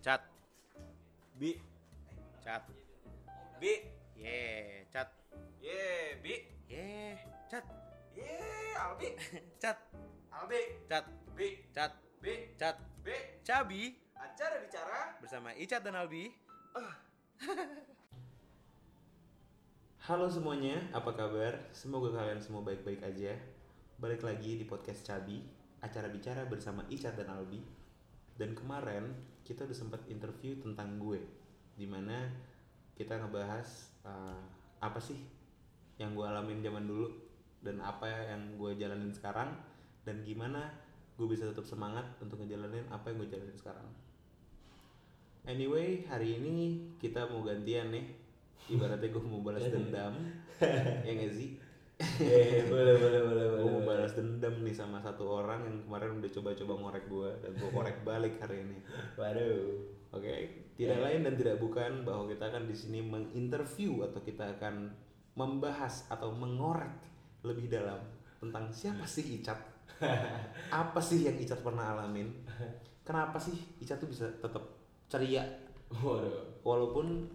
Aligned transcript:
Cat. 0.00 0.24
Bi. 1.36 1.60
Cat. 2.40 2.64
Bi. 3.60 3.72
Ye, 4.16 4.36
cat. 4.88 5.12
Ye, 5.60 6.16
Bi. 6.24 6.34
Ye, 6.64 7.20
cat. 7.52 7.64
Ye, 8.16 8.32
Albi. 8.80 9.12
Cat. 9.62 9.76
Albi. 10.32 10.60
Cat. 10.88 11.04
Bi. 11.36 11.68
Cat. 11.76 11.92
Bi. 12.24 12.56
Cat. 12.56 12.80
Bi. 13.04 13.16
Cabi 13.44 13.92
Acara 14.16 14.56
bicara. 14.64 15.20
bersama 15.20 15.52
Icat 15.56 15.84
dan 15.84 15.96
Albi. 15.96 16.32
Halo 20.08 20.32
semuanya, 20.32 20.80
apa 20.96 21.12
kabar? 21.12 21.60
Semoga 21.76 22.16
kalian 22.16 22.40
semua 22.40 22.64
baik-baik 22.64 23.04
aja. 23.04 23.36
Balik 24.00 24.24
lagi 24.24 24.56
di 24.56 24.64
podcast 24.64 25.04
Cabi, 25.04 25.44
acara 25.84 26.08
bicara 26.08 26.48
bersama 26.48 26.88
Icat 26.88 27.20
dan 27.20 27.32
Albi. 27.32 27.60
Dan 28.36 28.56
kemarin 28.56 29.12
kita 29.44 29.66
udah 29.66 29.76
sempat 29.76 30.00
interview 30.08 30.58
tentang 30.60 31.00
gue, 31.00 31.20
di 31.74 31.86
mana 31.88 32.28
kita 32.94 33.16
ngebahas 33.16 33.68
uh, 34.04 34.40
apa 34.80 35.00
sih 35.00 35.16
yang 36.00 36.16
gue 36.16 36.24
alamin 36.24 36.64
zaman 36.64 36.88
dulu 36.88 37.08
dan 37.60 37.80
apa 37.84 38.08
yang 38.08 38.56
gue 38.56 38.72
jalanin 38.80 39.12
sekarang 39.12 39.52
dan 40.04 40.24
gimana 40.24 40.72
gue 41.20 41.28
bisa 41.28 41.44
tetap 41.52 41.68
semangat 41.68 42.08
untuk 42.24 42.40
ngejalanin 42.40 42.88
apa 42.88 43.12
yang 43.12 43.20
gue 43.20 43.28
jalanin 43.28 43.58
sekarang. 43.60 43.84
Anyway, 45.44 46.08
hari 46.08 46.40
ini 46.40 46.88
kita 46.96 47.28
mau 47.28 47.44
gantian 47.44 47.92
nih. 47.92 48.04
Ibaratnya 48.72 49.08
gue 49.12 49.22
mau 49.24 49.44
balas 49.44 49.68
dendam. 49.72 50.16
ya 51.06 51.12
gak 51.12 51.32
sih? 51.32 51.60
Eh, 52.00 52.64
boleh 52.64 52.96
boleh 52.96 53.20
boleh 53.20 53.46
gue 53.52 53.60
boleh. 53.60 53.72
mau 53.76 53.82
balas 53.84 54.16
dendam 54.16 54.64
nih 54.64 54.72
sama 54.72 54.96
satu 55.04 55.44
orang 55.44 55.68
yang 55.68 55.76
kemarin 55.84 56.16
udah 56.16 56.30
coba-coba 56.32 56.72
ngorek 56.80 57.04
gue 57.06 57.30
dan 57.44 57.50
gue 57.54 57.70
korek 57.70 57.98
balik 58.02 58.34
hari 58.40 58.64
ini. 58.64 58.78
Waduh. 59.20 59.60
Oke, 60.10 60.32
tidak 60.74 60.98
lain 60.98 61.22
dan 61.22 61.34
tidak 61.38 61.56
bukan 61.62 62.02
bahwa 62.02 62.26
kita 62.26 62.50
akan 62.50 62.66
di 62.66 62.74
sini 62.74 62.98
menginterview 62.98 64.02
atau 64.02 64.18
kita 64.18 64.58
akan 64.58 64.90
membahas 65.38 66.08
atau 66.10 66.34
mengorek 66.34 66.90
lebih 67.46 67.70
dalam 67.70 68.00
tentang 68.42 68.72
siapa 68.74 69.06
sih 69.06 69.38
Icat? 69.38 69.60
Apa 70.82 70.98
sih 70.98 71.22
yang 71.22 71.38
Icat 71.38 71.62
pernah 71.62 71.94
alamin? 71.94 72.32
Kenapa 73.06 73.38
sih 73.38 73.54
Icat 73.78 74.02
tuh 74.02 74.10
bisa 74.10 74.26
tetap 74.40 74.66
ceria 75.06 75.46
Waduh. 75.94 76.64
walaupun 76.66 77.28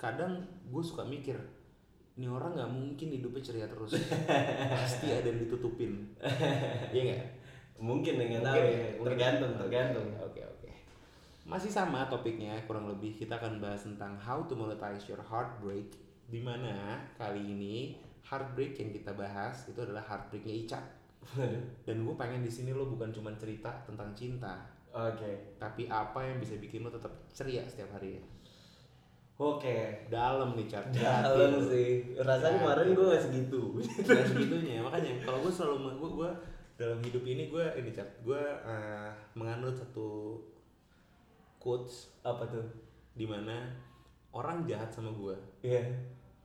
kadang 0.00 0.46
gue 0.70 0.82
suka 0.84 1.04
mikir 1.04 1.36
ini 2.18 2.26
orang 2.26 2.50
nggak 2.58 2.72
mungkin 2.74 3.08
hidupnya 3.14 3.42
ceria 3.46 3.66
terus. 3.70 3.94
Pasti 4.74 5.06
ada 5.14 5.30
yang 5.30 5.38
ditutupin. 5.46 6.02
Iya 6.94 7.02
nggak? 7.14 7.24
Mungkin 7.78 8.14
dengan 8.18 8.42
Mungkin. 8.42 8.58
tahu 8.58 8.74
ya. 8.74 8.88
Tergantung, 9.06 9.52
tergantung. 9.54 10.08
oke 10.18 10.40
oke. 10.42 10.70
Masih 11.46 11.70
sama 11.70 12.10
topiknya 12.10 12.58
kurang 12.66 12.90
lebih. 12.90 13.14
Kita 13.14 13.38
akan 13.38 13.62
bahas 13.62 13.86
tentang 13.86 14.18
how 14.18 14.42
to 14.50 14.58
monetize 14.58 15.06
your 15.06 15.22
heartbreak. 15.22 15.94
Di 16.26 16.42
mana 16.42 16.98
kali 17.14 17.38
ini 17.54 17.94
heartbreak 18.26 18.74
yang 18.82 18.90
kita 18.90 19.14
bahas 19.14 19.70
itu 19.70 19.78
adalah 19.78 20.02
heartbreaknya 20.02 20.54
Ica. 20.66 20.80
Dan 21.86 22.02
gue 22.02 22.14
pengen 22.18 22.42
di 22.42 22.50
sini 22.50 22.74
lo 22.74 22.90
bukan 22.90 23.14
cuma 23.14 23.30
cerita 23.38 23.70
tentang 23.86 24.10
cinta. 24.18 24.58
Oke. 24.88 25.54
tapi 25.60 25.84
apa 25.84 26.24
yang 26.24 26.40
bisa 26.40 26.56
bikin 26.56 26.80
lo 26.80 26.88
tetap 26.88 27.12
ceria 27.28 27.60
setiap 27.68 27.92
hari 27.92 28.16
ya 28.16 28.22
Oke. 29.38 30.02
dalam 30.06 30.52
nih 30.52 30.66
cat 30.66 30.90
Dalam 30.90 31.62
sih. 31.64 32.02
Rasanya 32.16 32.58
kemarin 32.58 32.90
gue 32.90 33.06
gak 33.08 33.22
segitu. 33.22 33.60
Gak 34.02 34.26
segitunya 34.26 34.82
makanya 34.82 35.22
kalau 35.22 35.38
gue 35.40 35.52
selalu 35.52 35.94
gue 35.94 36.10
gue 36.12 36.30
dalam 36.74 36.98
hidup 37.00 37.22
ini 37.22 37.46
gue 37.46 37.64
ini 37.76 37.90
cat 37.90 38.06
gue 38.20 38.38
eh, 38.60 39.08
menganut 39.34 39.74
satu 39.74 40.38
quotes 41.56 42.10
Apa 42.20 42.46
tuh? 42.46 42.66
di 43.12 43.26
mana 43.26 43.66
orang 44.30 44.62
jahat 44.62 44.86
sama 44.88 45.10
gue 45.10 45.34
Iya. 45.60 45.82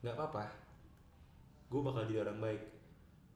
nggak 0.02 0.14
apa-apa 0.14 0.46
gue 1.70 1.80
bakal 1.80 2.06
jadi 2.06 2.22
orang 2.24 2.40
baik 2.40 2.62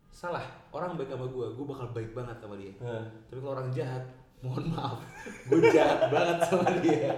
salah 0.07 0.41
orang 0.69 0.97
baik 0.97 1.09
sama 1.09 1.25
gue 1.25 1.45
gue 1.47 1.65
bakal 1.65 1.87
baik 1.91 2.11
banget 2.11 2.37
sama 2.37 2.57
dia 2.57 2.73
Hah. 2.79 3.05
tapi 3.25 3.37
kalau 3.37 3.53
orang 3.53 3.69
jahat 3.69 4.01
mohon 4.45 4.69
maaf 4.69 5.01
gue 5.49 5.61
jahat 5.73 6.13
banget 6.13 6.37
sama 6.45 6.69
dia 6.81 7.09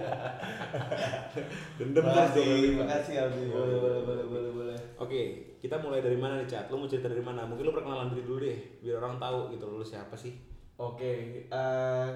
dendam 1.78 2.04
terus 2.04 2.30
dua 2.36 2.44
kali. 2.44 2.70
makasih 2.76 3.14
Albi. 3.26 3.42
Boleh, 3.50 3.78
boleh, 3.80 4.00
boleh, 4.04 4.24
boleh, 4.26 4.50
boleh. 4.52 4.78
Oke, 5.00 5.20
kita 5.58 5.80
mulai 5.80 6.04
dari 6.04 6.18
mana 6.18 6.40
nih, 6.42 6.48
Cat? 6.48 6.68
Lo 6.68 6.76
mau 6.76 6.88
cerita 6.90 7.08
dari 7.08 7.24
mana? 7.24 7.48
Mungkin 7.48 7.64
lo 7.64 7.72
perkenalan 7.72 8.12
diri 8.12 8.22
dulu 8.26 8.38
deh, 8.44 8.58
biar 8.84 9.00
orang 9.00 9.16
tahu 9.16 9.38
gitu 9.54 9.64
lo 9.70 9.84
siapa 9.84 10.14
sih. 10.14 10.36
Oke, 10.76 11.44
eh, 11.48 12.08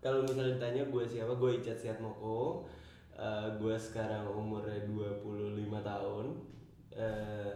kalau 0.00 0.24
misalnya 0.24 0.56
ditanya 0.56 0.82
gue 0.88 1.04
siapa, 1.04 1.32
gue 1.36 1.50
Icat 1.60 1.76
Siat 1.80 1.98
Moko. 2.00 2.68
Eh, 3.16 3.48
gue 3.56 3.76
sekarang 3.80 4.28
umurnya 4.28 4.84
25 4.84 5.80
tahun. 5.80 6.26
Eh, 6.92 7.52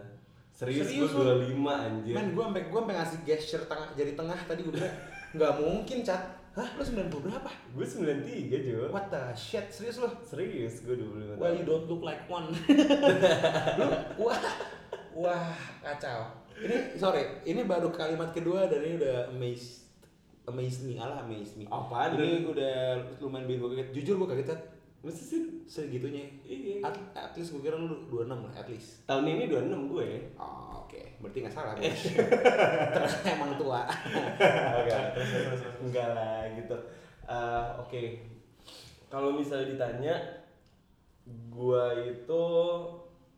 serius, 0.49 0.89
Serius 0.89 1.13
gue 1.13 1.21
lu? 1.21 1.45
25 1.45 1.69
anjir. 1.69 2.13
Men, 2.17 2.33
gue 2.33 2.43
sampai 2.43 2.63
gue 2.69 2.79
sampai 2.81 2.95
ngasih 2.97 3.19
gesture 3.25 3.63
tengah 3.69 3.89
jari 3.93 4.13
tengah 4.17 4.39
tadi 4.49 4.59
gue 4.65 4.73
bilang 4.73 4.95
nggak 5.37 5.53
mungkin, 5.61 5.97
Cat. 6.01 6.40
Hah, 6.51 6.67
lo 6.75 6.83
90 6.83 7.07
berapa? 7.23 7.47
Gue 7.71 7.85
93 7.87 8.67
Jo. 8.67 8.91
What 8.91 9.07
the 9.07 9.31
shit, 9.31 9.71
serius 9.71 10.03
lo? 10.03 10.11
Serius, 10.19 10.83
gue 10.83 10.99
25 10.99 11.39
Well, 11.39 11.55
tahun. 11.55 11.59
you 11.59 11.63
don't 11.63 11.87
look 11.87 12.03
like 12.03 12.27
one. 12.27 12.51
lo, 13.79 13.87
wah, 14.19 14.39
wah, 15.15 15.55
kacau. 15.79 16.27
Ini 16.59 16.99
sorry, 16.99 17.39
ini 17.47 17.63
baru 17.63 17.87
kalimat 17.89 18.35
kedua 18.35 18.67
dan 18.67 18.83
ini 18.83 18.99
udah 18.99 19.31
amaze, 19.31 19.87
amaze 20.43 20.83
me, 20.83 20.99
ala 20.99 21.23
amaze 21.23 21.55
me. 21.55 21.63
Apaan? 21.71 22.19
Ini 22.19 22.43
udah 22.43 22.99
lumayan 23.23 23.47
bikin 23.47 23.59
gue 23.63 23.69
kaget. 23.71 23.89
Jujur 23.95 24.13
gue 24.19 24.29
kaget, 24.35 24.59
Masa 25.01 25.21
sih? 25.25 25.65
Segitunya. 25.65 26.29
Iya. 26.45 26.85
At, 26.85 26.95
at 27.17 27.33
least 27.33 27.57
gue 27.57 27.61
kira 27.65 27.73
lu 27.73 28.05
26 28.05 28.29
lah, 28.29 28.53
at 28.53 28.69
least. 28.69 29.01
Tahun 29.09 29.25
ini 29.25 29.49
26 29.49 29.89
gue. 29.89 30.09
Oh, 30.37 30.85
oke. 30.85 31.01
Berarti 31.17 31.37
nggak 31.41 31.55
salah, 31.57 31.73
Bos. 31.77 32.01
Ternyata 32.05 33.29
emang 33.33 33.51
tua. 33.57 33.81
Oke, 34.77 34.89
terus 34.89 35.27
terus 35.29 35.45
terus, 35.49 35.61
terus. 35.65 35.75
enggak 35.81 36.09
lah 36.13 36.45
gitu. 36.53 36.77
Eh, 37.25 37.67
Oke, 37.81 38.01
kalau 39.09 39.33
misalnya 39.33 39.67
ditanya, 39.73 40.15
gua 41.49 41.93
itu 41.97 42.43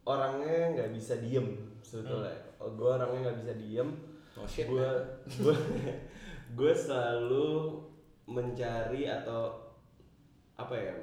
orangnya 0.04 0.76
nggak 0.76 0.92
bisa 0.96 1.20
diem 1.20 1.48
sebetulnya. 1.80 2.36
Oh, 2.60 2.72
Gua 2.76 3.00
orangnya 3.00 3.32
nggak 3.32 3.40
bisa 3.44 3.54
diem. 3.56 3.90
Oh, 4.36 4.48
shit, 4.48 4.68
Gua 4.68 4.90
gua 5.44 5.56
gua 6.56 6.74
selalu 6.74 7.80
mencari 8.26 9.08
atau 9.08 9.52
apa 10.56 10.76
ya 10.76 10.94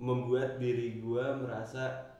membuat 0.00 0.56
diri 0.56 0.98
gua 0.98 1.36
merasa 1.36 2.16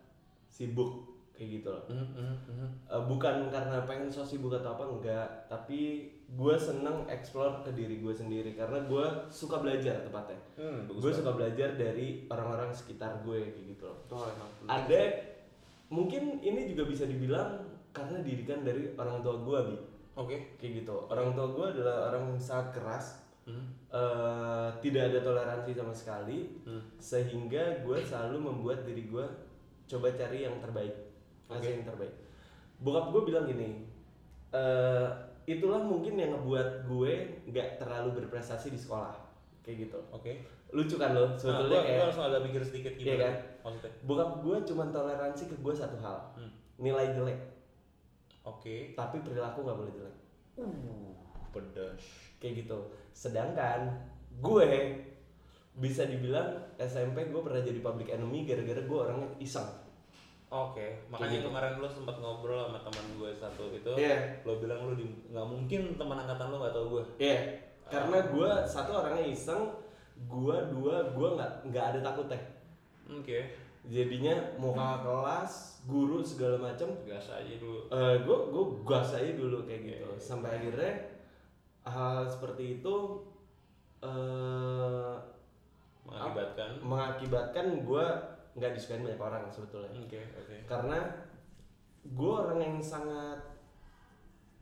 sibuk 0.47 1.09
kayak 1.33 1.65
gitu 1.65 1.69
loh. 1.73 1.85
Hmm, 1.89 2.05
hmm. 2.45 2.69
Eh, 2.85 3.03
bukan 3.09 3.49
karena 3.49 3.81
pengen 3.89 4.13
so 4.13 4.21
sibuk 4.21 4.53
atau 4.53 4.77
apa 4.77 4.85
enggak 4.85 5.27
tapi 5.49 6.05
gue 6.31 6.55
seneng 6.55 7.09
explore 7.09 7.65
ke 7.65 7.73
diri 7.73 7.99
gue 7.99 8.13
sendiri 8.13 8.53
karena 8.55 8.85
gue 8.85 9.03
suka 9.27 9.59
belajar 9.59 10.05
tepatnya 10.05 10.39
Hmm, 10.55 10.87
bagus 10.87 11.01
gue 11.03 11.13
suka 11.19 11.33
belajar 11.35 11.75
dari 11.75 12.29
orang-orang 12.29 12.71
sekitar 12.71 13.25
gue 13.25 13.51
kayak 13.51 13.67
gitu 13.67 13.89
loh 13.89 13.99
Oh, 14.13 14.31
ada 14.69 15.01
mungkin 15.91 16.39
ini 16.39 16.71
juga 16.71 16.87
bisa 16.87 17.09
dibilang 17.09 17.67
karena 17.91 18.23
didikan 18.23 18.63
dari 18.63 18.95
orang 18.95 19.25
tua 19.25 19.43
gue 19.43 19.59
bi 19.73 19.77
Oke. 20.15 20.37
kayak 20.61 20.85
gitu 20.85 21.09
orang 21.11 21.35
tua 21.35 21.47
gue 21.51 21.67
adalah 21.81 22.13
orang 22.13 22.37
yang 22.37 22.39
sangat 22.39 22.77
keras 22.77 23.07
Hmm. 23.43 23.67
Eh, 23.91 24.69
tidak 24.79 25.03
ada 25.09 25.19
toleransi 25.21 25.71
sama 25.73 25.91
sekali 25.91 26.39
Hmm. 26.63 26.83
sehingga 26.97 27.61
gue 27.81 27.99
selalu 28.01 28.37
membuat 28.41 28.83
diri 28.83 29.05
gue 29.05 29.27
coba 29.87 30.09
cari 30.11 30.43
yang 30.43 30.57
terbaik 30.57 30.95
kasih 31.45 31.75
yang 31.75 31.85
terbaik 31.85 32.15
bokap 32.79 33.11
gue 33.11 33.23
bilang 33.25 33.45
gini 33.45 33.83
eh, 34.51 35.07
itulah 35.45 35.81
mungkin 35.81 36.15
yang 36.15 36.31
ngebuat 36.33 36.87
gue 36.87 37.13
nggak 37.45 37.69
terlalu 37.77 38.15
berprestasi 38.17 38.69
di 38.69 38.79
sekolah 38.79 39.11
kayak 39.61 39.85
gitu 39.85 39.99
Oke. 40.11 40.39
lucu 40.71 40.95
kan 40.95 41.11
lo 41.11 41.27
Nah, 41.27 41.35
sebetulnya 41.35 41.75
gua, 41.75 41.83
kayak 41.83 41.97
gua 41.97 42.05
langsung 42.07 42.25
agak 42.25 42.43
mikir 42.45 42.63
sedikit 42.63 42.93
Iya 42.93 43.03
gimana 43.05 43.19
kan? 43.21 43.35
maksudnya. 43.61 43.91
bokap 44.05 44.31
gue 44.41 44.57
cuma 44.65 44.85
toleransi 44.89 45.43
ke 45.45 45.57
gue 45.57 45.75
satu 45.75 45.97
hal 45.99 46.19
Hmm. 46.33 46.51
nilai 46.79 47.11
jelek 47.11 47.39
Oke. 48.43 48.95
tapi 48.95 49.21
perilaku 49.21 49.61
nggak 49.61 49.77
boleh 49.77 49.93
jelek 49.93 50.17
Uh, 50.53 51.15
pedas. 51.51 52.03
kayak 52.37 52.61
gitu 52.61 52.79
sedangkan 53.13 53.91
gue 54.39 54.69
bisa 55.73 56.05
dibilang 56.05 56.57
SMP 56.77 57.29
gue 57.29 57.41
pernah 57.41 57.61
jadi 57.61 57.79
public 57.79 58.09
enemy 58.11 58.45
gara-gara 58.45 58.81
gue 58.81 58.99
orangnya 58.99 59.29
iseng 59.39 59.69
Oke, 60.51 61.07
makanya 61.07 61.39
gitu. 61.39 61.47
kemarin 61.47 61.79
lu 61.79 61.87
sempat 61.87 62.19
ngobrol 62.19 62.67
sama 62.67 62.83
teman 62.83 63.07
gue 63.23 63.31
satu 63.31 63.71
itu, 63.71 63.87
Iya. 63.95 64.43
lo 64.43 64.59
bilang 64.59 64.83
di, 64.99 65.07
nggak 65.31 65.47
mungkin 65.47 65.95
teman 65.95 66.19
angkatan 66.19 66.51
lu 66.51 66.59
nggak 66.59 66.75
tahu 66.75 66.87
gue. 66.99 67.05
Iya, 67.23 67.39
karena 67.87 68.19
gue 68.27 68.51
satu 68.67 68.91
orangnya 68.99 69.31
iseng, 69.31 69.71
gue 70.27 70.57
dua 70.75 71.15
gue 71.15 71.29
nggak 71.39 71.71
nggak 71.71 71.85
ada 71.95 71.99
takutnya. 72.03 72.41
Oke. 73.15 73.47
Jadinya 73.87 74.35
mau 74.59 74.75
kakak 74.75 75.07
kelas, 75.07 75.53
guru 75.87 76.19
segala 76.19 76.59
macam, 76.59 76.99
Gas 77.07 77.31
aja 77.31 77.55
dulu. 77.55 77.87
eh 77.87 78.15
gue 78.19 78.37
gue 78.51 78.65
gas 78.83 79.15
aja 79.15 79.31
dulu 79.31 79.63
kayak 79.63 79.81
gitu. 79.87 80.03
Iya. 80.03 80.19
Sampai 80.19 80.59
akhirnya 80.59 80.93
hal 81.85 82.29
seperti 82.29 82.81
itu 82.81 82.97
eh 84.01 85.15
mengakibatkan? 86.05 86.71
mengakibatkan 86.83 87.67
gue 87.85 88.07
nggak 88.59 88.73
disukain 88.75 89.07
banyak 89.07 89.21
orang 89.21 89.45
sebetulnya. 89.53 89.91
Oke 89.95 90.21
oke. 90.37 90.57
Karena 90.67 90.99
gue 92.03 92.33
orang 92.33 92.59
yang 92.59 92.77
sangat 92.83 93.39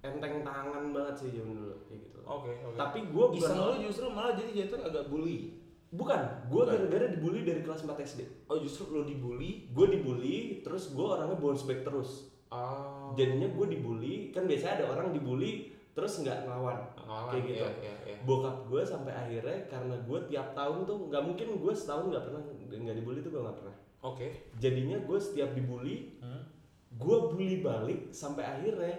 enteng 0.04 0.46
tangan 0.46 0.94
banget 0.94 1.14
sih 1.18 1.30
zaman 1.34 1.54
dulu 1.58 1.76
kayak 1.88 2.00
gitu. 2.06 2.18
Oke 2.22 2.50
oke. 2.62 2.76
Tapi 2.76 2.98
gue 3.08 3.26
bukan 3.34 3.38
iseng 3.40 3.58
lu 3.58 3.74
justru 3.82 4.06
malah 4.12 4.32
jadi 4.36 4.50
jatuh 4.66 4.80
agak 4.86 5.04
bully. 5.10 5.56
Bukan 5.88 6.20
gue 6.52 6.62
gara-gara 6.68 7.06
dibully 7.08 7.48
dari 7.48 7.64
kelas 7.64 7.88
4 7.88 7.96
SD 8.04 8.20
oh 8.52 8.60
justru 8.60 8.92
lu 8.92 9.02
dibully? 9.08 9.72
Gue 9.72 9.88
dibully 9.88 10.60
terus 10.60 10.92
gue 10.92 11.06
orangnya 11.06 11.40
bounce 11.40 11.64
back 11.64 11.80
terus. 11.82 12.28
Oh 12.52 13.16
jadinya 13.16 13.48
gue 13.48 13.66
dibully 13.72 14.14
kan 14.36 14.44
biasanya 14.44 14.84
ada 14.84 14.86
orang 14.92 15.16
dibully 15.16 15.72
terus 15.98 16.22
nggak 16.22 16.46
ngelawan. 16.46 16.78
Ngelawan, 16.94 17.30
kayak 17.34 17.42
gitu. 17.42 17.58
iya, 17.58 17.70
iya, 17.82 17.94
iya. 18.06 18.16
bokap 18.22 18.70
gue 18.70 18.82
sampai 18.86 19.10
akhirnya 19.10 19.58
karena 19.66 19.94
gue 19.98 20.18
tiap 20.30 20.54
tahun 20.54 20.86
tuh 20.86 21.10
nggak 21.10 21.22
mungkin 21.26 21.46
gue 21.58 21.72
setahun 21.74 22.06
nggak 22.14 22.24
pernah 22.30 22.42
nggak 22.70 22.96
dibully 23.02 23.18
tuh 23.18 23.30
gue 23.34 23.42
nggak 23.42 23.58
pernah. 23.58 23.76
Oke. 24.06 24.26
Jadinya 24.62 25.02
gue 25.02 25.18
setiap 25.18 25.50
dibully 25.58 26.14
Hmm. 26.22 26.46
gue 26.94 27.16
bully 27.34 27.58
balik 27.60 28.14
sampai 28.14 28.46
akhirnya 28.46 28.94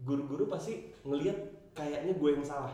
guru-guru 0.00 0.48
pasti 0.48 0.88
ngelihat 1.04 1.36
kayaknya 1.76 2.16
gue 2.16 2.30
yang 2.32 2.44
salah 2.44 2.72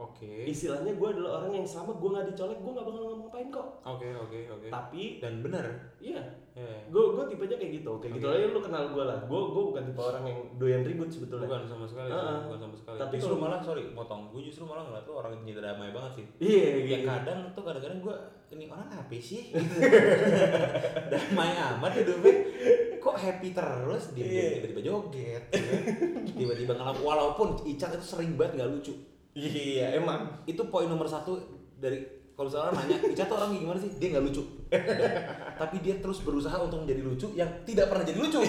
oke. 0.00 0.32
Istilahnya 0.44 0.92
gue 0.92 1.08
adalah 1.10 1.30
orang 1.38 1.52
yang 1.54 1.66
selama 1.66 1.92
gue 1.94 2.10
nggak 2.10 2.26
dicolek 2.28 2.58
gue 2.58 2.72
nggak 2.72 2.86
bakal 2.86 3.02
ngapain 3.16 3.48
kok. 3.48 3.66
Oke 3.82 4.08
oke 4.10 4.38
oke. 4.50 4.66
Tapi 4.68 5.02
dan 5.18 5.34
benar 5.40 5.66
iya. 5.98 6.22
Ya 6.50 6.66
gue 6.84 7.02
gue 7.14 7.24
tipenya 7.28 7.56
kayak 7.56 7.72
gitu. 7.78 7.92
Kayak 7.98 8.12
gitu 8.18 8.26
Oke. 8.26 8.36
aja 8.36 8.46
lu 8.48 8.60
kenal 8.60 8.84
gue 8.90 9.04
lah. 9.04 9.18
Gue 9.22 9.40
gue 9.46 9.62
bukan 9.70 9.82
tipe 9.86 10.02
orang 10.02 10.24
yang 10.24 10.38
doyan 10.56 10.82
ribut 10.82 11.08
sebetulnya. 11.08 11.46
Bukan 11.46 11.62
sama 11.64 11.84
sekali 11.86 12.10
Heeh. 12.10 12.38
bukan 12.44 12.58
sama 12.58 12.74
sekali. 12.74 12.96
Tapi 12.98 13.14
justru 13.14 13.28
kalau- 13.30 13.42
malah 13.46 13.60
sorry 13.60 13.84
motong. 13.90 14.22
Gue 14.28 14.42
justru 14.42 14.62
malah 14.64 14.84
ngeliat 14.84 15.04
tuh 15.04 15.14
orang 15.14 15.32
yang 15.38 15.56
damai 15.56 15.90
banget 15.90 16.12
sih. 16.16 16.24
Iya 16.40 16.58
ya 16.58 16.78
gitu 16.82 17.06
kadang 17.06 17.38
tuh 17.52 17.62
kadang-kadang 17.62 18.00
gue 18.00 18.16
ini 18.50 18.66
orang 18.66 18.88
apa 18.90 19.14
sih? 19.14 19.54
Gitu. 19.54 19.76
damai 21.12 21.50
amat 21.54 21.92
hidupnya. 21.96 22.34
Kok 23.00 23.16
happy 23.16 23.48
terus? 23.50 24.04
Dia 24.12 24.24
Iya. 24.26 24.46
tiba-tiba 24.58 24.80
joget 24.82 25.14
ya 25.14 25.38
kan? 25.38 25.62
tiba-tiba 26.30 26.72
ngelap 26.72 26.98
walaupun 27.00 27.48
Icat 27.62 27.94
itu 27.94 28.04
sering 28.06 28.34
banget 28.34 28.60
nggak 28.60 28.70
lucu 28.70 28.92
iya 29.36 29.86
emang. 29.98 30.26
Itu 30.46 30.66
poin 30.70 30.90
nomor 30.90 31.06
satu 31.06 31.38
dari 31.78 32.02
kalau 32.34 32.48
salah 32.48 32.72
nanya 32.72 32.96
Icat 33.04 33.28
tuh 33.28 33.36
orang 33.36 33.52
gimana 33.52 33.76
sih? 33.76 33.92
Dia 34.00 34.16
nggak 34.16 34.24
lucu. 34.24 34.42
Tapi 35.60 35.76
dia 35.84 36.00
terus 36.00 36.24
berusaha 36.24 36.56
untuk 36.56 36.88
menjadi 36.88 37.02
lucu 37.04 37.28
yang 37.36 37.50
tidak 37.68 37.92
pernah 37.92 38.04
jadi 38.06 38.18
lucu. 38.18 38.40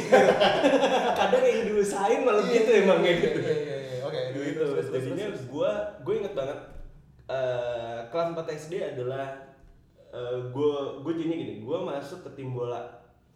Kadang 1.19 1.43
yang 1.43 1.61
diusahain 1.67 2.23
malah 2.23 2.45
gitu 2.47 2.71
emang 2.71 3.03
kayak 3.03 3.17
gitu. 3.19 3.39
Iya, 3.43 3.55
iya, 3.55 3.77
iya. 3.77 3.99
oke 4.07 4.19
gitu 4.31 4.63
jadinya 4.91 5.27
gue 5.31 5.71
gue 6.07 6.13
inget 6.23 6.33
banget 6.35 6.59
eh, 7.27 7.99
kelas 8.11 8.27
4 8.35 8.59
SD 8.67 8.73
adalah 8.95 9.27
gue 10.51 10.73
gue 11.07 11.13
jadi 11.15 11.31
gini 11.35 11.53
gue 11.63 11.77
masuk 11.83 12.23
ke 12.27 12.29
tim 12.39 12.55
bola. 12.55 12.79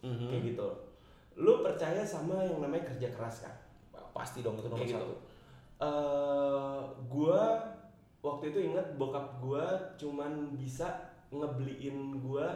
Mhm. 0.05 0.29
kayak 0.29 0.43
gitu. 0.55 0.67
Lu 1.35 1.65
percaya 1.65 2.05
sama 2.05 2.45
yang 2.45 2.63
namanya 2.63 2.95
kerja 2.95 3.11
keras 3.11 3.43
kan 3.43 3.55
pasti 4.15 4.39
dong 4.39 4.55
itu 4.55 4.71
nomor 4.71 4.79
Kayak 4.79 4.95
gitu. 4.95 5.15
Satu 5.75 5.83
eh 5.83 6.79
gue 7.05 7.41
waktu 8.19 8.43
itu 8.49 8.59
inget 8.65 8.87
bokap 8.95 9.37
gue 9.39 9.65
cuman 9.97 10.31
bisa 10.55 10.87
ngebeliin 11.29 11.97
gue 12.17 12.47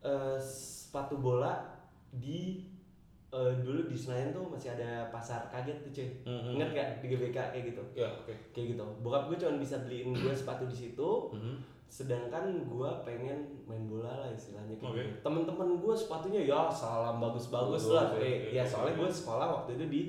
eh, 0.00 0.38
sepatu 0.40 1.16
bola 1.16 1.60
di 2.10 2.64
eh, 3.30 3.52
dulu 3.56 3.86
di 3.86 3.94
Senayan 3.94 4.32
tuh 4.32 4.48
masih 4.48 4.74
ada 4.74 5.06
pasar 5.08 5.46
kaget 5.46 5.78
tuh 5.80 5.92
cuy 5.92 6.08
Mhm. 6.26 6.50
inget 6.56 6.68
gak 6.72 6.88
di 6.98 7.06
GBK 7.06 7.36
kayak 7.52 7.64
gitu 7.68 7.82
ya 7.94 8.08
oke 8.10 8.34
kayak 8.50 8.66
gitu 8.74 8.84
bokap 9.00 9.28
gue 9.28 9.36
cuma 9.38 9.54
bisa 9.56 9.76
beliin 9.80 10.10
gue 10.10 10.32
sepatu 10.32 10.66
di 10.66 10.74
situ 10.74 11.10
Mhm. 11.30 11.54
sedangkan 11.86 12.44
gue 12.64 12.90
pengen 13.04 13.38
main 13.64 13.84
bola 13.84 14.10
lah 14.16 14.30
istilahnya 14.30 14.74
kayak 14.74 14.90
Oke. 14.90 15.02
gitu 15.04 15.14
temen-temen 15.20 15.68
gue 15.76 15.94
sepatunya 15.94 16.40
ya 16.44 16.66
salam 16.66 17.18
bagus-bagus 17.18 17.82
Bagus, 17.82 17.92
lah 17.92 18.06
kayak 18.12 18.38
oke, 18.40 18.50
ya 18.52 18.64
soalnya 18.64 18.94
gue 18.96 19.10
sekolah 19.12 19.46
waktu 19.52 19.70
itu 19.74 19.84
di 19.86 20.02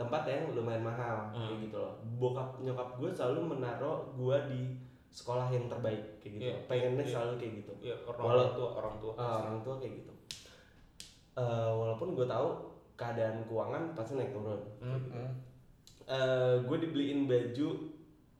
tempat 0.00 0.22
yang 0.24 0.48
lumayan 0.50 0.80
mahal 0.80 1.28
kayak 1.28 1.44
Hmm. 1.50 1.60
gitu 1.60 1.76
loh 1.76 1.92
bokap 2.16 2.56
nyokap 2.58 2.96
gue 2.96 3.10
selalu 3.10 3.52
menaruh 3.52 4.08
gue 4.10 4.36
di 4.48 4.60
sekolah 5.10 5.46
yang 5.46 5.66
terbaik 5.66 6.00
kayak 6.16 6.32
gitu 6.34 6.42
Iya, 6.42 6.56
pengennya 6.64 7.02
iya. 7.02 7.12
selalu 7.12 7.32
kayak 7.36 7.52
gitu 7.58 7.72
ya 7.82 7.96
orang 8.06 8.24
Walau- 8.24 8.54
tua 8.54 8.68
orang 8.74 8.96
tua 8.96 9.12
Ah, 9.14 9.36
orang 9.42 9.58
tua 9.60 9.74
kayak 9.76 9.94
gitu 9.98 10.12
Eh, 11.32 11.42
walaupun 11.72 12.12
gue 12.12 12.26
tahu 12.26 12.48
keadaan 12.94 13.46
keuangan 13.46 13.94
pasti 13.94 14.12
naik 14.14 14.28
turun 14.30 14.60
kayak 14.76 14.98
gitu. 14.98 15.08
Mhm. 15.14 15.28
Eh, 16.06 16.54
gue 16.60 16.76
dibeliin 16.78 17.20
baju 17.24 17.68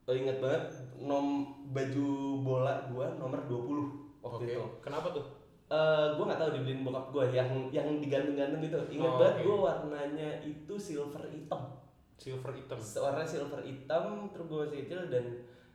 eh, 0.02 0.16
ingat 0.16 0.36
banget 0.38 0.62
nom 0.98 1.26
baju 1.66 2.08
bola 2.40 2.84
gue 2.84 3.06
nomor 3.14 3.40
20 3.42 3.88
waktu 4.20 4.36
Oke. 4.42 4.50
itu 4.50 4.64
Kenapa 4.80 5.08
tuh? 5.10 5.24
Eh, 5.70 6.06
gue 6.10 6.24
nggak 6.24 6.34
tahu 6.36 6.50
dibeliin 6.52 6.82
bokap 6.82 7.06
gue 7.08 7.24
yang 7.30 7.46
yang 7.70 7.86
digantung-gantung 7.96 8.58
gitu 8.58 8.74
ingat 8.90 9.06
Oh, 9.06 9.16
banget 9.16 9.36
oke. 9.36 9.44
gue 9.44 9.56
warnanya 9.60 10.30
itu 10.40 10.74
silver 10.76 11.22
hitam 11.24 11.62
Silver 12.16 12.50
hitam. 12.50 12.74
warna 12.76 13.22
silver 13.22 13.60
hitam 13.60 14.04
terus 14.28 14.44
gue 14.44 14.58
masih 14.60 14.78
kecil 14.82 15.00
dan 15.06 15.24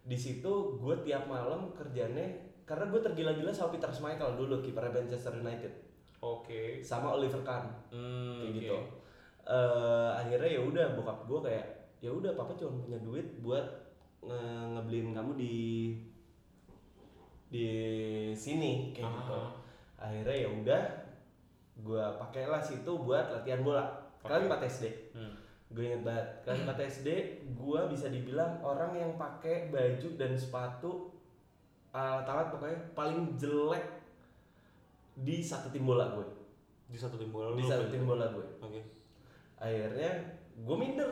di 0.04 0.14
situ 0.14 0.52
gue 0.76 0.96
tiap 1.02 1.26
malam 1.26 1.72
kerjanya 1.72 2.28
karena 2.62 2.86
gue 2.86 3.00
tergila-gila 3.00 3.50
sama 3.50 3.72
Peter 3.72 3.88
Schmeichel 3.88 4.36
dulu 4.36 4.60
kiper 4.60 4.84
Manchester 4.86 5.32
United 5.34 5.72
Oke. 6.18 6.82
sama 6.82 7.16
Oliver 7.16 7.40
Kahn 7.42 7.72
Hmm, 7.88 8.36
kayak 8.38 8.52
oke. 8.52 8.60
gitu 8.60 8.78
Eh, 9.46 10.10
akhirnya 10.12 10.50
ya 10.50 10.62
udah 10.62 10.86
bokap 10.92 11.24
gue 11.24 11.40
kayak 11.42 11.66
ya 12.00 12.10
udah 12.10 12.34
papa 12.34 12.52
cuma 12.54 12.84
punya 12.84 13.00
duit 13.00 13.40
buat 13.40 13.64
nge- 14.20 14.36
ngebeliin 14.74 15.14
kamu 15.14 15.32
di 15.34 15.56
di 17.48 17.68
sini 18.34 18.92
kayak 18.92 19.06
Ah. 19.06 19.16
gitu 19.16 19.40
akhirnya 20.06 20.38
ya 20.38 20.50
udah 20.54 20.82
gue 21.76 22.04
pakailah 22.22 22.62
situ 22.62 22.92
buat 22.96 23.26
latihan 23.32 23.66
bola. 23.66 23.84
Kalian 24.22 24.46
4 24.48 24.62
SD 24.64 24.86
Hmm. 25.14 25.34
gue 25.70 25.82
inget 25.82 26.02
banget. 26.02 26.28
Kelas 26.42 26.62
4 26.62 26.78
SD 26.80 27.08
gue 27.52 27.80
bisa 27.90 28.08
dibilang 28.08 28.62
orang 28.62 28.94
yang 28.94 29.12
pakai 29.16 29.70
baju 29.70 30.10
dan 30.14 30.38
sepatu 30.38 31.10
alat-alat 31.90 32.48
pokoknya 32.50 32.80
paling 32.94 33.34
jelek 33.36 33.86
di 35.16 35.40
satu 35.40 35.72
tim 35.72 35.88
bola 35.88 36.12
gue 36.12 36.28
Di 36.86 37.00
satu 37.00 37.16
tim 37.16 37.32
bola 37.32 37.56
di 37.56 37.64
satu 37.64 37.88
tim 37.88 38.04
bola 38.04 38.28
gue 38.30 38.46
Oke. 38.62 38.82
akhirnya 39.58 40.12
gue 40.56 40.76
minder. 40.78 41.10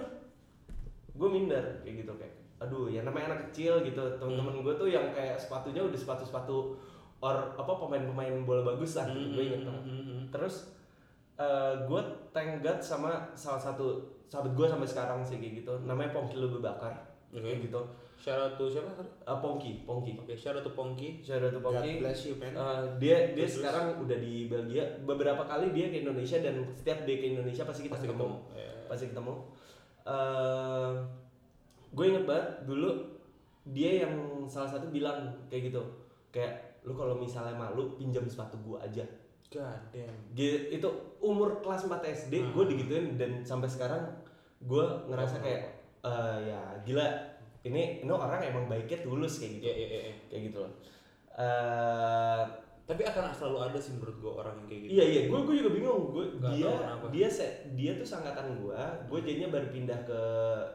Gue 1.14 1.30
minder 1.30 1.82
kayak 1.82 2.06
gitu 2.06 2.14
kayak 2.16 2.36
aduh 2.60 2.88
ya 2.88 3.04
namanya 3.04 3.36
anak 3.36 3.52
kecil 3.52 3.84
gitu. 3.84 4.00
Teman-teman 4.18 4.64
gue 4.64 4.74
tuh 4.76 4.88
yang 4.88 5.12
kayak 5.12 5.36
sepatunya 5.36 5.84
udah 5.84 6.00
sepatu-sepatu 6.00 6.80
or 7.24 7.56
apa 7.56 7.72
pemain-pemain 7.80 8.44
bola 8.44 8.68
bagus 8.68 9.00
lah 9.00 9.08
gitu, 9.08 9.32
gue 9.32 9.44
inget 9.46 9.64
banget 9.64 9.84
Mhm. 9.88 10.20
terus 10.28 10.76
gue 11.82 12.02
thank 12.30 12.60
God 12.60 12.78
sama 12.78 13.32
salah 13.34 13.58
satu 13.58 14.04
sahabat 14.28 14.52
gue 14.52 14.68
sampai 14.68 14.84
sekarang 14.86 15.20
sih 15.22 15.38
kayak 15.38 15.64
gitu 15.64 15.74
namanya 15.82 16.12
Pongki 16.12 16.36
Lube 16.36 16.60
Bakar 16.60 16.92
kayak 17.32 17.64
gitu 17.64 17.80
Shout 18.14 18.40
out 18.40 18.56
to 18.56 18.72
siapa? 18.72 18.88
Eh, 18.96 19.36
Pongki 19.36 19.84
Pongki 19.84 20.16
Oke, 20.16 20.32
shout 20.34 20.56
out 20.56 20.64
to 20.64 20.72
Pongki. 20.72 21.20
Shout 21.20 21.44
out 21.44 21.52
to 21.52 21.60
God 21.60 21.76
Pongki 21.76 22.00
bless 22.00 22.24
you, 22.24 22.40
man. 22.40 22.56
Eh, 22.56 22.80
dia 22.96 23.18
dia 23.30 23.44
Terus, 23.44 23.60
sekarang 23.60 24.00
udah 24.00 24.16
di 24.16 24.48
Belgia 24.48 24.86
beberapa 25.04 25.44
kali 25.44 25.72
dia 25.72 25.88
ke 25.88 26.00
Indonesia 26.00 26.40
dan 26.40 26.64
setiap 26.72 27.04
dia 27.04 27.20
ke 27.20 27.36
Indonesia 27.36 27.64
pasti 27.64 27.84
kita 27.84 28.00
Pasti 28.00 28.08
ketemu 28.08 28.24
ketemu. 28.24 28.38
Ya. 28.56 28.72
pasti 28.88 29.06
ketemu 29.12 29.34
eh 30.04 30.92
gue 31.90 32.06
inget 32.06 32.24
banget 32.24 32.48
dulu 32.64 32.90
dia 33.66 34.04
yang 34.04 34.14
salah 34.46 34.68
satu 34.68 34.88
bilang 34.88 35.20
kayak 35.48 35.68
gitu 35.68 35.84
kayak 36.30 36.73
lu 36.84 36.94
kalau 36.94 37.16
misalnya 37.16 37.54
malu 37.54 37.94
pinjam 37.94 38.24
sepatu 38.24 38.60
gue 38.60 38.78
aja 38.78 39.04
God 39.50 39.82
damn. 39.90 40.18
Gi- 40.32 40.72
itu 40.72 40.88
umur 41.20 41.60
kelas 41.60 41.86
4 41.86 42.02
SD 42.04 42.34
Hmm. 42.42 42.52
gue 42.52 42.64
digituin 42.70 43.06
dan 43.16 43.32
sampai 43.42 43.68
sekarang 43.68 44.02
gue 44.60 44.86
ngerasa 45.08 45.40
kayak 45.40 45.62
eh 46.02 46.38
ya 46.48 46.62
gila 46.82 47.08
ini 47.64 48.00
ini 48.00 48.10
orang 48.10 48.44
emang 48.44 48.66
baiknya 48.66 49.00
tulus 49.02 49.38
kayak 49.38 49.52
gitu 49.54 49.66
Iya, 49.66 49.76
iya, 49.78 49.88
iya. 50.04 50.14
kayak 50.28 50.42
gitu 50.48 50.58
loh 50.60 50.72
eh 51.34 52.44
Tapi 52.84 53.00
akan 53.02 53.32
selalu 53.32 53.60
ada 53.64 53.80
sih 53.80 53.96
menurut 53.96 54.20
gua 54.20 54.44
orang 54.44 54.60
yang 54.60 54.68
kayak 54.68 54.82
gitu. 54.84 54.92
Iya 54.92 55.04
iya, 55.08 55.22
gue 55.32 55.40
gue 55.40 55.56
juga 55.56 55.72
bingung. 55.72 56.12
Gue 56.12 56.26
dia 56.52 56.68
dia 57.08 57.28
se- 57.32 57.64
dia 57.72 57.96
tuh 57.96 58.04
sangkatan 58.04 58.60
gue. 58.60 58.76
Gue 59.08 59.20
jadinya 59.24 59.50
baru 59.50 59.72
pindah 59.72 60.00
ke 60.04 60.20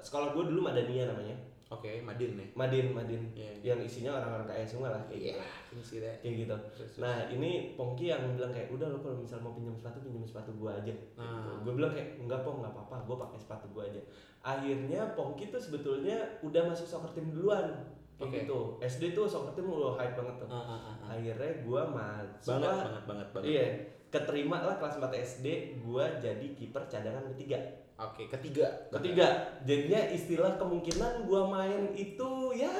sekolah 0.01 0.33
gue 0.33 0.49
dulu 0.49 0.65
Madania 0.65 1.05
namanya. 1.05 1.37
Oke, 1.69 2.01
Madin 2.01 2.33
nih. 2.41 2.49
Madin 2.57 2.97
Madin. 2.97 3.23
Iya. 3.37 3.77
Yang 3.77 3.93
isinya 3.93 4.17
orang-orang 4.17 4.49
kaya 4.49 4.65
semua 4.65 4.89
lah 4.89 5.03
kayak 5.05 5.21
Iya, 5.21 5.45
gitu. 5.69 6.01
Kayak 6.01 6.35
gitu. 6.49 6.57
Terus. 6.81 6.93
Nah 6.97 7.29
ini 7.29 7.77
Pongki 7.77 8.09
yang 8.09 8.25
bilang 8.33 8.49
kayak 8.49 8.73
udah 8.73 8.89
lo 8.89 8.99
kalau 9.05 9.21
misal 9.21 9.45
mau 9.45 9.53
pinjam 9.53 9.77
sepatu 9.77 10.01
pinjam 10.01 10.25
sepatu 10.25 10.51
gue 10.57 10.71
aja. 10.73 10.95
Nah. 11.21 11.61
Gue 11.61 11.77
bilang 11.77 11.93
kayak 11.93 12.17
enggak 12.17 12.41
pong 12.41 12.65
nggak 12.65 12.73
apa-apa, 12.73 12.97
gue 13.05 13.17
pakai 13.21 13.39
sepatu 13.39 13.67
gue 13.77 13.85
aja. 13.85 14.01
Akhirnya 14.41 15.01
Pongki 15.13 15.53
tuh 15.53 15.61
sebetulnya 15.61 16.17
udah 16.41 16.63
masuk 16.73 16.89
soccer 16.89 17.13
team 17.13 17.37
duluan. 17.37 17.69
Kayak 18.17 18.25
Oke. 18.25 18.39
gitu. 18.49 18.61
SD 18.81 19.03
tuh 19.13 19.29
soccer 19.29 19.53
team 19.53 19.69
udah 19.69 19.93
hype 20.01 20.17
banget 20.17 20.35
tuh. 20.41 20.49
Ah, 20.49 20.57
ah, 20.57 20.73
ah, 20.73 20.95
ah. 21.05 21.07
Akhirnya 21.21 21.53
gue 21.61 21.83
masuk 21.93 22.57
Banget, 22.57 22.65
lah. 22.65 22.81
banget, 22.89 23.05
banget, 23.05 23.29
banget. 23.37 23.47
Iya, 23.53 23.67
keterima 24.09 24.57
lah 24.65 24.81
kelas 24.81 24.97
4 24.97 25.13
SD, 25.21 25.47
gua 25.85 26.17
jadi 26.17 26.47
kiper 26.57 26.81
cadangan 26.89 27.29
ketiga. 27.37 27.61
Oke, 27.99 28.31
ketiga. 28.31 28.67
Ketiga, 28.91 29.27
jadinya 29.63 29.99
istilah 30.07 30.55
kemungkinan 30.55 31.27
gua 31.27 31.43
main 31.49 31.91
itu 31.93 32.31
ya 32.55 32.71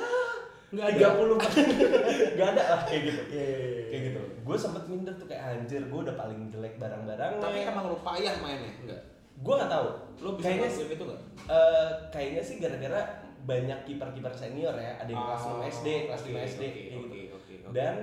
Nggak 0.69 0.85
ada. 0.95 1.17
30 1.17 1.33
nggak 2.37 2.49
ada 2.53 2.63
lah 2.69 2.81
kayak 2.85 3.03
gitu 3.03 3.23
Iya, 3.27 3.41
iya, 3.43 3.59
iya. 3.59 3.83
kayak 3.89 4.03
gitu 4.05 4.21
gue 4.45 4.57
sempet 4.59 4.85
minder 4.85 5.15
tuh 5.17 5.25
kayak 5.25 5.43
anjir 5.57 5.81
gue 5.81 5.99
udah 5.99 6.13
paling 6.13 6.45
jelek 6.47 6.77
barang-barang 6.77 7.33
Tapi 7.37 7.59
emang 7.65 7.89
lu 7.89 7.97
payah 7.99 8.37
mainnya? 8.39 8.69
Enggak. 8.79 9.01
gue 9.35 9.55
nggak 9.55 9.71
tahu 9.71 9.89
Lu 10.19 10.31
bisa 10.35 10.45
kayaknya 10.47 10.69
ngelakuin 10.69 10.93
itu 10.93 11.05
enggak? 11.05 11.21
eh, 11.49 11.89
kayaknya 12.13 12.43
sih 12.45 12.57
gara-gara 12.59 13.01
banyak 13.41 13.79
kiper-kiper 13.83 14.35
senior 14.35 14.77
ya 14.77 14.93
ada 14.95 15.09
yang 15.09 15.25
kelas 15.25 15.43
6 15.43 15.73
SD 15.75 15.89
kelas 16.05 16.23
5 16.23 16.29
Oh, 16.29 16.37
oke, 16.37 16.45
SD 16.45 16.63
oke, 16.63 16.77
kayak 16.77 16.85
oke, 17.01 17.17
gitu 17.17 17.35
oke, 17.35 17.53
oke. 17.57 17.73
dan 17.73 17.95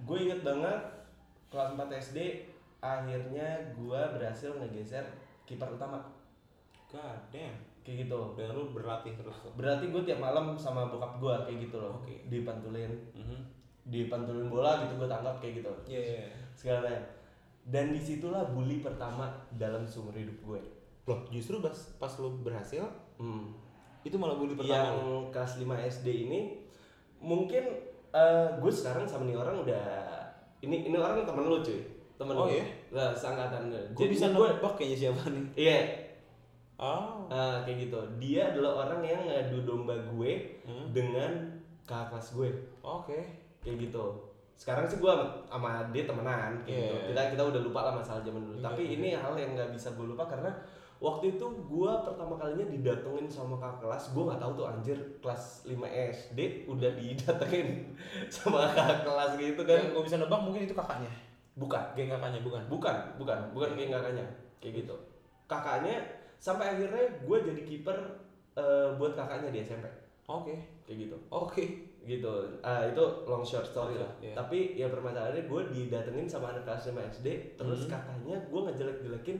gue 0.00 0.18
inget 0.20 0.40
banget 0.42 0.80
kelas 1.46 1.68
4 1.72 2.02
SD 2.02 2.18
akhirnya 2.80 3.48
gue 3.72 4.00
berhasil 4.10 4.50
ngegeser 4.52 5.06
kiper 5.44 5.70
utama 5.70 6.02
God 6.90 7.20
damn. 7.28 7.56
kayak 7.80 8.04
gitu 8.04 8.20
Dan 8.34 8.52
lu 8.52 8.70
berlatih 8.70 9.14
terus 9.14 9.36
tuh. 9.38 9.52
berarti 9.54 9.88
gue 9.88 10.02
tiap 10.02 10.18
malam 10.18 10.52
sama 10.54 10.86
bokap 10.86 11.16
gue 11.16 11.34
kayak 11.44 11.58
gitu 11.64 11.76
loh 11.76 11.96
Oke. 11.96 12.12
dipantulin 12.26 12.92
Mhm. 13.10 13.38
dipantulin 13.84 14.46
bola 14.46 14.82
gitu 14.82 14.94
gue 14.96 15.08
tangkap 15.08 15.36
kayak 15.38 15.54
gitu 15.58 15.72
Iya, 15.88 16.00
iya. 16.00 16.18
iya. 16.20 16.28
segala 16.52 16.84
macam 16.84 17.02
dan 17.62 17.86
di 17.88 17.98
situlah 17.98 18.44
bully 18.46 18.78
pertama 18.78 19.26
dalam 19.52 19.82
seumur 19.82 20.12
hidup 20.12 20.36
gue 20.40 20.60
Loh, 21.02 21.24
justru 21.28 21.58
pas 21.58 21.72
pas 21.96 22.12
lu 22.14 22.38
berhasil 22.38 22.84
hmm. 23.16 23.48
itu 24.02 24.14
malah 24.14 24.34
bully 24.34 24.52
yang 24.52 24.60
pertama 24.60 25.00
lu. 25.00 25.16
kelas 25.30 25.52
5 25.56 25.66
SD 25.90 26.06
ini 26.26 26.40
mungkin 27.16 27.64
eh, 28.10 28.48
gue 28.54 28.72
sekarang 28.72 29.04
sama 29.04 29.24
nih 29.24 29.34
orang 29.34 29.56
udah 29.58 29.86
ini 30.58 30.84
ini 30.84 30.94
orang 30.94 31.22
temen 31.22 31.44
lu 31.44 31.58
cuy 31.58 31.80
temen 32.14 32.34
Oh, 32.34 32.44
lu 32.44 32.52
iya? 32.52 32.64
nah, 32.90 33.10
sangkatan 33.10 33.68
lu 33.68 33.80
Gue 33.90 34.08
bisa 34.08 34.28
gue 34.28 34.44
nebak 34.46 34.74
kayaknya 34.74 34.96
siapa 35.00 35.22
nih. 35.26 35.44
iya 35.58 35.78
Oh. 36.80 37.28
eh, 37.28 37.56
kayak 37.60 37.78
gitu 37.84 37.98
dia 38.16 38.48
adalah 38.48 38.72
orang 38.82 39.04
yang 39.04 39.20
ngadu 39.22 39.62
domba 39.62 39.92
gue 39.92 40.32
Hmm. 40.64 40.88
dengan 40.90 41.30
kakak 41.84 42.08
kelas 42.10 42.28
gue 42.32 42.48
Oke. 42.80 43.20
kayak 43.60 43.76
gitu 43.78 44.04
sekarang 44.54 44.84
sih 44.84 44.96
gue 44.96 45.12
sama, 45.46 45.84
dia 45.88 46.04
temenan 46.04 46.56
kayak 46.60 46.68
Iya, 46.68 46.80
gitu 46.82 46.94
iya. 46.94 47.06
kita 47.08 47.22
kita 47.32 47.42
udah 47.46 47.60
lupa 47.60 47.80
lah 47.82 47.92
masalah 47.94 48.20
zaman 48.20 48.40
dulu 48.40 48.56
Iya, 48.56 48.64
tapi 48.64 48.82
iya. 48.82 48.92
ini 48.94 49.08
hal 49.12 49.32
yang 49.34 49.52
nggak 49.52 49.70
bisa 49.70 49.92
gue 49.92 50.06
lupa 50.06 50.24
karena 50.24 50.48
waktu 50.96 51.32
itu 51.32 51.46
gue 51.66 51.92
pertama 51.98 52.36
kalinya 52.36 52.66
didatengin 52.66 53.24
sama 53.24 53.56
kakak 53.56 53.80
kelas 53.82 54.04
gue 54.12 54.22
nggak 54.22 54.36
tahu 54.38 54.52
tuh 54.54 54.66
anjir 54.68 54.98
kelas 55.18 55.42
5 55.64 55.80
SD 56.12 56.38
udah 56.66 56.90
didatengin 56.92 57.68
sama 58.32 58.68
kakak 58.68 59.00
kelas 59.02 59.32
gitu 59.36 59.62
kan 59.64 59.80
gue 59.86 60.02
bisa 60.04 60.16
nebak 60.16 60.40
mungkin 60.40 60.64
itu 60.64 60.72
kakaknya. 60.72 61.08
bukan 61.56 61.84
Geng 61.92 62.08
kakaknya 62.10 62.40
bukan. 62.40 62.62
bukan 62.68 62.96
bukan 63.16 63.38
bukan 63.52 63.68
kayak 63.74 63.90
kakaknya 63.90 64.24
kayak 64.56 64.80
gitu 64.80 64.94
kakaknya 65.44 65.96
sampai 66.40 66.72
akhirnya 66.72 67.04
gue 67.20 67.38
jadi 67.44 67.62
kiper 67.62 67.98
eh, 68.56 68.88
buat 68.96 69.12
kakaknya 69.12 69.52
di 69.52 69.60
SMP 69.60 69.84
Oke. 70.24 70.56
kayak 70.82 70.98
gitu. 71.04 71.16
Oke. 71.28 71.64
gitu. 72.00 72.32
Ah, 72.60 72.80
itu 72.82 73.04
long 73.28 73.44
short 73.44 73.62
story 73.62 73.92
Oke, 73.92 74.00
lah. 74.00 74.12
Iya. 74.18 74.32
tapi 74.34 74.58
ya 74.72 74.88
permasalahannya 74.88 75.44
gue 75.44 75.62
didatengin 75.68 76.24
sama 76.24 76.48
anak 76.48 76.64
kelas 76.64 76.88
5 76.88 76.96
SD 77.12 77.26
terus 77.54 77.84
Hmm. 77.84 77.92
kakaknya 77.92 78.36
gue 78.42 78.60
ngejelek-jelekin 78.64 79.36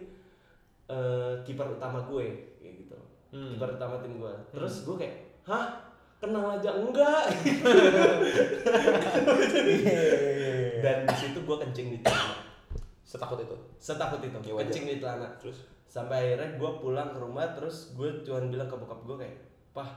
eh, 0.87 1.35
kiper 1.41 1.73
utama 1.73 2.05
gue 2.05 2.27
kayak 2.57 2.75
gitu. 2.85 2.99
Hmm. 3.31 3.49
kiper 3.49 3.71
utama 3.75 3.97
tim 3.99 4.21
gue 4.21 4.35
terus 4.51 4.85
gue 4.85 4.93
kayak 4.95 5.17
hah? 5.49 5.89
Kenal 6.21 6.53
aja 6.53 6.69
enggak? 6.77 7.33
Dan 10.85 10.97
di 11.05 11.17
situ 11.17 11.39
gue 11.41 11.57
kencing 11.59 11.87
di 11.93 11.99
celana. 12.05 12.37
Setakut 13.01 13.41
itu. 13.41 13.57
setakut 13.77 14.21
itu. 14.21 14.37
Kencing 14.37 14.85
di 14.87 14.97
celana. 15.01 15.33
Terus 15.41 15.65
sampai 15.91 16.17
akhirnya 16.23 16.55
gue 16.55 16.71
pulang 16.79 17.11
ke 17.11 17.19
rumah 17.19 17.51
terus 17.51 17.91
gue 17.93 18.23
cuman 18.23 18.47
bilang 18.47 18.71
ke 18.71 18.79
bokap 18.79 19.03
gue 19.03 19.17
kayak 19.19 19.37
pah 19.71 19.91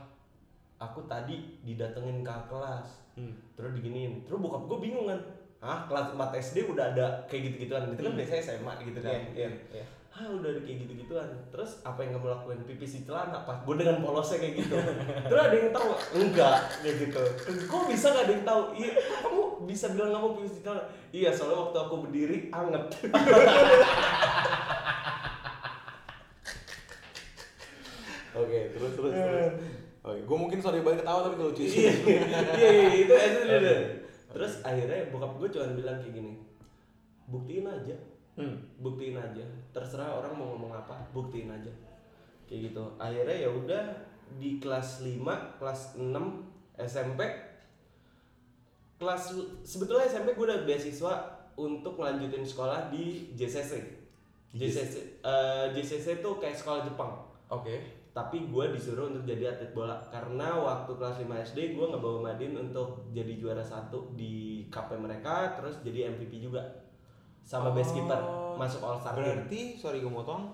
aku 0.76 1.06
tadi 1.06 1.62
didatengin 1.62 2.20
kakak 2.20 2.50
kelas. 2.50 2.88
Hmm. 3.14 3.30
terus 3.54 3.70
diginiin. 3.72 4.26
Terus 4.26 4.36
bokap 4.36 4.66
gue 4.66 4.78
bingung 4.82 5.06
kan 5.06 5.22
ah 5.62 5.86
kelas 5.86 6.12
4 6.12 6.34
SD 6.34 6.66
udah 6.66 6.92
ada 6.92 7.06
kayak 7.24 7.48
gitu-gituan. 7.48 7.94
Itu 7.94 8.02
kan 8.02 8.10
Hmm. 8.10 8.18
biasanya 8.18 8.42
SMA 8.42 8.72
gitu 8.82 8.98
kan. 9.00 9.14
Iya, 9.14 9.22
iya, 9.32 9.50
iya. 9.70 9.86
ah 10.10 10.30
udah 10.30 10.46
ada 10.46 10.60
kayak 10.60 10.78
gitu-gituan. 10.82 11.26
Terus 11.48 11.70
apa 11.82 11.98
yang 11.98 12.14
kamu 12.14 12.26
lakuin? 12.28 12.58
Pipis 12.64 12.92
di 12.92 13.02
celana 13.02 13.42
pas 13.42 13.58
gue 13.62 13.74
dengan 13.74 13.98
polosnya 13.98 14.38
kayak 14.38 14.54
gitu. 14.60 14.74
Terus 15.30 15.40
ada 15.40 15.54
yang 15.54 15.70
tahu? 15.70 15.90
Enggak 16.12 16.58
kayak 16.82 16.96
gitu. 17.06 17.22
Kok 17.66 17.82
bisa 17.86 18.06
gak 18.10 18.24
ada 18.26 18.32
yang 18.32 18.42
tahu? 18.44 18.62
Iya 18.74 18.92
kamu 19.22 19.40
bisa 19.64 19.86
bilang 19.90 20.10
kamu 20.10 20.26
pipis 20.36 20.54
di 20.54 20.62
celana? 20.62 20.82
Iya 21.10 21.30
soalnya 21.30 21.58
waktu 21.62 21.78
aku 21.80 21.94
berdiri 22.02 22.38
anget 22.50 22.84
Oke, 28.34 28.60
terus 28.74 28.92
terus 28.92 29.12
terus. 29.14 29.52
Oke, 30.04 30.20
gue 30.20 30.36
mungkin 30.36 30.58
sorry 30.60 30.84
banget 30.84 31.00
ketawa 31.00 31.24
tapi 31.24 31.36
lucu 31.38 31.62
iya 31.64 31.70
sih. 31.70 31.80
iya 31.80 32.20
iya, 32.60 32.88
itu 32.92 33.14
itu 33.14 33.40
itu, 33.40 33.40
itu. 33.40 33.56
Oke. 33.56 33.76
terus 34.34 34.52
akhirnya 34.60 34.98
bokap 35.08 35.32
gue 35.38 35.48
cuma 35.48 35.66
bilang 35.72 35.96
kayak 35.96 36.14
gini 36.14 36.32
buktiin 37.26 37.64
aja 37.64 37.96
Hmm. 38.34 38.58
buktiin 38.82 39.14
aja 39.14 39.46
terserah 39.70 40.18
orang 40.18 40.34
mau 40.34 40.58
ngomong 40.58 40.74
apa 40.74 41.06
buktiin 41.14 41.46
aja 41.46 41.70
kayak 42.50 42.66
gitu 42.66 42.82
akhirnya 42.98 43.46
ya 43.46 43.48
udah 43.48 43.84
di 44.42 44.58
kelas 44.58 45.06
5 45.06 45.22
kelas 45.62 45.80
6 45.94 46.10
SMP 46.74 47.22
kelas 48.98 49.22
sebetulnya 49.62 50.10
SMP 50.10 50.34
gue 50.34 50.46
udah 50.50 50.66
beasiswa 50.66 51.14
untuk 51.54 51.94
ngelanjutin 51.94 52.42
sekolah 52.42 52.90
di 52.90 53.30
JCC 53.32 53.78
JCC 54.50 55.22
eh, 55.22 55.66
JCC 55.70 56.18
tuh 56.18 56.42
kayak 56.42 56.58
sekolah 56.58 56.82
Jepang 56.82 57.14
Oke. 57.46 58.03
Tapi 58.14 58.46
gue 58.46 58.64
disuruh 58.70 59.10
untuk 59.10 59.26
jadi 59.26 59.50
atlet 59.50 59.74
bola 59.74 59.98
karena 60.06 60.54
waktu 60.54 60.94
kelas 60.94 61.18
5 61.18 61.26
SD 61.44 61.74
gue 61.74 61.82
ngebawa 61.84 62.18
Madin 62.24 62.54
untuk 62.54 63.10
jadi 63.10 63.34
juara 63.34 63.58
satu 63.58 64.14
di 64.14 64.32
cup 64.70 64.86
mereka 64.94 65.52
terus 65.52 65.82
jadi 65.82 66.14
MVP 66.14 66.38
juga 66.40 66.62
sama 67.42 67.74
best 67.74 67.90
keeper 67.92 68.16
Oh, 68.16 68.54
masuk 68.54 68.80
all 68.80 68.96
star 68.96 69.18
Berarti 69.18 69.74
sorry 69.74 69.98
gue 69.98 70.08
motong. 70.08 70.46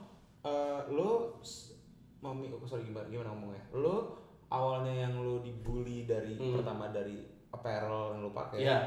lu 0.89 1.37
s- 1.39 1.77
mami 2.19 2.49
oh, 2.49 2.65
sorry 2.65 2.83
gimana 2.83 3.05
gimana 3.07 3.29
ngomongnya? 3.31 3.61
Lu 3.71 4.17
awalnya 4.49 5.07
yang 5.07 5.21
lu 5.21 5.39
dibully 5.39 6.05
dari 6.05 6.35
Hmm. 6.35 6.57
pertama 6.57 6.89
dari 6.89 7.21
apparel 7.47 8.17
yang 8.17 8.21
lu 8.23 8.33
pakai. 8.33 8.59
Iya, 8.59 8.79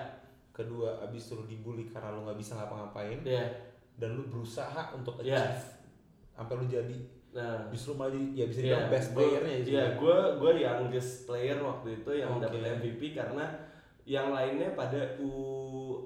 Kedua 0.50 0.98
abis 1.00 1.30
itu 1.30 1.34
lu 1.36 1.46
dibully 1.46 1.86
karena 1.86 2.10
lu 2.10 2.25
nggak 2.25 2.36
bisa 2.36 2.53
ngapa-ngapain 2.56 3.22
iya. 3.24 3.46
dan 3.96 4.13
lu 4.13 4.25
berusaha 4.27 4.92
untuk 4.92 5.18
Iya. 5.20 5.38
achieve 5.38 5.62
sampai 6.27 6.53
lu 6.56 6.65
jadi 6.68 6.98
Nah, 7.34 7.66
justru 7.68 7.92
malah 7.94 8.10
jadi 8.10 8.28
ya 8.32 8.46
bisa 8.46 8.60
iya, 8.60 8.66
dibilang 8.70 8.90
best 8.90 9.10
player-nya 9.12 9.52
ya. 9.52 9.63
Iya, 9.63 9.86
gue 9.98 10.18
gue 10.38 10.52
youngest 10.62 11.12
player 11.25 11.58
waktu 11.60 11.88
itu 11.98 12.12
yang 12.13 12.32
Oke. 12.32 12.46
dapet 12.46 12.62
MVP 12.78 13.02
karena 13.12 13.46
yang 14.04 14.30
lainnya 14.30 14.70
pada 14.74 15.00
U 15.18 15.32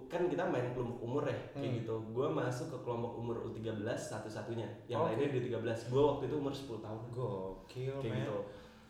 kan 0.05 0.24
kita 0.24 0.46
main 0.46 0.72
kelompok 0.72 1.01
umur 1.01 1.24
ya 1.24 1.36
kayak 1.51 1.65
Hmm. 1.65 1.77
gitu. 1.77 1.96
Gue 2.12 2.27
masuk 2.27 2.67
ke 2.69 2.77
kelompok 2.79 3.12
umur 3.15 3.36
U13 3.43 3.84
satu-satunya. 3.91 4.69
Yang 4.86 5.00
Oke. 5.01 5.07
lainnya 5.12 5.27
di 5.29 5.39
13. 5.43 5.79
Gue 5.88 6.01
waktu 6.01 6.24
itu 6.25 6.36
umur 6.36 6.53
10 6.53 6.79
tahun. 6.79 7.00
Gokil, 7.12 7.93
Kayak 7.98 8.07
men. 8.07 8.22
gitu. 8.22 8.38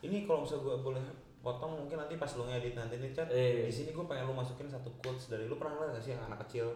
Ini 0.04 0.18
kalau 0.24 0.40
misalnya 0.44 0.64
gue 0.64 0.76
boleh 0.84 1.06
potong 1.40 1.74
mungkin 1.74 1.98
nanti 1.98 2.14
pas 2.16 2.30
lu 2.30 2.44
ngedit 2.44 2.76
nanti 2.76 2.96
nih 2.98 3.10
chat 3.10 3.26
Eh. 3.30 3.66
di 3.66 3.72
sini 3.72 3.90
gue 3.90 4.04
pengen 4.04 4.28
lu 4.28 4.36
masukin 4.36 4.68
satu 4.68 4.92
quotes 5.00 5.26
dari 5.28 5.48
lu 5.48 5.56
pernah 5.56 5.80
lihat 5.80 5.96
gak 5.96 6.04
sih 6.04 6.12
yang 6.12 6.22
anak 6.24 6.44
kecil 6.44 6.68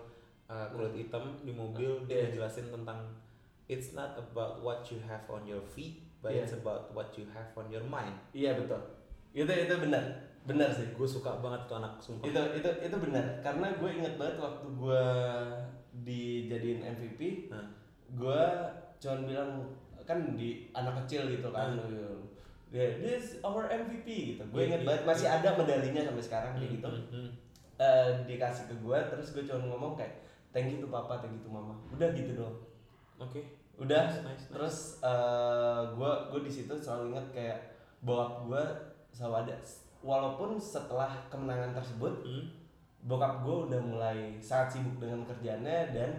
uh, 0.47 0.65
kulit 0.69 0.95
hitam 0.95 1.35
di 1.37 1.51
mobil 1.51 2.01
dia 2.01 2.15
Iya. 2.15 2.23
ngejelasin 2.31 2.71
tentang 2.71 3.03
it's 3.71 3.95
not 3.95 4.11
about 4.13 4.59
what 4.59 4.83
you 4.85 4.99
have 5.01 5.23
on 5.25 5.41
your 5.41 5.63
feet 5.65 6.03
but 6.19 6.29
Iya. 6.29 6.43
it's 6.43 6.53
about 6.53 6.91
what 6.91 7.09
you 7.15 7.23
have 7.27 7.47
on 7.55 7.65
your 7.65 7.81
mind 7.81 8.13
Iya 8.29 8.53
betul. 8.53 8.77
Itu 9.31 9.47
itu 9.47 9.73
benar. 9.79 10.03
Benar 10.41 10.67
sih. 10.67 10.91
gue 10.91 11.07
suka 11.07 11.39
banget 11.39 11.63
tuh 11.65 11.77
anak 11.77 11.95
sumpah 11.97 12.25
itu 12.25 12.41
itu 12.57 12.69
itu 12.83 12.95
benar 12.99 13.25
karena 13.39 13.71
gue 13.71 13.89
inget 13.91 14.13
banget 14.17 14.35
waktu 14.37 14.67
gue 14.67 15.03
dijadiin 16.01 16.81
MVP 16.83 17.19
Nah. 17.47 17.65
gue 18.11 18.41
cuman 18.97 19.19
bilang 19.23 19.51
kan 20.03 20.35
di 20.35 20.67
anak 20.71 20.99
kecil 21.01 21.29
gitu 21.29 21.47
kan 21.49 21.77
Hmm. 21.77 22.19
ya 22.69 22.87
this 22.97 23.39
our 23.41 23.67
MVP 23.67 24.07
gitu 24.33 24.43
gue 24.45 24.59
Iya, 24.59 24.67
inget 24.67 24.81
iya, 24.81 24.87
banget 24.87 25.03
masih 25.05 25.27
ada 25.27 25.49
medalinya 25.53 26.01
sampai 26.03 26.23
sekarang 26.23 26.51
kayak 26.53 26.67
Hmm, 26.67 26.75
gitu. 26.75 26.89
Eh, 27.77 28.09
dikasih 28.25 28.65
ke 28.65 28.75
gue 28.77 28.97
terus 29.09 29.27
gue 29.31 29.43
cuma 29.43 29.61
ngomong 29.67 29.93
kayak 29.95 30.21
thank 30.49 30.69
you 30.69 30.77
to 30.77 30.87
papa 30.87 31.17
thank 31.17 31.33
you 31.33 31.41
to 31.41 31.49
mama 31.49 31.73
udah 31.89 32.09
gitu 32.11 32.35
doang 32.35 32.57
oke 33.17 33.41
udah 33.81 34.03
Nice, 34.05 34.21
nice, 34.21 34.27
nice. 34.29 34.45
terus 34.47 34.77
gue 35.91 36.11
gue 36.29 36.39
di 36.41 36.51
situ 36.51 36.73
selalu 36.75 37.03
inget 37.11 37.27
kayak 37.31 37.57
bokap 37.99 38.45
gue 38.45 38.63
selalu 39.09 39.35
ada 39.43 39.55
walaupun 40.01 40.55
setelah 40.55 41.09
kemenangan 41.27 41.73
tersebut 41.73 42.13
Hmm. 42.21 42.45
bokap 43.01 43.41
gue 43.41 43.55
udah 43.67 43.81
mulai 43.81 44.17
sangat 44.37 44.77
sibuk 44.77 44.97
dengan 44.97 45.21
kerjaannya 45.23 45.89
dan 45.91 46.11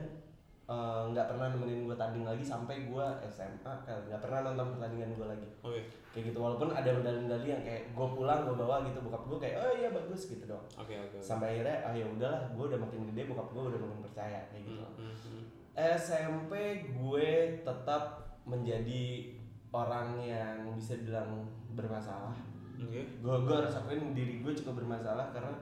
eh, 0.64 1.02
nggak 1.08 1.26
pernah 1.28 1.46
nemenin 1.48 1.84
gue 1.84 1.94
tanding 1.94 2.22
lagi 2.22 2.42
sampai 2.42 2.84
gue 2.84 3.06
SMA 3.24 3.74
kan 3.80 3.98
nggak 4.02 4.18
pernah 4.18 4.42
nonton 4.44 4.74
pertandingan 4.74 5.10
gue 5.12 5.26
lagi 5.28 5.48
oke 5.60 5.80
kayak 6.10 6.24
gitu 6.28 6.38
walaupun 6.38 6.68
ada 6.68 6.90
medali-medali 6.90 7.46
yang 7.48 7.62
kayak 7.62 7.82
gue 7.88 8.06
pulang 8.08 8.42
gue 8.42 8.56
bawa 8.56 8.82
gitu 8.82 8.98
bokap 9.00 9.22
gue 9.24 9.38
kayak 9.40 9.56
oh 9.56 9.72
iya 9.72 9.88
bagus 9.88 10.26
gitu 10.26 10.44
dong 10.44 10.62
oke 10.72 10.90
oke 10.92 11.14
oke. 11.14 11.22
sampai 11.22 11.46
akhirnya 11.56 11.76
ah 11.80 11.92
ya 11.92 12.06
udahlah 12.08 12.42
gue 12.48 12.64
udah 12.64 12.78
makin 12.80 13.00
gede 13.10 13.22
bokap 13.26 13.48
gue 13.48 13.62
udah 13.68 13.80
makin 13.80 14.00
percaya 14.00 14.40
kayak 14.48 14.62
gitu 14.64 14.82
Hmm, 14.82 15.06
hmm, 15.06 15.14
hmm. 15.14 15.42
SMP 15.74 16.52
gue 16.86 17.28
tetap 17.60 18.02
menjadi 18.44 19.32
orang 19.70 20.18
yang 20.18 20.76
bisa 20.76 20.98
bilang 20.98 21.48
bermasalah 21.72 22.36
Oke. 22.76 23.00
gue 23.00 23.36
gue 23.38 23.54
harus 23.54 23.72
akuin 23.72 24.12
diri 24.12 24.40
gue 24.40 24.52
cukup 24.52 24.84
bermasalah 24.84 25.32
karena 25.32 25.54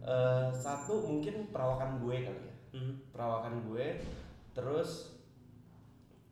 eh, 0.00 0.48
satu 0.48 1.04
mungkin 1.04 1.50
perawakan 1.50 2.00
gue 2.00 2.16
kali 2.22 2.42
ya 2.42 2.54
Hmm. 2.66 2.92
perawakan 3.08 3.64
gue 3.64 4.04
terus 4.52 5.16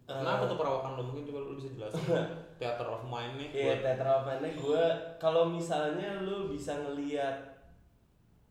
eh, 0.05 0.13
Kenapa 0.13 0.45
tuh 0.45 0.61
perawakan 0.61 1.01
lo? 1.01 1.03
Mungkin 1.09 1.25
coba 1.25 1.41
lu 1.41 1.57
bisa 1.57 1.73
jelasin. 1.73 2.05
Theater 2.61 2.85
of 2.85 3.09
mind 3.09 3.41
nih. 3.41 3.49
Iya, 3.49 3.65
buat- 3.73 3.81
teater 3.81 4.09
mainnya 4.21 4.53
gue 4.53 4.85
kalau 5.17 5.49
misalnya 5.49 6.21
lu 6.21 6.53
bisa 6.53 6.77
ngelihat 6.77 7.33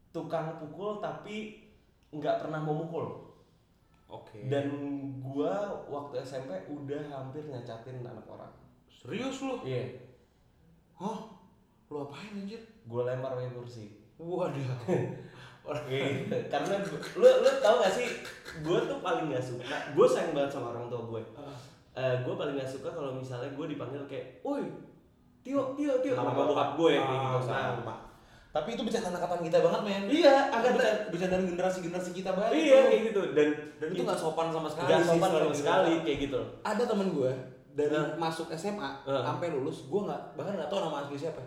tukang 0.10 0.58
pukul 0.58 0.98
tapi 0.98 1.70
nggak 2.10 2.42
pernah 2.42 2.58
mau 2.58 2.82
Oke. 4.14 4.46
Dan 4.46 4.68
gua 5.18 5.74
waktu 5.90 6.22
SMP 6.22 6.54
udah 6.70 7.02
hampir 7.10 7.42
nyacatin 7.50 8.06
anak 8.06 8.30
orang. 8.30 8.54
serius 8.88 9.42
lu? 9.42 9.58
Iya, 9.66 9.90
Hah? 10.96 11.18
Lu 11.90 12.06
apain 12.06 12.38
anjir? 12.38 12.62
gua 12.86 13.10
lempar 13.10 13.34
pakai 13.34 13.52
kursi. 13.52 13.86
Waduh. 14.16 14.62
Iya, 15.88 16.28
karena 16.52 16.76
lu 17.16 17.24
lu 17.24 17.50
tau 17.64 17.80
gak 17.80 17.96
sih, 17.96 18.04
gua 18.60 18.84
tuh 18.84 19.00
paling 19.00 19.32
gak 19.32 19.40
suka. 19.40 19.96
Gua 19.96 20.04
sayang 20.04 20.36
banget 20.36 20.52
sama 20.52 20.76
orang 20.76 20.92
tua 20.92 21.00
gue. 21.08 21.24
Eh, 21.96 22.16
gue 22.20 22.34
paling 22.36 22.60
gak 22.60 22.68
suka 22.68 22.92
kalau 22.92 23.16
misalnya 23.16 23.48
gue 23.56 23.72
dipanggil 23.72 24.04
kayak, 24.04 24.44
"Woi, 24.44 24.60
Tio, 25.40 25.72
Tio, 25.80 25.94
Tio." 26.04 26.20
Nama 26.20 26.36
bokap 26.36 26.76
gue 26.76 27.00
kayak 27.00 27.06
gitu. 27.16 27.38
Ah, 27.48 27.80
Nah. 27.80 28.00
Tapi 28.54 28.78
itu 28.78 28.86
bercanda 28.86 29.10
angkatan 29.10 29.42
kita 29.42 29.58
banget, 29.60 29.82
men. 29.82 30.04
Iya, 30.06 30.54
Agak 30.54 30.78
angkatan 30.78 30.96
bercanda 31.10 31.36
generasi-generasi 31.42 32.10
kita 32.14 32.30
banget. 32.32 32.52
Iya 32.54 32.80
kayak 32.86 33.02
gitu 33.10 33.22
dan 33.34 33.48
Dan 33.82 33.88
itu 33.90 34.02
nggak 34.06 34.20
sopan 34.20 34.54
sama 34.54 34.70
sekali. 34.70 34.88
Gak 34.88 35.02
sih 35.02 35.10
sopan 35.10 35.30
sama 35.34 35.56
sekali 35.56 35.94
kayak 36.06 36.18
gitu. 36.24 36.40
Ada 36.62 36.84
temen 36.86 37.08
gue 37.12 37.32
dari 37.74 37.90
Nah. 37.90 38.14
masuk 38.16 38.54
SMA 38.54 38.90
Nah. 39.04 39.26
sampai 39.26 39.50
lulus, 39.50 39.90
gue 39.90 40.02
nggak 40.04 40.22
bahkan 40.38 40.54
nggak 40.54 40.70
tahu 40.70 40.80
nama 40.80 41.02
asli 41.02 41.18
siapa. 41.18 41.42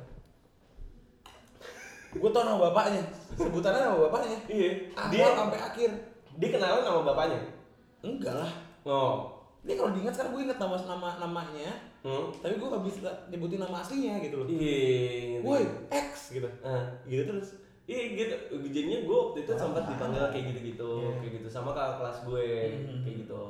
gue 2.09 2.31
tau 2.33 2.43
nama 2.43 2.73
bapaknya, 2.73 3.03
sebutannya 3.31 3.81
nama 3.83 3.99
bapaknya. 4.09 4.39
Iya. 4.49 4.71
Awal 4.97 5.11
Dia 5.13 5.27
sampai 5.37 5.59
akhir. 5.61 5.91
dia 6.35 6.49
kenalan 6.51 6.81
sama 6.81 7.01
bapaknya. 7.05 7.41
Enggak 8.01 8.35
lah. 8.35 8.51
Oh. 8.83 9.36
Dia 9.67 9.75
kalau 9.75 9.91
diingat 9.91 10.15
sekarang 10.15 10.33
gue 10.33 10.43
inget 10.47 10.59
nama 10.59 10.77
nama 10.79 11.09
namanya, 11.19 11.71
Hmm. 12.07 12.31
tapi 12.39 12.55
gue 12.55 12.69
nggak 12.71 12.85
bisa 12.87 13.11
nyebutin 13.27 13.59
nama 13.59 13.83
aslinya 13.83 14.23
gitu 14.23 14.39
loh. 14.39 14.47
Iya. 14.47 15.43
Woi, 15.43 15.63
X 15.91 16.31
gitu. 16.33 16.47
Ah. 16.63 16.87
Gitu 17.03 17.27
terus. 17.27 17.59
Iya 17.87 18.03
gitu. 18.15 18.35
Jadinya 18.71 18.99
gue 19.03 19.17
waktu 19.27 19.39
itu 19.43 19.53
sempat 19.53 19.85
dipanggil 19.87 20.23
kayak 20.31 20.45
gitu-gitu, 20.55 20.91
Iya. 21.03 21.11
kayak 21.19 21.33
gitu 21.43 21.49
sama 21.51 21.75
kakak 21.75 21.99
kelas 21.99 22.19
gue, 22.23 22.49
Hmm. 22.79 23.03
kayak 23.03 23.17
gitu. 23.27 23.45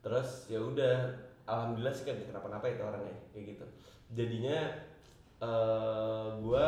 Terus 0.00 0.28
ya 0.46 0.60
udah, 0.60 0.96
alhamdulillah 1.44 1.92
sih 1.92 2.04
kan 2.04 2.16
kenapa-napa 2.20 2.68
itu 2.68 2.82
orangnya, 2.84 3.16
kayak 3.32 3.56
gitu. 3.56 3.64
Jadinya 4.12 4.58
eh 5.40 6.26
gue 6.36 6.66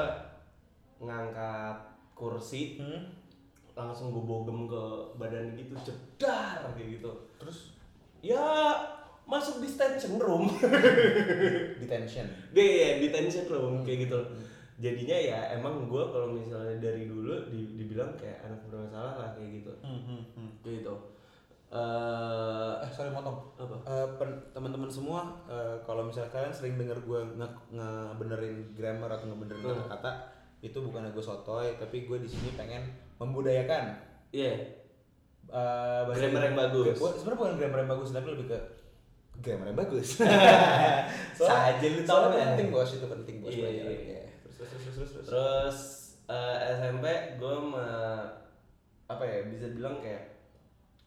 ngangkat 0.98 1.76
kursi, 2.14 2.80
Hmm. 2.80 3.04
langsung 3.72 4.12
gue 4.12 4.20
bogem 4.20 4.64
ke 4.64 4.82
badan 5.16 5.56
gitu, 5.56 5.72
cedar 5.80 6.60
kayak 6.72 7.00
gitu. 7.00 7.12
Terus 7.36 7.76
Ya 8.22 8.40
masuk 9.24 9.58
detention 9.58 10.16
room. 10.16 10.46
detention. 11.80 12.26
Deh, 12.50 12.62
ya, 12.62 12.88
detention 12.98 13.46
room 13.46 13.82
kayak 13.82 14.06
gitu. 14.06 14.18
Jadinya 14.78 15.14
ya 15.14 15.38
emang 15.52 15.86
gue 15.86 16.04
kalau 16.04 16.32
misalnya 16.32 16.78
dari 16.80 17.04
dulu 17.04 17.46
di- 17.46 17.76
dibilang 17.76 18.14
kayak 18.14 18.42
anak 18.42 18.62
bermasalah 18.64 19.14
lah 19.16 19.28
kayak 19.32 19.60
gitu. 19.60 19.72
Kayak 20.60 20.74
gitu. 20.80 20.94
Eh 21.70 22.72
Eh 22.76 22.90
sorry 22.90 23.08
motong. 23.08 23.38
apa? 23.54 23.76
Eh, 23.84 24.08
pen- 24.16 24.42
teman-teman 24.50 24.86
semua 24.86 25.22
eh, 25.46 25.76
kalau 25.80 26.02
misalnya 26.02 26.28
kalian 26.30 26.52
sering 26.52 26.74
denger 26.76 26.98
gue 27.00 27.20
nge 27.32 27.48
ngebenerin 27.70 28.54
grammar 28.72 29.10
atau 29.10 29.26
ngebenerin 29.26 29.62
Hmm. 29.64 29.78
kata-kata 29.80 30.10
itu 30.60 30.78
bukan 30.78 31.08
gue 31.08 31.18
sotoy 31.20 31.74
tapi 31.74 32.04
gue 32.04 32.18
di 32.18 32.28
sini 32.28 32.52
pengen 32.52 32.86
membudayakan 33.16 33.98
Iya. 34.30 34.50
eh, 34.50 34.56
bahasa 35.52 36.18
Grammar 36.18 36.42
yang 36.42 36.56
bagus. 36.58 36.96
Sebenarnya 36.96 37.36
bukan 37.36 37.52
grammar 37.56 37.78
yang 37.78 37.90
bagus 37.90 38.08
tapi 38.10 38.26
lebih 38.30 38.46
ke 38.48 38.58
grammar 39.38 39.66
yang 39.68 39.78
bagus 39.78 40.08
Saja 41.38 41.84
lu 41.84 42.00
soalnya 42.00 42.28
kan? 42.32 42.46
penting 42.54 42.68
bos 42.68 42.90
itu 42.90 43.04
penting 43.04 43.36
bos 43.38 43.50
Iya, 43.50 43.60
belajar. 43.60 43.84
iya. 43.84 43.92
Iya. 43.92 44.22
terus 44.42 44.56
terus 44.56 44.70
terus 44.72 44.94
terus, 44.94 45.10
terus. 45.12 45.26
Terus 45.28 45.78
eh, 46.26 46.56
SMP 46.74 47.04
gue 47.36 47.54
apa 49.04 49.22
ya 49.22 49.38
bisa 49.44 49.66
bilang 49.70 49.98
kayak 49.98 50.24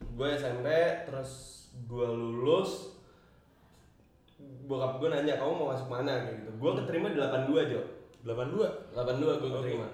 gue 0.03 0.27
SMP 0.31 0.67
terus 1.03 1.31
gue 1.81 2.05
lulus 2.05 2.93
bokap 4.65 4.99
gue 4.99 5.10
nanya 5.10 5.38
kamu 5.38 5.53
mau 5.53 5.71
masuk 5.71 5.88
mana 5.88 6.21
kayak 6.21 6.43
gitu 6.43 6.51
gue 6.53 6.71
keterima 6.77 7.08
di 7.10 7.17
82 7.17 7.71
Jo 7.71 7.81
82 8.21 8.93
82 8.93 9.41
gue 9.41 9.49
keterima 9.51 9.88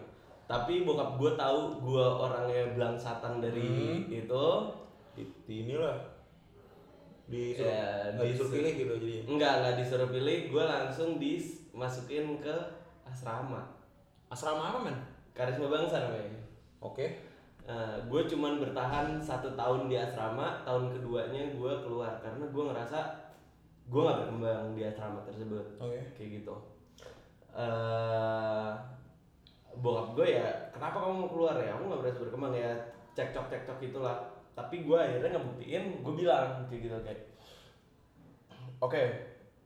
tapi 0.51 0.83
bokap 0.83 1.15
gue 1.15 1.31
tahu 1.33 1.59
gue 1.79 2.03
orangnya 2.03 2.75
belangsatan 2.75 3.39
dari 3.39 4.03
Hmm. 4.03 4.11
itu. 4.11 4.45
Di, 5.15 5.23
di 5.47 5.55
inilah. 5.63 5.95
Disuruh 7.31 7.71
Ya, 7.71 8.11
nggak 8.11 8.27
disuruh 8.27 8.51
pilih 8.51 8.71
gitu 8.75 8.93
jadi 8.99 9.15
enggak 9.23 9.53
enggak 9.63 9.75
disuruh 9.79 10.09
pilih. 10.11 10.37
Gue 10.51 10.63
langsung 10.67 11.15
dimasukin 11.15 12.43
ke 12.43 12.55
asrama. 13.07 13.63
Asrama 14.27 14.75
apa 14.75 14.79
men? 14.83 14.97
Karisma 15.31 15.71
bangsa 15.71 16.03
namanya. 16.03 16.43
Oke. 16.83 17.23
Nah, 17.63 17.95
gue 18.03 18.21
cuman 18.27 18.59
bertahan 18.59 19.15
satu 19.15 19.55
tahun 19.55 19.87
di 19.87 19.95
asrama, 19.95 20.59
tahun 20.67 20.91
keduanya 20.91 21.55
gue 21.55 21.73
keluar. 21.79 22.19
Karena 22.19 22.43
gue 22.51 22.63
ngerasa 22.67 22.99
gue 23.87 24.01
nggak 24.03 24.19
berkembang 24.27 24.75
di 24.75 24.83
asrama 24.83 25.23
tersebut, 25.23 25.65
oke. 25.79 25.99
Kayak 26.19 26.29
gitu. 26.43 26.55
eh 27.51 28.71
bokap 29.79 30.07
gue 30.19 30.27
ya, 30.35 30.49
kenapa 30.75 30.99
kamu 30.99 31.15
mau 31.25 31.29
keluar 31.31 31.55
ya? 31.55 31.71
Aku 31.79 31.87
nggak 31.87 32.01
berhasil 32.03 32.21
berkembang 32.27 32.55
ya, 32.55 32.71
cekcok 33.15 33.47
cekcok 33.47 33.79
itulah. 33.79 34.17
Tapi 34.51 34.83
gue 34.83 34.99
akhirnya 34.99 35.39
ngebuktiin, 35.39 36.03
gue 36.03 36.13
bilang 36.15 36.67
kayak 36.67 36.81
gitu 36.83 36.97
kayak, 37.07 37.21
oke, 38.83 39.01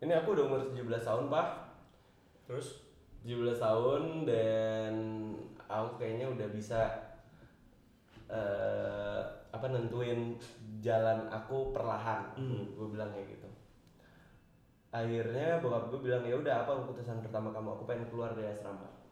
ini 0.06 0.13
aku 0.13 0.38
udah 0.38 0.46
umur 0.46 0.62
17 0.70 1.02
tahun 1.02 1.26
pak, 1.34 1.48
terus? 2.46 2.86
17 3.26 3.58
tahun 3.58 4.02
dan 4.30 4.94
aku 5.65 5.98
kayaknya 5.98 6.30
udah 6.30 6.48
bisa 6.54 6.82
eh 8.30 9.22
apa 9.50 9.65
nentuin 9.72 10.38
jalan 10.84 11.26
aku 11.32 11.74
perlahan. 11.74 12.38
Hmm. 12.38 12.76
gue 12.78 12.88
bilang 12.91 13.10
kayak 13.10 13.34
gitu. 13.34 13.50
Akhirnya 14.94 15.58
bokap 15.63 15.89
gue 15.89 16.00
bilang 16.06 16.22
ya 16.28 16.38
udah 16.38 16.68
apa 16.68 16.86
keputusan 16.86 17.26
pertama 17.26 17.50
kamu? 17.50 17.74
Aku 17.80 17.84
pengen 17.89 18.06
keluar 18.12 18.36
dari 18.38 18.54
asrama 18.54 19.05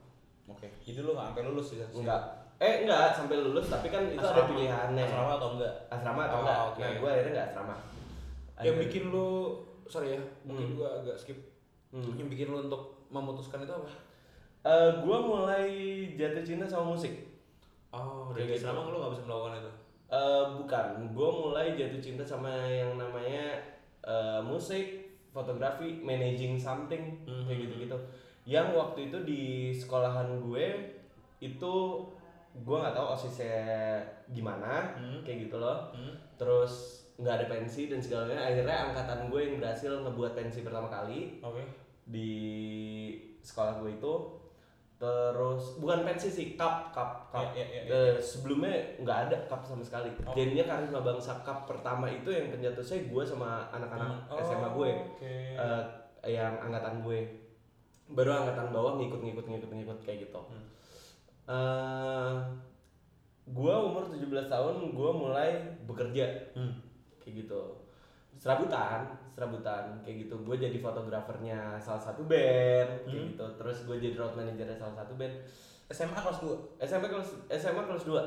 oke 0.46 0.68
jadi 0.82 1.00
lu 1.00 1.12
nggak 1.12 1.28
sampai 1.30 1.44
lulus 1.46 1.68
sih 1.70 1.78
enggak 1.80 2.22
eh 2.58 2.74
enggak 2.82 3.06
sampai 3.12 3.38
lulus 3.38 3.68
tapi 3.68 3.88
kan 3.88 4.04
itu 4.06 4.20
ada 4.20 4.40
Asrama. 4.40 4.50
pilihannya 4.50 5.04
asrama 5.04 5.32
atau 5.36 5.50
enggak 5.54 5.74
asrama 5.90 6.22
atau 6.24 6.36
Oh, 6.36 6.42
enggak 6.42 6.60
oke. 6.66 6.80
nah 6.80 6.92
gue 6.94 7.10
akhirnya 7.10 7.32
enggak 7.32 7.48
asrama 7.50 7.76
yang 8.60 8.78
bikin 8.80 9.04
lu 9.10 9.28
sorry 9.86 10.08
ya 10.14 10.22
mungkin 10.42 10.66
Hmm. 10.66 10.78
gua 10.78 10.90
agak 10.98 11.16
skip 11.16 11.40
Hmm. 11.90 12.16
yang 12.16 12.28
bikin 12.28 12.48
lu 12.48 12.58
untuk 12.62 12.82
memutuskan 13.08 13.62
itu 13.62 13.72
apa 13.72 13.90
Eh, 14.64 14.92
gue 14.98 15.18
mulai 15.20 15.68
jatuh 16.14 16.40
cinta 16.42 16.64
sama 16.64 16.96
musik 16.96 17.12
oh 17.90 18.32
dari 18.32 18.48
gitu. 18.50 18.64
asrama 18.64 18.88
lu 18.88 18.98
nggak 18.98 19.12
bisa 19.12 19.24
melakukan 19.26 19.60
itu 19.60 19.72
Eh, 20.08 20.46
bukan, 20.54 20.86
gue 21.10 21.30
mulai 21.34 21.74
jatuh 21.74 21.98
cinta 22.00 22.24
sama 22.24 22.48
yang 22.64 22.96
namanya 22.96 23.58
eh, 24.00 24.40
musik, 24.40 25.04
fotografi, 25.28 25.98
managing 26.00 26.54
something, 26.54 27.18
Mhm. 27.24 27.44
kayak 27.44 27.60
gitu-gitu. 27.62 27.98
Yang 28.44 28.68
waktu 28.76 29.00
itu 29.08 29.18
di 29.24 29.42
sekolahan 29.72 30.40
gue 30.40 30.66
itu 31.40 31.74
gue 32.54 32.76
nggak 32.78 32.94
tahu 32.94 33.08
osisnya 33.16 33.98
gimana, 34.30 34.94
Hmm. 34.94 35.20
kayak 35.24 35.50
gitu 35.50 35.58
loh. 35.58 35.90
Hmm. 35.92 36.14
Terus 36.38 37.02
nggak 37.18 37.36
ada 37.40 37.46
pensi 37.48 37.88
dan 37.88 38.02
segalanya. 38.02 38.42
Akhirnya 38.42 38.92
angkatan 38.92 39.30
gue 39.30 39.42
yang 39.42 39.56
berhasil 39.58 39.92
ngebuat 40.02 40.34
pensi 40.34 40.62
pertama 40.62 40.90
kali 40.90 41.40
oke 41.40 41.64
di 42.04 42.32
sekolah 43.40 43.80
gue 43.80 43.96
itu. 43.96 44.14
Terus 45.04 45.84
bukan 45.84 46.08
pensi 46.08 46.32
sih, 46.32 46.48
cup, 46.56 46.96
cup, 46.96 47.28
cup. 47.28 47.52
Ya, 47.52 47.60
ya, 47.60 47.66
ya, 47.68 47.82
ya. 47.84 47.92
Eh, 47.92 48.16
sebelumnya 48.24 48.72
nggak 49.04 49.20
ada 49.28 49.38
cup 49.52 49.60
sama 49.68 49.84
sekali. 49.84 50.08
Oh. 50.24 50.32
Jadinya 50.32 50.64
karisma 50.64 51.04
bangsa 51.04 51.44
cup 51.44 51.68
pertama 51.68 52.08
itu 52.08 52.32
yang 52.32 52.48
pencetusnya 52.48 53.12
gue 53.12 53.24
sama 53.28 53.68
anak-anak 53.68 54.32
Oh, 54.32 54.40
SMA 54.40 54.70
gue, 54.72 54.92
oke 54.96 55.34
eh, 55.60 55.84
yang 56.32 56.56
angkatan 56.56 57.04
gue. 57.04 57.20
Baru 58.06 58.32
angkatan 58.32 58.70
bawah 58.70 58.98
ngikut-ngikut 58.98 59.46
ngikut-ngikut 59.46 60.00
kayak 60.02 60.28
gitu. 60.28 60.39
Hmm. 60.39 60.63
Eh, 61.46 62.34
gue 63.46 63.74
umur 63.76 64.04
17 64.06 64.24
tahun 64.48 64.76
gue 64.89 65.12
mulai 65.13 65.50
bekerja 65.84 66.26
Hmm. 66.54 66.76
kayak 67.20 67.44
gitu. 67.44 67.62
Serabutan, 68.34 69.06
serabutan 69.30 70.00
kayak 70.02 70.28
gitu. 70.28 70.36
Gue 70.42 70.56
jadi 70.56 70.76
fotografernya 70.78 71.78
salah 71.78 72.02
satu 72.02 72.24
band 72.24 73.04
kayak 73.04 73.13
Hmm. 73.13 73.30
gitu. 73.32 73.46
Terus 73.56 73.78
gue 73.84 73.96
jadi 74.00 74.16
road 74.16 74.34
manajernya 74.34 74.76
salah 74.76 74.96
satu 74.96 75.16
band. 75.16 75.36
SMA 75.86 76.16
kelas 76.16 76.39
2 76.39 76.56
SMP 76.80 77.06
kelas 77.08 77.30
SMA 77.52 77.84
kelas 77.84 78.04
2 78.04 78.24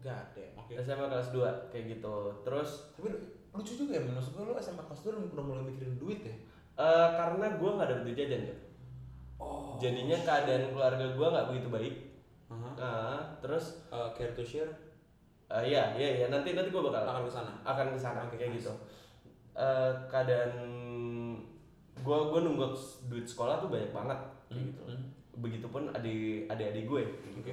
Gak 0.00 0.12
ada 0.12 0.44
oke 0.54 0.72
SMA 0.78 1.06
kelas 1.06 1.28
2 1.30 1.48
kayak 1.68 1.84
gitu. 1.90 2.14
Terus 2.42 2.92
tapi 2.92 3.08
lu- 3.08 3.24
lucu 3.52 3.72
juga 3.74 3.94
ya 3.94 4.02
menurut 4.02 4.28
gua 4.30 4.44
lu 4.44 4.54
SMA 4.54 4.82
kelas 4.82 5.00
2 5.02 5.16
udah 5.32 5.42
mulai 5.42 5.64
mikirin 5.64 5.96
duit 5.96 6.20
ya 6.20 6.34
eh 6.74 7.08
karena 7.12 7.54
gue 7.54 7.70
nggak 7.70 7.86
ada 7.86 8.02
duit 8.02 8.12
jajan 8.14 8.42
ya. 8.44 8.56
Oh 9.36 9.74
jadinya 9.76 10.16
keadaan 10.18 10.70
keluarga 10.70 11.04
gue 11.08 11.26
nggak 11.28 11.48
begitu 11.50 11.68
baik 11.68 11.94
Aha. 12.44 12.68
Nah, 12.76 13.20
terus 13.40 13.82
Uh, 13.88 14.12
care 14.12 14.30
to 14.30 14.42
share 14.42 14.68
eh, 15.46 15.64
ya 15.66 15.90
ya 15.92 16.08
ya 16.20 16.26
nanti 16.28 16.52
nanti 16.52 16.68
gue 16.68 16.82
bakal 16.82 17.02
akan 17.02 17.24
ke 17.24 17.32
sana. 17.32 17.52
akan 17.62 17.86
ke 17.90 17.98
sana 17.98 18.20
Oke, 18.22 18.36
kayak 18.36 18.52
nice. 18.52 18.60
gitu 18.60 18.72
Eh, 19.54 19.90
keadaan 20.08 20.50
gue 21.96 22.18
gue 22.28 22.40
nunggak 22.42 22.74
duit 23.06 23.22
sekolah 23.22 23.56
tuh 23.56 23.70
banyak 23.70 23.90
banget 23.90 24.18
kayak 24.44 24.60
Hmm, 24.60 24.66
gitu 24.68 24.82
hmm. 24.84 25.02
begitupun 25.36 25.82
adik 25.90 26.46
adik 26.46 26.66
adik 26.70 26.84
gue 26.84 27.02
gitu. 27.32 27.50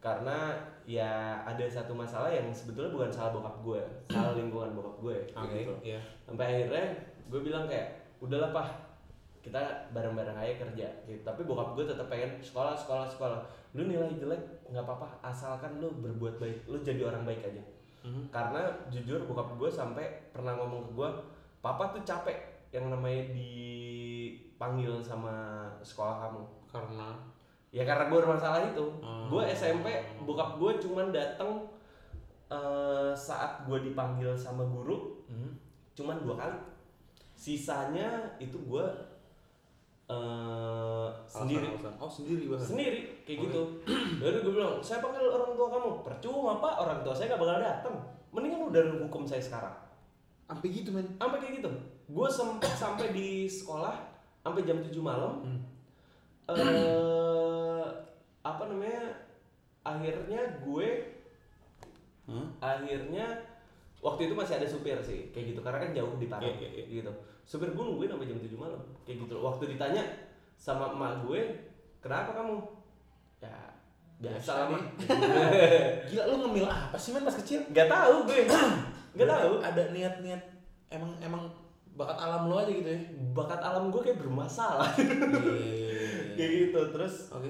Karena 0.00 0.56
ya 0.82 1.10
ada 1.44 1.66
satu 1.66 1.92
masalah 1.92 2.32
yang 2.32 2.48
sebetulnya 2.50 2.88
bukan 2.90 3.10
salah 3.10 3.30
bokap 3.30 3.56
gue 3.60 3.80
salah 4.08 4.32
lingkungan 4.32 4.72
bokap 4.72 4.96
gue 4.98 5.16
Oke, 5.36 5.60
gitu 5.60 5.74
iya. 5.84 6.00
sampai 6.24 6.46
akhirnya 6.48 6.86
gue 7.28 7.40
bilang 7.40 7.68
kayak 7.68 7.90
udahlah 8.18 8.50
pak 8.50 8.66
kita 9.40 9.88
bareng-bareng 9.96 10.36
aja 10.36 10.54
kerja 10.60 10.88
gitu. 11.08 11.20
Tapi 11.24 11.40
bokap 11.48 11.72
gue 11.76 11.84
tetap 11.88 12.06
pengen 12.12 12.36
sekolah 12.40 12.76
sekolah 12.76 13.08
sekolah. 13.08 13.40
Lu 13.72 13.88
nilai 13.88 14.12
jelek 14.20 14.68
nggak 14.68 14.84
apa-apa. 14.84 15.20
Asalkan 15.24 15.80
lu 15.80 15.88
berbuat 16.00 16.36
baik 16.36 16.68
lu 16.68 16.80
jadi 16.80 17.08
orang 17.08 17.24
baik 17.24 17.44
aja. 17.44 17.62
Mhm. 18.00 18.32
karena 18.32 18.64
jujur 18.88 19.28
bokap 19.28 19.60
gue 19.60 19.68
sampai 19.68 20.32
pernah 20.32 20.56
ngomong 20.56 20.88
ke 20.88 20.90
gue 20.96 21.08
papa 21.60 21.92
tuh 21.92 22.00
capek 22.00 22.64
yang 22.72 22.88
namanya 22.88 23.28
dipanggil 23.36 25.04
sama 25.04 25.68
sekolah 25.84 26.24
kamu. 26.24 26.42
Karena? 26.70 27.12
Ya 27.70 27.84
karena 27.84 28.08
gue 28.08 28.18
bermasalah 28.24 28.72
itu. 28.72 28.86
Hmm. 29.04 29.28
gue 29.28 29.42
SMP 29.52 29.86
bokap 30.24 30.56
gue 30.56 30.80
cuman 30.80 31.12
datang 31.12 31.68
eh, 32.48 33.12
saat 33.12 33.68
gue 33.68 33.78
dipanggil 33.92 34.32
sama 34.32 34.64
guru 34.64 35.20
hmm. 35.28 35.52
cuman 35.92 36.24
dua 36.24 36.34
kali. 36.40 36.58
Sisanya 37.36 38.36
itu 38.40 38.56
gue 38.64 38.84
eh, 40.10 41.08
sendiri 41.24 41.62
Alasan-alasan. 41.64 41.94
Oh, 41.96 42.10
sendiri 42.10 42.42
bahkan. 42.44 42.66
sendiri 42.66 43.00
kayak 43.22 43.38
Oke. 43.38 43.44
gitu 43.46 43.62
baru 44.20 44.36
gue 44.40 44.52
bilang 44.52 44.74
saya 44.80 44.98
panggil 44.98 45.22
orang 45.24 45.54
tua 45.54 45.68
kamu 45.68 45.90
percuma 46.02 46.52
pak 46.58 46.74
orang 46.76 46.98
tua 47.00 47.14
saya 47.14 47.30
gak 47.30 47.40
bakal 47.40 47.58
datang 47.58 47.96
mendingan 48.30 48.66
udah 48.66 48.82
hukum 49.00 49.22
saya 49.22 49.38
sekarang 49.38 49.74
Sampai 50.44 50.66
gitu, 50.68 50.90
men. 50.90 51.06
sampai 51.14 51.38
kayak 51.38 51.54
gitu 51.58 51.70
gue 52.08 52.28
sempat 52.28 52.74
sampai 52.82 53.06
di 53.10 53.28
sekolah 53.46 53.94
sampai 54.40 54.62
jam 54.62 54.78
7 54.78 54.90
malam 55.00 55.34
Hmm. 55.40 55.60
eh 56.50 57.84
apa 58.40 58.62
namanya 58.66 59.14
akhirnya 59.80 60.40
gue 60.60 60.88
Hah? 62.26 62.46
akhirnya 62.60 63.26
waktu 64.00 64.26
itu 64.26 64.34
masih 64.34 64.56
ada 64.56 64.64
supir 64.64 64.96
sih 64.98 65.28
kayak 65.28 65.52
gitu 65.52 65.60
karena 65.60 65.78
kan 65.78 65.90
jauh 65.92 66.16
di 66.16 66.26
Parang 66.26 66.48
Iya, 66.48 66.68
iya, 66.70 66.84
gitu 66.96 67.12
supir 67.42 67.68
gue 67.68 67.80
nungguin 67.80 68.08
sampai 68.08 68.26
jam 68.26 68.38
7 68.38 68.52
malam 68.54 68.80
kayak 69.02 69.16
gitu 69.22 69.34
waktu 69.36 69.64
ditanya 69.70 70.02
sama 70.54 70.90
emak 70.90 71.20
gue 71.22 71.40
kenapa 71.98 72.32
kamu 72.32 72.56
ya 73.38 73.56
biasa 74.20 74.50
lah. 74.52 74.66
Mak. 74.68 74.82
Gila 76.12 76.24
lu 76.26 76.36
ngemil 76.38 76.66
apa 76.66 76.92
sih 76.94 77.10
men 77.10 77.24
pas 77.24 77.32
kecil? 77.34 77.64
nggak 77.66 77.88
tahu 77.88 78.14
gue 78.24 78.44
nggak 79.16 79.28
tahu 79.28 79.52
Ada 79.58 79.82
niat-niat 79.90 80.42
emang 80.88 81.12
emang 81.18 81.48
bakat 81.90 82.16
alam 82.18 82.48
lu 82.48 82.56
aja 82.56 82.68
gitu 82.68 82.84
ya. 82.86 83.00
bakat 83.32 83.60
alam 83.60 83.88
gue 83.88 84.00
kayak 84.00 84.18
bermasalah 84.18 84.88
Iya. 84.96 86.36
kayak 86.36 86.50
gitu 86.62 86.80
terus 86.90 87.28
Oke. 87.30 87.48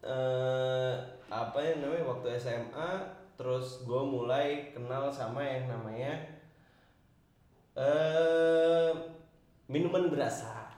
eh 0.00 0.94
apa 1.26 1.58
yang 1.58 1.78
namanya 1.80 2.04
waktu 2.04 2.34
SMA 2.36 2.90
terus 3.40 3.66
gue 3.82 4.02
mulai 4.06 4.46
kenal 4.70 5.08
sama 5.08 5.40
yang 5.40 5.64
namanya 5.66 6.12
eh 7.72 8.90
minuman 9.64 10.10
berasa 10.10 10.68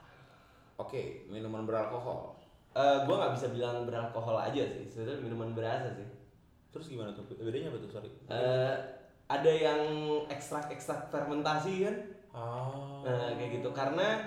Oke, 0.74 1.26
minuman 1.26 1.62
beralkohol. 1.62 2.34
eh 2.72 2.96
gue 3.02 3.12
nggak 3.12 3.34
bisa 3.34 3.46
bilang 3.50 3.82
beralkohol 3.82 4.34
aja 4.36 4.62
sih 4.62 4.86
sebenarnya 4.86 5.20
minuman 5.20 5.50
berasa 5.52 5.90
sih 5.92 6.06
Terus 6.72 6.88
gimana 6.88 7.12
tuh? 7.12 7.20
Bedanya 7.28 7.68
apa 7.68 7.78
tuh? 7.78 7.90
Sorry. 7.90 8.08
eh 8.26 8.74
ada 9.26 9.50
yang 9.50 9.80
ekstrak 10.26 10.70
ekstrak 10.70 11.08
fermentasi 11.08 11.82
kan 11.82 11.96
Oh. 12.32 13.04
nah 13.04 13.28
kayak 13.36 13.60
gitu 13.60 13.68
karena 13.72 14.24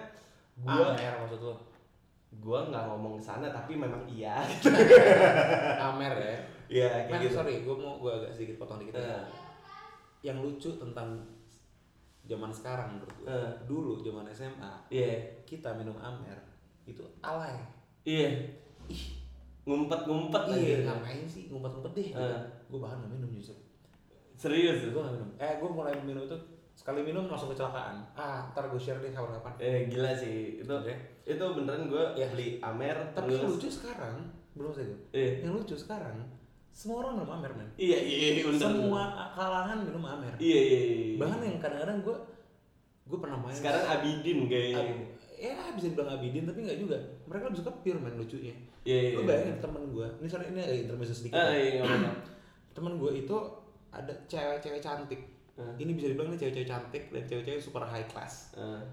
gue 0.56 0.70
Amer 0.86 1.14
maksud 1.18 1.42
lu? 1.42 1.56
gue 2.36 2.60
nggak 2.70 2.84
ngomong 2.86 3.18
ke 3.18 3.24
sana 3.24 3.50
tapi 3.50 3.74
memang 3.74 4.06
iya 4.06 4.46
Amer 5.90 6.14
ya. 6.14 6.38
Iya 6.68 6.88
kayak 7.04 7.12
Men, 7.12 7.22
gitu 7.24 7.36
sorry, 7.36 7.56
gue 7.62 7.76
mau 7.76 7.94
gue 7.96 8.12
agak 8.12 8.32
sedikit 8.32 8.56
potong 8.58 8.80
dikit. 8.80 8.96
ya. 8.96 9.06
Nah, 9.14 9.26
Yang 10.22 10.38
lucu 10.42 10.70
tentang 10.76 11.10
zaman 12.24 12.50
sekarang 12.50 12.88
menurut 12.92 13.14
gue. 13.16 13.28
Eh. 13.28 13.52
Dulu 13.64 13.92
zaman 14.02 14.26
SMA, 14.28 14.72
iya 14.90 15.14
kita 15.44 15.70
minum 15.74 15.94
Amer 15.96 16.38
itu 16.84 17.02
alay. 17.20 17.58
iya 18.04 18.30
ngumpet 19.64 20.06
ngumpet 20.06 20.44
Iya, 20.48 20.86
ngapain 20.86 21.26
sih 21.26 21.50
ngumpet-ngumpet 21.50 21.92
deh? 21.92 22.06
Gitu. 22.08 22.18
Eh. 22.20 22.42
Gue 22.68 22.80
bahkan 22.80 22.98
gak 23.00 23.12
minum 23.12 23.30
justru. 23.32 23.58
serius 24.36 24.86
Gue 24.88 25.00
gak 25.00 25.16
minum. 25.16 25.30
Eh, 25.36 25.54
gue 25.56 25.70
mulai 25.72 25.94
minum 26.00 26.22
itu 26.24 26.38
sekali 26.72 27.02
minum 27.02 27.26
langsung 27.26 27.50
kecelakaan. 27.50 27.98
Ah, 28.14 28.46
ntar 28.52 28.68
gue 28.68 28.78
share 28.78 29.00
deh 29.00 29.10
kapan-kapan. 29.10 29.54
Eh 29.58 29.78
gila 29.88 30.12
sih 30.12 30.60
itu 30.60 30.70
Oke. 30.70 30.94
itu 31.24 31.42
beneran 31.42 31.88
gue 31.88 32.04
Ya. 32.16 32.28
beli 32.28 32.58
Amer 32.60 32.94
Tapi 33.12 33.32
yang 33.32 33.42
terus 33.42 33.58
lucu 33.58 33.70
sekarang, 33.72 34.18
belum 34.54 34.70
saya 34.70 34.86
gue. 34.88 35.00
eh 35.12 35.32
Yang 35.40 35.54
lucu 35.56 35.76
sekarang, 35.80 36.18
semua 36.76 36.98
orang 37.02 37.16
minum 37.16 37.32
Amer, 37.32 37.52
men. 37.52 37.70
iya 37.76 37.96
iya 37.98 38.18
iya 38.36 38.44
bener. 38.44 38.60
Semua 38.60 39.02
kalangan 39.32 39.80
minum 39.82 40.04
Amer. 40.04 40.34
iya 40.38 40.60
iya, 40.62 40.80
iya. 40.84 41.16
Bahkan 41.16 41.40
yang 41.40 41.58
kadang-kadang 41.58 41.98
gue 42.02 42.18
gue 43.06 43.18
pernah 43.18 43.38
main 43.38 43.56
sekarang 43.56 43.86
Abidin 43.88 44.40
kayaknya 44.46 44.82
Ab- 44.82 45.08
ya 45.36 45.56
bisa 45.72 45.86
dibilang 45.88 46.10
abidin 46.12 46.44
tapi 46.44 46.64
nggak 46.64 46.80
juga 46.80 46.96
mereka 47.24 47.44
lebih 47.48 47.60
suka 47.60 47.72
pure 47.78 48.00
man 48.00 48.16
lucunya 48.16 48.56
iya 48.82 48.98
iya 49.06 49.12
lu 49.14 49.24
bayangin 49.24 49.60
temen 49.60 49.84
gue 49.90 50.08
ini 50.18 50.28
sorry 50.28 50.48
ini 50.48 50.60
agak 50.60 50.78
intermezzo 50.82 51.14
sedikit 51.14 51.38
ah 51.38 51.52
ya. 51.52 51.60
iya 51.76 51.80
apa-apa 51.82 52.12
temen 52.76 52.94
gue 52.96 53.12
itu 53.16 53.36
ada 53.90 54.14
cewek-cewek 54.26 54.80
cantik 54.80 55.22
Hmm. 55.56 55.72
ini 55.78 55.96
bisa 55.96 56.12
dibilang 56.12 56.28
ini 56.28 56.38
cewek-cewek 56.38 56.68
cantik 56.68 57.04
dan 57.10 57.24
cewek-cewek 57.24 57.62
super 57.62 57.80
high 57.82 58.04
class 58.06 58.52
Ah, 58.54 58.84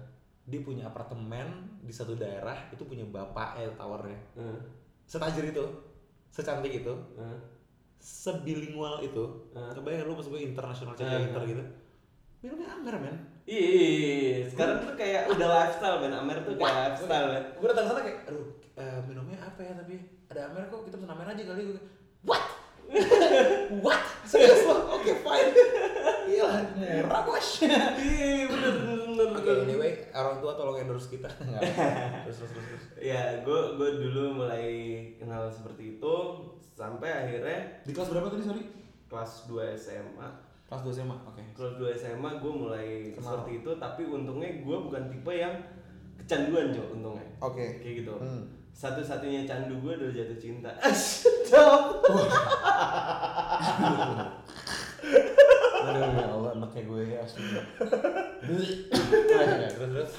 dia 0.45 0.59
punya 0.59 0.87
apartemen 0.87 1.43
di 1.79 1.91
satu 1.91 2.15
daerah 2.15 2.55
itu 2.69 2.79
punya 2.81 3.03
bapak 3.03 3.59
eh 3.59 3.67
towernya 3.73 4.15
ah, 4.37 4.55
setajir 5.03 5.43
itu 5.45 5.59
secantik 6.29 6.71
itu. 6.73 6.93
Sebilingual 8.03 8.99
itu 9.01 9.23
Hmm. 9.49 9.71
kebayang 9.71 10.03
lu 10.03 10.13
pas 10.13 10.27
gue 10.27 10.41
internasional 10.43 10.93
cewek 10.93 11.07
Hmm. 11.09 11.27
inter 11.29 11.43
gitu. 11.47 11.63
Minumnya 12.43 12.67
Amer 12.69 12.95
men. 12.99 13.15
Iya, 13.43 13.59
iya, 13.61 13.87
iya. 13.89 14.35
sekarang 14.47 14.79
tuh 14.79 14.95
kayak 14.95 15.31
udah 15.31 15.47
lifestyle 15.49 15.97
men 15.97 16.11
Amer 16.13 16.37
tuh 16.39 16.53
kayak 16.53 16.75
lifestyle 16.91 17.27
men 17.29 17.43
gue 17.53 17.67
datang 17.69 17.85
sana 17.87 17.99
kayak 18.01 18.17
aduh 18.27 18.45
eh, 18.73 18.99
minumnya 19.03 19.37
apa 19.39 19.59
ya 19.59 19.73
tapi? 19.73 19.95
Ada 20.27 20.51
Amer 20.51 20.67
kok 20.67 20.83
kita 20.83 20.95
pesen 20.97 21.07
Amer 21.09 21.27
aja 21.29 21.43
kali. 21.45 21.61
Gue 21.65 21.79
what 22.21 22.43
what? 23.81 24.01
Serius 24.29 24.63
lo 24.65 24.97
oke 24.97 25.11
fine. 25.21 25.49
Iya 26.23 26.43
lah, 26.47 26.61
murah 27.03 27.21
bos 27.27 27.47
iya 27.99 28.47
bener 28.47 28.73
bener 28.79 29.27
oke 29.35 29.51
anyway 29.67 29.91
orang 30.09 30.39
tua 30.39 30.51
tolong 30.55 30.77
endorse 30.79 31.11
kita. 31.11 31.29
Terus 32.25 32.37
terus 32.41 32.51
terus 32.55 32.67
terus. 32.71 32.83
Ya 33.03 33.43
gue 33.43 33.59
gue 33.77 33.89
dulu 33.99 34.41
mulai 34.41 34.65
kenal 35.19 35.51
seperti 35.51 35.99
itu 35.99 36.15
sampai 36.73 37.09
akhirnya 37.11 37.83
di 37.85 37.91
kelas 37.93 38.09
berapa 38.09 38.31
tadi 38.31 38.43
sorry? 38.43 38.63
Kelas 39.11 39.45
2 39.45 39.77
SMA 39.77 40.27
kelas 40.65 40.81
2 40.89 40.97
SMA 40.97 41.17
oke. 41.27 41.43
Kelas 41.53 41.73
2 41.77 41.93
SMA 41.93 42.29
gue 42.41 42.53
mulai 42.55 42.87
Kenal. 43.13 43.21
seperti 43.21 43.51
itu 43.61 43.71
tapi 43.77 44.01
untungnya 44.09 44.49
gue 44.57 44.77
bukan 44.79 45.03
tipe 45.05 45.33
yang 45.35 45.53
kecanduan 46.17 46.73
cok 46.73 46.87
untungnya. 46.97 47.27
Oke. 47.43 47.65
Kayak 47.83 47.95
gitu. 48.01 48.13
Hmm. 48.17 48.43
Satu-satunya 48.73 49.45
candu 49.45 49.77
gue 49.85 49.93
adalah 49.93 50.13
jatuh 50.17 50.39
cinta. 50.41 50.71
Stop. 51.45 52.01
Aduh 55.83 56.09
ya 56.17 56.27
Allah 56.33 56.51
anaknya 56.57 56.81
gue 56.89 57.01
ya 57.13 57.17
asli. 57.21 57.43
Terus 58.41 58.89
terus 58.89 59.77
terus. 59.77 60.11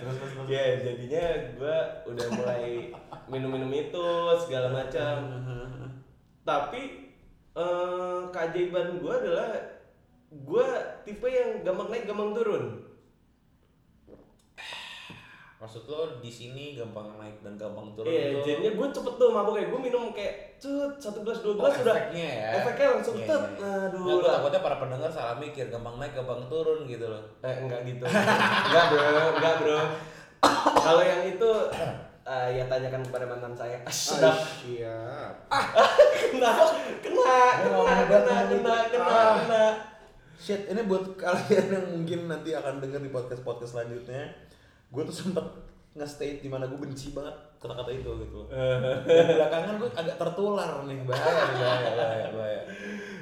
Terus 0.00 0.16
terus 0.20 0.32
ya 0.50 0.64
jadinya 0.84 1.24
gue 1.56 1.76
udah 2.12 2.26
mulai 2.36 2.92
minum-minum 3.32 3.72
itu 3.72 4.06
segala 4.44 4.68
macam. 4.68 5.16
Tapi 6.44 6.82
eh, 7.56 8.20
keajaiban 8.28 9.00
gue 9.00 9.14
adalah 9.16 9.50
gue 10.30 10.68
tipe 11.08 11.26
yang 11.26 11.66
gampang 11.66 11.90
naik 11.90 12.06
gampang 12.06 12.30
turun 12.36 12.89
maksud 15.60 15.84
lo 15.84 16.00
di 16.18 16.28
sini 16.28 16.72
gampang 16.72 17.14
naik 17.14 17.36
dan 17.40 17.54
gampang 17.54 17.92
turun 17.92 18.08
iya 18.08 18.32
tuh- 18.32 18.42
jadinya 18.42 18.72
gue 18.74 18.88
cepet 18.90 19.14
tuh 19.14 19.28
mabuk 19.28 19.52
kayak 19.54 19.68
gue 19.68 19.80
minum 19.82 20.02
kayak 20.10 20.34
cut 20.56 20.92
satu 20.96 21.20
gelas 21.20 21.38
dua 21.38 21.52
Oh, 21.52 21.56
gelas 21.58 21.74
udah 21.78 21.94
efeknya 21.94 22.26
ya? 22.26 22.48
efeknya 22.56 22.86
langsung 22.90 23.14
Iya, 23.14 23.26
tet 23.26 23.36
iya, 23.36 23.60
iya. 23.60 23.72
aduh. 23.86 24.00
Gua 24.00 24.16
lah. 24.18 24.32
takutnya 24.34 24.60
para 24.62 24.76
pendengar 24.78 25.10
salah 25.10 25.36
mikir 25.36 25.66
gampang 25.68 25.96
naik 25.96 26.12
gampang 26.14 26.40
turun 26.46 26.80
gitu 26.84 27.06
loh. 27.06 27.20
Eh 27.40 27.54
enggak 27.58 27.80
gitu. 27.82 28.04
Enggak 28.04 28.84
bro 28.86 29.04
enggak 29.34 29.54
bro. 29.58 29.80
Kalau 30.74 31.02
yang 31.02 31.22
itu 31.26 31.50
eh, 32.22 32.48
ya 32.50 32.64
tanyakan 32.66 33.02
kepada 33.02 33.24
mantan 33.26 33.52
saya. 33.54 33.76
Sedap. 33.86 34.36
siap. 34.54 35.32
kena 36.22 36.50
kena 37.00 37.36
kena 37.58 37.80
berat 38.06 38.24
kena 38.24 38.36
kena 38.48 38.74
kena 38.88 39.04
Ah. 39.06 39.32
kena. 39.38 39.64
Shit, 40.36 40.64
ini 40.66 40.80
buat 40.82 41.04
kalian 41.14 41.66
yang 41.68 41.84
mungkin 41.90 42.20
nanti 42.26 42.52
akan 42.52 42.80
denger 42.80 42.96
di 42.98 43.10
podcast-podcast 43.10 43.76
selanjutnya 43.76 44.24
Gue 44.90 45.02
tuh 45.06 45.14
sempet 45.14 45.46
nge-state 45.90 46.42
di 46.42 46.48
mana 46.50 46.70
gue 46.70 46.78
benci 46.78 47.10
banget 47.10 47.34
kata-kata 47.58 47.90
itu 47.90 48.08
gitu 48.24 48.46
dan 49.10 49.26
belakangan 49.36 49.74
gue 49.82 49.90
agak 49.92 50.16
tertular 50.16 50.70
nih 50.86 51.02
bahaya 51.02 51.44
bahaya 51.58 51.90
bahaya 51.98 52.28
bahaya 52.30 52.62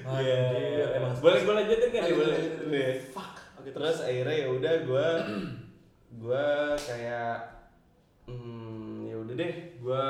Iya. 0.09 0.41
Anjir, 0.41 0.89
emang 0.97 1.13
boleh 1.21 1.41
gue 1.45 1.55
lanjutin 1.55 1.89
kan 1.93 2.01
ya 2.01 2.15
boleh. 2.17 2.39
Nih. 2.73 2.93
fuck. 3.13 3.33
Oke 3.61 3.71
terus. 3.77 4.01
Akhirnya 4.01 4.37
ya 4.41 4.49
udah 4.49 4.75
gue 4.89 5.09
gue 6.25 6.47
kayak 6.81 7.37
hmm, 8.25 9.05
ya 9.05 9.17
udah 9.21 9.35
deh. 9.37 9.53
Gue 9.85 10.05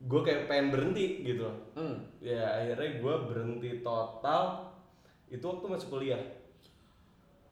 gue 0.00 0.20
kayak 0.24 0.48
pengen 0.48 0.72
berhenti 0.72 1.20
gitu 1.28 1.44
loh. 1.44 1.56
Hmm. 1.76 2.00
ya 2.24 2.40
akhirnya 2.56 3.04
gue 3.04 3.14
berhenti 3.28 3.70
total 3.84 4.72
itu 5.28 5.44
waktu 5.44 5.66
masuk 5.68 5.88
kuliah 5.92 6.20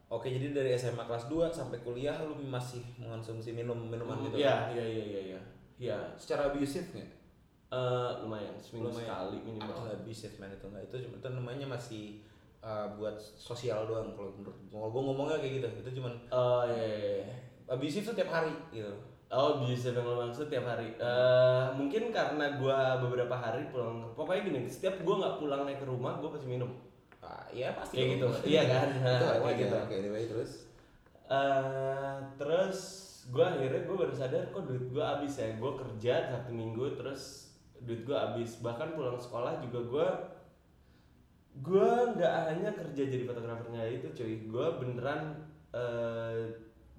Oke, 0.09 0.33
jadi 0.33 0.57
dari 0.57 0.73
SMA 0.73 1.05
kelas 1.05 1.29
2 1.29 1.53
sampai 1.53 1.85
kuliah 1.85 2.17
lu 2.25 2.33
masih 2.41 2.81
mengonsumsi 2.97 3.53
minum 3.53 3.77
minuman 3.77 4.17
gitu? 4.25 4.41
Iya 4.41 4.73
iya 4.73 4.85
iya 4.85 5.05
iya 5.05 5.21
iya 5.35 5.41
ya 5.79 5.99
Secara 6.17 6.49
abusive 6.49 6.89
nggak? 6.91 7.11
eh, 7.69 8.11
lumayan 8.25 8.57
seminggu 8.57 8.89
Lumayan. 8.89 9.05
sekali 9.05 9.37
Ah, 9.37 9.45
minimal 9.45 9.77
nggak 9.85 9.97
abusive 10.01 10.35
man 10.41 10.49
itu 10.49 10.65
nggak 10.65 10.85
itu 10.89 10.97
cuma 11.05 11.15
itu 11.21 11.29
namanya 11.29 11.67
masih 11.69 12.05
uh, 12.65 12.89
buat 12.97 13.13
sosial 13.21 13.85
doang 13.85 14.17
kalau 14.17 14.33
menurut 14.33 14.57
kalau 14.73 14.89
gue 14.89 15.03
ngomongnya 15.05 15.37
kayak 15.37 15.55
gitu 15.61 15.69
itu 15.85 15.91
cuman 16.01 16.17
oh 16.33 16.65
iya, 16.65 16.87
iya, 16.89 16.99
iya. 17.21 17.37
abusive 17.69 18.09
tuh 18.09 18.17
tiap 18.17 18.33
hari 18.33 18.57
gitu 18.73 18.89
Oh 19.29 19.61
bisa 19.61 19.93
yang 19.93 20.09
lo 20.09 20.25
maksud 20.25 20.49
tiap 20.49 20.65
hari. 20.65 20.89
Eh 20.97 21.67
mungkin 21.77 22.09
karena 22.09 22.57
gua 22.57 22.97
beberapa 22.97 23.37
hari 23.37 23.69
pulang. 23.69 24.01
Pokoknya 24.17 24.41
gini, 24.49 24.65
setiap 24.65 25.05
gua 25.05 25.21
nggak 25.21 25.37
pulang 25.37 25.69
naik 25.69 25.77
ke 25.77 25.85
rumah, 25.85 26.17
gua 26.17 26.33
pasti 26.33 26.49
minum. 26.49 26.73
Ah, 27.21 27.45
iya 27.51 27.75
pasti 27.75 27.95
Kayak 27.99 28.09
gitu. 28.15 28.27
Iya 28.53 28.63
kan? 28.67 28.89
itu 28.95 29.03
Nah, 29.03 29.19
kayak 29.43 29.57
gitu 29.57 29.65
gitu. 29.65 29.77
oke 29.77 29.95
anyway 29.95 30.25
terus 30.27 30.53
Eh 31.29 32.17
terus 32.41 32.79
gua 33.29 33.53
akhirnya 33.53 33.85
gua 33.85 33.97
baru 34.01 34.15
sadar 34.17 34.49
kok 34.49 34.65
duit 34.65 34.85
gua 34.89 35.05
habis 35.15 35.35
ya. 35.37 35.49
Gua 35.61 35.77
kerja 35.77 36.15
satu 36.27 36.51
minggu 36.51 36.97
terus 36.97 37.53
duit 37.79 38.01
gua 38.03 38.33
habis. 38.33 38.59
Bahkan 38.59 38.97
pulang 38.97 39.21
sekolah 39.21 39.61
juga 39.61 39.79
gua 39.85 40.09
gua 41.59 42.15
nggak 42.15 42.35
hanya 42.49 42.71
kerja 42.73 43.03
jadi 43.05 43.25
fotografernya 43.27 43.83
itu 43.91 44.07
cuy. 44.15 44.35
Gua 44.49 44.79
beneran 44.79 45.37
eh 45.75 46.49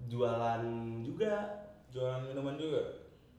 jualan 0.06 0.64
juga. 1.02 1.58
jualan 1.90 2.22
minuman 2.22 2.54
juga 2.54 2.86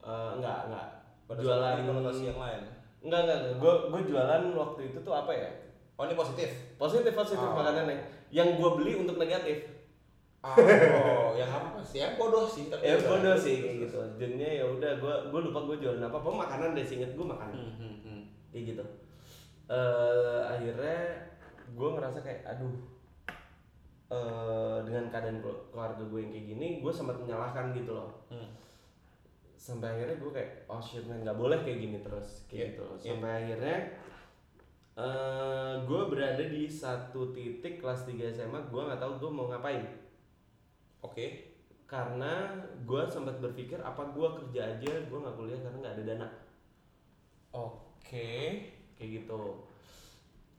Eh 0.03 0.31
enggak, 0.35 0.67
enggak. 0.67 0.87
pada 1.23 1.39
jualan 1.39 1.79
yang 2.19 2.35
lain 2.35 2.61
Enggak, 2.99 3.19
enggak, 3.23 3.37
enggak. 3.39 3.55
Gue 3.57 3.73
gue 3.87 4.01
jualan 4.11 4.43
waktu 4.51 4.81
itu 4.91 4.99
tuh 4.99 5.13
apa 5.15 5.31
ya? 5.31 5.49
Oh 6.01 6.03
ini 6.03 6.15
positif 6.15 6.49
Positif, 6.75 7.13
positif 7.13 7.45
Oh. 7.45 7.53
makanannya. 7.53 8.01
Yang 8.29 8.57
gue 8.57 8.69
beli 8.73 8.93
untuk 8.97 9.15
negatif. 9.15 9.69
oh 10.41 11.37
yang 11.37 11.45
apa 11.47 11.77
sih 11.79 12.01
ya 12.01 12.17
bodoh 12.17 12.43
sih 12.43 12.65
tapi 12.65 12.81
Ya 12.81 12.97
bodoh 12.97 13.37
sih 13.37 13.61
kayak 13.61 13.85
gitu. 13.85 13.99
Jadinya 14.17 14.49
ya 14.49 14.65
udah 14.65 14.97
gue 14.97 15.15
gue 15.29 15.41
lupa 15.43 15.59
gue 15.63 15.77
jualan 15.77 16.01
apa. 16.01 16.17
Pokoknya 16.17 16.41
makanan 16.41 16.69
deh, 16.73 16.81
inget 16.83 17.13
gue 17.13 17.21
makanan. 17.23 17.53
Hmm, 17.53 17.73
hmm, 17.77 17.95
hmm. 18.01 18.21
Kayak 18.49 18.63
gitu. 18.73 18.83
Eh 19.69 20.41
akhirnya 20.43 20.99
gue 21.69 21.89
ngerasa 21.91 22.19
kayak 22.19 22.41
aduh 22.43 22.73
eh 24.09 24.77
dengan 24.83 25.07
keadaan 25.07 25.39
kelu- 25.39 25.63
keluarga 25.69 26.03
gue 26.03 26.19
yang 26.19 26.31
kayak 26.31 26.47
gini, 26.49 26.67
gue 26.81 26.91
sempat 26.91 27.15
menyalahkan 27.15 27.71
gitu 27.71 27.93
loh. 27.93 28.09
Hmm. 28.27 28.49
Sampai 29.55 29.93
akhirnya 29.93 30.17
gue 30.17 30.31
kayak 30.31 30.65
oh 30.65 30.81
shit 30.81 31.05
man 31.05 31.21
nggak 31.21 31.37
boleh 31.37 31.61
kayak 31.61 31.79
gini 31.79 31.97
terus 32.01 32.43
kayak 32.45 32.57
Iya, 32.57 32.65
gitu. 32.73 32.83
iya. 32.97 33.07
Sampai 33.07 33.31
akhirnya 33.37 33.77
eh 34.91 35.73
gue 35.87 36.01
berada 36.11 36.43
di 36.43 36.67
satu 36.67 37.31
titik 37.31 37.79
kelas 37.79 38.03
3 38.03 38.27
SMA 38.35 38.59
gue 38.67 38.81
nggak 38.81 38.99
tahu 38.99 39.13
gue 39.23 39.31
mau 39.31 39.47
ngapain. 39.47 39.87
Oke. 40.99 41.47
Karena 41.87 42.55
gue 42.83 43.03
sempat 43.07 43.39
berpikir 43.39 43.79
apa 43.79 44.11
gue 44.11 44.27
kerja 44.43 44.75
aja 44.75 44.93
gue 45.07 45.17
nggak 45.19 45.35
kuliah 45.35 45.59
karena 45.63 45.77
nggak 45.79 45.95
ada 45.95 46.03
dana. 46.03 46.27
Oke. 47.55 48.67
Kayak 48.99 49.09
gitu. 49.23 49.43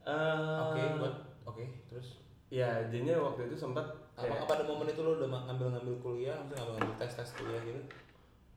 Eh, 0.02 0.58
oke 0.58 0.82
buat 0.98 1.14
oke 1.46 1.64
terus? 1.86 2.18
ya 2.52 2.84
jadinya 2.90 3.16
waktu 3.16 3.48
itu 3.48 3.56
sempat 3.56 3.86
apa 4.12 4.28
kayak, 4.28 4.44
pada 4.44 4.62
momen 4.66 4.84
itu 4.84 5.00
lo 5.00 5.16
udah 5.16 5.24
ma- 5.24 5.46
ngambil-ngambil 5.48 5.94
kuliah 6.04 6.36
maksudnya 6.36 6.58
ngambil-ngambil 6.68 6.96
tes-tes 7.00 7.30
kuliah 7.38 7.62
gitu? 7.62 7.80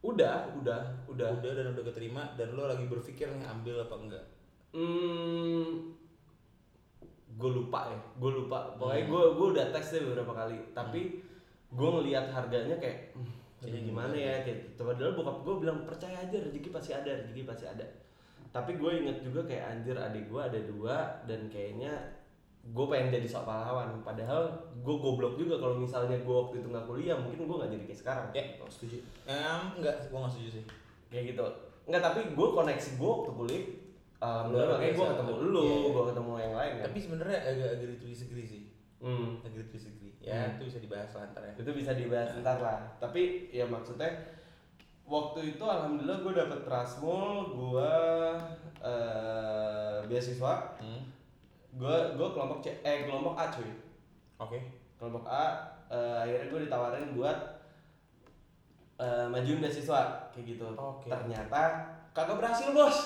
Udah 0.02 0.50
udah 0.58 0.82
udah. 1.06 1.30
Udah 1.38 1.52
dan 1.54 1.68
udah 1.78 1.84
keterima 1.94 2.34
dan 2.34 2.58
lo 2.58 2.66
lagi 2.66 2.90
berpikir 2.90 3.30
nih 3.30 3.46
ambil 3.46 3.86
apa 3.86 3.96
enggak 3.96 4.26
hmm, 4.76 5.96
gue 7.36 7.50
lupa 7.52 7.88
ya 7.92 8.00
gue 8.20 8.32
lupa. 8.32 8.60
Pokoknya 8.76 9.04
Hmm. 9.08 9.12
gue 9.12 9.24
gue 9.36 9.48
udah 9.56 9.66
tes 9.72 9.86
deh 9.92 10.02
beberapa 10.04 10.34
kali. 10.36 10.58
Tapi 10.72 11.02
gue 11.72 11.90
ngelihat 11.92 12.32
harganya 12.32 12.76
kayak 12.80 13.16
hmm, 13.16 13.32
Jadi 13.64 13.82
ini 13.82 13.90
gimana 13.90 14.14
ya? 14.14 14.36
Kayak 14.44 14.76
gitu. 14.76 14.82
padahal 14.84 15.16
bokap 15.16 15.38
gue 15.42 15.56
bilang 15.64 15.80
percaya 15.88 16.18
aja 16.22 16.38
rezeki 16.38 16.70
pasti 16.70 16.92
ada 16.94 17.10
rezeki 17.10 17.42
pasti 17.48 17.66
ada. 17.66 17.86
Tapi 18.52 18.78
gue 18.78 18.92
inget 19.04 19.18
juga 19.20 19.42
kayak 19.44 19.64
anjir 19.68 19.96
adik 19.98 20.28
gue 20.30 20.42
ada 20.42 20.60
dua 20.64 20.96
dan 21.28 21.48
kayaknya 21.50 21.92
gue 22.66 22.86
pengen 22.88 23.10
jadi 23.12 23.28
sok 23.28 23.48
pahlawan. 23.48 24.00
Padahal 24.00 24.48
gue 24.80 24.96
goblok 24.96 25.36
juga 25.36 25.60
kalau 25.60 25.76
misalnya 25.76 26.16
gue 26.20 26.36
waktu 26.36 26.62
itu 26.64 26.68
nggak 26.72 26.88
kuliah 26.88 27.18
mungkin 27.20 27.48
gue 27.48 27.56
nggak 27.58 27.72
jadi 27.74 27.84
kayak 27.90 28.00
sekarang. 28.00 28.28
Ya 28.32 28.44
setuju. 28.70 28.98
Em 29.26 29.62
enggak 29.76 29.96
gua 30.08 30.26
nggak 30.26 30.34
setuju 30.36 30.50
sih. 30.62 30.64
Kayak 31.10 31.24
gitu. 31.36 31.46
Nggak 31.90 32.02
tapi 32.06 32.20
gue 32.32 32.48
koneksi 32.54 32.90
gue 32.96 33.10
waktu 33.10 33.32
kuliah 33.34 33.64
alhamdulillah 34.18 34.68
makanya 34.76 34.94
gue 34.94 35.08
ketemu 35.12 35.34
lu 35.46 35.62
Iya, 35.62 35.76
iya. 35.76 35.90
gue 35.92 36.04
ketemu 36.08 36.32
yang 36.38 36.54
lain 36.54 36.72
kan? 36.74 36.86
Tapi 36.88 37.00
sebenarnya 37.00 37.40
agak 37.42 37.70
agak 37.76 37.98
disagree 38.00 38.48
sih. 38.48 38.64
Hmm. 38.96 39.38
agak 39.44 39.68
disagree 39.70 40.14
ya 40.20 40.34
Hmm. 40.34 40.58
itu 40.58 40.64
bisa 40.66 40.80
dibahas 40.80 41.12
lah 41.14 41.24
ntar 41.30 41.44
ya. 41.44 41.54
Itu 41.56 41.72
bisa 41.72 41.92
dibahas 41.94 42.30
ntar 42.36 42.58
lah. 42.58 42.80
Tapi 42.98 43.22
ya 43.50 43.66
maksudnya 43.66 44.10
waktu 45.06 45.54
itu 45.54 45.62
alhamdulillah 45.62 46.18
gue 46.20 46.34
dapet 46.34 46.60
Prasmul 46.64 47.54
gue 47.54 47.92
eh 48.82 49.98
beasiswa. 50.06 50.54
Hmm. 50.80 51.02
gue 51.76 51.98
gue 52.16 52.28
kelompok 52.32 52.60
C 52.60 52.72
eh 52.82 53.04
kelompok 53.04 53.36
A 53.36 53.52
cuy. 53.52 53.70
Oke. 54.38 54.60
Kelompok 54.96 55.28
A 55.28 55.46
eh, 55.88 56.18
akhirnya 56.24 56.48
gue 56.48 56.62
ditawarin 56.66 57.14
buat 57.14 57.38
eh, 58.98 59.28
majuin 59.28 59.60
beasiswa 59.60 60.32
kayak 60.32 60.46
gitu. 60.48 60.66
Oke. 60.74 61.12
ternyata 61.12 61.94
kagak 62.16 62.40
berhasil 62.40 62.72
bos. 62.72 62.98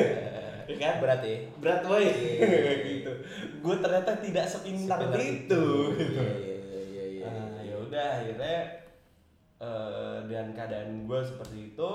Kan? 0.80 1.02
Berat 1.02 1.20
ya? 1.20 1.50
Berat 1.58 1.82
boy 1.82 1.98
Iya. 2.00 2.72
gitu. 2.88 3.12
Gue 3.58 3.74
ternyata 3.82 4.16
tidak 4.16 4.46
sepintar 4.46 5.02
Sepintar 5.02 5.18
itu. 5.18 5.26
gitu 5.50 5.64
iya 6.30 6.46
iya 6.70 6.84
iya 6.86 7.04
iya 7.10 7.26
Nah, 7.26 7.60
ya 7.60 7.76
udah 7.76 8.06
akhirnya 8.22 8.58
eh, 9.58 10.18
dengan 10.24 10.48
keadaan 10.54 11.04
gue 11.04 11.20
seperti 11.20 11.74
itu 11.74 11.90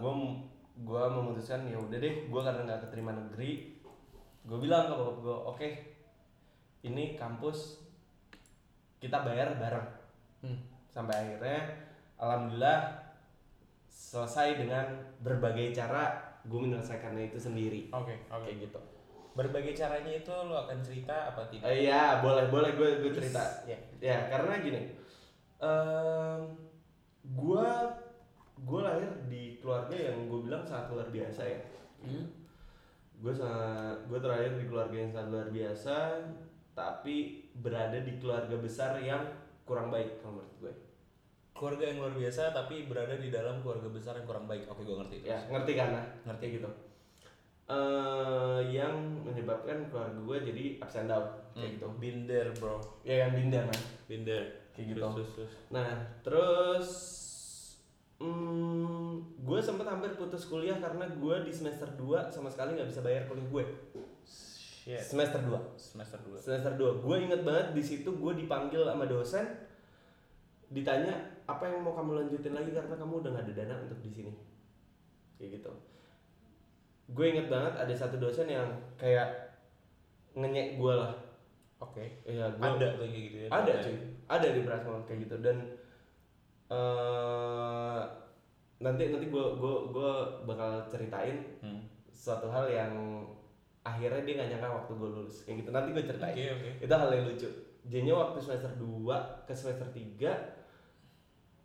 gue 0.00 0.12
gue 0.76 1.02
memutuskan 1.12 1.68
ya 1.68 1.76
udah 1.76 1.98
deh 2.00 2.26
gue 2.26 2.40
karena 2.40 2.60
nggak 2.64 2.82
keterima 2.88 3.12
negeri 3.12 3.76
gue 4.42 4.58
bilang 4.58 4.88
ke 4.88 4.94
bapak 4.94 5.16
gue 5.20 5.36
oke 5.52 5.68
ini 6.82 7.14
kampus 7.14 7.84
kita 8.96 9.22
bayar 9.22 9.54
bareng. 9.60 9.88
Hmm. 10.40 10.58
sampai 10.88 11.14
akhirnya 11.16 11.60
alhamdulillah 12.16 13.05
selesai 13.96 14.60
dengan 14.60 14.84
berbagai 15.24 15.72
cara 15.72 16.12
gue 16.44 16.60
menyelesaikannya 16.60 17.32
itu 17.32 17.38
sendiri 17.40 17.88
oke 17.90 18.12
oke 18.28 18.44
kayak 18.44 18.68
gitu 18.68 18.80
berbagai 19.32 19.72
caranya 19.72 20.12
itu 20.16 20.32
lo 20.32 20.64
akan 20.64 20.78
cerita 20.80 21.32
apa 21.32 21.44
tidak 21.48 21.64
Eh, 21.66 21.84
Iya, 21.84 22.20
boleh, 22.20 22.48
boleh 22.48 22.72
gue 22.72 23.04
gue 23.04 23.12
cerita. 23.12 23.44
ya 23.64 23.76
Ya, 24.00 24.32
karena 24.32 24.64
gini, 24.64 24.96
em, 25.60 26.40
gua 27.34 27.84
gue 28.56 28.80
lahir 28.80 29.12
di 29.28 29.60
keluarga 29.60 29.92
yang 29.92 30.24
gue 30.24 30.40
bilang 30.40 30.64
sangat 30.64 30.88
luar 30.88 31.08
biasa 31.12 31.42
ya. 31.44 31.60
hmm. 32.00 32.24
Gue 33.20 33.32
sangat, 33.32 34.08
gue 34.08 34.16
terlahir 34.16 34.56
di 34.56 34.64
keluarga 34.64 34.96
yang 34.96 35.12
sangat 35.12 35.28
luar 35.28 35.48
biasa, 35.52 35.96
tapi 36.72 37.16
berada 37.52 38.00
di 38.00 38.16
keluarga 38.16 38.56
besar 38.56 38.96
yang 39.00 39.20
kurang 39.64 39.88
baik 39.88 40.20
kalau 40.20 40.40
menurut 40.40 40.56
gue. 40.62 40.74
Keluarga 41.56 41.84
yang 41.84 41.98
luar 41.98 42.14
biasa 42.14 42.52
tapi 42.52 42.84
berada 42.84 43.16
di 43.16 43.28
dalam 43.28 43.58
keluarga 43.58 43.88
besar 43.88 44.14
yang 44.14 44.24
kurang 44.24 44.44
baik 44.44 44.64
oke 44.66 44.80
gue 44.80 44.92
ngerti 44.94 45.14
itu 45.18 45.26
Ya, 45.26 45.38
ngerti 45.48 45.72
kan? 45.72 45.88
Nah? 45.90 46.04
ngerti 46.24 46.46
gitu. 46.54 46.68
eh 47.66 48.60
yang 48.70 48.94
menyebabkan 49.20 49.90
keluarga 49.90 50.14
gue 50.14 50.38
jadi 50.46 50.64
ups 50.78 50.96
and 50.96 51.08
down 51.08 51.26
kayak 51.50 51.74
gitu. 51.74 51.86
binder 51.96 52.46
bro 52.54 52.78
Ya 53.02 53.26
kan 53.26 53.34
binder 53.34 53.64
man. 53.64 53.80
binder 54.06 54.42
Kayak 54.70 54.86
gitu. 54.92 55.00
Terus, 55.02 55.30
terus. 55.34 55.52
Nah, 55.68 55.88
terus 56.20 56.88
hmm, 58.18 59.12
gue 59.38 59.58
sempet 59.58 59.84
hampir 59.84 60.12
putus 60.14 60.46
kuliah 60.46 60.76
karena 60.76 61.08
gue 61.08 61.36
di 61.42 61.50
semester 61.50 61.88
2 61.90 62.28
sama 62.28 62.48
sekali 62.48 62.76
nggak 62.76 62.86
bisa 62.86 63.00
bayar 63.00 63.24
kuliah 63.24 63.46
gue. 63.46 63.64
Shit. 64.22 65.02
Semester 65.02 65.42
2. 65.42 65.58
semester 65.74 66.20
dua 66.20 66.38
Semester 66.38 66.72
2. 66.72 67.02
Gue 67.02 67.16
inget 67.18 67.42
banget 67.42 67.72
di 67.72 67.82
situ 67.82 68.06
gue 68.12 68.32
dipanggil 68.36 68.84
sama 68.84 69.02
dosen 69.04 69.42
ditanya 70.68 71.14
apa 71.44 71.62
yang 71.64 71.80
mau 71.80 71.92
kamu 71.92 72.10
lanjutin 72.18 72.52
lagi 72.52 72.70
karena 72.70 72.94
kamu 72.94 73.20
udah 73.20 73.30
gak 73.32 73.44
ada 73.44 73.54
dana 73.54 73.74
untuk 73.80 73.98
di 74.00 74.10
sini. 74.10 74.32
Kayak 75.34 75.60
gitu. 75.60 75.72
Gue 77.08 77.26
inget 77.28 77.46
banget 77.46 77.74
ada 77.76 77.92
satu 77.92 78.16
dosen 78.16 78.46
yang 78.46 78.66
kayak 78.94 79.30
ngenyek 80.32 80.76
gue 80.76 80.92
lah. 80.92 81.14
oke 81.76 82.00
Iya, 82.24 82.48
gua- 82.52 82.72
ada 82.72 82.88
tuh 82.90 83.04
kayak 83.04 83.12
gitu 83.22 83.36
ya 83.38 83.48
ada 83.50 83.72
cuy 83.78 83.96
ada 84.26 84.46
di 84.48 84.60
Prasmul 84.62 85.04
kayak 85.04 85.20
gitu 85.22 85.36
dan 85.38 85.56
eh 86.66 88.00
nanti 88.76 89.02
nanti 89.08 89.26
gue 89.26 89.44
gue 89.54 89.74
gue 89.90 90.12
bakal 90.44 90.84
ceritain 90.86 91.36
Hmm. 91.58 91.80
suatu 92.08 92.48
hal 92.48 92.64
yang 92.66 92.92
akhirnya 93.82 94.20
dia 94.20 94.34
nggak 94.34 94.50
nyangka 94.50 94.68
waktu 94.74 94.92
gue 94.94 95.08
lulus 95.10 95.36
kayak 95.44 95.56
gitu 95.60 95.70
nanti 95.70 95.88
gue 95.92 96.00
ceritain 96.02 96.32
Oke, 96.32 96.48
oke. 96.50 96.70
itu 96.82 96.94
hal 96.94 97.10
yang 97.10 97.24
lucu 97.26 97.48
jadinya 97.86 98.14
waktu 98.20 98.38
semester 98.38 98.72
2 98.72 99.06
ke 99.42 99.52
semester 99.52 99.86
3 99.86 100.26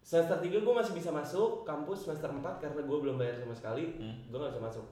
semester 0.01 0.38
3 0.39 0.49
gue 0.57 0.73
masih 0.75 0.93
bisa 0.93 1.10
masuk 1.10 1.62
kampus 1.62 2.05
semester 2.05 2.27
4 2.27 2.41
karena 2.57 2.79
gue 2.79 2.97
belum 2.99 3.15
bayar 3.15 3.36
sama 3.36 3.53
sekali 3.53 3.95
Hmm. 3.95 4.17
gue 4.25 4.36
nggak 4.36 4.51
bisa 4.51 4.63
masuk 4.63 4.86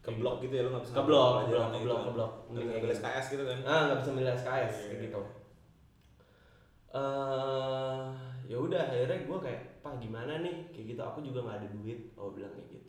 Ke 0.00 0.10
blok 0.10 0.40
gitu 0.40 0.54
ya 0.54 0.62
lu 0.62 0.70
nggak 0.70 0.80
bisa 0.82 0.94
Ke 0.94 1.02
blok, 1.02 1.28
ke 1.38 1.44
blok, 1.46 1.66
ke 1.66 1.78
blok, 1.78 2.00
ke 2.00 2.10
blok. 2.10 2.30
Nggak 2.46 2.62
bisa 2.62 2.72
ngambil 2.72 2.92
SKS 2.94 3.26
gitu 3.30 3.44
kan. 3.44 3.58
ah 3.62 3.80
nggak 3.86 3.98
bisa 3.98 4.10
milih 4.10 4.32
SKS 4.32 4.48
Iya, 4.74 4.80
kayak 4.80 4.88
iya. 4.90 5.04
gitu 5.06 5.20
eh 6.90 8.02
ya 8.44 8.56
udah 8.58 8.80
akhirnya 8.82 9.18
gue 9.22 9.38
kayak 9.38 9.60
pak 9.78 9.94
gimana 9.96 10.40
nih 10.40 10.66
kayak 10.68 10.86
gitu 10.90 11.00
aku 11.00 11.18
juga 11.20 11.38
nggak 11.40 11.58
ada 11.60 11.68
duit 11.70 12.00
oh 12.14 12.30
bilang 12.30 12.50
kayak 12.50 12.68
gitu 12.70 12.88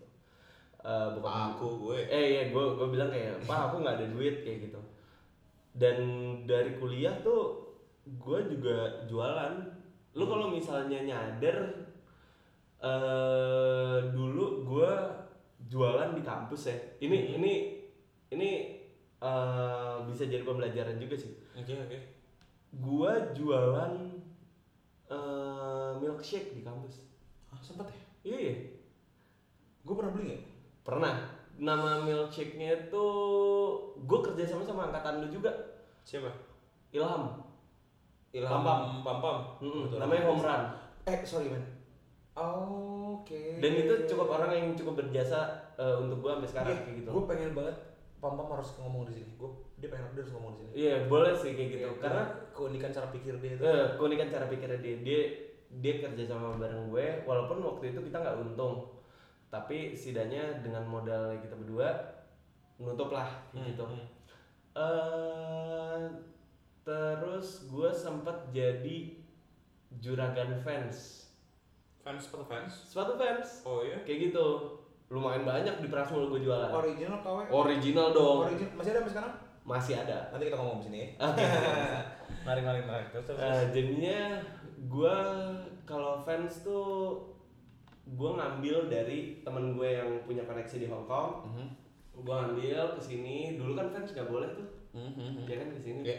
Eh 0.82 1.08
bokap 1.14 1.54
Aku 1.54 1.68
gue. 1.86 2.00
eh 2.02 2.26
iya 2.32 2.44
gue 2.50 2.64
gue 2.74 2.88
bilang 2.90 3.06
kayak 3.08 3.38
pak 3.44 3.70
aku 3.70 3.76
nggak 3.80 3.96
ada 3.96 4.08
duit 4.10 4.42
kayak 4.42 4.66
gitu 4.66 4.82
dan 5.72 5.98
dari 6.44 6.76
kuliah 6.76 7.16
tuh 7.20 7.72
gue 8.04 8.40
juga 8.50 9.06
jualan 9.06 9.54
lu 10.12 10.24
kalau 10.26 10.52
misalnya 10.52 11.00
nyadar 11.02 11.58
eh 12.82 14.00
dulu 14.10 14.66
gue 14.66 14.94
jualan 15.70 16.12
di 16.12 16.22
kampus 16.22 16.62
ya 16.68 16.78
ini 17.00 17.38
ini 17.38 17.54
ini 18.34 18.50
eh 19.16 19.96
bisa 20.10 20.26
jadi 20.26 20.42
pembelajaran 20.42 20.98
juga 20.98 21.14
sih 21.16 21.32
Oke, 21.54 21.78
oke. 21.78 21.98
gue 22.74 23.12
jualan 23.38 23.94
eh 25.08 25.92
milkshake 25.98 26.58
di 26.58 26.62
kampus 26.62 27.06
Ah, 27.52 27.60
sempet 27.60 27.92
ya? 27.92 28.00
iya 28.26 28.38
iya 28.42 28.56
Gue 29.84 29.98
pernah 29.98 30.14
beli 30.14 30.24
nggak? 30.32 30.44
Pernah. 30.82 31.16
Nama 31.62 32.02
milkshake-nya 32.02 32.90
itu 32.90 33.06
gue 33.96 34.20
kerja 34.24 34.44
sama 34.44 34.66
sama 34.66 34.90
angkatan 34.90 35.22
lu 35.22 35.28
juga. 35.30 35.54
Siapa? 36.02 36.34
Ilham. 36.90 37.38
Ilham 38.34 38.50
Pam-pam. 38.52 38.82
Pam 39.02 39.18
Pam. 39.20 39.38
Mm-mm, 39.62 39.86
Betul. 39.86 39.98
namanya 40.02 40.24
Home 40.26 40.42
Run. 40.42 40.64
Eh, 41.06 41.18
sorry 41.22 41.48
man. 41.48 41.62
Oke. 42.34 43.62
Dan 43.62 43.72
itu 43.78 43.94
cukup 44.08 44.28
orang 44.32 44.52
yang 44.52 44.68
cukup 44.74 44.98
berjasa 44.98 45.40
eh, 45.76 45.96
untuk 46.00 46.26
gue 46.26 46.32
sampai 46.32 46.50
sekarang 46.50 46.76
kayak 46.82 46.96
gitu. 46.98 47.10
Gue 47.12 47.24
pengen 47.28 47.52
banget 47.54 47.76
Pam 48.18 48.34
Pam 48.34 48.50
harus 48.50 48.70
ngomong 48.78 49.06
di 49.06 49.14
sini. 49.14 49.32
Gue 49.38 49.50
dia 49.78 49.90
pengen 49.90 50.14
dia 50.14 50.22
harus 50.24 50.34
ngomong 50.34 50.52
di 50.52 50.60
sini. 50.60 50.72
Iya 50.74 50.96
boleh 51.06 51.34
sih 51.36 51.52
kayak 51.54 51.70
gitu. 51.70 51.88
Iya, 51.88 52.00
Karena 52.00 52.24
keunikan 52.50 52.90
cara 52.90 53.08
pikir 53.10 53.34
dia 53.38 53.52
itu. 53.54 53.62
eh, 53.62 53.86
keunikan 53.96 54.28
cara 54.28 54.46
pikirnya 54.48 54.80
dia, 54.80 54.96
dia 55.04 55.22
dia 55.72 55.94
kerja 56.00 56.24
sama 56.26 56.58
bareng 56.58 56.90
gue. 56.90 57.06
Walaupun 57.24 57.58
waktu 57.62 57.84
itu 57.92 58.00
kita 58.02 58.18
nggak 58.18 58.38
untung, 58.42 58.90
tapi 59.52 59.92
setidaknya 59.92 60.42
dengan 60.60 60.82
modal 60.82 61.36
kita 61.38 61.54
berdua 61.54 61.92
menutup 62.78 63.12
lah 63.12 63.28
Hmm, 63.52 63.68
gitu. 63.68 63.84
hmm. 63.84 64.02
eh 64.74 66.02
terus 66.82 67.68
gue 67.68 67.90
sempet 67.90 68.34
jadi 68.50 68.98
juragan 69.98 70.58
fans 70.58 71.28
Fans 72.02 72.26
sepatu 72.26 72.42
fans? 72.44 72.74
sepatu 72.88 73.14
fans 73.14 73.62
Oh 73.62 73.84
iya. 73.84 74.02
kayak 74.02 74.32
gitu 74.32 74.46
lumayan 75.08 75.44
banyak 75.44 75.76
di 75.78 75.88
Prasmul 75.88 76.26
gue 76.28 76.42
jualan 76.42 76.72
Original 76.72 77.20
KW. 77.22 77.52
original 77.52 78.08
dong 78.10 78.48
Original 78.48 78.74
masih 78.74 78.90
ada 78.90 78.98
sampai 78.98 79.14
sekarang? 79.14 79.34
masih 79.62 79.94
ada 79.96 80.18
Nanti 80.32 80.44
kita 80.48 80.58
ngomong 80.58 80.78
di 80.80 80.86
sini 80.88 80.98
ya. 80.98 81.08
Mari 82.42 82.58
mari 82.60 82.82
mari. 82.82 83.06
Terus 83.12 83.26
terus. 83.28 83.38
Eh, 83.38 83.64
jadinya 83.70 84.42
gue 84.82 85.18
kalau 85.84 86.18
fans 86.18 86.66
tuh 86.66 87.22
gue 88.04 88.30
ngambil 88.32 88.88
dari 88.88 89.18
temen 89.40 89.74
gue 89.74 89.90
yang 89.92 90.10
punya 90.22 90.44
koneksi 90.44 90.76
di 90.78 90.88
Hong 90.88 91.06
Kong 91.06 91.46
Mhm. 91.46 91.68
gue 92.22 92.36
ambil 92.36 92.78
ke 92.92 93.02
sini 93.02 93.56
dulu 93.56 93.74
kan 93.74 93.88
fans 93.90 94.12
nggak 94.12 94.28
boleh 94.28 94.50
tuh 94.52 94.68
Mhm. 94.92 95.46
ya 95.46 95.56
kan 95.58 95.70
ke 95.70 95.80
sini 95.80 96.02
Iya. 96.04 96.18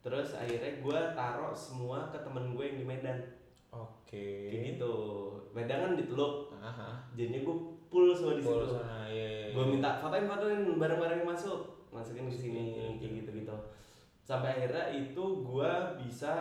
terus 0.00 0.32
akhirnya 0.32 0.80
gue 0.80 0.98
taruh 1.12 1.52
semua 1.52 2.08
ke 2.08 2.18
temen 2.18 2.52
gue 2.52 2.64
yang 2.64 2.78
di 2.78 2.86
Medan 2.86 3.18
Oke. 3.70 4.48
kayak 4.48 4.74
gitu 4.74 4.94
Medan 5.50 5.78
kan 5.82 5.92
di 5.94 6.04
Teluk 6.04 6.54
Aha. 6.56 7.04
jadinya 7.12 7.40
gue 7.42 7.56
full 7.86 8.06
semua 8.10 8.34
di 8.34 8.42
situ 8.42 8.66
sana, 8.70 9.04
iya, 9.06 9.26
iya, 9.26 9.40
iya. 9.50 9.54
gue 9.54 9.64
minta 9.66 9.98
fotoin 9.98 10.24
fotoin 10.24 10.62
barang-barang 10.78 11.18
yang 11.20 11.28
masuk 11.28 11.58
masukin 11.90 12.30
ke 12.30 12.36
sini 12.38 12.62
Iya, 12.70 12.86
iya. 12.86 12.90
kayak 12.96 13.12
gitu 13.18 13.30
gitu 13.36 13.56
sampai 14.22 14.48
akhirnya 14.56 14.84
itu 14.94 15.24
gue 15.42 15.70
bisa 15.98 16.32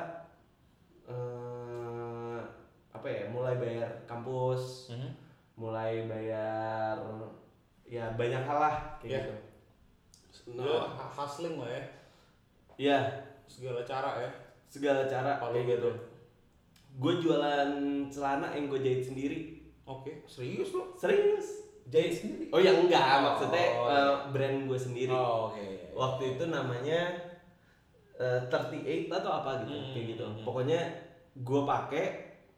eh 1.10 1.89
apa 2.90 3.06
ya 3.06 3.24
mulai 3.28 3.56
bayar 3.56 3.90
kampus 4.04 4.90
Mhm. 4.90 5.10
mulai 5.56 6.06
bayar 6.06 6.96
ya 7.84 8.10
banyak 8.14 8.42
hal 8.42 8.58
lah 8.60 8.76
kayak 8.98 9.10
Iya. 9.10 9.20
gitu 9.20 9.36
Nah, 10.50 10.66
hu- 10.90 11.14
hustling 11.14 11.56
lah 11.56 11.70
ya. 11.70 11.84
ya 12.80 13.00
Segala 13.46 13.82
cara 13.82 14.18
ya. 14.20 14.30
segala 14.66 15.06
cara 15.06 15.38
Kalau 15.38 15.54
kayak 15.54 15.66
gitu 15.68 15.78
gitu. 15.78 15.92
gue 16.96 17.14
jualan 17.20 17.70
celana 18.08 18.50
yang 18.50 18.66
gue 18.68 18.80
jahit 18.80 19.04
sendiri 19.04 19.40
Oke. 19.84 20.22
Serius 20.26 20.70
lo? 20.72 20.94
serius 20.96 21.66
Jahit 21.86 22.14
sendiri? 22.16 22.50
oh 22.50 22.58
ya 22.58 22.74
enggak 22.76 23.02
maksudnya 23.20 23.66
Oh, 23.76 23.90
eh, 23.90 24.14
brand 24.32 24.66
gue 24.66 24.80
sendiri 24.80 25.10
Oh, 25.10 25.50
oke. 25.50 25.66
waktu 25.92 26.24
itu 26.34 26.44
namanya 26.46 27.02
eh, 28.16 28.40
38 28.46 29.10
atau 29.12 29.32
apa 29.36 29.64
gitu 29.64 29.74
Hmm, 29.74 29.90
kayak 29.92 30.06
gitu 30.10 30.24
hmm, 30.24 30.36
hmm. 30.36 30.46
pokoknya 30.46 30.82
gue 31.36 31.62
pakai 31.64 32.06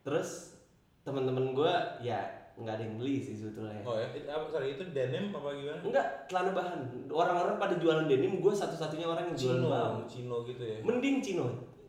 terus 0.01 0.57
teman-teman 1.01 1.53
gue 1.57 1.73
ya 2.05 2.21
nggak 2.61 2.73
ada 2.77 2.83
yang 2.83 2.95
beli 3.01 3.17
sih 3.23 3.33
sebetulnya. 3.33 3.81
Oh 3.81 3.97
ya, 3.97 4.11
itu 4.13 4.27
apa 4.29 4.45
sorry 4.51 4.77
itu 4.77 4.83
denim 4.93 5.33
apa 5.33 5.49
gimana? 5.55 5.79
enggak 5.81 6.07
celana 6.29 6.51
bahan. 6.53 6.79
Orang-orang 7.09 7.55
pada 7.57 7.75
jualan 7.79 8.05
denim 8.05 8.37
gue 8.37 8.53
satu-satunya 8.53 9.07
orang 9.07 9.33
yang 9.33 9.37
jualan 9.37 9.63
bahan. 9.65 9.93
Cino, 10.05 10.45
gitu 10.45 10.61
ya. 10.61 10.77
mending 10.85 11.23
cino 11.23 11.47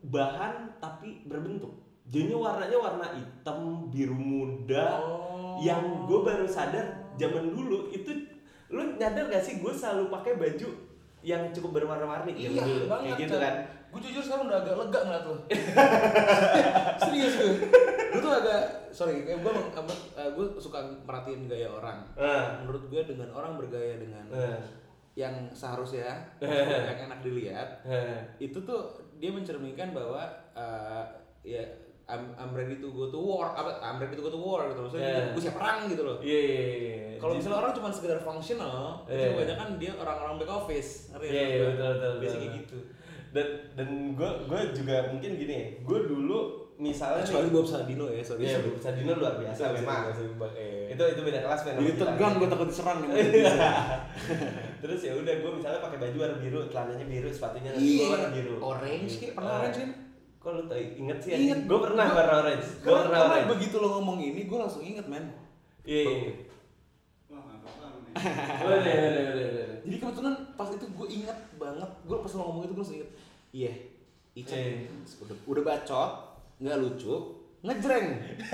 bahan 0.08 0.78
tapi 0.80 1.26
berbentuk. 1.28 1.76
Jadinya 2.08 2.38
warnanya 2.50 2.78
warna 2.78 3.06
hitam 3.14 3.88
biru 3.92 4.16
muda. 4.16 4.86
Oh. 5.00 5.22
yang 5.62 6.08
gue 6.08 6.20
baru 6.26 6.48
sadar 6.48 7.12
zaman 7.14 7.52
dulu 7.54 7.92
itu 7.94 8.10
lu 8.72 8.96
nyadar 8.96 9.28
gak 9.28 9.44
sih 9.44 9.60
gue 9.60 9.70
selalu 9.70 10.08
pakai 10.10 10.40
baju 10.40 10.68
yang 11.22 11.52
cukup 11.54 11.70
berwarna-warni? 11.78 12.34
Zaman 12.34 12.50
Iya 12.50 12.62
dulu 12.66 12.84
banget 12.88 13.04
kayak 13.04 13.20
gitu 13.20 13.36
kan 13.38 13.54
Gue 13.92 14.00
jujur 14.02 14.22
sekarang 14.22 14.48
udah 14.48 14.58
agak 14.58 14.74
lega 14.74 15.00
ngeliat 15.02 15.24
lo. 15.24 15.36
Serius 17.02 17.34
gue. 17.36 17.52
Gue 18.08 18.20
tuh 18.20 18.32
agak 18.34 18.62
sorry, 18.88 19.22
kayak 19.22 19.38
gue 19.38 19.52
gue 20.32 20.46
suka 20.56 20.78
merhatiin 21.02 21.44
gaya 21.44 21.68
orang. 21.68 22.00
Ah. 22.14 22.56
Menurut 22.58 22.88
gue 22.88 23.02
dengan 23.04 23.28
orang 23.30 23.56
bergaya 23.56 23.96
dengan 23.96 24.24
Eh. 24.28 24.60
yang 25.12 25.44
seharusnya 25.50 26.08
yang 26.40 27.04
enak 27.06 27.20
dilihat 27.20 27.84
Eh. 27.84 28.20
itu 28.40 28.56
tuh 28.58 28.80
dia 29.14 29.28
mencerminkan 29.28 29.92
bahwa 29.92 30.24
eh, 30.52 31.04
ya 31.44 31.60
I'm, 32.04 32.32
I'm 32.34 32.50
ready 32.50 32.76
to 32.76 32.88
go 32.90 33.06
to 33.06 33.16
war 33.16 33.52
apa 33.52 33.76
I'm 33.78 33.96
ready 33.96 34.16
to 34.16 34.20
go 34.20 34.28
to 34.28 34.36
war 34.36 34.66
gitu 34.66 34.80
maksudnya 34.82 35.04
Yeah. 35.06 35.30
gue 35.30 35.42
siap 35.42 35.54
perang 35.54 35.84
gitu 35.86 36.02
loh 36.02 36.16
Iya 36.18 36.40
iya 36.40 36.64
iya. 36.66 36.96
kalau 37.16 37.30
Jadi- 37.30 37.44
misalnya 37.44 37.58
orang 37.60 37.72
cuma 37.72 37.88
sekedar 37.88 38.18
functional 38.18 39.04
itu 39.04 39.14
Iya. 39.14 39.28
kebanyakan 39.30 39.68
dia 39.76 39.92
orang-orang 39.94 40.34
back 40.38 40.52
office 40.56 40.90
Iya 41.14 41.28
iya 41.46 41.64
betul 41.68 41.92
betul. 41.92 42.12
biasanya 42.18 42.40
betul. 42.40 42.40
kayak 42.42 42.56
gitu 42.58 42.78
Dan 43.32 43.46
dan 43.72 43.88
gue 44.12 44.30
gue 44.44 44.60
juga 44.74 45.08
mungkin 45.08 45.30
gini, 45.34 45.58
gue 45.78 45.98
dulu 46.04 46.38
misalnya 46.74 47.22
kecuali 47.22 47.48
Bob 47.48 47.64
Sadino 47.64 48.06
ya 48.06 48.20
sorry 48.20 48.44
Iya, 48.44 48.58
Bob 48.60 48.76
Sadino 48.76 49.12
luar 49.14 49.34
biasa 49.36 49.72
memang. 49.72 50.10
itu 50.10 50.24
Itu 50.90 51.02
itu 51.06 51.20
beda 51.22 51.40
kelas 51.40 51.60
jadi 51.64 51.80
kita. 51.86 52.04
tegang 52.06 52.32
gue 52.36 52.48
takut 52.48 52.68
diserang 52.68 52.98
nih 53.02 53.08
Terus 54.82 55.00
ya 55.00 55.12
udah 55.14 55.34
gue 55.34 55.50
misalnya 55.54 55.80
pakai 55.80 55.98
baju 55.98 56.16
warna 56.18 56.36
biru, 56.38 56.60
celananya 56.66 57.06
biru, 57.06 57.28
sepatunya 57.28 57.70
nanti 57.70 57.86
Iya. 57.94 58.06
warna 58.10 58.28
biru. 58.30 58.54
Orange 58.58 59.12
kayak 59.16 59.32
pernah 59.32 59.50
Ah. 59.50 59.60
orange 59.62 59.78
kan 59.78 59.90
Kok 60.34 60.50
lu 60.50 60.62
tau 60.66 60.74
inget 60.76 61.18
sih? 61.18 61.30
Inget. 61.32 61.58
Gue 61.64 61.78
pernah 61.80 62.04
Gua- 62.04 62.16
warna 62.18 62.34
orange. 62.42 62.66
Gue 62.76 62.90
pernah 62.90 63.08
karena 63.16 63.30
orange. 63.32 63.48
begitu 63.48 63.76
lo 63.78 63.88
ngomong 63.94 64.18
ini 64.20 64.40
gue 64.42 64.58
langsung 64.58 64.82
inget 64.82 65.06
men 65.06 65.24
Iya. 65.82 66.02
iya. 66.02 66.32
Boleh, 68.62 68.76
boleh, 68.84 69.22
boleh, 69.24 69.46
boleh. 69.48 69.68
jadi 69.82 69.96
kebetulan 69.98 70.34
pas 70.52 70.68
itu 70.68 70.84
gue 70.84 71.06
inget 71.10 71.38
banget 71.56 71.90
gue 72.02 72.16
pas 72.18 72.28
lo 72.30 72.42
ngomong 72.44 72.62
itu 72.62 72.72
gue 72.72 72.82
langsung 72.82 72.98
inget 72.98 73.10
iya 73.52 73.72
Ica 74.32 74.56
Eh. 74.56 74.88
udah, 75.20 75.36
udah 75.46 75.62
bacot 75.62 76.10
nggak 76.58 76.78
lucu 76.78 77.14
ngejreng 77.62 78.08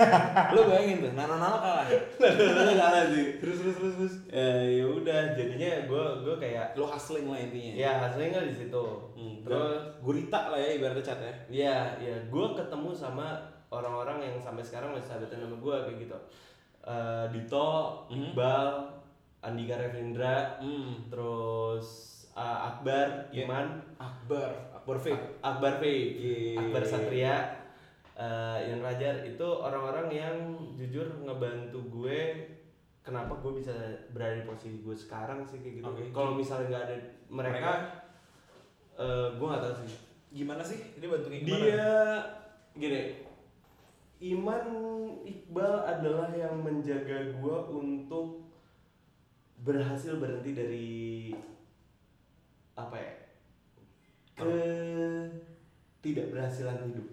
lo 0.53 0.69
bayangin 0.69 1.01
tuh 1.01 1.11
nana 1.15 1.33
nana 1.33 1.57
kalah 1.57 1.85
Lu 1.89 2.73
salah 2.77 3.09
sih. 3.09 3.41
terus 3.41 3.57
terus 3.57 3.75
terus 3.75 3.93
terus 3.97 4.15
Eh, 4.29 4.77
ya 4.77 4.85
udah 4.85 5.33
jadinya 5.33 5.71
gue 5.83 6.03
gue 6.21 6.35
kayak 6.37 6.77
lo 6.77 6.85
hustling 6.85 7.25
lah 7.25 7.39
intinya 7.39 7.73
ya 7.73 7.91
hasilnya 7.99 8.27
nggak 8.29 8.47
di 8.47 8.55
situ. 8.55 8.85
Hmm, 9.17 9.41
Terus 9.41 9.81
gurita 9.99 10.53
lah 10.53 10.59
ya 10.59 10.77
ibaratnya 10.77 11.01
cat 11.01 11.19
ya 11.19 11.33
Iya, 11.49 11.77
ya, 11.97 12.15
gue 12.23 12.45
ketemu 12.53 12.89
sama 12.93 13.33
orang-orang 13.69 14.21
yang 14.21 14.35
sampai 14.37 14.61
sekarang 14.61 14.93
masih 14.93 15.09
sahabatan 15.09 15.41
sama 15.41 15.57
gue 15.57 15.75
kayak 15.87 15.97
gitu. 15.99 16.17
Eh, 16.83 17.25
Dito, 17.33 17.69
Mhm. 18.07 18.29
Iqbal, 18.29 18.67
Andika 19.41 19.75
Revindra, 19.75 20.61
hmm. 20.61 21.09
terus 21.09 21.87
eh, 22.31 22.57
Akbar, 22.67 23.25
Iya. 23.31 23.49
Iman, 23.49 23.67
Akbar 23.97 24.53
Akbar 24.89 25.13
Ak- 25.13 25.29
Akbar 25.45 25.73
Iya. 25.85 26.57
Akbar 26.57 26.81
Satria, 26.81 27.35
eh, 28.13 28.57
Ian 28.65 28.81
Fajar 28.81 29.21
itu 29.21 29.45
orang-orang 29.45 30.07
yang 30.09 30.35
jujur 30.73 31.05
ngebantu 31.21 31.77
gue 31.87 32.19
kenapa 32.99 33.37
gue 33.37 33.57
bisa 33.57 33.73
berada 34.09 34.35
di 34.35 34.45
posisi 34.45 34.81
gue 34.81 34.93
sekarang 34.93 35.45
sih 35.45 35.61
kayak 35.61 35.81
gitu 35.81 35.87
Oke. 35.87 36.03
kalau 36.09 36.33
misalnya 36.33 36.67
nggak 36.69 36.85
ada 36.89 36.95
mereka, 37.27 37.71
eh, 38.95 39.27
gue 39.33 39.45
nggak 39.45 39.63
tahu 39.63 39.75
sih 39.81 39.93
Gimana 40.29 40.61
sih? 40.61 40.77
Ini 40.93 41.05
bantu 41.09 41.27
gimana? 41.27 41.45
dia 41.49 41.89
gini 42.75 43.01
Iman 44.19 44.65
Iqbal 45.23 45.73
adalah 45.87 46.29
yang 46.29 46.59
menjaga 46.59 47.33
gue 47.33 47.57
untuk 47.71 48.45
berhasil 49.59 50.15
berhenti 50.15 50.51
dari 50.53 50.91
apa 52.75 52.95
ya 52.95 53.11
ke 54.39 54.53
tidak 55.99 56.25
berhasilan 56.31 56.79
hidup 56.87 57.07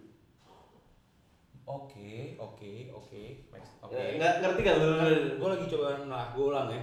Oke, 1.66 2.38
oke, 2.38 2.94
oke. 2.94 3.22
Next. 3.50 3.82
Oke. 3.82 3.98
Eh, 3.98 4.22
nggak 4.22 4.38
ngerti 4.38 4.70
lu? 4.78 4.86
Gue 5.34 5.48
lagi 5.50 5.66
coba 5.66 5.98
nah, 6.06 6.30
gue 6.30 6.46
ulang 6.46 6.70
ya. 6.70 6.78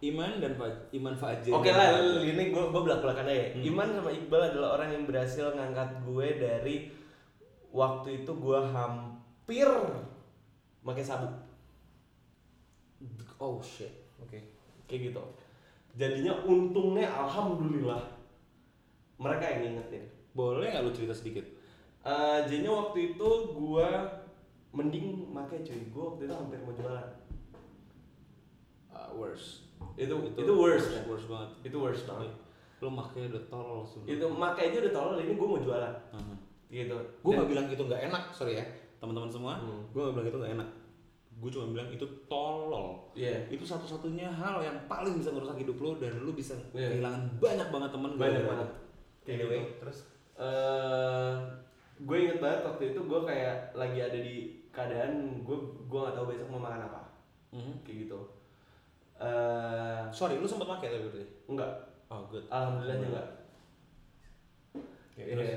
Iman 0.00 0.40
dan 0.40 0.56
Fa- 0.56 0.88
Iman 0.96 1.12
Fajar. 1.12 1.52
Oke 1.52 1.68
lah, 1.68 2.00
ini 2.24 2.48
gue 2.48 2.64
gue 2.72 2.82
belak 2.88 3.04
belakan 3.04 3.28
aja. 3.28 3.52
Hmm. 3.52 3.68
Iman 3.68 3.88
sama 3.92 4.08
Iqbal 4.08 4.48
adalah 4.48 4.80
orang 4.80 4.96
yang 4.96 5.04
berhasil 5.04 5.52
ngangkat 5.52 6.00
gue 6.08 6.26
dari 6.40 6.76
waktu 7.68 8.24
itu 8.24 8.32
gue 8.32 8.60
hampir 8.72 9.68
pakai 10.80 11.04
sabuk. 11.04 11.36
Oh 13.36 13.60
shit. 13.60 13.92
Oke. 14.24 14.40
kayak 14.88 15.12
gitu 15.12 15.22
jadinya 15.94 16.34
untungnya 16.48 17.06
alhamdulillah 17.06 18.00
mereka 19.18 19.44
yang 19.46 19.60
ngingetin 19.68 20.04
Boleh 20.30 20.66
nggak 20.68 20.80
lu 20.80 20.92
cerita 20.92 21.12
sedikit? 21.12 21.44
Eh, 22.00 22.38
jadinya 22.44 22.72
waktu 22.80 23.12
itu 23.12 23.28
gua 23.52 24.06
mending 24.70 25.06
make 25.26 25.58
cuy 25.58 25.80
gua 25.88 26.04
waktu 26.08 26.24
itu 26.24 26.34
hampir 26.34 26.58
mau 26.58 26.72
jualan 26.72 27.06
Uh, 28.88 29.10
worse. 29.14 29.68
itu 29.94 30.10
itu, 30.32 30.52
worst 30.52 30.88
kan? 30.88 31.02
Worse 31.06 31.26
banget. 31.28 31.50
itu 31.62 31.76
worst 31.76 32.04
banget 32.04 32.32
Lu 32.78 32.88
makanya 32.88 33.26
udah 33.28 33.44
tolol 33.48 33.80
sebenernya. 33.82 34.14
itu 34.16 34.26
make 34.32 34.58
aja 34.60 34.76
udah 34.80 34.92
tolol 34.92 35.16
ini 35.18 35.32
gua 35.34 35.48
mau 35.48 35.60
jualan 35.60 35.94
Uh-huh. 36.08 36.36
gitu 36.68 36.96
Gue 37.20 37.32
nggak 37.32 37.48
bilang 37.48 37.66
itu 37.66 37.78
nggak 37.80 38.02
enak, 38.04 38.24
sorry 38.30 38.54
ya 38.54 38.64
teman-teman 38.96 39.28
semua. 39.28 39.54
Hmm. 39.56 39.82
Gue 39.88 40.00
nggak 40.00 40.14
bilang 40.14 40.28
itu 40.28 40.38
nggak 40.38 40.54
enak. 40.54 40.68
Gue 41.38 41.48
cuma 41.48 41.66
bilang 41.70 41.88
itu 41.88 42.02
tolol. 42.26 42.88
iya 43.12 43.38
Itu 43.46 43.62
satu-satunya 43.62 44.26
hal 44.28 44.58
yang 44.58 44.76
paling 44.84 45.14
bisa 45.14 45.30
ngerusak 45.30 45.54
hidup 45.56 45.76
lo 45.76 45.90
dan 45.96 46.18
lu 46.18 46.32
bisa 46.32 46.54
Iya. 46.72 46.88
kehilangan 46.92 47.22
banyak 47.36 47.68
banget 47.68 47.90
temen 47.90 48.10
banyak 48.16 48.42
banget 48.44 48.66
itu. 48.66 48.76
Anyway, 49.28 49.60
gitu 49.60 49.78
terus 49.78 49.98
eh 50.34 51.34
gue 51.98 52.16
inget 52.16 52.38
banget 52.38 52.60
waktu 52.62 52.82
itu 52.88 53.00
gue 53.02 53.20
kayak 53.22 53.56
lagi 53.72 53.98
ada 53.98 54.18
di 54.18 54.36
keadaan 54.70 55.12
gue 55.40 55.56
gue 55.84 55.98
nggak 55.98 56.14
tahu 56.14 56.26
besok 56.28 56.48
mau 56.48 56.62
makan 56.62 56.82
apa 56.84 57.00
Mhm. 57.50 57.82
kayak 57.82 57.98
gitu 58.04 58.18
eh 59.16 60.02
sorry, 60.08 60.36
lu 60.36 60.46
sempat 60.46 60.68
pakai 60.70 60.88
tapi 60.90 61.04
berarti. 61.04 61.26
enggak 61.46 61.72
Oh 62.06 62.22
good. 62.24 62.46
alhamdulillahnya 62.48 63.08
enggak 63.08 63.28
Oke, 65.10 65.20
Iya. 65.20 65.34
terus? 65.34 65.50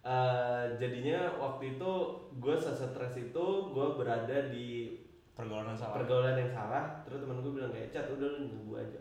Eh, 0.00 0.64
jadinya 0.78 1.18
waktu 1.36 1.74
itu 1.74 1.90
gue 2.34 2.54
stres 2.56 2.86
itu 3.18 3.44
gue 3.68 3.86
berada 3.94 4.38
di 4.48 4.96
Pergaulan 5.30 5.68
yang 5.68 5.76
salah. 5.76 5.94
pergaulan 5.94 6.36
yang 6.36 6.48
salah 6.50 6.84
terus 7.02 7.20
temen 7.20 7.40
gue 7.40 7.52
bilang 7.52 7.68
kayak 7.68 7.90
cat 7.90 8.06
udah 8.08 8.28
lu 8.30 8.46
nyabu 8.46 8.72
aja 8.76 9.00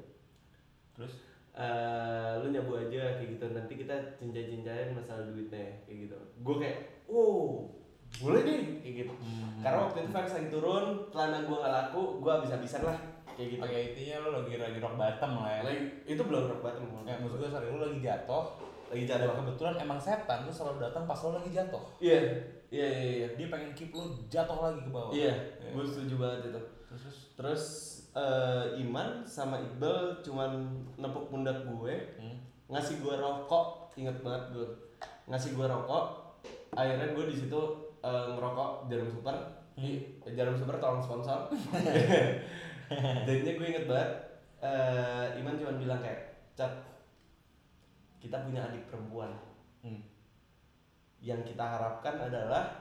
terus? 0.92 1.14
Eh, 1.60 2.32
lu 2.40 2.48
nyabu 2.50 2.72
aja 2.74 3.20
kayak 3.20 3.36
gitu 3.36 3.46
nanti 3.50 3.74
kita 3.76 3.92
cincin-cincain 4.16 4.96
masalah 4.96 5.28
duitnya 5.28 5.76
kayak 5.84 6.08
gitu 6.08 6.16
gue 6.40 6.56
kayak 6.58 6.78
oh 7.06 7.68
boleh 8.18 8.42
deh 8.42 8.60
kayak 8.80 8.96
gitu 8.98 9.14
Hmm. 9.14 9.60
karena 9.60 9.78
waktu 9.84 9.98
itu 10.00 10.10
Faris 10.10 10.34
lagi 10.34 10.48
turun 10.48 10.86
celana 11.08 11.44
gue 11.44 11.52
gak 11.54 11.74
laku 11.74 12.02
gue 12.18 12.32
habis-habisan 12.32 12.82
lah 12.82 12.96
kayak 13.30 13.48
gitu 13.52 13.62
Oke, 13.62 13.76
intinya 13.86 14.16
lu 14.20 14.30
lagi 14.38 14.56
lagi 14.56 14.78
rock 14.78 14.96
bottom 14.96 15.32
lah 15.38 15.52
ya. 15.52 15.62
Lagi- 15.62 15.88
itu 16.08 16.22
belum 16.22 16.44
rock 16.48 16.62
bottom 16.62 16.84
Ya, 17.04 17.16
maksud 17.18 17.38
gue 17.38 17.50
sorry, 17.50 17.68
lu 17.68 17.80
lagi 17.82 18.00
jatuh. 18.02 18.46
lagi 18.88 19.04
Dan 19.06 19.10
jatuh 19.20 19.36
kebetulan 19.38 19.76
emang 19.78 20.00
setan 20.00 20.40
tuh 20.42 20.54
selalu 20.54 20.78
datang 20.82 21.04
pas 21.06 21.20
lu 21.20 21.36
lagi 21.36 21.52
jatuh. 21.52 21.84
iya 22.00 22.20
iya 22.70 22.88
iya 22.90 23.10
iya 23.18 23.28
Dia 23.36 23.48
pengen 23.48 23.72
keep 23.74 23.92
lu 23.92 24.02
jatuh 24.26 24.58
lagi 24.62 24.80
ke 24.80 24.90
bawah. 24.90 25.12
iya 25.12 25.36
Ya. 25.60 25.70
gue 25.70 25.84
setuju 25.84 26.16
banget 26.18 26.40
itu 26.48 26.62
Terus, 26.90 27.06
terus 27.36 27.64
Eh, 28.10 28.82
Iman 28.82 29.22
sama 29.22 29.62
Iqbal 29.62 30.26
cuman 30.26 30.66
nepuk 30.98 31.30
pundak 31.30 31.62
gue, 31.70 31.94
hmm. 32.18 32.38
ngasih 32.66 33.06
gue 33.06 33.14
rokok, 33.14 33.94
inget 33.94 34.18
banget 34.26 34.50
gue, 34.50 34.68
ngasih 35.30 35.54
gue 35.54 35.66
rokok. 35.70 36.06
Akhirnya 36.74 37.14
gue 37.14 37.26
di 37.30 37.36
situ 37.38 37.62
eh, 38.02 38.26
ngerokok 38.34 38.90
jarum 38.90 39.10
super, 39.14 39.38
Ih, 39.78 40.18
jarum 40.34 40.58
super 40.58 40.82
tolong 40.82 41.06
sponsor. 41.06 41.54
Jadinya 43.30 43.54
gue 43.62 43.68
inget 43.70 43.86
banget, 43.86 44.12
eh, 44.66 45.38
Iman 45.38 45.62
cuman 45.62 45.78
bilang 45.78 46.02
kayak, 46.02 46.50
cat, 46.58 46.74
kita 48.18 48.42
punya 48.42 48.66
adik 48.66 48.90
perempuan. 48.90 49.38
Hmm. 49.86 50.02
Yang 51.22 51.54
kita 51.54 51.62
harapkan 51.62 52.26
adalah 52.26 52.74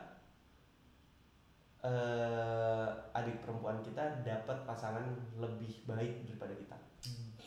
eh, 1.81 2.87
adik 3.15 3.43
perempuan 3.43 3.79
kita 3.81 4.23
dapat 4.23 4.67
pasangan 4.67 5.05
lebih 5.39 5.87
baik 5.87 6.27
daripada 6.27 6.55
kita. 6.55 6.77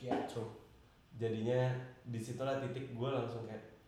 Ya, 0.02 0.16
true. 0.26 0.50
Jadinya 1.14 1.70
di 2.02 2.18
situlah 2.18 2.58
titik 2.58 2.90
gue 2.90 3.08
langsung 3.08 3.46
kayak 3.46 3.78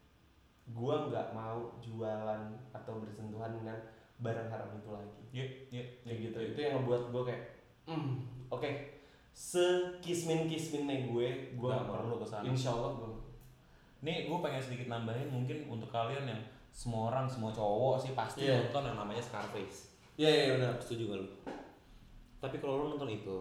gue 0.65 0.95
nggak 1.11 1.35
mau 1.35 1.75
jualan 1.81 2.43
atau 2.73 3.03
bersentuhan 3.03 3.53
dengan 3.53 3.77
barang 4.21 4.49
haram 4.49 4.71
itu 4.79 4.89
lagi. 4.95 5.21
Iya, 5.35 5.47
iya, 5.73 5.85
Kayak 6.07 6.19
gitu. 6.31 6.39
Itu 6.55 6.59
yang 6.61 6.73
ngebuat 6.81 7.03
gue 7.11 7.23
kayak, 7.27 7.43
hmm, 7.91 8.13
oke, 8.49 8.71
sekismin 9.35 10.47
kisminnya 10.47 11.11
gue, 11.11 11.29
gue 11.59 11.71
Nggak 11.75 11.91
perlu 11.91 12.23
ke 12.23 12.27
sana. 12.29 12.47
Insya 12.47 12.71
Allah 12.71 12.95
gue. 12.95 13.13
Nih, 14.05 14.29
gue 14.31 14.39
pengen 14.39 14.63
sedikit 14.63 14.87
nambahin 14.87 15.33
mungkin 15.33 15.67
untuk 15.67 15.91
kalian 15.91 16.29
yang 16.29 16.43
semua 16.71 17.11
orang, 17.11 17.27
semua 17.27 17.51
cowok 17.51 17.97
sih 17.99 18.13
pasti 18.15 18.47
Iya. 18.47 18.69
nonton 18.69 18.93
yang 18.93 18.99
namanya 19.01 19.23
Scarface. 19.25 19.94
Iya 20.15 20.31
iya 20.31 20.47
benar. 20.59 20.75
Setuju 20.79 21.03
gak 21.11 21.19
lu? 21.23 21.29
Tapi 22.39 22.57
kalau 22.61 22.75
lu 22.81 22.85
nonton 22.95 23.11
itu, 23.11 23.37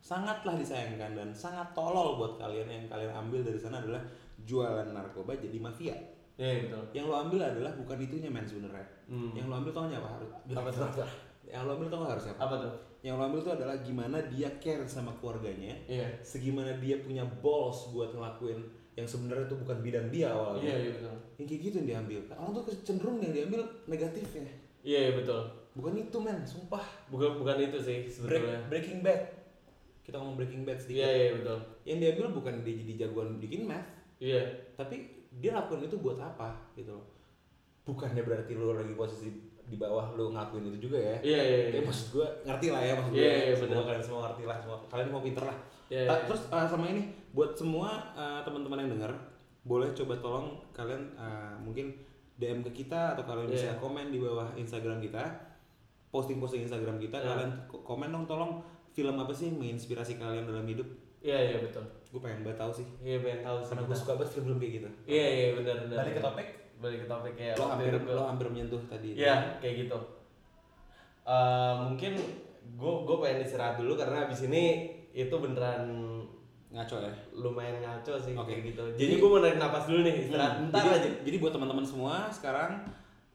sangatlah 0.00 0.56
disayangkan 0.56 1.12
dan 1.14 1.28
sangat 1.36 1.70
tolol 1.76 2.16
buat 2.18 2.32
kalian 2.40 2.66
yang 2.66 2.84
kalian 2.88 3.12
ambil 3.12 3.44
dari 3.44 3.58
sana 3.60 3.82
adalah 3.82 4.00
jualan 4.42 4.88
narkoba 4.90 5.36
jadi 5.36 5.58
mafia. 5.60 5.94
Iya 6.36 6.48
iya, 6.52 6.60
betul. 6.68 6.82
Yang 6.92 7.06
lo 7.08 7.14
ambil 7.28 7.40
adalah 7.48 7.72
bukan 7.76 7.96
itunya 8.02 8.28
men 8.28 8.44
sebenarnya. 8.44 8.86
Hmm. 9.08 9.32
Yang 9.32 9.46
lo 9.48 9.54
ambil 9.56 9.72
tau 9.72 9.84
apa 9.88 10.08
harus? 10.20 10.30
Apa 10.52 10.68
tuh? 10.68 11.08
Yang 11.48 11.62
lo 11.64 11.70
ambil 11.78 11.88
tau 11.88 11.98
nggak 12.04 12.12
harus 12.18 12.26
apa? 12.28 12.38
Apa 12.44 12.54
tuh? 12.60 12.72
Yang 13.00 13.14
lo 13.16 13.22
ambil 13.24 13.40
itu 13.40 13.50
adalah 13.54 13.76
gimana 13.80 14.18
dia 14.26 14.48
care 14.58 14.84
sama 14.84 15.12
keluarganya, 15.16 15.72
Iya. 15.86 16.08
segimana 16.26 16.74
dia 16.82 16.98
punya 17.00 17.22
balls 17.40 17.94
buat 17.94 18.10
ngelakuin 18.10 18.58
yang 18.96 19.06
sebenarnya 19.06 19.46
itu 19.46 19.56
bukan 19.60 19.78
bidang 19.84 20.06
dia 20.10 20.32
awalnya. 20.32 20.72
Iya 20.72 20.76
iya 20.76 20.90
betul. 20.98 21.16
Yang 21.36 21.46
kayak 21.52 21.60
gitu 21.62 21.74
yang 21.76 21.88
diambil. 21.88 22.20
Orang 22.36 22.52
tuh 22.56 22.64
cenderung 22.82 23.18
yang 23.20 23.32
diambil 23.32 23.60
negatifnya. 23.86 24.48
Iya 24.82 24.98
iya 25.08 25.12
betul. 25.16 25.42
Bukan 25.76 25.92
itu 25.94 26.16
men, 26.16 26.40
sumpah. 26.42 26.80
Bukan 27.06 27.36
bukan 27.36 27.56
itu 27.60 27.76
sih 27.78 27.98
Break, 28.02 28.10
sebetulnya. 28.10 28.60
breaking 28.66 29.00
Bad. 29.00 29.20
Kita 30.00 30.16
ngomong 30.16 30.34
Breaking 30.34 30.64
Bad 30.64 30.78
sedikit. 30.78 31.02
Iya 31.02 31.10
iya 31.12 31.30
betul. 31.36 31.58
Yang 31.84 31.98
diambil 32.00 32.26
bukan 32.32 32.54
dia 32.62 32.74
jadi 32.76 32.92
jagoan 33.04 33.36
bikin 33.36 33.66
math, 33.66 33.84
Iya. 34.16 34.40
tapi 34.72 34.96
dia 35.36 35.52
lakukan 35.52 35.82
itu 35.82 35.98
buat 35.98 36.16
apa 36.16 36.48
gitu 36.72 36.90
loh. 36.90 37.04
Bukannya 37.84 38.22
berarti 38.22 38.54
lo 38.54 38.72
lagi 38.72 38.94
posisi 38.94 39.28
di 39.62 39.74
bawah 39.74 40.14
lo 40.14 40.30
ngelakuin 40.30 40.70
itu 40.70 40.88
juga 40.88 40.96
ya. 40.96 41.16
Iya 41.20 41.40
iya. 41.42 41.56
Kayak 41.68 41.74
iya. 41.76 41.82
maksud 41.84 42.06
gue 42.10 42.26
ngerti 42.42 42.66
lah 42.70 42.80
ya 42.80 42.92
maksud 42.94 43.12
gue. 43.12 43.20
Iya, 43.20 43.34
iya, 43.36 43.52
Semua 43.52 43.68
benar. 43.68 43.84
kalian 43.84 44.02
semua 44.02 44.20
ngerti 44.24 44.42
lah 44.44 44.56
semua. 44.58 44.78
Kalian 44.86 45.08
mau 45.10 45.20
pinter 45.20 45.44
lah. 45.44 45.58
Iya, 45.86 46.02
Ah, 46.02 46.06
iya. 46.08 46.24
terus 46.24 46.42
ah, 46.48 46.66
sama 46.66 46.84
ini 46.88 47.02
buat 47.30 47.50
semua 47.52 47.88
ah, 48.14 48.40
teman-teman 48.40 48.78
yang 48.80 48.92
dengar 48.96 49.12
boleh 49.62 49.90
coba 49.92 50.14
tolong 50.16 50.46
kalian 50.70 51.02
ah, 51.14 51.54
mungkin 51.58 51.90
DM 52.36 52.62
ke 52.62 52.70
kita 52.76 53.12
atau 53.12 53.22
kalian 53.22 53.50
bisa 53.50 53.70
Iya. 53.70 53.78
komen 53.78 54.08
di 54.08 54.18
bawah 54.18 54.54
Instagram 54.54 54.98
kita. 54.98 55.22
Posting-posting 56.16 56.64
Instagram 56.64 56.96
kita 56.98 57.16
Iya. 57.16 57.28
kalian 57.30 57.50
ko- 57.66 57.82
komen 57.82 58.08
dong 58.08 58.24
tolong 58.24 58.64
film 58.88 59.12
apa 59.14 59.28
sih 59.30 59.46
yang 59.46 59.58
menginspirasi 59.58 60.16
kalian 60.16 60.44
dalam 60.44 60.64
hidup. 60.64 60.88
Iya 61.18 61.36
iya 61.46 61.58
betul. 61.58 61.84
Gue 62.08 62.20
pengen 62.20 62.40
banget 62.40 62.58
tahu 62.58 62.72
sih. 62.72 62.86
Iya 63.00 63.20
pengen 63.20 63.40
tahu 63.42 63.58
sih. 63.58 63.68
Karena 63.70 63.82
gue 63.84 63.96
suka 63.98 64.12
banget 64.14 64.30
film-film 64.32 64.56
kayak 64.56 64.72
gitu. 64.74 64.88
Iya 65.06 65.26
iya 65.28 65.46
benar 65.54 65.76
benar. 65.82 65.96
Balik 65.98 66.14
ke 66.14 66.22
topik. 66.22 66.48
Balik 66.76 66.98
ke 66.98 67.06
topik 67.06 67.34
ya. 67.36 67.52
lo 67.54 67.64
hampir 67.66 67.92
lo 67.98 68.22
hampir 68.24 68.46
menyentuh 68.46 68.80
tadi. 68.86 69.08
Iya 69.14 69.34
kayak 69.58 69.74
gitu. 69.82 69.98
Eh 71.24 71.74
mungkin 71.82 72.12
gue 72.72 72.92
gue 73.02 73.16
pengen 73.18 73.40
istirahat 73.42 73.76
dulu 73.76 73.92
karena 73.94 74.24
abis 74.24 74.46
ini 74.46 74.64
itu 75.12 75.34
beneran 75.34 75.84
Ngaco 76.66 76.98
ya. 76.98 77.12
lumayan 77.32 77.78
ngaco 77.78 78.14
sih 78.16 78.34
Oke. 78.34 78.50
kayak 78.50 78.62
gitu. 78.66 78.82
Jadi- 78.90 79.00
Jadi 79.00 79.14
gue 79.16 79.28
mau 79.28 79.38
narik 79.38 79.56
napas 79.56 79.86
dulu 79.86 80.02
nih 80.02 80.14
istirahat 80.18 80.52
Hmm, 80.54 80.62
bentar 80.66 80.82
jadi, 80.84 80.98
aja. 80.98 81.10
Jadi 81.22 81.36
buat 81.38 81.52
teman-teman 81.52 81.82
semua 81.82 82.14
sekarang 82.28 82.84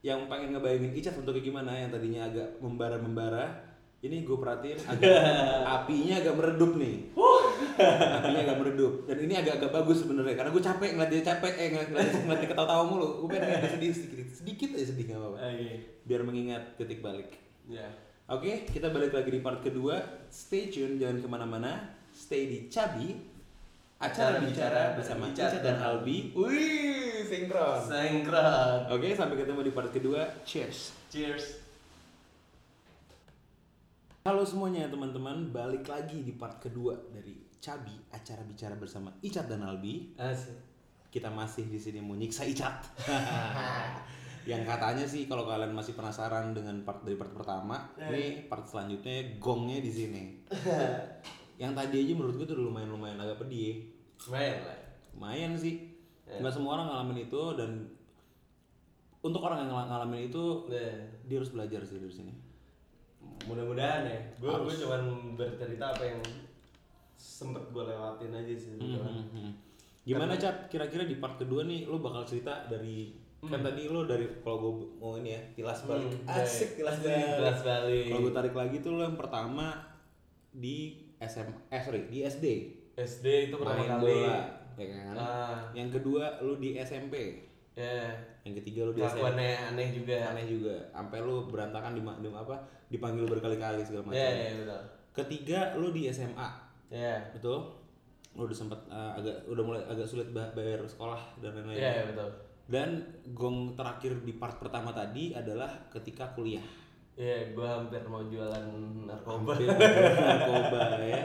yang 0.01 0.25
pengen 0.25 0.57
ngebayangin 0.57 0.93
Icat 0.97 1.15
untuk 1.17 1.37
kayak 1.37 1.45
gimana 1.45 1.77
yang 1.77 1.93
tadinya 1.93 2.25
agak 2.25 2.57
membara-membara, 2.57 3.53
ini 4.01 4.25
gue 4.25 4.37
perhatiin 4.37 4.81
agak 4.91 5.13
apinya 5.65 6.15
agak 6.21 6.35
meredup 6.37 6.71
nih. 6.77 6.95
apinya 7.81 8.41
agak 8.45 8.57
meredup 8.57 8.93
dan 9.07 9.17
ini 9.21 9.33
agak-agak 9.37 9.71
bagus 9.71 10.03
sebenarnya 10.03 10.33
karena 10.37 10.49
gue 10.53 10.63
capek 10.65 10.89
ngeliat 10.97 11.09
dia 11.13 11.23
capek 11.23 11.53
eh 11.55 11.67
ngeliat, 11.71 11.89
ngeliat, 11.93 12.13
ngeliat 12.25 12.39
dia 12.43 12.49
ketawa-tawa 12.51 12.83
mulu 12.83 13.09
gue 13.25 13.27
pengen 13.31 13.63
dia 13.63 13.69
sedih 13.73 13.91
sedikit 13.95 14.27
sedikit 14.33 14.69
aja 14.75 14.85
sedih 14.91 15.05
nggak 15.07 15.19
apa-apa 15.21 15.37
Oke. 15.39 15.71
biar 16.05 16.21
mengingat 16.25 16.63
titik 16.77 16.99
balik 16.99 17.41
Ya. 17.69 17.87
Oke, 18.31 18.67
kita 18.67 18.89
balik 18.89 19.15
lagi 19.15 19.29
di 19.29 19.39
part 19.43 19.59
kedua. 19.61 20.27
Stay 20.31 20.71
tune, 20.71 20.97
jangan 20.97 21.23
ke 21.23 21.27
mana-mana. 21.27 21.71
Stay 22.15 22.47
di 22.47 22.57
Cabi. 22.71 23.30
Acara 24.01 24.41
bicara 24.41 24.97
bersama 24.97 25.29
Ica 25.29 25.61
dan 25.61 25.77
Albi. 25.77 26.33
Wih, 26.33 27.21
sinkron. 27.21 27.85
Sengkrat. 27.85 28.89
Oke, 28.89 29.13
sampai 29.13 29.37
ketemu 29.37 29.61
di 29.61 29.69
part 29.69 29.93
kedua. 29.93 30.25
Cheers. 30.41 30.89
Cheers. 31.13 31.61
Halo 34.25 34.41
semuanya 34.41 34.89
teman-teman, 34.89 35.53
balik 35.53 35.85
lagi 35.85 36.25
di 36.25 36.33
part 36.33 36.57
kedua 36.57 36.97
dari 37.13 37.45
Cabi. 37.61 37.93
Acara 38.09 38.41
bicara 38.41 38.73
bersama 38.73 39.13
Icat 39.21 39.45
dan 39.45 39.61
Albi. 39.69 40.17
Asik. 40.17 40.57
Kita 41.13 41.29
masih 41.29 41.69
di 41.69 41.77
sini 41.77 42.01
mau 42.01 42.17
nyiksa 42.17 42.41
Icat. 42.49 42.81
Yang 44.49 44.63
katanya 44.65 45.05
sih 45.05 45.29
kalau 45.29 45.45
kalian 45.45 45.77
masih 45.77 45.93
penasaran 45.93 46.57
dengan 46.57 46.81
part 46.81 47.05
dari 47.05 47.21
part 47.21 47.37
pertama, 47.37 47.93
ini 48.01 48.49
part 48.49 48.65
selanjutnya 48.65 49.37
gongnya 49.37 49.77
di 49.77 49.91
sini. 49.93 50.23
Yang 51.61 51.73
tadi 51.77 51.95
aja 51.99 52.13
menurut 52.15 52.35
gue 52.35 52.43
tuh 52.43 52.55
udah 52.55 52.65
lumayan 52.65 52.89
lumayan 52.89 53.17
agak 53.17 53.37
pedih. 53.37 53.85
Lumayan 54.25 54.57
lah. 54.63 54.79
Lumayan 55.13 55.51
sih. 55.53 55.75
Nggak 56.25 56.49
semua 56.51 56.71
orang 56.73 56.87
ngalamin 56.87 57.19
itu 57.21 57.41
dan 57.53 57.71
untuk 59.21 59.37
orang 59.39 59.61
yang 59.61 59.69
ngala- 59.69 59.89
ngalamin 59.91 60.25
itu 60.25 60.43
Nah, 60.65 60.97
dia 61.21 61.35
harus 61.37 61.51
belajar 61.51 61.81
sih 61.83 61.97
dari 61.97 62.09
sini. 62.11 62.33
mudah-mudahan 63.41 64.01
ya. 64.03 64.19
Gue 64.35 64.49
gue 64.59 64.75
cuman 64.75 65.01
bercerita 65.33 65.85
apa 65.87 66.03
yang 66.03 66.21
sempet 67.13 67.69
gue 67.69 67.83
lewatin 67.83 68.31
aja 68.31 68.49
sih. 68.51 68.69
sebetulnya. 68.71 69.21
Hmm. 69.29 69.53
Gimana 70.01 70.33
Cat? 70.35 70.65
Kira-kira 70.67 71.05
di 71.05 71.15
part 71.15 71.37
kedua 71.37 71.61
nih 71.61 71.85
lo 71.85 71.97
bakal 71.97 72.21
cerita 72.23 72.65
dari 72.65 73.13
kan 73.39 73.57
tadi 73.59 73.85
lo 73.85 74.05
dari 74.05 74.25
kalau 74.39 74.57
gue 74.59 74.73
mau 74.95 75.17
ini 75.17 75.29
ya 75.31 75.41
tilas 75.55 75.81
balik 75.83 76.13
Hmm, 76.15 76.29
asik 76.31 76.69
tilas 76.75 76.97
balik. 76.99 77.25
Kelas 77.35 77.59
balik. 77.61 78.05
Kalau 78.07 78.21
gue 78.21 78.33
tarik 78.33 78.55
lagi 78.55 78.77
tuh 78.79 78.91
lo 78.91 79.01
yang 79.03 79.17
pertama 79.17 79.73
di 80.51 80.97
SM 81.21 81.47
eh 81.69 81.79
sorry 81.79 82.09
di 82.09 82.25
SD 82.25 82.45
SD 82.91 83.25
itu 83.47 83.55
pertama 83.55 83.77
main 83.77 83.91
kali. 83.95 84.03
bola 84.03 84.37
ya 84.75 84.87
kan. 84.89 85.15
Ah, 85.15 85.57
Yang 85.71 85.99
kedua 85.99 86.25
lo 86.39 86.57
di 86.57 86.73
SMP. 86.75 87.37
ya. 87.71 88.09
Yang 88.41 88.63
ketiga 88.63 88.83
lo 88.83 88.91
di 88.91 88.99
SMP. 88.99 89.21
Kelakuannya 89.21 89.51
aneh 89.69 89.89
juga. 89.93 90.17
Aneh 90.27 90.45
juga. 90.45 90.75
Sampai 90.89 91.19
lo 91.21 91.45
berantakan 91.45 91.93
di, 91.93 92.01
di 92.01 92.27
apa? 92.27 92.55
Dipanggil 92.89 93.25
berkali-kali 93.25 93.85
segala 93.85 94.09
macam. 94.09 94.17
Ya, 94.17 94.29
ya 94.31 94.53
betul. 94.57 94.81
Ketiga 95.13 95.59
lo 95.75 95.93
di 95.93 96.09
SMA. 96.09 96.49
Ya. 96.89 97.15
Betul? 97.31 97.61
Lo 98.33 98.41
udah 98.43 98.57
sempat 98.57 98.79
eh, 98.87 99.11
agak 99.15 99.35
udah 99.45 99.63
mulai 99.63 99.81
agak 99.85 100.07
sulit 100.07 100.27
ba- 100.31 100.49
bayar 100.51 100.81
sekolah 100.83 101.19
dan 101.39 101.53
lain-lain. 101.53 101.77
Ya, 101.77 101.91
ya 101.93 102.03
betul. 102.09 102.29
Dan 102.65 102.89
gong 103.31 103.75
terakhir 103.75 104.23
di 104.23 104.33
part 104.33 104.55
pertama 104.57 104.89
tadi 104.91 105.31
adalah 105.31 105.69
ketika 105.87 106.31
kuliah. 106.31 106.63
Ya, 107.21 107.37
gue 107.53 107.67
hampir 107.69 108.01
mau 108.09 108.25
jualan 108.25 108.65
narkoba. 109.05 109.53
Hampir 109.53 109.69
narkoba 110.17 110.97
ya. 111.05 111.21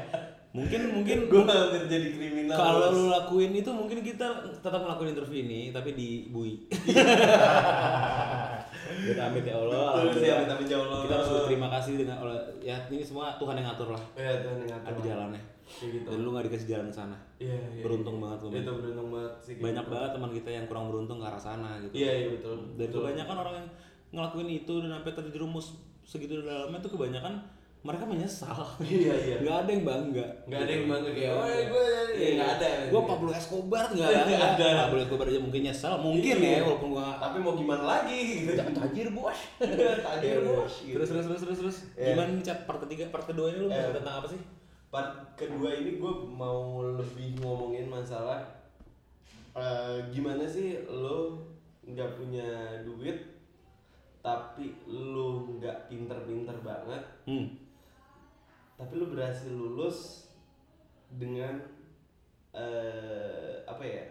Mungkin 0.52 0.80
mungkin 0.92 1.18
gue 1.28 1.42
hampir 1.48 1.82
jadi 1.88 2.08
kriminal. 2.12 2.56
kalau 2.56 2.92
lu 2.92 3.02
lakuin 3.08 3.52
itu 3.56 3.68
mungkin 3.72 4.04
kita 4.04 4.44
tetap 4.60 4.80
ngelakuin 4.84 5.16
interview 5.16 5.40
ini 5.48 5.72
tapi 5.72 5.96
di 5.96 6.28
bui. 6.28 6.68
Kita 8.86 9.28
amit 9.28 9.44
ya 9.44 9.56
Allah. 9.58 9.98
Betul 10.08 10.24
sih, 10.24 10.30
amit 10.30 10.48
amit 10.48 10.68
ya 10.70 10.78
Allah. 10.78 10.98
Kita 11.04 11.14
harus 11.20 11.30
berterima 11.32 11.68
kasih 11.68 11.92
dengan 12.00 12.16
oleh 12.22 12.38
ya 12.62 12.76
ini 12.88 13.02
semua 13.04 13.34
Tuhan 13.36 13.58
yang 13.58 13.66
ngatur 13.72 13.88
lah. 13.92 14.04
Ya, 14.14 14.40
Tuhan 14.40 14.56
yang 14.62 14.70
ngatur. 14.72 14.88
Ada 14.88 15.00
jalannya. 15.02 15.42
Gitu. 15.66 16.06
Dan 16.06 16.18
lu 16.22 16.28
gak 16.32 16.44
dikasih 16.46 16.68
jalan 16.70 16.86
ke 16.88 16.96
sana. 16.96 17.18
Iya, 17.42 17.58
iya. 17.74 17.82
Beruntung 17.82 18.22
banget 18.22 18.38
lu. 18.46 18.48
Itu 18.54 18.72
beruntung 18.78 19.08
banget 19.10 19.34
sih. 19.42 19.52
kayak 19.58 19.64
Banyak 19.66 19.84
gitu. 19.84 19.92
banget 19.92 20.10
teman 20.14 20.30
kita 20.32 20.50
yang 20.54 20.64
kurang 20.70 20.86
beruntung 20.88 21.18
ke 21.18 21.26
arah 21.26 21.42
sana 21.42 21.70
gitu. 21.82 21.92
Iya, 21.98 22.12
iya 22.14 22.28
betul. 22.38 22.56
Dan 22.78 22.86
Betul. 22.88 23.00
kebanyakan 23.02 23.36
orang 23.42 23.54
yang 23.58 23.68
ngelakuin 24.10 24.48
itu 24.52 24.72
dan 24.82 24.90
sampai 24.94 25.12
terjerumus 25.12 25.74
segitu 26.02 26.38
dalamnya 26.40 26.78
tuh 26.78 26.94
kebanyakan 26.94 27.34
mereka 27.82 28.02
menyesal. 28.02 28.66
Iya, 28.82 29.14
iya. 29.14 29.36
Gak 29.46 29.56
ada 29.62 29.70
yang 29.70 29.84
bangga. 29.86 30.26
Nggak 30.50 30.58
ada 30.58 30.72
yang 30.74 30.86
bangga 30.90 31.10
kayak, 31.14 31.32
"Woi, 31.38 31.58
gue 31.70 31.86
Iya, 32.18 32.28
nggak 32.34 32.50
ada." 32.58 32.66
Gue 32.90 33.02
Pablo 33.06 33.30
Escobar 33.30 33.84
nggak 33.88 34.08
Nggak 34.26 34.26
ada. 34.26 34.46
ada. 34.58 34.70
Pablo 34.90 35.00
Escobar 35.06 35.26
aja 35.30 35.38
mungkin 35.38 35.62
nyesal, 35.62 35.92
mungkin 36.02 36.34
Iya. 36.34 36.50
ya 36.50 36.60
walaupun 36.66 36.88
gua 36.90 37.14
Tapi 37.16 37.36
mau 37.38 37.54
gimana 37.54 37.82
lagi 37.86 38.42
gitu. 38.42 38.58
tajir 38.58 39.08
bos. 39.14 39.38
Tajir, 40.10 40.36
bos, 40.42 40.74
gitu. 40.82 40.98
Terus 40.98 41.08
terus 41.14 41.24
terus 41.26 41.40
terus 41.46 41.58
terus. 41.62 41.76
Iya. 41.94 42.06
Gimana 42.10 42.28
nih 42.34 42.42
cat 42.42 42.58
part 42.66 42.80
ketiga, 42.82 43.06
part 43.06 43.22
kedua 43.24 43.54
ini 43.54 43.58
lu 43.62 43.68
tentang 43.70 44.14
apa 44.18 44.26
sih? 44.26 44.40
Part 44.90 45.10
kedua 45.38 45.70
ini 45.70 45.90
gue 45.96 46.12
mau 46.26 46.82
lebih 46.82 47.38
ngomongin 47.38 47.86
masalah 47.86 48.42
eh, 49.52 49.96
gimana 50.10 50.42
sih 50.44 50.74
lo 50.86 51.38
nggak 51.82 52.10
punya 52.12 52.44
duit 52.82 53.35
tapi 54.26 54.74
lo 54.84 55.28
nggak 55.52 55.86
pinter-pinter 55.86 56.58
banget 56.60 56.98
Hmm. 57.22 57.46
tapi 58.74 58.92
lu 58.92 59.06
berhasil 59.06 59.46
lulus 59.48 60.26
dengan 61.08 61.62
eh, 62.50 63.62
apa 63.62 63.82
ya 63.82 64.02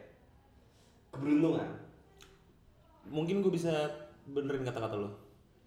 keberuntungan 1.10 1.68
Mungkin 3.06 3.40
gue 3.40 3.52
bisa 3.52 3.70
benerin 4.26 4.64
kata-kata 4.64 4.98
lu. 4.98 5.10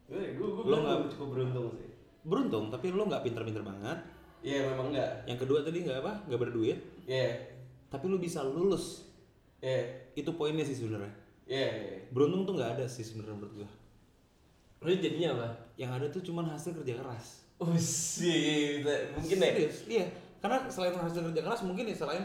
gue 0.09 0.19
gue 0.33 0.49
gue 0.49 0.65
Lo 0.65 0.77
nggak- 0.81 0.99
gue 0.99 1.11
cukup 1.13 1.29
beruntung 1.31 1.67
sih 1.73 1.87
Beruntung, 2.21 2.65
tapi 2.69 2.89
lu 2.89 3.05
nggak 3.05 3.23
pinter-pinter 3.23 3.63
banget. 3.63 3.99
Iya 4.41 4.69
memang 4.69 4.91
enggak 4.91 5.23
Yang 5.25 5.39
kedua 5.45 5.59
tadi 5.63 5.79
nggak 5.83 5.99
apa, 6.01 6.13
nggak 6.25 6.41
berduit, 6.41 6.79
Iya 7.05 7.31
tapi 7.89 8.05
lu 8.05 8.17
bisa 8.17 8.43
lulus. 8.43 9.07
Iya 9.59 9.87
Itu 10.15 10.35
poinnya 10.35 10.61
sih 10.61 10.75
sebenarnya. 10.75 11.13
Iya 11.45 11.69
iya. 11.79 11.97
Beruntung 12.11 12.45
tuh 12.45 12.55
nggak 12.55 12.77
ada 12.77 12.85
sih 12.85 13.01
sebenarnya 13.01 13.35
menurut 13.35 13.55
gua. 13.55 13.71
Lu 14.79 14.91
jadinya 14.95 15.29
apa? 15.35 15.49
Yang 15.75 15.91
ada 15.95 16.07
tuh 16.11 16.23
cuman 16.23 16.45
hasil 16.51 16.71
kerja 16.83 16.95
keras. 16.99 17.27
Oh 17.59 17.75
sih 17.75 18.79
mungkin 19.19 19.37
deh 19.43 19.51
Serius, 19.51 19.79
iya. 19.91 20.07
Karena 20.39 20.63
selain 20.71 20.95
hasil 20.95 21.27
kerja 21.31 21.43
keras 21.43 21.67
mungkin 21.67 21.91
ya 21.91 21.97
selain 21.99 22.23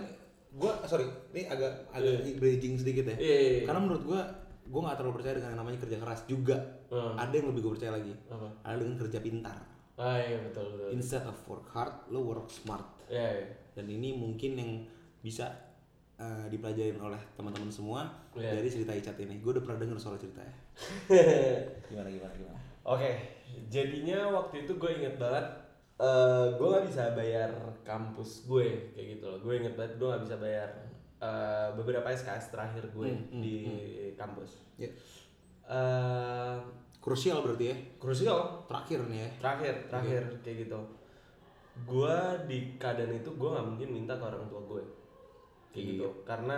gua 0.53 0.77
sorry, 0.85 1.09
ini 1.33 1.49
agak 1.49 1.89
agak 1.89 2.21
bridging 2.37 2.77
sedikit 2.77 3.09
ya. 3.09 3.15
Iya, 3.17 3.37
iya, 3.41 3.49
iya. 3.57 3.61
Karena 3.65 3.81
menurut 3.81 4.05
gua 4.05 4.21
gua 4.69 4.81
nggak 4.85 4.97
terlalu 5.01 5.15
percaya 5.17 5.33
dengan 5.41 5.49
yang 5.57 5.59
namanya 5.65 5.79
kerja 5.81 5.97
keras 5.97 6.21
juga. 6.29 6.57
Hmm. 6.93 7.17
Ada 7.17 7.33
yang 7.41 7.47
lebih 7.49 7.61
gua 7.65 7.73
percaya 7.73 7.91
lagi. 7.97 8.13
Apa? 8.29 8.47
Ada 8.61 8.75
dengan 8.77 8.97
kerja 9.01 9.19
pintar. 9.25 9.57
Ah 9.93 10.17
iya 10.17 10.37
betul 10.41 10.73
betul 10.73 10.89
Instead 10.93 11.25
of 11.25 11.37
work 11.49 11.65
hard, 11.73 11.93
lo 12.13 12.21
work 12.21 12.49
smart. 12.49 12.85
Iya 13.09 13.41
iya 13.41 13.47
Dan 13.73 13.89
ini 13.89 14.13
mungkin 14.13 14.57
yang 14.57 14.71
bisa 15.21 15.49
uh, 16.17 16.45
dipelajarin 16.49 16.97
oleh 17.01 17.21
teman-teman 17.33 17.73
semua 17.73 18.05
Iya. 18.37 18.53
dari 18.57 18.69
cerita 18.69 18.93
Icat 18.93 19.17
ini. 19.17 19.41
Gue 19.41 19.57
udah 19.57 19.65
pernah 19.65 19.81
denger 19.81 19.97
soal 19.97 20.17
ceritanya. 20.17 20.53
gimana 21.89 22.09
gimana 22.09 22.33
gimana? 22.33 22.59
Oke, 22.83 23.11
jadinya 23.67 24.27
waktu 24.29 24.63
itu 24.63 24.75
gue 24.75 24.91
inget 24.93 25.15
banget 25.15 25.45
eh 25.95 26.47
gue 26.51 26.67
nggak 26.67 26.85
bisa 26.89 27.13
bayar 27.13 27.49
kampus 27.81 28.45
gue 28.45 28.91
kayak 28.91 29.07
gitu 29.15 29.25
loh. 29.27 29.39
Gue 29.39 29.57
inget 29.57 29.73
banget 29.73 29.95
gue 29.95 30.07
nggak 30.07 30.23
bisa 30.23 30.35
bayar 30.37 30.69
eh, 31.19 31.69
beberapa 31.73 32.07
SKS 32.09 32.49
terakhir 32.49 32.83
gue 32.89 33.07
Hmm, 33.07 33.23
hmm, 33.29 33.39
di 33.39 33.55
kampus. 34.13 34.59
Ya. 34.75 34.89
Eh, 35.63 36.57
Krusial 36.97 37.43
berarti 37.43 37.67
ya. 37.67 37.75
krusial 37.99 38.63
Terakhir 38.63 38.99
nih 39.05 39.19
ya. 39.19 39.29
terakhir 39.37 39.73
terakhir 39.87 40.23
kayak 40.39 40.57
gitu. 40.63 40.79
Gue 41.83 42.15
di 42.45 42.57
keadaan 42.77 43.11
itu 43.13 43.27
gue 43.29 43.49
nggak 43.49 43.67
mungkin 43.67 43.89
minta 43.91 44.15
ke 44.15 44.23
orang 44.23 44.47
tua 44.47 44.61
gue 44.63 44.83
kayak 45.69 45.83
Iya. 45.83 45.91
gitu 45.93 46.07
karena 46.23 46.57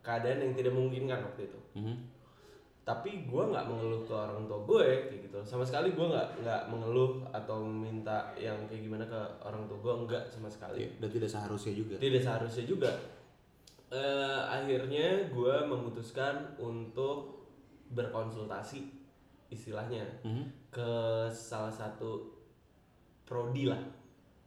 keadaan 0.00 0.38
yang 0.40 0.52
tidak 0.54 0.72
memungkinkan 0.72 1.20
waktu 1.22 1.42
itu. 1.44 1.58
Mhm. 1.76 1.96
Tapi 2.82 3.24
gue 3.24 3.42
nggak 3.44 3.62
mengeluh 3.64 4.02
ke 4.02 4.10
orang 4.10 4.42
tua 4.44 4.58
gue 4.60 4.82
kayak 5.06 5.22
gitu 5.22 5.38
sama 5.40 5.62
sekali 5.62 5.90
gue 5.90 6.02
nggak 6.04 6.42
nggak 6.42 6.62
mengeluh 6.66 7.22
atau 7.30 7.62
minta 7.62 8.34
yang 8.34 8.58
kayak 8.66 8.82
gimana 8.82 9.04
ke 9.04 9.14
orang 9.40 9.62
tua 9.64 9.78
gue 9.78 9.92
enggak 10.00 10.24
sama 10.26 10.46
sekali 10.46 10.82
Iya, 10.82 10.90
Dan 10.98 11.08
tidak 11.12 11.30
seharusnya 11.30 11.72
juga. 11.72 11.94
tidak 11.96 12.20
seharusnya 12.20 12.64
juga 12.64 12.92
Eh, 13.92 14.40
akhirnya 14.48 15.28
gue 15.28 15.54
memutuskan 15.62 16.32
untuk 16.56 17.44
berkonsultasi 17.92 18.88
istilahnya 19.46 20.00
Mhm. 20.22 20.72
ke 20.72 20.90
salah 21.28 21.68
satu 21.68 22.24
prodi 23.22 23.68
lah 23.68 23.76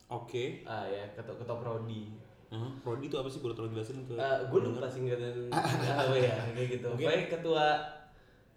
Oke. 0.08 0.66
ah 0.66 0.84
ya 0.84 1.06
ketua 1.14 1.38
ketua 1.38 1.56
prodi 1.56 2.10
Mhm. 2.46 2.82
Prodi 2.82 3.06
itu 3.06 3.14
apa 3.16 3.26
sih? 3.28 3.38
Boleh 3.38 3.54
tolong 3.54 3.70
jelasin 3.70 4.02
ke 4.02 4.18
gue 4.18 4.60
lupa 4.60 4.86
singkatan 4.88 5.50
apa 6.02 6.16
ya 6.16 6.34
kayak 6.50 6.68
gitu 6.72 6.88
Mungkin- 6.88 7.06
Pokoknya 7.06 7.28
ketua 7.30 7.66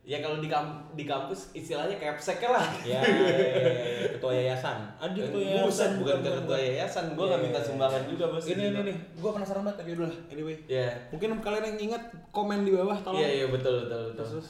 ya 0.08 0.18
kalau 0.18 0.40
di 0.40 0.48
kamp 0.48 0.68
di 0.96 1.04
kampus 1.04 1.52
istilahnya 1.52 1.92
capsek 1.94 2.40
lah 2.42 2.64
Ya, 2.80 2.96
ya, 2.96 3.28
ya, 3.28 3.68
ya, 4.00 4.08
ketua 4.10 4.32
yayasan. 4.32 4.78
Ada 4.96 5.12
ketua 5.20 5.42
yayasan. 5.44 5.68
bukan 5.68 5.90
bukan 6.00 6.16
ke 6.18 6.30
ketua 6.40 6.58
yayasan 6.58 7.04
gue 7.12 7.20
nggak 7.20 7.28
Iya, 7.34 7.44
minta 7.44 7.60
iya, 7.60 7.66
sumbangan 7.68 8.02
juga 8.08 8.24
bos 8.26 8.42
Ini 8.42 8.62
ini 8.64 8.80
nih, 8.88 8.96
gua 9.20 9.30
penasaran 9.36 9.62
banget 9.62 9.76
tapi 9.78 9.90
udah 9.92 10.08
lah. 10.08 10.18
Anyway, 10.28 10.56
ya 10.64 10.88
mungkin 11.08 11.28
kalian 11.38 11.64
yang 11.66 11.78
ingat 11.86 12.02
komen 12.30 12.64
di 12.64 12.72
bawah 12.72 12.96
tolong. 12.98 13.20
iya 13.20 13.28
iya 13.34 13.46
betul 13.46 13.84
betul 13.84 14.00
betul 14.08 14.16
Terus, 14.18 14.32
terus. 14.32 14.48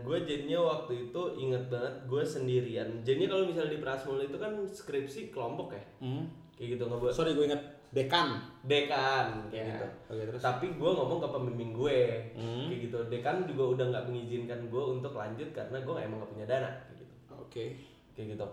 gue 0.00 0.18
jadinya 0.20 0.58
waktu 0.60 0.92
itu 1.06 1.22
inget 1.38 1.64
banget 1.68 1.94
gue 2.04 2.22
sendirian 2.24 2.88
jadinya 3.00 3.28
kalau 3.30 3.46
misalnya 3.46 3.70
di 3.70 3.78
Prasmul 3.78 4.18
itu 4.20 4.34
kan 4.34 4.52
skripsi 4.66 5.30
kelompok 5.30 5.70
ya 5.70 5.82
Mhm. 6.02 6.22
kayak 6.52 6.68
gitu 6.74 6.82
nggak 6.84 6.98
buat 6.98 7.14
Sorry 7.14 7.32
gue 7.32 7.46
ingat 7.46 7.62
Dekan. 7.88 8.36
dekan 8.60 9.48
kayak 9.48 9.56
Ya, 9.58 9.72
gitu 9.72 9.86
oke, 10.08 10.22
terus? 10.26 10.40
tapi 10.40 10.66
gue 10.70 10.90
ngomong 10.90 11.18
ke 11.18 11.28
pembimbing 11.30 11.72
gue 11.72 12.00
Hmm. 12.32 12.68
kayak 12.68 12.80
gitu 12.84 12.98
dekan 13.08 13.36
juga 13.42 13.64
udah 13.72 13.84
nggak 13.88 14.04
mengizinkan 14.06 14.60
gue 14.66 14.84
untuk 14.92 15.12
lanjut 15.12 15.48
karena 15.50 15.78
gue 15.78 15.94
emang 15.96 16.20
gak 16.20 16.30
punya 16.30 16.46
dana 16.46 16.70
kayak 16.84 16.98
gitu 17.00 17.14
Oke. 17.34 17.64
kayak 18.12 18.28
gitu 18.32 18.46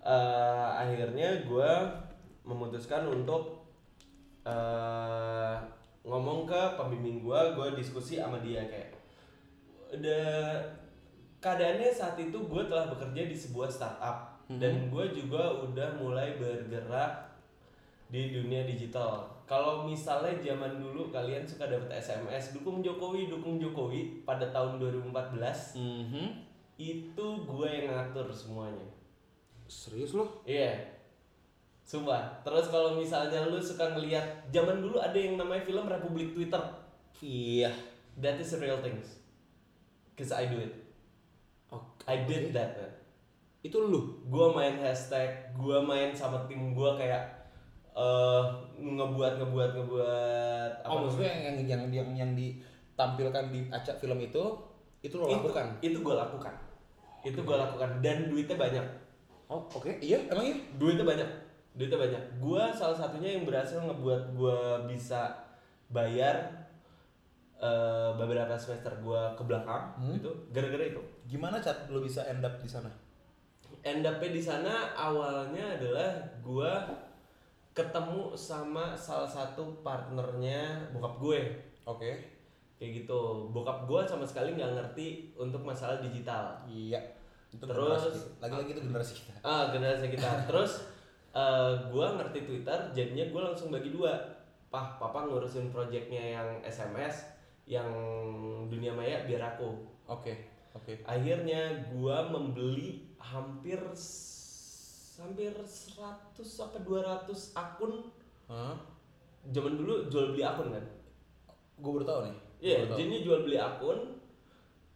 Eh, 0.00 0.14
akhirnya 0.72 1.42
gue 1.42 1.70
memutuskan 2.44 3.02
untuk 3.04 3.66
eh, 4.44 5.56
ngomong 6.02 6.46
ke 6.46 6.62
pembimbing 6.76 7.18
gue 7.20 7.40
gue 7.52 7.68
diskusi 7.74 8.14
sama 8.14 8.38
dia 8.38 8.62
kayak 8.62 8.94
udah 9.92 10.62
keadaannya 11.36 11.90
saat 11.90 12.14
itu 12.16 12.38
gue 12.38 12.62
telah 12.64 12.86
bekerja 12.86 13.22
di 13.24 13.34
sebuah 13.34 13.66
startup 13.66 14.38
dan 14.48 14.86
gue 14.86 15.04
juga 15.10 15.42
udah 15.60 15.98
mulai 15.98 16.38
bergerak 16.38 17.25
di 18.06 18.30
dunia 18.30 18.62
digital 18.62 19.26
kalau 19.46 19.86
misalnya 19.86 20.34
zaman 20.42 20.78
dulu 20.78 21.10
kalian 21.10 21.46
suka 21.46 21.66
dapat 21.66 21.98
SMS 21.98 22.54
dukung 22.54 22.82
Jokowi 22.82 23.30
dukung 23.30 23.58
Jokowi 23.58 24.22
pada 24.26 24.46
tahun 24.50 24.78
2014 24.78 25.78
Mhm. 25.78 26.26
itu 26.76 27.26
gue 27.46 27.68
yang 27.70 27.94
ngatur 27.94 28.30
semuanya 28.30 28.96
Serius 29.66 30.14
lo? 30.14 30.46
Iya. 30.46 30.78
Sumpah. 31.82 32.42
Terus 32.42 32.70
kalau 32.70 32.98
misalnya 32.98 33.46
lu 33.46 33.58
suka 33.58 33.94
ngelihat 33.94 34.50
zaman 34.50 34.82
dulu 34.82 34.98
ada 34.98 35.14
yang 35.18 35.38
namanya 35.38 35.62
film 35.66 35.86
Republik 35.86 36.34
Twitter. 36.34 36.62
Iya. 37.22 37.70
That 38.18 38.38
is 38.38 38.54
real 38.58 38.78
things. 38.82 39.18
Cause 40.14 40.30
I 40.30 40.48
do 40.48 40.58
it. 40.62 40.72
Oke. 41.70 42.02
I 42.06 42.24
did 42.24 42.54
that. 42.54 42.78
Man. 42.78 42.92
Itu 43.66 43.90
lu. 43.90 44.22
Gua 44.30 44.54
main 44.54 44.78
hashtag, 44.78 45.50
gua 45.58 45.82
main 45.82 46.14
sama 46.14 46.46
tim 46.46 46.72
gua 46.72 46.94
kayak 46.94 47.35
eh 47.96 48.44
ngebuat 48.76 49.40
ngebuat 49.40 49.70
ngebuat 49.72 50.70
Oh, 50.84 51.08
maksudnya 51.08 51.32
yang 51.32 51.56
yang 51.64 51.80
yang 51.80 51.82
yang, 51.88 52.08
yang 52.12 52.30
ditampilkan 52.36 53.48
di 53.48 53.60
acak 53.72 53.96
film 53.96 54.20
itu 54.20 54.42
itu 55.00 55.14
lo 55.16 55.24
itu, 55.26 55.48
lakukan. 55.48 55.66
Itu 55.80 55.98
gua 56.04 56.14
lakukan. 56.28 56.52
Itu 57.24 57.40
gua 57.42 57.56
lakukan 57.64 58.04
dan 58.04 58.28
duitnya 58.28 58.56
banyak. 58.60 58.84
Oh, 59.48 59.64
oke. 59.72 59.88
Iya, 60.02 60.28
emang 60.28 60.44
iya. 60.44 60.56
duitnya 60.76 61.06
banyak 61.06 61.30
duitnya 61.76 61.98
banyak 62.00 62.22
gua 62.40 62.72
salah 62.72 62.96
satunya 62.96 63.36
yang 63.36 63.44
berhasil 63.44 63.76
ngebuat 63.84 64.32
gua 64.32 64.80
bisa 64.88 65.36
bayar 65.92 66.64
eh, 67.60 68.10
beberapa 68.16 68.56
semester 68.56 68.96
gua 69.04 69.36
ke 69.36 69.44
belakang 69.44 69.92
Hmm. 70.00 70.16
gitu 70.16 70.32
gara-gara 70.52 70.88
itu 70.88 71.00
Gimana 71.28 71.60
cat 71.60 71.88
lo 71.92 72.00
bisa 72.00 72.24
end 72.28 72.40
up 72.44 72.56
di 72.60 72.68
sana? 72.68 72.88
end 73.84 74.02
up 74.02 74.18
di 74.18 74.42
sana 74.42 74.96
awalnya 74.96 75.78
adalah 75.78 76.10
gua 76.42 76.80
ketemu 77.76 78.32
sama 78.32 78.96
salah 78.96 79.28
satu 79.28 79.84
partnernya 79.84 80.88
bokap 80.96 81.20
gue 81.20 81.40
Oke. 81.84 82.10
kayak 82.80 83.04
gitu 83.04 83.52
bokap 83.52 83.84
gua 83.84 84.04
sama 84.08 84.24
sekali 84.24 84.56
nggak 84.56 84.72
ngerti 84.76 85.36
untuk 85.36 85.60
masalah 85.60 86.00
digital 86.00 86.56
Iya. 86.64 87.00
Itu 87.52 87.64
Terus- 87.64 88.36
lagi-lagi 88.36 88.76
itu 88.76 88.82
generasi 88.84 89.12
kita. 89.22 89.32
Ah, 89.40 89.70
generasi 89.72 90.12
kita. 90.12 90.28
Terus 90.50 90.72
eh 91.32 91.72
gua 91.92 92.16
ngerti 92.16 92.44
Twitter, 92.44 92.76
jadinya 92.92 93.24
gua 93.32 93.52
langsung 93.52 93.68
bagi 93.72 93.92
dua. 93.92 94.12
Pah, 94.68 94.98
papa 94.98 95.24
ngurusin 95.24 95.70
projectnya 95.72 96.36
yang 96.36 96.48
SMS, 96.66 97.32
yang 97.64 97.86
dunia 98.66 98.92
maya 98.92 99.24
biar 99.24 99.56
aku. 99.56 99.72
Oke. 100.10 100.36
Oke. 100.74 101.00
Akhirnya 101.06 101.86
gua 101.94 102.28
membeli 102.28 103.08
hampir 103.16 103.78
hampir 105.18 105.52
100 105.52 105.96
sampai 106.42 106.80
200 106.82 107.26
akun. 107.52 108.12
Hah? 108.46 108.76
Zaman 109.46 109.74
dulu 109.74 110.06
jual 110.06 110.32
beli 110.32 110.42
akun 110.42 110.70
kan. 110.70 110.84
Gue 111.76 111.90
baru 111.96 112.04
tahu 112.04 112.20
nih. 112.26 112.36
Iya, 112.56 112.76
tahu. 112.86 112.96
jadi 112.98 113.16
jual 113.22 113.40
beli 113.42 113.56
akun. 113.56 113.98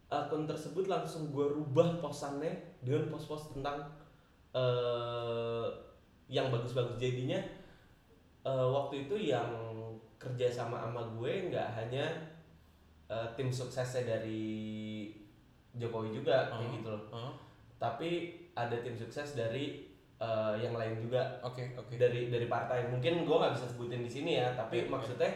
Akun 0.07 0.43
tersebut 0.43 0.85
langsung 0.85 1.31
gue 1.31 1.45
rubah 1.47 1.99
posannya 1.99 2.51
dengan 2.83 3.07
pos-pos 3.09 3.51
tentang 3.51 3.79
eh 4.51 5.67
yang 6.27 6.47
bagus-bagus. 6.47 6.95
Jadinya 6.95 7.39
eh, 8.41 8.67
waktu 8.67 9.07
itu 9.07 9.15
yang 9.31 9.51
kerja 10.15 10.47
sama 10.47 10.79
sama 10.83 11.01
gue 11.17 11.49
nggak 11.49 11.67
hanya 11.75 12.05
eh, 13.07 13.27
tim 13.35 13.47
suksesnya 13.49 14.03
dari 14.05 15.07
Jokowi 15.71 16.11
juga 16.11 16.51
kayak 16.51 16.67
Hmm. 16.67 16.75
gitu 16.79 16.89
loh. 16.91 17.03
Hah? 17.11 17.31
Tapi 17.79 18.09
ada 18.51 18.75
tim 18.79 18.93
sukses 18.93 19.33
dari 19.33 19.90
eh, 20.21 20.53
yang 20.59 20.77
lain 20.77 21.01
juga 21.01 21.41
Oke, 21.41 21.73
oke. 21.73 21.97
dari 21.97 22.29
dari 22.29 22.45
partai 22.45 22.85
mungkin 22.87 23.25
gue 23.25 23.35
nggak 23.35 23.53
bisa 23.53 23.65
sebutin 23.67 24.05
di 24.05 24.11
sini 24.11 24.37
ya 24.37 24.53
tapi 24.53 24.85
oke. 24.85 24.93
maksudnya 24.93 25.31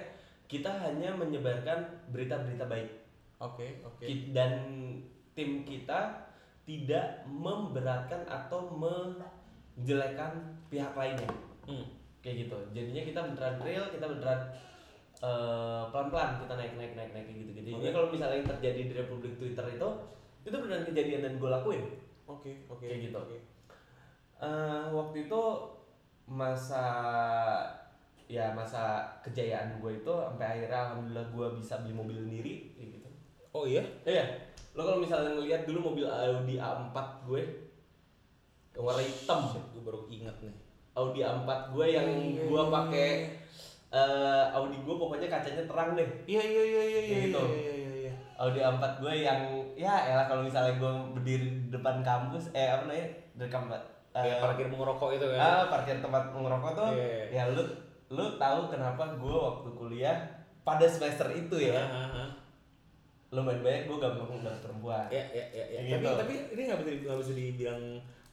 kita 0.45 0.69
hanya 0.69 1.09
menyebarkan 1.11 1.81
berita-berita 2.09 2.65
baik 2.65 2.89
Oke, 3.35 3.81
oke. 3.81 4.05
Ki- 4.05 4.29
dan 4.29 4.53
tim 5.33 5.65
kita 5.65 6.29
tidak 6.63 7.25
memberatkan 7.25 8.23
atau 8.25 8.69
menjelekan 8.69 10.31
pihak 10.67 10.93
lainnya 10.93 11.29
Hmm. 11.65 11.81
kayak 12.21 12.45
gitu 12.45 12.57
jadinya 12.71 13.01
kita 13.03 13.19
beneran 13.23 13.57
real 13.59 13.85
kita 13.89 14.05
beneran 14.05 14.39
eh, 15.17 15.83
pelan-pelan 15.89 16.37
kita 16.39 16.53
naik 16.53 16.73
naik 16.75 16.93
naik 16.93 17.11
naik 17.11 17.25
gitu 17.27 17.51
jadinya 17.53 17.81
Oke. 17.81 17.89
kalau 17.91 18.07
misalnya 18.09 18.37
yang 18.37 18.49
terjadi 18.51 18.81
di 18.85 18.93
Republik 18.93 19.33
Twitter 19.35 19.65
itu 19.67 19.89
itu 20.43 20.55
beneran 20.55 20.85
kejadian 20.85 21.21
dan 21.21 21.33
gue 21.35 21.49
lakuin 21.49 21.83
Oke, 22.25 22.65
oke. 22.65 22.81
Kayak 22.81 23.09
gitu. 23.09 23.17
Oke. 23.19 23.37
Eh, 24.35 24.85
waktu 24.91 25.25
itu 25.25 25.41
masa 26.25 26.85
ya 28.25 28.49
masa 28.51 29.05
kejayaan 29.21 29.77
gue 29.77 30.01
itu 30.01 30.09
sampai 30.09 30.45
akhirnya 30.49 30.79
alhamdulillah 30.89 31.25
gue 31.29 31.47
bisa 31.61 31.77
beli 31.85 31.93
mobil 31.93 32.17
sendiri 32.19 32.53
kayak 32.73 32.89
gitu. 32.97 33.09
Oh 33.53 33.63
iya? 33.63 33.85
Iya, 34.03 34.25
lo 34.73 34.81
kalau 34.83 34.99
misalnya 34.99 35.37
ngelihat 35.37 35.63
dulu 35.63 35.93
mobil 35.93 36.05
Audi 36.09 36.57
A4 36.57 36.97
gue 37.23 37.41
yang 38.75 38.83
warna 38.83 38.99
hitam, 38.99 39.39
Gue 39.71 39.83
baru 39.85 40.03
ingat 40.11 40.35
nih. 40.43 40.51
Audi 40.95 41.21
A4 41.23 41.49
gue 41.71 41.85
yang 41.87 42.07
Iya, 42.09 42.43
gue 42.49 42.61
pakai 42.67 43.09
eh, 43.93 44.45
Audi 44.51 44.77
gue 44.83 44.95
pokoknya 44.97 45.27
kacanya 45.29 45.63
terang 45.63 45.95
deh. 45.95 46.09
Iya, 46.27 46.41
iya, 46.43 46.63
iya, 46.65 46.83
iya, 46.83 47.01
iya, 47.05 47.17
Gitu. 47.29 47.39
iya, 47.39 47.55
iya, 47.55 47.73
iya, 47.77 47.91
iya. 48.09 48.13
Audi 48.35 48.59
A4 48.59 48.83
gue 48.99 49.13
yang 49.15 49.39
ya 49.79 50.11
elah 50.11 50.27
kalau 50.27 50.43
misalnya 50.43 50.75
gue 50.75 50.91
berdiri 51.15 51.47
di 51.63 51.69
depan 51.71 52.03
kampus 52.03 52.51
eh 52.51 52.67
apa 52.67 52.83
namanya 52.83 53.07
di 53.31 53.47
kampus 53.47 53.79
Kayak 54.15 54.39
parkir 54.39 54.65
mau 54.71 54.77
ngerokok 54.79 55.09
itu 55.13 55.25
kan. 55.27 55.39
ah 55.39 55.63
parkir 55.67 55.99
tempat 55.99 56.23
ngerokok 56.31 56.71
tuh 56.71 56.89
Iya. 56.95 57.19
ya 57.27 57.43
lu 57.51 57.63
lu 58.07 58.25
tahu 58.39 58.59
kenapa 58.69 59.03
gue 59.13 59.35
waktu 59.35 59.69
kuliah 59.71 60.15
pada 60.61 60.85
semester 60.85 61.27
itu 61.29 61.67
ya 61.67 61.83
ah, 61.83 62.07
ah. 62.15 62.29
lumayan 63.29 63.59
banyak 63.59 63.83
gue 63.85 63.97
gampang 63.97 64.39
dapet 64.39 64.61
perempuan 64.61 65.05
Ya, 65.11 65.19
ya, 65.29 65.43
ya, 65.51 65.65
ya. 65.67 65.79
Gitu. 65.83 65.99
Tapi, 65.99 66.15
tapi 66.15 66.33
ini 66.55 66.61
nggak 66.65 66.79
bisa 66.79 66.91
nggak 67.03 67.19
bisa 67.19 67.31
dibilang 67.33 67.81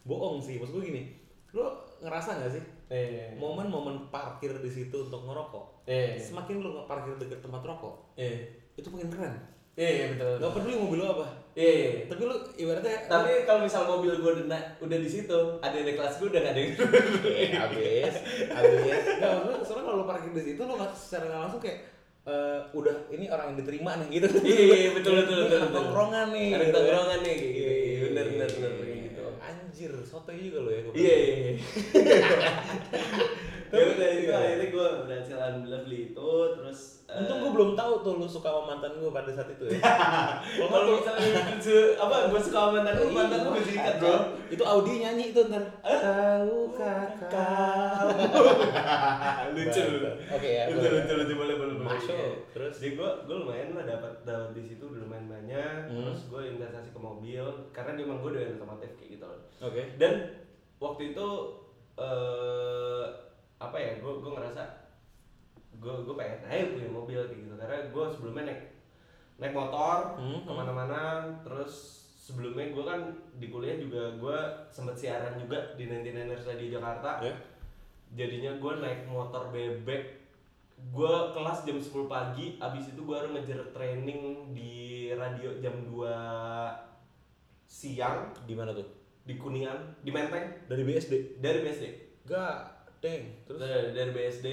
bohong 0.02 0.38
sih. 0.38 0.62
Maksud 0.62 0.74
gue 0.76 0.84
gini, 0.86 1.02
lo 1.50 1.66
ngerasa 1.98 2.38
nggak 2.38 2.52
sih 2.52 2.64
eh 2.88 3.32
momen-momen 3.34 4.06
parkir 4.08 4.52
di 4.54 4.68
situ 4.68 4.96
untuk 5.02 5.24
ngerokok? 5.24 5.88
eh 5.88 6.14
Semakin 6.14 6.60
lo 6.60 6.68
nggak 6.72 6.86
parkir 6.86 7.14
deket 7.16 7.40
tempat 7.40 7.62
rokok, 7.62 8.14
eh 8.14 8.46
itu 8.72 8.86
makin 8.86 9.08
keren. 9.08 9.34
Eh 9.74 10.06
betul 10.10 10.38
Gak 10.38 10.50
peduli 10.52 10.74
mobil 10.76 10.98
lo 10.98 11.06
apa. 11.14 11.26
eh 11.52 12.04
Tapi 12.04 12.22
lo 12.22 12.34
ibaratnya 12.54 13.06
tapi 13.06 13.42
kalau 13.42 13.58
misal 13.62 13.82
mobil 13.86 14.10
gue 14.14 14.30
udah, 14.42 14.60
udah 14.78 14.96
di 14.98 15.06
situ 15.06 15.38
ada 15.58 15.74
di 15.74 15.92
kelas 15.92 16.16
gue 16.16 16.26
udah 16.28 16.40
gak 16.40 16.50
ada 16.50 16.58
yang 16.58 16.70
Eh, 17.24 17.48
habis, 17.52 18.12
habis. 18.48 19.00
Nggak, 19.14 19.30
maksudnya 19.38 19.62
soalnya 19.62 19.82
kalau 19.82 19.96
lo 19.96 20.04
parkir 20.04 20.30
di 20.30 20.40
situ 20.46 20.60
lo 20.60 20.72
nggak 20.74 20.90
secara 20.92 21.24
nggak 21.26 21.40
langsung 21.42 21.60
kayak 21.60 21.78
eh, 22.22 22.58
udah 22.72 22.94
ini 23.10 23.24
orang 23.26 23.44
yang 23.48 23.56
diterima 23.58 23.90
nih 23.98 24.06
gitu. 24.14 24.26
Iya, 24.38 24.92
betul, 24.92 25.12
betul, 25.18 25.34
Ini 25.34 25.42
betul, 25.42 25.50
anak 25.50 25.62
betul. 25.62 25.74
Tongkrongan 25.74 26.26
nih. 26.30 26.48
ada 26.50 26.62
gitu. 26.62 26.74
tongkrongan 26.74 27.18
nih 27.18 27.34
kayak 27.34 27.50
gitu 27.50 27.70
Iya, 27.72 27.98
bener 28.02 28.24
iya, 28.24 28.30
bener 28.30 28.48
iya, 28.48 28.54
bener 28.54 28.70
iya. 28.70 28.82
kayak 28.82 29.00
gitu 29.02 29.22
Anjir, 29.42 29.92
sotoy 30.02 30.36
juga 30.38 30.58
lo 30.60 30.70
ya. 30.70 30.80
gua 30.82 30.92
iya 30.94 31.14
iya 31.16 31.34
iya 31.34 31.52
ya 33.72 33.88
udah 33.88 34.08
itu 34.10 34.22
Iya. 34.22 34.36
akhirnya 34.36 34.68
gue 34.68 34.86
berhasil 35.02 35.34
alhamdulillah 35.34 35.82
beli 35.82 35.98
itu 36.06 36.30
terus 36.54 37.01
Untung 37.14 37.38
gue 37.38 37.52
belum 37.52 37.70
tahu 37.72 37.92
tuh 38.00 38.14
lu 38.14 38.24
suka 38.24 38.48
sama 38.48 38.72
mantan 38.72 38.92
gue 38.94 39.08
pada 39.08 39.28
saat 39.28 39.44
itu 39.46 39.64
ya. 39.66 39.80
Kalau 40.62 40.96
misalnya 40.96 41.28
se- 41.56 41.92
apa 41.94 42.26
gue 42.26 42.40
suka 42.40 42.58
sama 42.58 42.70
mantan 42.78 42.94
lu 42.98 43.12
mantan 43.12 43.38
lu 43.42 43.50
masih 43.52 43.68
diikat 43.70 43.94
bro 43.96 44.16
Itu 44.48 44.62
Audi 44.62 44.92
nyanyi 44.98 45.24
itu 45.28 45.40
ntar. 45.44 45.64
Tahu 45.82 46.56
kakak. 46.72 48.06
lucu 49.52 49.82
Oke 50.30 50.48
ya. 50.50 50.64
lucu 50.68 50.88
lucu 50.90 51.12
lucu 51.14 51.34
boleh 51.34 51.54
boleh 51.54 51.74
boleh 51.74 51.88
Masuk. 51.90 52.12
Iya. 52.12 52.30
Terus? 52.50 52.74
jadi 52.74 52.90
gue 52.94 53.10
gue 53.22 53.36
lumayan 53.38 53.68
lah 53.72 53.84
dapat 53.86 54.12
dapat 54.22 54.50
di 54.52 54.62
situ 54.64 54.84
udah 54.84 55.00
lumayan 55.00 55.26
banyak 55.26 55.78
Hmm. 55.84 56.08
terus 56.08 56.20
gue 56.26 56.42
investasi 56.48 56.88
ke 56.88 57.00
mobil 57.00 57.44
karena 57.70 57.92
dia 57.92 58.04
emang 58.04 58.18
gue 58.18 58.30
doyan 58.32 58.56
otomotif 58.56 58.90
kayak 58.94 59.10
gitu 59.12 59.24
loh 59.24 59.40
Oke. 59.60 59.82
dan 59.96 60.12
waktu 60.78 61.12
itu 61.12 61.26
eh 61.94 63.04
apa 63.58 63.76
ya 63.76 63.92
gue 63.96 64.12
gue 64.14 64.30
ngerasa 64.30 64.62
gue 65.82 65.94
gue 66.06 66.14
pengen 66.14 66.40
ayo 66.46 66.64
punya 66.72 66.88
mobil 66.88 67.20
kayak 67.20 67.40
gitu. 67.42 67.54
Karena 67.54 67.90
gue 67.90 68.04
sebelumnya 68.08 68.44
naik 68.46 68.62
naik 69.36 69.52
motor 69.52 70.14
Hmm, 70.14 70.40
ke 70.46 70.52
mana-mana. 70.52 71.02
Terus 71.42 71.72
sebelumnya 72.16 72.70
gue 72.70 72.84
kan 72.86 73.00
di 73.34 73.50
kuliah 73.50 73.74
juga 73.74 74.14
gue 74.14 74.38
sempet 74.70 74.94
siaran 74.94 75.34
juga 75.36 75.74
di 75.74 75.84
99ers 75.84 76.46
di 76.54 76.70
Jakarta. 76.70 77.18
Ya. 77.20 77.34
jadinya 78.12 78.54
gue 78.54 78.72
naik 78.78 79.08
motor 79.08 79.50
bebek. 79.50 80.22
Gue 80.88 81.14
kelas 81.32 81.62
jam 81.62 81.78
10 81.78 81.90
pagi 82.06 82.58
abis 82.58 82.90
itu 82.90 83.02
gue 83.02 83.14
harus 83.14 83.30
ngejar 83.30 83.70
training 83.70 84.50
di 84.52 84.72
radio 85.12 85.50
jam 85.58 85.74
2 85.82 86.06
siang. 87.64 88.30
Di 88.44 88.54
mana 88.54 88.72
tuh? 88.72 88.86
di 89.22 89.38
kuningan 89.38 90.02
di 90.02 90.10
menteng. 90.10 90.50
Dari 90.66 90.82
BSD. 90.82 91.38
dari 91.38 91.62
BSD 91.62 91.84
Gak, 92.26 92.58
deng. 92.98 93.22
Terus? 93.46 93.58
Dari, 93.62 93.94
dari 93.94 94.10
BSD 94.10 94.46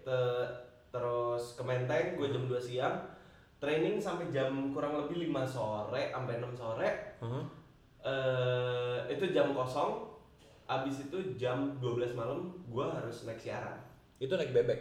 te- 0.00 0.48
terus 0.94 1.58
ke 1.58 1.62
menteng 1.62 2.14
gue 2.14 2.28
jam 2.28 2.44
2 2.44 2.54
siang 2.56 2.94
training 3.56 3.98
sampai 3.98 4.30
jam 4.30 4.46
kurang 4.70 4.94
lebih 4.96 5.26
5 5.26 5.42
sore 5.44 6.02
sampai 6.08 6.38
6 6.38 6.54
sore 6.54 6.88
Heeh. 7.18 7.44
eh 8.04 8.98
itu 9.10 9.26
jam 9.28 9.50
kosong 9.50 10.06
abis 10.64 11.04
itu 11.04 11.18
jam 11.34 11.74
12 11.76 12.14
malam 12.14 12.40
gue 12.64 12.86
harus 12.86 13.24
naik 13.24 13.36
siaran 13.38 13.74
Itu 14.16 14.32
naik 14.32 14.52
bebek. 14.52 14.80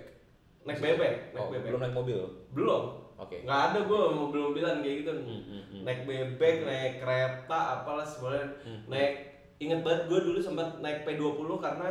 naik 0.64 0.80
bebek 0.80 1.14
naik 1.32 1.42
Oh, 1.42 1.50
bebek 1.50 1.68
belum 1.68 1.82
naik 1.82 1.96
mobil. 1.96 2.20
belum 2.52 2.84
Oke. 3.16 3.42
nggak 3.42 3.62
ada 3.68 3.80
gue 3.82 4.02
mobil-mobilan 4.14 4.76
kayak 4.80 4.96
gitu 5.02 5.12
Hmm, 5.12 5.42
hmm, 5.42 5.64
hmm. 5.68 5.82
naik 5.84 6.02
bebek 6.04 6.56
naik 6.62 6.94
kereta 7.00 7.60
apalah 7.74 8.04
semuanya 8.04 8.46
Hmm. 8.62 8.86
naik 8.86 9.14
inget 9.58 9.82
banget 9.82 10.06
gue 10.08 10.20
dulu 10.22 10.38
sempat 10.38 10.78
naik 10.78 11.02
P20 11.04 11.50
karena 11.58 11.90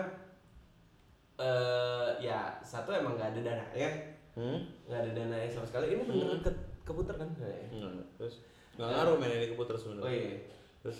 eh 1.38 2.10
ya 2.20 2.38
satu 2.60 2.92
emang 2.92 3.16
nggak 3.16 3.32
ada 3.32 3.40
dananya 3.42 3.90
Hmm? 4.32 4.64
nggak 4.88 5.00
ada 5.04 5.10
dananya 5.12 5.48
sama 5.52 5.66
sekali. 5.68 5.92
Ini 5.92 6.02
bener 6.08 6.40
ke 6.40 6.50
keputar 6.88 7.20
kan? 7.20 7.28
Enggak. 7.36 8.08
Terus 8.16 8.34
nggak 8.80 8.88
ngaruh 8.88 9.16
main 9.20 9.32
ini 9.36 9.46
keputar 9.52 9.76
sebenarnya. 9.76 10.04
oh 10.08 10.12
iya. 10.12 10.36
Terus? 10.80 10.98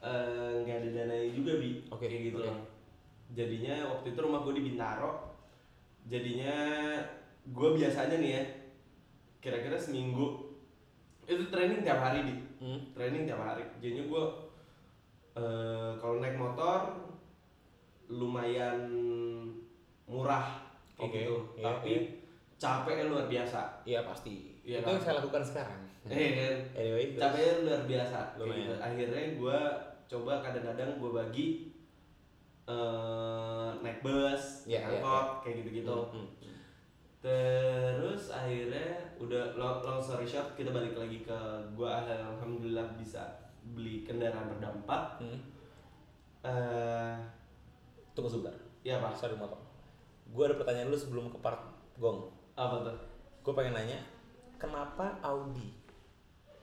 Eh, 0.00 0.52
nggak 0.64 0.76
ada 0.80 0.88
dananya 0.96 1.28
juga 1.36 1.52
bi. 1.60 1.70
Oke, 1.92 2.08
kayak 2.08 2.22
gitu 2.32 2.38
loh. 2.40 2.56
Jadinya 3.36 3.74
waktu 3.92 4.06
itu 4.16 4.20
rumah 4.24 4.40
gue 4.48 4.54
di 4.56 4.64
Bintaro. 4.72 5.10
Jadinya 6.08 6.56
gue 7.44 7.68
biasanya 7.76 8.16
nih 8.16 8.32
ya 8.32 8.42
kira-kira 9.40 9.76
seminggu 9.76 10.52
itu 11.24 11.48
training 11.48 11.80
tiap 11.80 12.00
hari 12.00 12.24
di 12.24 12.34
hmm. 12.64 12.96
training 12.96 13.28
tiap 13.28 13.40
hari. 13.44 13.64
Jadinya 13.84 14.04
gue 14.08 14.24
eh 15.36 15.92
kalau 16.00 16.18
naik 16.18 16.40
motor 16.40 16.96
lumayan 18.10 18.90
murah 20.10 20.58
kayak 20.98 21.06
Oke, 21.06 21.18
gitu. 21.22 21.36
iya, 21.54 21.62
tapi 21.62 21.92
capeknya 22.60 23.08
luar 23.08 23.24
biasa 23.24 23.80
Iya 23.82 24.04
pasti. 24.04 24.60
Iya 24.60 24.78
itu 24.78 24.84
kan? 24.84 24.92
yang 24.92 25.00
saya 25.00 25.14
lakukan 25.16 25.42
sekarang. 25.42 25.80
eh 26.06 26.28
kan 26.34 26.56
Anyway, 26.76 27.04
capeknya 27.14 27.52
luar 27.62 27.82
biasa 27.84 28.18
gitu. 28.36 28.74
akhirnya 28.78 29.22
gue 29.34 29.58
coba 30.06 30.32
kadang-kadang 30.40 30.90
gue 30.96 31.10
bagi 31.10 31.46
eh 32.66 33.70
naik 33.80 33.98
bus 34.00 34.64
Iya, 34.64 34.78
iya, 34.78 35.00
angkot 35.00 35.28
kayak 35.42 35.54
gitu-gitu 35.58 35.96
Hmm, 36.06 36.28
hmm. 36.38 36.56
terus 37.20 38.30
akhirnya 38.30 38.88
udah 39.16 39.52
long, 39.54 39.80
long 39.80 39.98
story 39.98 40.24
short 40.24 40.54
kita 40.54 40.70
balik 40.70 40.94
lagi 40.94 41.20
ke 41.20 41.38
gue 41.70 41.88
alhamdulillah 41.88 42.94
bisa 42.94 43.20
beli 43.66 44.02
kendaraan 44.02 44.52
empat 44.56 45.18
Hmm. 45.18 45.40
eh 46.42 47.14
Tunggu 48.10 48.26
sebentar. 48.28 48.56
ya 48.80 48.98
pak 48.98 49.14
Sorry 49.14 49.32
motong. 49.32 49.60
Gue 50.26 50.44
ada 50.44 50.54
pertanyaan 50.54 50.88
dulu 50.88 50.98
sebelum 50.98 51.24
ke 51.28 51.38
part 51.38 51.62
gong. 51.96 52.26
Apa 52.60 52.76
tuh 52.84 52.96
Gue 53.40 53.56
pengen 53.56 53.72
nanya, 53.72 53.96
kenapa 54.56 55.16
Audi? 55.24 55.72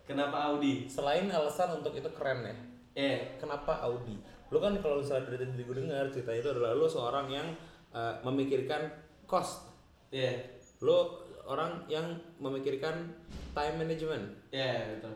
kenapa 0.05 0.53
Audi 0.53 0.85
Selain 0.85 1.25
alasan 1.27 1.81
untuk 1.81 1.91
itu 1.91 2.05
keren 2.13 2.45
ya, 2.45 2.55
eh 2.95 3.17
kenapa 3.35 3.81
Audi? 3.81 4.15
Lu 4.47 4.61
kan 4.61 4.77
kalau 4.77 5.01
misalnya 5.01 5.27
dari 5.27 5.43
tadi 5.43 5.59
gue 5.59 5.75
dengar 5.75 6.07
cerita 6.07 6.31
itu 6.31 6.47
adalah 6.47 6.71
lu 6.71 6.87
seorang 6.87 7.27
yang 7.27 7.47
uh, 7.91 8.15
memikirkan 8.23 8.87
cost. 9.25 9.67
ya 10.07 10.31
Lu 10.79 10.95
orang 11.43 11.83
yang 11.89 12.05
memikirkan 12.37 13.09
time 13.51 13.75
management, 13.75 14.23
ya 14.47 14.93
betul 14.93 15.11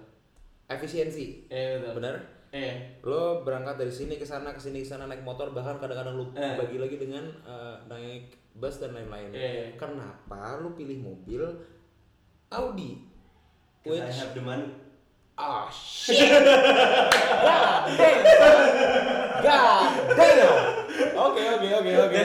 efisiensi. 0.68 1.46
eh 1.48 1.78
betul 1.78 2.02
Bener? 2.02 2.16
Eh 2.52 3.00
Lo 3.02 3.42
berangkat 3.42 3.76
dari 3.76 3.90
sini 3.90 4.16
ke 4.16 4.24
sana 4.24 4.52
ke 4.52 4.60
sini 4.60 4.80
ke 4.80 4.88
sana 4.88 5.06
naik 5.06 5.24
motor 5.24 5.50
bahkan 5.50 5.78
kadang-kadang 5.78 6.14
lu 6.14 6.26
Eh. 6.34 6.56
bagi 6.56 6.78
lagi 6.78 6.96
dengan 6.96 7.24
uh, 7.42 7.80
naik 7.88 8.28
bus 8.54 8.78
dan 8.78 8.92
lain-lain. 8.92 9.32
Eh. 9.32 9.72
Kenapa 9.74 10.60
lu 10.60 10.72
pilih 10.72 11.00
mobil 11.00 11.40
Audi? 12.50 13.08
'cause 13.80 13.96
I 13.98 14.04
Which 14.04 14.20
have 14.20 14.34
the 14.34 14.44
money 14.44 14.68
Ah 15.34 15.66
shit. 15.74 16.20
God 16.22 17.88
damn. 17.96 18.20
God 19.42 19.90
damn. 20.14 20.60
Oke 21.16 21.42
oke 21.48 21.70
oke 21.72 21.92
oke. 21.98 22.20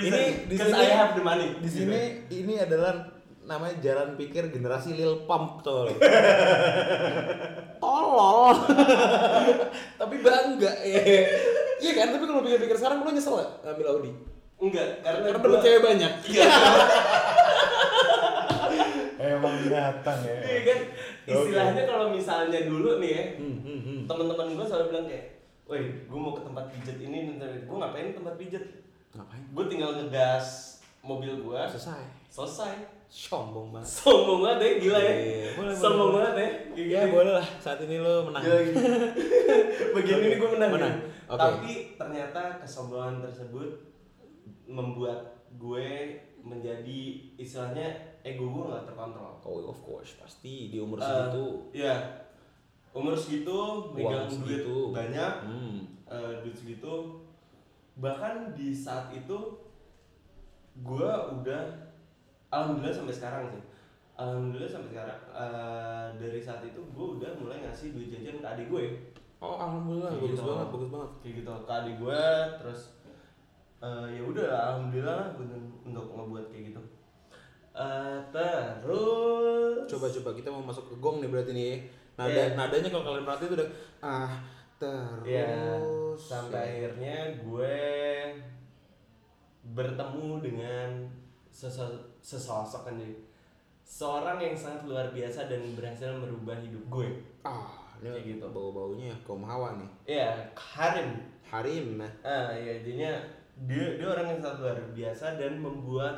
Ini 0.00 0.22
di 0.48 0.56
sini 0.56 0.72
I 0.74 0.90
have 0.90 1.12
the 1.12 1.22
money. 1.22 1.60
Di 1.60 1.68
sini 1.68 2.00
ini 2.32 2.56
adalah 2.56 3.11
namanya 3.42 3.74
jalan 3.78 4.14
pikir 4.14 4.48
generasi 4.48 4.94
Lil 4.94 5.26
Pump 5.26 5.60
tuh. 5.60 5.90
Tolol. 7.82 8.54
tapi 10.00 10.16
bangga 10.18 10.72
ya. 10.80 11.02
Iya 11.76 11.92
kan, 11.92 12.14
tapi 12.14 12.24
kalau 12.24 12.40
pikir-pikir 12.40 12.76
sekarang 12.76 13.02
lu 13.02 13.10
nyesel 13.10 13.36
gak 13.36 13.50
ngambil 13.64 13.86
Audi? 13.90 14.12
enggak 14.62 15.02
karena 15.02 15.26
Karena 15.28 15.42
gua- 15.42 15.58
cewek 15.58 15.82
banyak. 15.82 16.12
Emang 19.18 19.56
datang 19.66 20.18
ya. 20.22 20.34
Iya 20.40 20.60
kan 20.62 20.78
istilahnya 21.24 21.82
kalau 21.84 22.06
misalnya 22.10 22.60
dulu 22.62 22.98
nih 22.98 23.10
ya 23.10 23.24
Hmm, 23.38 23.58
hmm, 23.58 23.80
hmm. 23.80 23.98
teman-teman 24.06 24.54
gue 24.54 24.66
selalu 24.66 24.86
bilang 24.90 25.06
kayak, 25.06 25.26
woi 25.64 25.82
gue 26.02 26.18
mau 26.18 26.34
ke 26.34 26.42
tempat 26.42 26.64
pijet 26.70 26.98
ini, 27.00 27.18
gue 27.38 27.76
ngapain 27.76 28.14
tempat 28.14 28.34
pijet? 28.34 28.64
Ngapain? 29.14 29.42
Gue 29.50 29.64
tinggal 29.66 29.90
ngegas 29.94 30.71
mobil 31.02 31.34
gue, 31.36 31.60
Selesai. 31.68 32.02
selesai. 32.28 32.72
Sombong 33.06 33.68
banget. 33.70 33.84
Sombong 33.92 34.40
banget 34.40 34.58
ya, 34.58 34.70
gila 34.80 34.98
ya. 34.98 35.12
Iya, 35.12 35.48
boleh, 35.52 35.72
Sombong 35.74 36.10
boleh. 36.10 36.22
banget 36.24 36.34
ya. 36.34 36.48
Ya 36.80 37.02
boleh 37.06 37.32
lah, 37.34 37.46
saat 37.58 37.78
ini 37.80 37.96
lo 37.96 38.24
menang. 38.24 38.40
Oke, 39.92 40.12
ini 40.14 40.36
gue 40.36 40.50
menang. 40.50 40.70
menang. 40.72 40.94
gitu. 40.94 41.08
Oke. 41.28 41.38
Tapi 41.38 41.70
ternyata 41.94 42.40
kesombongan 42.56 43.20
tersebut 43.20 43.68
membuat 44.64 45.20
gue 45.52 46.16
menjadi 46.40 47.00
istilahnya 47.36 47.92
ego 48.22 48.48
gue 48.48 48.64
nggak 48.64 48.84
terkontrol. 48.84 49.36
Oh 49.42 49.60
of 49.66 49.78
course, 49.78 50.16
pasti 50.16 50.68
di 50.68 50.78
umur 50.78 50.96
Eh, 50.96 51.04
segitu. 51.04 51.44
Iya. 51.74 51.96
Umur 52.92 53.12
segitu 53.12 53.56
megang 53.90 54.24
Uang 54.24 54.40
duit 54.40 54.60
segitu. 54.60 54.76
banyak, 54.90 55.32
Hmm. 55.42 55.76
eh, 56.06 56.32
duit 56.40 56.54
segitu. 56.54 56.92
Bahkan 57.94 58.52
di 58.52 58.72
saat 58.72 59.12
itu 59.12 59.36
gue 60.74 61.10
udah 61.32 61.62
alhamdulillah 62.48 62.94
sampai 62.94 63.12
sekarang 63.12 63.44
sih. 63.48 63.62
Alhamdulillah 64.12 64.68
sampai 64.68 64.90
sekarang 64.90 65.18
eh, 65.30 66.06
dari 66.16 66.38
saat 66.38 66.62
itu 66.62 66.80
gue 66.80 67.06
udah 67.16 67.30
mulai 67.36 67.60
ngasih 67.60 67.92
duit 67.92 68.08
jajan 68.08 68.38
ke 68.38 68.48
adik 68.48 68.68
gue. 68.68 68.84
Oh 69.38 69.58
alhamdulillah, 69.58 70.14
Kayak 70.14 70.22
bagus 70.22 70.38
gitu. 70.38 70.46
banget, 70.46 70.68
bagus 70.70 70.90
banget. 70.90 71.10
Kayak 71.18 71.34
gitu 71.36 71.50
ke 71.60 71.72
adik 71.72 71.96
gue 71.98 72.24
terus 72.56 72.80
eh, 73.80 74.06
ya 74.10 74.22
udah 74.22 74.46
alhamdulillah 74.46 75.16
lah 75.16 75.28
untuk- 75.34 75.74
untuk 75.82 76.06
ngebuat 76.08 76.44
kayak 76.48 76.64
gitu. 76.70 76.82
Eh, 77.72 78.16
terus 78.30 79.88
Coba 79.88 80.06
coba 80.08 80.30
kita 80.32 80.48
mau 80.48 80.62
masuk 80.62 80.84
ke 80.86 80.94
gong 80.96 81.20
nih 81.20 81.28
berarti 81.28 81.52
nih. 81.52 81.74
Nada 82.12 82.28
Iya. 82.30 82.54
nadanya 82.54 82.88
kalau 82.88 83.04
kalian 83.06 83.24
perhatiin 83.24 83.48
itu 83.48 83.56
udah 83.56 83.68
ah 84.00 84.32
terus 84.76 85.24
Ya, 85.24 85.80
sampai 86.14 86.60
akhirnya 86.60 87.16
gue 87.40 87.78
bertemu 89.72 90.40
dengan 90.40 90.88
sesosok 92.20 92.82
kan 92.84 92.94
jadi 92.94 93.14
seorang 93.82 94.38
yang 94.38 94.56
sangat 94.56 94.84
luar 94.84 95.06
biasa 95.10 95.46
dan 95.46 95.60
berhasil 95.72 96.08
merubah 96.12 96.56
hidup 96.56 96.80
gue. 96.88 97.08
ah 97.42 97.68
ini 97.98 98.08
Kayak 98.08 98.24
gitu. 98.26 98.46
bau 98.48 98.70
baunya 98.70 99.14
kaum 99.22 99.42
hawa 99.42 99.78
nih. 99.78 99.90
Ya, 100.18 100.32
Karim. 100.52 101.22
Harim 101.46 102.00
nah. 102.00 102.10
Ah, 102.20 102.50
ya 102.50 102.80
jadinya 102.80 103.12
dia 103.62 103.94
dia 103.94 104.08
orang 104.08 104.26
yang 104.26 104.40
sangat 104.40 104.58
luar 104.60 104.78
biasa 104.90 105.36
dan 105.36 105.60
membuat 105.60 106.16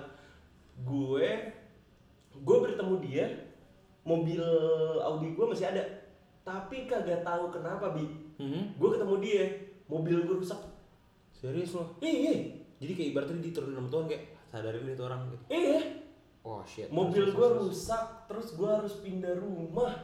gue 0.81 1.29
gue 2.33 2.57
bertemu 2.61 2.95
dia 3.01 3.27
mobil 4.03 4.43
Audi 5.01 5.35
gue 5.35 5.47
masih 5.47 5.69
ada 5.69 5.83
tapi 6.43 6.87
kagak 6.87 7.23
tahu 7.23 7.51
kenapa 7.51 7.93
bi 7.93 8.07
Hmm. 8.35 8.67
gue 8.75 8.89
ketemu 8.91 9.15
dia 9.23 9.45
mobil 9.87 10.27
gue 10.27 10.37
rusak 10.37 10.59
Serius 11.31 11.71
loh. 11.71 11.87
iya 12.01 12.64
Jadi 12.85 12.93
kayak 12.93 13.09
ibaratnya 13.11 13.41
dia 13.41 13.53
turun 13.53 13.73
6 13.75 13.89
tahun 13.89 14.05
kayak 14.07 14.23
sadarin 14.47 14.85
dia 14.85 14.95
tuh 14.95 15.07
orang 15.07 15.21
gitu. 15.27 15.45
iya 15.49 15.81
Oh 16.41 16.61
shit. 16.63 16.89
mobil 16.89 17.25
gue 17.27 17.49
rusak 17.57 18.05
terus 18.27 18.53
gue 18.53 18.69
harus 18.69 19.01
pindah 19.01 19.33
rumah 19.35 19.97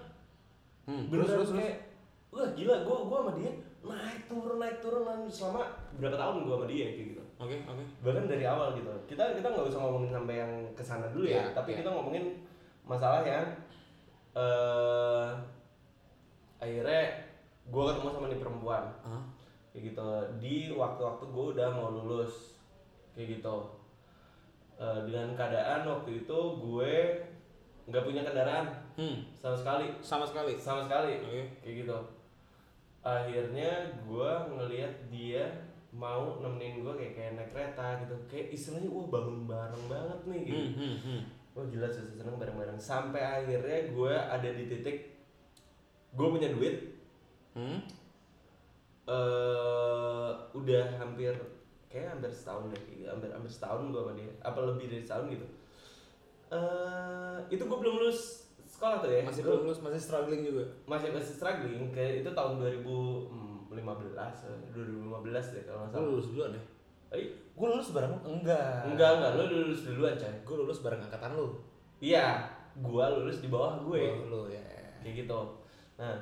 Hmm, 0.83 1.07
terus 1.07 1.29
beneran 1.29 1.37
terus 1.37 1.51
terus. 1.51 1.61
kayak 1.61 1.77
wah 2.31 2.49
gila 2.51 2.77
gue 2.81 2.97
gue 3.05 3.19
sama 3.21 3.33
dia 3.37 3.53
naik 3.81 4.23
turun 4.25 4.57
naik 4.59 4.79
turun 4.81 5.05
selama 5.29 5.63
berapa 5.95 6.17
tahun 6.17 6.37
gue 6.43 6.55
sama 6.55 6.67
dia 6.67 6.87
kayak 6.89 7.09
gitu 7.11 7.23
Oke 7.37 7.57
oke. 7.63 7.85
bahkan 8.01 8.25
dari 8.25 8.45
awal 8.45 8.73
gitu 8.73 8.89
kita 9.07 9.23
kita 9.35 9.47
nggak 9.47 9.67
usah 9.67 9.79
ngomongin 9.79 10.11
sampai 10.11 10.35
yang 10.37 10.53
ke 10.73 10.83
sana 10.83 11.07
dulu 11.09 11.25
ya, 11.25 11.37
Iya, 11.39 11.53
tapi 11.53 11.69
iya. 11.71 11.79
kita 11.79 11.89
ngomongin 11.91 12.25
masalah 12.83 13.21
yang 13.23 13.47
eh 14.33 15.29
akhirnya 16.59 17.03
gue 17.67 17.83
ketemu 17.85 18.09
sama 18.11 18.27
nih 18.27 18.41
perempuan 18.41 18.85
Hah? 19.01 19.23
kayak 19.71 19.83
gitu 19.87 20.07
di 20.39 20.55
waktu-waktu 20.73 21.25
gue 21.27 21.45
udah 21.55 21.69
mau 21.71 21.89
lulus 21.93 22.50
kayak 23.21 23.37
gitu 23.37 23.57
Eh, 24.75 25.01
dengan 25.05 25.37
keadaan 25.37 25.85
waktu 25.85 26.25
itu 26.25 26.39
gue 26.57 26.95
nggak 27.85 28.01
punya 28.01 28.25
kendaraan 28.25 28.65
Hmm. 28.97 29.21
sama 29.35 29.53
sekali 29.53 29.93
Sama 30.01 30.25
sekali. 30.25 30.57
sama 30.57 30.81
sekali 30.81 31.21
Oke. 31.21 31.43
kayak 31.61 31.85
gitu 31.85 31.99
akhirnya 33.01 33.71
gue 34.01 34.31
ngelihat 34.51 34.93
dia 35.07 35.45
mau 35.91 36.39
nemenin 36.39 36.81
gue 36.81 36.95
kayak 36.95 37.13
kayak 37.13 37.33
naik 37.35 37.51
kereta 37.51 37.87
gitu 37.99 38.15
kayak 38.27 38.47
istilahnya 38.51 38.89
wah 38.89 39.05
bangun 39.07 39.45
bareng 39.45 39.85
banget 39.87 40.19
nih 40.25 40.41
gitu 40.47 40.57
Hmm, 40.57 40.73
hmm, 40.75 40.97
hmm. 41.03 41.21
wah 41.51 41.65
gila 41.67 41.87
susah 41.87 42.15
seneng 42.15 42.37
bareng-bareng 42.37 42.81
sampai 42.81 43.21
akhirnya 43.21 43.79
gue 43.87 44.13
ada 44.15 44.49
di 44.49 44.65
titik 44.65 44.97
gue 46.11 46.25
punya 46.27 46.49
duit 46.49 46.77
Hmm. 47.53 47.85
eh 49.07 50.31
udah 50.53 50.85
hampir 50.97 51.35
kayak 51.91 52.15
hampir 52.15 52.31
setahun 52.31 52.71
deh 52.71 52.83
hampir 53.03 53.29
hampir 53.29 53.51
setahun 53.51 53.91
gue 53.91 53.99
sama 54.01 54.13
dia. 54.15 54.31
Apa 54.41 54.59
lebih 54.63 54.87
dari 54.87 55.03
setahun 55.03 55.27
gitu. 55.29 55.47
Eh 56.51 57.37
itu 57.51 57.63
gue 57.63 57.79
belum 57.79 57.95
lulus 57.99 58.47
sekolah 58.65 59.03
tuh 59.03 59.11
ya. 59.11 59.23
Masih 59.27 59.43
belum 59.43 59.67
lulus, 59.67 59.83
masih 59.83 59.99
struggling 59.99 60.43
juga. 60.47 60.65
masih 60.87 61.11
masih 61.11 61.35
struggling. 61.35 61.91
Kayak 61.91 62.23
itu 62.23 62.31
tahun 62.31 62.63
2015 62.63 63.75
eh, 63.75 64.59
2015 64.71 65.55
deh 65.55 65.63
kalau 65.67 65.79
nggak 65.83 65.91
Gue 65.91 65.99
salah. 65.99 66.09
lulus 66.11 66.27
duluan 66.31 66.51
ya. 66.55 66.63
Eh, 67.11 67.27
Gue 67.59 67.67
lulus 67.67 67.91
bareng? 67.91 68.15
Enggak. 68.23 68.87
enggak 68.87 69.11
enggak. 69.19 69.31
Lo 69.35 69.43
lulus 69.51 69.83
duluan 69.83 70.15
coy. 70.15 70.35
Gue 70.47 70.57
lulus 70.63 70.79
bareng 70.81 71.03
angkatan 71.03 71.35
lu. 71.35 71.49
iya. 71.99 72.47
Gua 72.81 73.11
lulus 73.11 73.43
di 73.43 73.51
bawah 73.51 73.83
gue. 73.83 74.03
Lu 74.31 74.47
ya. 74.47 74.63
kayak 75.03 75.27
gitu. 75.27 75.41
Nah 75.99 76.15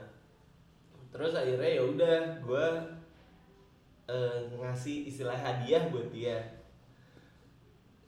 terus 1.08 1.32
akhirnya 1.32 1.64
ya 1.64 1.82
udah 1.84 2.16
gue 2.40 2.66
eh, 4.08 4.38
ngasih 4.56 5.06
istilah 5.06 5.36
hadiah 5.36 5.92
buat 5.92 6.08
dia. 6.10 6.58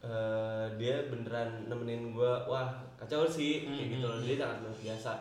Eh, 0.00 0.66
dia 0.80 1.04
beneran 1.12 1.68
nemenin 1.68 2.16
gue 2.16 2.32
wah 2.48 2.72
kacau 2.96 3.28
sih 3.28 3.68
kayak 3.68 3.84
Hmm, 3.84 3.92
gitu 4.00 4.08
hmm, 4.08 4.24
dia 4.24 4.36
sangat 4.40 4.58
luar 4.64 4.76
biasa 4.80 5.12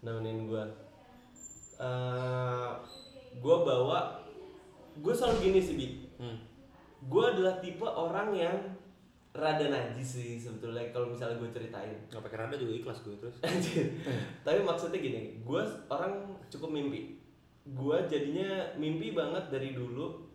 nemenin 0.00 0.48
gue 0.48 0.64
eh 1.76 2.70
gue 3.36 3.56
bawa 3.68 4.16
gue 4.96 5.12
selalu 5.12 5.36
gini 5.44 5.60
sih 5.60 5.76
bi. 5.76 5.88
Hmm. 6.16 6.40
gue 7.04 7.20
adalah 7.20 7.60
tipe 7.60 7.84
orang 7.84 8.32
yang 8.32 8.56
rada 9.34 9.66
najis 9.68 10.08
sih 10.08 10.40
sebetulnya 10.40 10.88
kalau 10.94 11.12
misalnya 11.12 11.36
gue 11.36 11.50
ceritain. 11.52 11.92
Gak 12.08 12.22
pakai 12.24 12.48
rada 12.48 12.56
juga 12.56 12.72
ikhlas 12.80 13.04
gue 13.04 13.18
terus. 13.20 13.36
Tapi 14.46 14.62
maksudnya 14.62 15.02
gini, 15.02 15.42
gue 15.42 15.62
orang 15.90 16.32
cukup 16.48 16.70
mimpi. 16.70 17.18
Gue 17.64 17.96
jadinya 18.08 18.76
mimpi 18.76 19.16
banget 19.16 19.48
dari 19.48 19.72
dulu. 19.72 20.28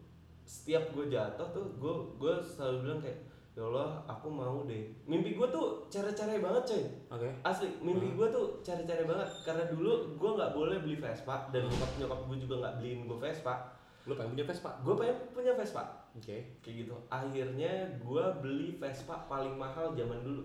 Setiap 0.49 0.89
gue 0.97 1.13
jatuh 1.13 1.45
tuh, 1.53 1.77
gue 1.77 1.93
gue 2.17 2.33
selalu 2.41 2.77
bilang 2.81 2.99
kayak, 3.05 3.21
ya 3.53 3.61
Allah, 3.69 4.01
aku 4.09 4.33
mau 4.33 4.65
deh. 4.65 4.89
Mimpi 5.05 5.37
gue 5.37 5.47
tuh 5.53 5.85
cara-cara 5.93 6.41
banget 6.41 6.63
coy. 6.73 6.83
Oke. 7.13 7.29
Asli, 7.45 7.69
mimpi 7.85 8.17
gue 8.17 8.27
tuh 8.33 8.57
cara-cara 8.65 9.05
banget. 9.05 9.29
Karena 9.45 9.69
dulu 9.69 10.17
gue 10.17 10.29
nggak 10.41 10.51
boleh 10.57 10.77
beli 10.81 10.97
Vespa 10.97 11.53
dan 11.53 11.69
nyokap 11.69 11.91
nyokap 12.01 12.19
gue 12.25 12.37
juga 12.41 12.55
nggak 12.65 12.75
beliin 12.81 13.05
gue 13.05 13.19
Vespa. 13.21 13.77
Lu 14.09 14.17
pengen 14.17 14.33
punya 14.33 14.45
Vespa? 14.49 14.69
Gue 14.81 14.95
pengen 14.97 15.17
punya 15.35 15.53
Vespa 15.53 15.83
Oke. 16.17 16.37
kayak 16.65 16.75
gitu. 16.81 16.95
Akhirnya 17.13 17.73
gue 18.01 18.25
beli 18.41 18.73
Vespa 18.81 19.29
paling 19.29 19.53
mahal 19.53 19.93
zaman 19.93 20.25
dulu. 20.25 20.43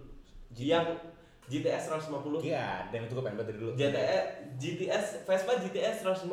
Yang 0.53 1.01
GTS 1.45 1.83
150 2.09 2.41
Iya, 2.43 2.89
dan 2.89 3.05
itu 3.05 3.13
gue 3.13 3.21
pengen 3.21 3.37
banget 3.37 3.49
dari 3.53 3.61
dulu. 3.61 3.73
GTS 3.75 4.25
GTS 4.57 5.05
Vespa 5.23 5.53
GTS 5.59 5.97
150 6.03 6.31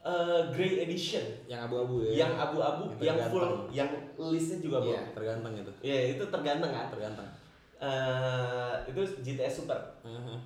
eh, 0.00 0.40
Grey 0.50 0.82
Edition 0.82 1.22
Yang 1.46 1.60
abu-abu 1.66 1.94
ya. 2.02 2.10
yang 2.18 2.32
abu-abu 2.34 2.82
Yang 2.96 3.16
yang 3.16 3.28
full 3.28 3.46
yang 3.70 3.88
listnya 4.18 4.58
juga 4.58 4.76
Iya, 4.80 4.98
bagus. 4.98 5.14
terganteng 5.14 5.52
itu. 5.56 5.72
Iya 5.80 5.98
itu 6.10 6.24
terganteng 6.26 6.70
kan. 6.70 6.86
Terganteng. 6.88 7.28
Eh, 7.78 8.74
itu 8.86 9.00
GTS 9.20 9.54
Super. 9.58 9.78
Heeh. 10.02 10.38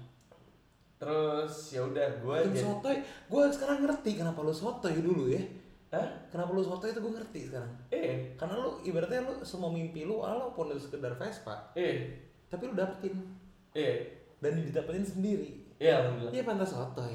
Terus 0.94 1.52
ya 1.70 1.82
udah 1.82 2.08
gue 2.16 2.36
Bikin 2.48 2.62
sotoy, 2.62 2.96
gue 3.02 3.42
sekarang 3.50 3.82
ngerti 3.82 4.10
kenapa 4.14 4.40
lu 4.40 4.52
sotoy 4.52 4.94
dulu 4.96 5.28
ya. 5.28 5.42
Hah? 5.90 6.06
Kenapa 6.26 6.50
lu 6.50 6.60
sotoy 6.60 6.90
itu 6.90 6.98
gue 6.98 7.12
ngerti 7.12 7.40
sekarang. 7.46 7.70
Eh, 7.88 8.32
Karena 8.34 8.56
lu 8.56 8.80
ibaratnya 8.80 9.20
lu 9.22 9.34
semua 9.40 9.68
mimpi 9.68 10.02
lu 10.02 10.18
walaupun 10.18 10.70
itu 10.70 10.80
sekedar 10.82 11.14
Vespa, 11.14 11.70
eh, 11.72 12.18
tapi 12.46 12.66
lu 12.66 12.74
dapetin 12.74 13.14
eh. 13.74 13.96
dan 14.38 14.62
didapetin 14.62 15.06
sendiri. 15.06 15.50
Iya 15.82 16.06
alhamdulillah. 16.06 16.34
Iya 16.34 16.42
pantas 16.46 16.70
sotoy. 16.72 17.14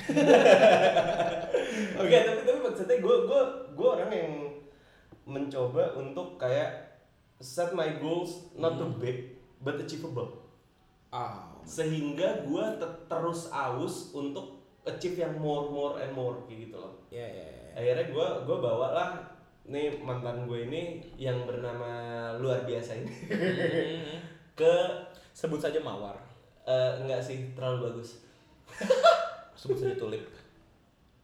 Oke, 2.00 2.16
tapi 2.24 2.40
tapi 2.46 2.58
maksudnya 2.62 2.96
gue 2.98 3.16
gue 3.26 3.42
gue 3.76 3.88
orang 3.88 4.10
yang 4.10 4.32
mencoba 5.28 5.94
untuk 5.94 6.40
kayak 6.40 6.98
set 7.38 7.70
my 7.72 8.00
goals 8.02 8.50
not 8.58 8.76
too 8.76 8.90
big 8.98 9.38
but 9.62 9.78
achievable. 9.78 10.40
Ah. 11.10 11.50
sehingga 11.66 12.46
gue 12.46 12.64
terus 13.10 13.50
aus 13.50 14.14
untuk 14.14 14.62
achieve 14.86 15.18
yang 15.18 15.34
more 15.42 15.66
more 15.66 15.98
and 15.98 16.14
more 16.14 16.38
gitu 16.46 16.78
loh 16.78 17.02
Iya, 17.10 17.26
iya, 17.26 17.46
iya. 17.50 17.70
akhirnya 17.74 18.06
gue 18.14 18.26
gue 18.46 18.58
bawa 18.62 18.94
lah 18.94 19.10
nih 19.66 19.98
mantan 20.06 20.46
gue 20.46 20.70
ini 20.70 21.02
yang 21.18 21.50
bernama 21.50 21.90
luar 22.38 22.62
biasa 22.62 23.02
ini 23.02 23.10
ke 24.58 24.74
Sebut 25.32 25.56
saja 25.56 25.78
Mawar. 25.78 26.16
eh, 26.62 26.92
enggak 26.98 27.18
sih 27.18 27.50
terlalu 27.52 27.90
bagus 27.90 28.20
Sebut 29.56 29.76
saja 29.76 29.94
Tulip. 29.94 30.22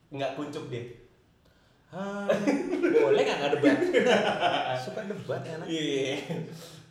nggak 0.09 0.35
kuncup 0.35 0.67
dia 0.67 0.87
Ah, 1.89 2.27
boleh 2.83 3.23
nggak 3.23 3.37
nggak 3.39 3.53
debat? 3.57 3.79
Suka 4.85 5.01
debat 5.03 5.41
ya 5.41 5.55
anak. 5.57 5.67
iya 5.67 6.19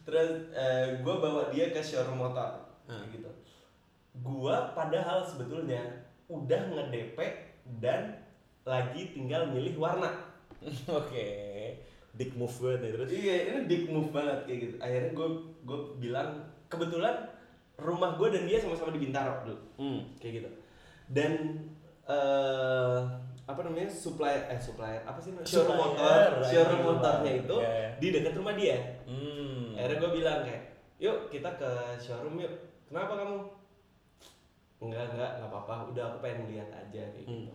terus 0.01 0.53
gue 0.97 1.15
bawa 1.15 1.49
dia 1.49 1.69
ke 1.69 1.79
showroom 1.79 2.21
motor 2.21 2.61
Hmm. 2.85 3.01
gitu 3.09 3.25
gue 4.15 4.55
padahal 4.71 5.19
sebetulnya 5.21 5.81
udah 6.27 6.69
nge-DP 6.69 7.17
dan 7.79 8.13
lagi 8.61 9.09
tinggal 9.11 9.49
milih 9.49 9.75
warna 9.75 10.13
Oke. 10.91 11.27
Big 12.13 12.31
move 12.33 12.53
banget 12.55 12.79
nih 12.79 12.91
terus. 12.93 13.09
Iya, 13.11 13.35
ini 13.43 13.59
big 13.65 13.83
move 13.85 14.09
banget 14.09 14.39
kayak 14.45 14.59
gitu. 14.61 14.75
Akhirnya 14.79 15.11
gue 15.11 15.29
gue 15.61 15.79
bilang 15.99 16.29
kebetulan 16.65 17.15
rumah 17.75 18.15
gue 18.15 18.27
dan 18.29 18.43
dia 18.43 18.57
sama-sama 18.57 18.89
di 18.89 19.01
Bintaro 19.01 19.43
dulu, 19.43 19.57
Hmm. 19.75 19.99
kayak 20.15 20.33
gitu. 20.39 20.49
Dan 21.07 21.31
eh 22.05 22.99
apa 23.45 23.61
namanya 23.61 23.85
supplier 23.85 24.41
eh 24.47 24.57
supplier 24.57 25.01
apa 25.03 25.19
sih 25.19 25.29
namanya? 25.29 25.45
showroom 25.45 25.77
motor 25.77 26.29
showroom 26.41 26.81
motornya 26.83 27.31
itu 27.35 27.57
iya. 27.59 27.89
di 27.95 28.07
dekat 28.11 28.33
rumah 28.33 28.53
dia. 28.53 28.77
Hmm. 29.05 29.75
Akhirnya 29.75 29.97
gue 29.99 30.11
bilang 30.15 30.39
kayak, 30.41 30.63
yuk 30.97 31.29
kita 31.29 31.49
ke 31.53 31.69
showroom 31.99 32.37
yuk. 32.37 32.53
Kenapa 32.85 33.13
kamu? 33.15 33.37
Enggak 34.77 35.03
enggak 35.09 35.31
nggak 35.35 35.49
apa-apa. 35.49 35.75
Udah 35.89 36.03
aku 36.07 36.17
pengen 36.21 36.47
lihat 36.47 36.69
aja 36.69 37.03
kayak 37.05 37.25
Hmm. 37.25 37.43
gitu. 37.43 37.53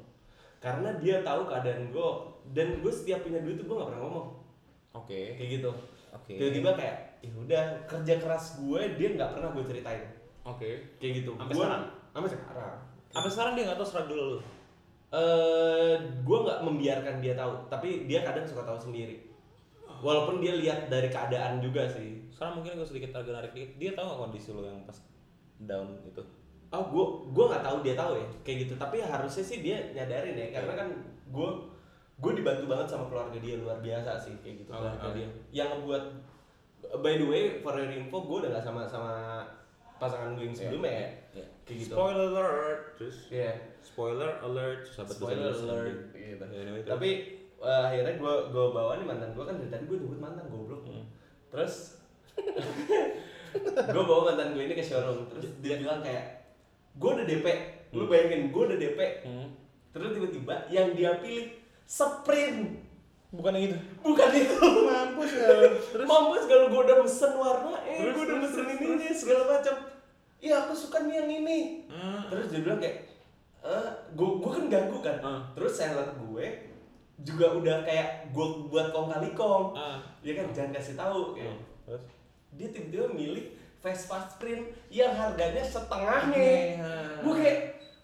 Karena 0.61 0.93
dia 0.95 1.17
tahu 1.21 1.43
keadaan 1.45 1.89
gue 1.89 2.09
dan 2.53 2.69
gue 2.79 2.93
setiap 2.93 3.23
punya 3.23 3.41
duit 3.41 3.57
tuh 3.57 3.65
gue 3.65 3.77
nggak 3.77 3.89
pernah 3.89 4.03
ngomong 4.03 4.27
Oke. 4.93 5.35
kayak 5.35 5.51
gitu 5.57 5.71
Oke. 6.11 6.35
tiba-tiba 6.35 6.71
kayak 6.75 6.97
ya 7.21 7.31
udah 7.31 7.63
kerja 7.85 8.15
keras 8.17 8.45
gue 8.59 8.81
dia 8.97 9.09
nggak 9.13 9.31
pernah 9.33 9.51
gue 9.51 9.65
ceritain 9.65 10.05
Oke. 10.43 10.97
kayak 10.97 11.13
gitu 11.21 11.33
Sampai 11.35 11.55
sekarang? 11.55 11.83
sampai 12.11 12.29
sekarang 12.29 12.75
Sampai 13.11 13.31
sekarang 13.31 13.53
dia 13.53 13.65
nggak 13.67 13.77
tahu 13.77 13.89
struggle 13.89 14.23
lu. 14.31 14.39
eh 15.11 15.95
gue 16.21 16.39
nggak 16.41 16.61
membiarkan 16.63 17.15
dia 17.19 17.35
tahu 17.35 17.53
tapi 17.67 18.07
dia 18.07 18.23
kadang 18.23 18.47
suka 18.47 18.63
tahu 18.63 18.79
sendiri 18.81 19.19
walaupun 19.99 20.39
dia 20.39 20.55
lihat 20.55 20.87
dari 20.87 21.07
keadaan 21.07 21.59
juga 21.59 21.85
sih 21.85 22.23
Sekarang 22.31 22.57
mungkin 22.57 22.79
gue 22.79 22.87
sedikit 22.87 23.13
agak 23.13 23.37
narik 23.37 23.53
dikit. 23.53 23.71
Dia 23.77 23.91
tahu 23.93 24.07
nggak 24.07 24.21
kondisi 24.23 24.49
lu 24.49 24.65
yang 24.65 24.81
pas 24.83 24.97
down 25.61 25.93
itu? 26.03 26.23
oh 26.71 26.85
gue 26.87 27.05
gue 27.29 27.45
nggak 27.45 27.61
tahu 27.61 27.77
dia 27.83 27.93
tahu 27.93 28.15
ya 28.15 28.27
kayak 28.41 28.59
gitu 28.65 28.75
tapi 28.77 28.97
harusnya 28.99 29.43
sih 29.43 29.59
dia 29.59 29.77
nyadarin 29.91 30.33
ya 30.33 30.47
karena 30.55 30.73
kan 30.75 30.89
gue 31.27 31.49
gue 32.17 32.33
dibantu 32.33 32.65
banget 32.65 32.87
sama 32.87 33.05
keluarga 33.05 33.37
dia 33.37 33.59
luar 33.59 33.77
biasa 33.77 34.15
sih 34.15 34.33
kayak 34.39 34.63
gitu 34.63 34.71
Oh, 34.71 34.79
keluarga 34.79 35.05
oke. 35.05 35.17
dia 35.19 35.29
yang 35.53 35.69
ngebuat 35.75 36.05
by 36.99 37.15
the 37.15 37.27
way 37.27 37.43
for 37.63 37.79
your 37.79 37.87
info 37.87 38.19
gue 38.21 38.37
udah 38.43 38.51
gak 38.59 38.65
sama 38.67 38.83
sama 38.85 39.47
pasangan 39.97 40.35
gue 40.35 40.49
yang 40.49 40.57
sebelumnya 40.57 40.91
ya 40.91 41.09
Iya. 41.31 41.47
kayak 41.63 41.79
gitu 41.79 41.93
Spoiler 41.95 42.27
alert. 42.27 42.81
Terus 42.99 43.17
Iya. 43.31 43.53
spoiler 43.79 44.31
alert. 44.43 44.81
Sahabat 44.91 45.15
Spoiler 45.15 45.53
alert. 45.55 45.97
Ya, 46.19 46.35
anyway, 46.43 46.83
terus. 46.83 46.91
Tapi 46.91 47.11
eh, 47.61 47.83
akhirnya 47.87 48.15
gue 48.17 48.35
gue 48.51 48.67
bawa 48.73 48.99
nih 48.99 49.07
mantan 49.07 49.31
gue 49.31 49.45
kan 49.45 49.55
dari 49.55 49.71
tadi 49.71 49.85
gue 49.87 49.99
nyebut 50.01 50.19
mantan 50.19 50.49
goblok. 50.51 50.83
Hmm. 50.83 51.07
Terus 51.55 51.75
gue 53.95 54.03
bawa 54.03 54.21
mantan 54.33 54.57
gue 54.57 54.63
ini 54.65 54.75
ke 54.75 54.83
showroom. 54.83 55.31
Terus 55.31 55.47
dia 55.61 55.79
bilang 55.79 56.01
kayak 56.03 56.25
gue 56.97 57.11
udah 57.13 57.27
DP. 57.27 57.47
Lu 57.95 58.07
bayangin 58.07 58.51
gue 58.51 58.63
udah 58.67 58.79
DP. 58.79 59.01
Hmm. 59.23 59.49
Terus 59.91 60.11
tiba-tiba 60.17 60.55
yang 60.71 60.95
dia 60.95 61.19
pilih 61.19 61.55
sprint. 61.87 62.90
Bukan 63.31 63.53
yang 63.55 63.65
itu. 63.71 63.79
Bukan 64.03 64.31
itu. 64.35 64.59
Mampus 64.91 65.31
ya. 65.39 65.49
Terus 65.95 66.07
mampus 66.07 66.43
kalau 66.51 66.67
gue 66.67 66.81
udah 66.83 66.97
mesen 66.99 67.33
warna, 67.39 67.75
eh 67.87 67.99
Terus, 68.03 68.13
gue 68.15 68.25
udah 68.27 68.37
terus, 68.43 68.51
mesen 68.51 68.65
terus, 68.79 69.17
segala 69.17 69.43
macam. 69.47 69.75
Iya 70.41 70.55
aku 70.67 70.73
suka 70.75 70.99
nih 71.07 71.15
yang 71.23 71.31
ini. 71.31 71.59
Hmm. 71.87 72.27
Terus 72.27 72.47
dia 72.51 72.61
bilang 72.65 72.81
kayak, 72.83 72.97
eh, 73.63 73.89
gue 74.19 74.29
gue 74.43 74.51
kan 74.51 74.65
ganggu 74.67 74.99
kan. 74.99 75.19
Ah. 75.23 75.41
Terus 75.55 75.73
seller 75.79 76.09
gue 76.17 76.47
juga 77.21 77.47
udah 77.55 77.77
kayak 77.85 78.33
gue 78.33 78.47
buat 78.67 78.91
kong 78.91 79.09
kali 79.15 79.31
kong. 79.37 79.65
Ah. 79.79 80.01
Ya 80.27 80.33
kan 80.35 80.51
jangan 80.51 80.75
kasih 80.75 80.95
tahu. 80.99 81.33
Hmm. 81.33 81.37
Kayak. 81.39 81.57
Terus? 81.87 82.05
dia 82.51 82.67
tiba-tiba 82.75 83.07
milih 83.15 83.47
Vespa 83.81 84.27
Sprint 84.27 84.69
yang 84.93 85.15
harganya 85.15 85.63
setengahnya 85.65 86.37
Iya. 86.77 86.93
gue 87.25 87.35
kayak 87.39 87.59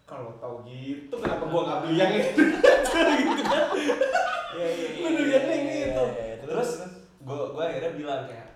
kalau 0.06 0.30
tahu 0.38 0.62
gitu 0.64 1.10
kenapa 1.12 1.44
gue 1.44 1.60
nggak 1.60 1.80
beli 1.82 1.94
yang 1.98 2.12
itu 2.14 2.42
gitu 2.46 3.42
kan 3.44 3.64
Iya 4.56 4.68
iya 4.72 4.86
iya. 4.88 5.02
Menurutnya 5.04 5.40
iya, 5.52 5.56
gitu. 5.68 6.04
iya, 6.08 6.24
iya. 6.32 6.36
Terus 6.40 6.70
gue 7.20 7.40
gue 7.52 7.60
akhirnya 7.60 7.92
bilang 7.92 8.24
kayak, 8.24 8.48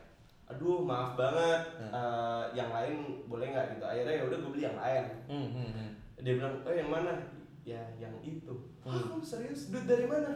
aduh 0.49 0.81
maaf 0.81 1.13
banget, 1.13 1.61
Hmm. 1.77 1.93
eh, 1.93 2.43
yang 2.57 2.71
lain 2.73 2.95
boleh 3.29 3.53
nggak 3.53 3.77
gitu. 3.77 3.85
Akhirnya 3.85 4.15
ya 4.17 4.25
udah 4.25 4.39
gue 4.41 4.51
beli 4.51 4.65
yang 4.65 4.79
lain. 4.81 5.05
Hmm, 5.29 5.49
hmm, 5.53 5.69
hmm. 5.77 5.89
Dia 6.25 6.33
bilang, 6.41 6.55
oh 6.65 6.73
yang 6.73 6.89
mana? 6.89 7.13
Ya 7.69 7.83
yang 8.01 8.17
itu. 8.25 8.55
Hmm. 8.81 8.97
Ah 8.97 9.03
kamu 9.13 9.21
serius? 9.21 9.69
Duit 9.69 9.85
dari 9.85 10.09
mana? 10.09 10.33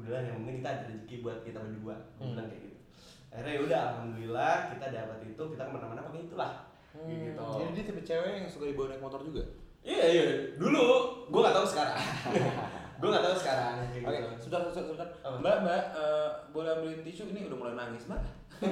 Udah 0.00 0.16
yang 0.16 0.40
penting 0.40 0.64
kita 0.64 0.70
ada 0.72 0.84
rezeki 0.88 1.16
buat 1.20 1.38
kita 1.44 1.58
berdua. 1.60 1.96
Hmm. 2.16 2.32
bilang 2.32 2.48
kayak 2.48 2.62
gitu. 2.64 2.78
Akhirnya 3.28 3.52
ya 3.52 3.60
udah 3.60 3.80
alhamdulillah 3.92 4.56
kita 4.72 4.86
dapat 4.88 5.18
itu, 5.26 5.42
kita 5.52 5.62
ke 5.62 5.72
mana-mana 5.72 6.00
pakai 6.02 6.24
itulah. 6.24 6.52
Hmm, 6.96 7.08
gitu. 7.12 7.44
Jadi 7.60 7.70
dia 7.70 7.84
tipe 7.84 8.00
cewek 8.00 8.30
yang 8.32 8.48
suka 8.48 8.64
dibawa 8.64 8.88
naik 8.88 9.04
motor 9.04 9.20
juga. 9.20 9.44
Iya 9.82 10.04
iya, 10.08 10.24
dulu 10.54 10.84
gue 11.26 11.40
nggak 11.40 11.56
tahu 11.56 11.66
sekarang. 11.66 11.98
gue 13.02 13.08
nggak 13.10 13.24
tahu 13.24 13.36
sekarang. 13.36 13.74
Kayak 13.90 14.06
Oke, 14.06 14.14
gitu. 14.14 14.28
sebentar, 14.38 14.60
sebentar, 14.64 14.82
sebentar. 14.86 15.08
Apa? 15.20 15.36
Mbak, 15.38 15.56
Mbak, 15.60 15.82
eh, 15.92 16.28
boleh 16.50 16.70
ambilin 16.72 17.00
tisu 17.02 17.22
ini 17.28 17.50
udah 17.50 17.58
mulai 17.58 17.74
nangis, 17.74 18.06
Mbak. 18.06 18.22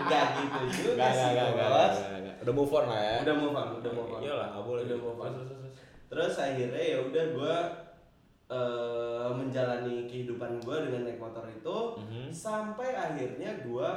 Enggak 0.00 0.24
gitu 0.34 0.58
juga 0.90 1.06
sih, 1.08 1.30
bos. 1.52 1.96
Udah 2.40 2.54
move 2.54 2.72
on 2.72 2.84
lah 2.86 3.00
ya. 3.00 3.16
Udah 3.22 3.34
move 3.34 3.54
on, 3.54 3.68
udah 3.76 3.92
move 3.92 4.10
on. 4.10 4.20
Iyalah, 4.22 4.46
nggak 4.50 4.64
boleh. 4.64 4.82
Udah 4.86 4.98
move 4.98 5.18
on. 5.18 5.32
Terus, 5.32 5.46
terus, 5.46 5.60
terus. 5.60 5.74
Terus 6.06 6.34
akhirnya 6.38 6.82
ya 6.86 6.98
udah 7.02 7.24
gue 7.32 7.56
eh, 8.46 9.28
menjalani 9.28 10.06
kehidupan 10.06 10.62
gue 10.62 10.76
dengan 10.80 11.02
naik 11.02 11.18
motor 11.18 11.42
itu 11.44 11.76
Mhm. 11.98 12.30
sampai 12.30 12.94
akhirnya 12.94 13.58
gue 13.58 13.88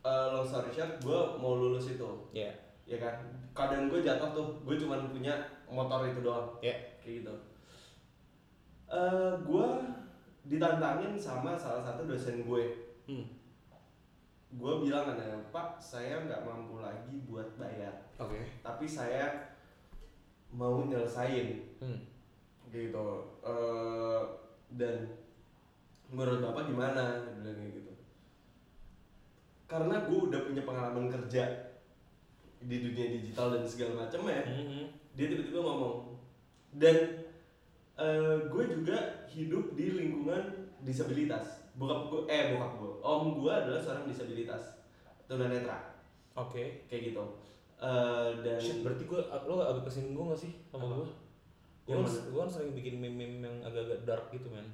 eh, 0.00 0.26
long 0.28 0.42
story 0.42 0.66
short 0.68 0.98
gue 0.98 1.20
mau 1.38 1.54
lulus 1.54 1.86
itu 1.88 2.10
Iya. 2.34 2.50
ya 2.84 2.98
kan 2.98 3.14
keadaan 3.58 3.90
gue 3.90 4.06
jatuh 4.06 4.30
tuh 4.30 4.46
gue 4.62 4.78
cuma 4.78 5.02
punya 5.10 5.34
motor 5.66 6.06
itu 6.06 6.22
doang. 6.22 6.54
Iya. 6.62 7.02
kayak 7.02 7.14
gitu. 7.26 7.34
Eh 8.86 9.32
gue 9.42 9.66
ditantangin 10.46 11.18
sama 11.18 11.58
salah 11.58 11.82
satu 11.82 12.06
dosen 12.06 12.46
gue. 12.46 12.86
Hmm. 13.10 13.26
gue 14.48 14.72
bilang 14.80 15.04
kan 15.04 15.20
ya 15.20 15.36
pak 15.52 15.76
saya 15.76 16.24
nggak 16.24 16.46
mampu 16.46 16.78
lagi 16.78 17.20
buat 17.26 17.58
bayar. 17.58 17.92
Oke. 18.16 18.46
tapi 18.62 18.86
saya 18.86 19.52
mau 20.54 20.86
nyelesain. 20.86 21.66
Hmm. 21.82 22.00
gitu. 22.70 23.08
Eh, 23.42 24.22
dan 24.78 25.08
menurut 26.08 26.40
bapak 26.44 26.68
gimana? 26.68 27.20
Dia 27.24 27.32
bilang 27.36 27.56
kayak 27.60 27.72
gitu. 27.76 27.92
Karena 29.68 29.94
gue 30.08 30.18
udah 30.32 30.40
punya 30.48 30.62
pengalaman 30.64 31.12
kerja 31.12 31.67
di 32.68 32.76
dunia 32.78 33.06
digital 33.10 33.56
dan 33.56 33.64
segala 33.64 34.04
macam 34.04 34.20
ya 34.24 34.44
Mhm. 34.44 34.84
dia 35.16 35.26
tiba-tiba 35.26 35.58
ngomong 35.58 35.96
dan 36.76 36.96
eh, 37.96 38.36
gue 38.46 38.64
juga 38.68 38.96
hidup 39.26 39.72
di 39.72 39.90
lingkungan 39.90 40.42
disabilitas 40.78 41.66
bokap 41.74 42.06
gue 42.06 42.20
eh 42.28 42.52
bokap 42.52 42.72
gue 42.76 42.92
om 43.00 43.34
gue 43.34 43.50
adalah 43.50 43.80
seorang 43.80 44.04
disabilitas 44.04 44.78
tunanetra 45.24 45.96
Oke. 46.34 46.86
kayak 46.86 47.10
gitu 47.10 47.24
Eh, 47.78 48.30
dan 48.42 48.58
Shit, 48.58 48.82
berarti 48.82 49.06
gue, 49.06 49.22
lo 49.46 49.62
agak 49.62 49.86
kesinggung 49.86 50.34
gak 50.34 50.42
sih 50.42 50.50
sama 50.66 50.98
gue? 50.98 51.06
Gue 51.86 51.94
mana? 51.94 52.10
gue 52.10 52.40
kan 52.42 52.50
sering 52.50 52.74
bikin 52.74 52.98
meme-meme 52.98 53.38
yang 53.46 53.56
agak-agak 53.62 54.02
dark 54.02 54.26
gitu 54.34 54.50
men 54.50 54.66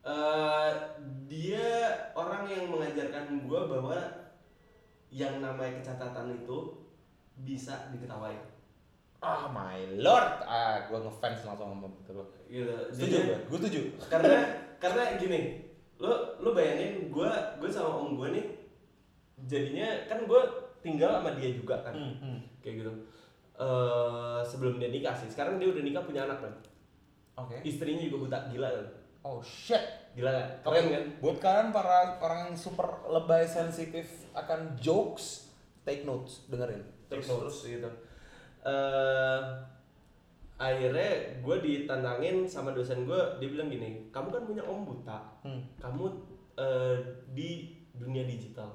Eh, 0.00 0.72
dia 1.28 1.68
orang 2.16 2.48
yang 2.48 2.72
mengajarkan 2.72 3.44
gue 3.44 3.60
bahwa 3.68 4.00
yang 5.12 5.44
namanya 5.44 5.76
kecatatan 5.76 6.40
itu 6.40 6.87
bisa 7.42 7.90
diketawain. 7.94 8.40
Ah 9.18 9.50
my 9.50 9.98
lord, 9.98 10.46
ah 10.46 10.86
gue 10.86 10.98
ngefans 10.98 11.42
langsung 11.42 11.74
sama 11.74 11.86
gitu. 12.06 12.22
Setuju 12.94 13.16
gue, 13.26 13.38
gue 13.50 13.58
setuju. 13.58 13.80
karena 14.06 14.38
karena 14.82 15.18
gini 15.18 15.66
lo 15.98 16.38
lo 16.38 16.54
bayangin 16.54 17.10
gue 17.10 17.30
gue 17.58 17.68
sama 17.70 17.98
om 17.98 18.14
gue 18.14 18.30
nih 18.30 18.46
jadinya 19.50 20.06
kan 20.06 20.22
gue 20.22 20.42
tinggal 20.78 21.18
sama 21.18 21.34
dia 21.34 21.50
juga 21.50 21.82
kan. 21.82 21.94
Hmm, 21.94 22.14
hmm. 22.22 22.38
kayak 22.62 22.86
gitu. 22.86 22.92
Eh 23.58 24.40
sebelum 24.46 24.78
dia 24.78 24.86
nikah 24.86 25.18
sih 25.18 25.26
sekarang 25.26 25.58
dia 25.58 25.66
udah 25.74 25.82
nikah 25.82 26.06
punya 26.06 26.30
anak 26.30 26.38
kan 26.46 26.54
Oke. 27.42 27.58
istrinya 27.66 28.06
juga 28.06 28.16
buta 28.22 28.38
gila 28.54 28.70
kan 28.70 28.86
Oh 29.26 29.42
shit. 29.42 29.82
gila 30.14 30.30
kan? 30.30 30.46
Keren 30.62 30.86
kan? 30.94 31.04
Buat 31.18 31.36
kalian 31.42 31.68
para 31.74 32.22
orang 32.22 32.40
yang 32.48 32.56
super 32.56 33.02
lebay 33.10 33.44
sensitif 33.50 34.30
akan 34.30 34.78
jokes, 34.78 35.47
take 35.88 36.04
notes, 36.04 36.44
dengerin. 36.46 36.84
terus 37.08 37.24
terus 37.24 37.56
gitu 37.66 37.88
eh 38.60 39.40
akhirnya 40.58 41.08
gue 41.38 41.56
ditantangin 41.58 42.44
sama 42.44 42.74
dosen 42.74 43.06
gue 43.06 43.16
dia 43.38 43.48
bilang 43.48 43.66
gini 43.66 44.10
kamu 44.10 44.28
kan 44.28 44.42
punya 44.44 44.60
om 44.60 44.84
buta 44.84 45.16
Hmm. 45.40 45.62
kamu 45.78 46.04
eh, 46.54 46.98
di 47.30 47.72
dunia 47.94 48.22
digital 48.22 48.68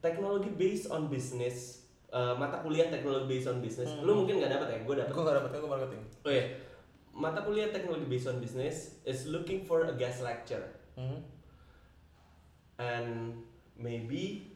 teknologi 0.00 0.50
based 0.52 0.88
on 0.88 1.06
business 1.06 1.86
eh, 2.08 2.34
mata 2.34 2.58
kuliah 2.58 2.88
teknologi 2.88 3.30
based 3.30 3.48
on 3.48 3.60
business 3.60 3.88
Hmm. 3.88 4.02
lu 4.02 4.12
mungkin 4.20 4.42
nggak 4.42 4.52
dapat 4.52 4.68
ya 4.68 4.78
gue 4.82 4.94
dapat 4.98 5.10
Gue 5.10 5.22
gak 5.22 5.36
dapetnya 5.38 5.58
gue 5.58 5.70
marketing. 5.70 6.02
oh 6.20 6.32
ya 6.32 6.44
mata 7.10 7.40
kuliah 7.40 7.70
teknologi 7.70 8.06
based 8.06 8.26
on 8.26 8.36
business 8.36 8.76
is 9.04 9.26
looking 9.26 9.62
for 9.62 9.86
a 9.86 9.94
guest 9.94 10.20
lecture 10.20 10.66
Hmm. 10.92 11.22
and 12.76 13.38
maybe 13.76 14.49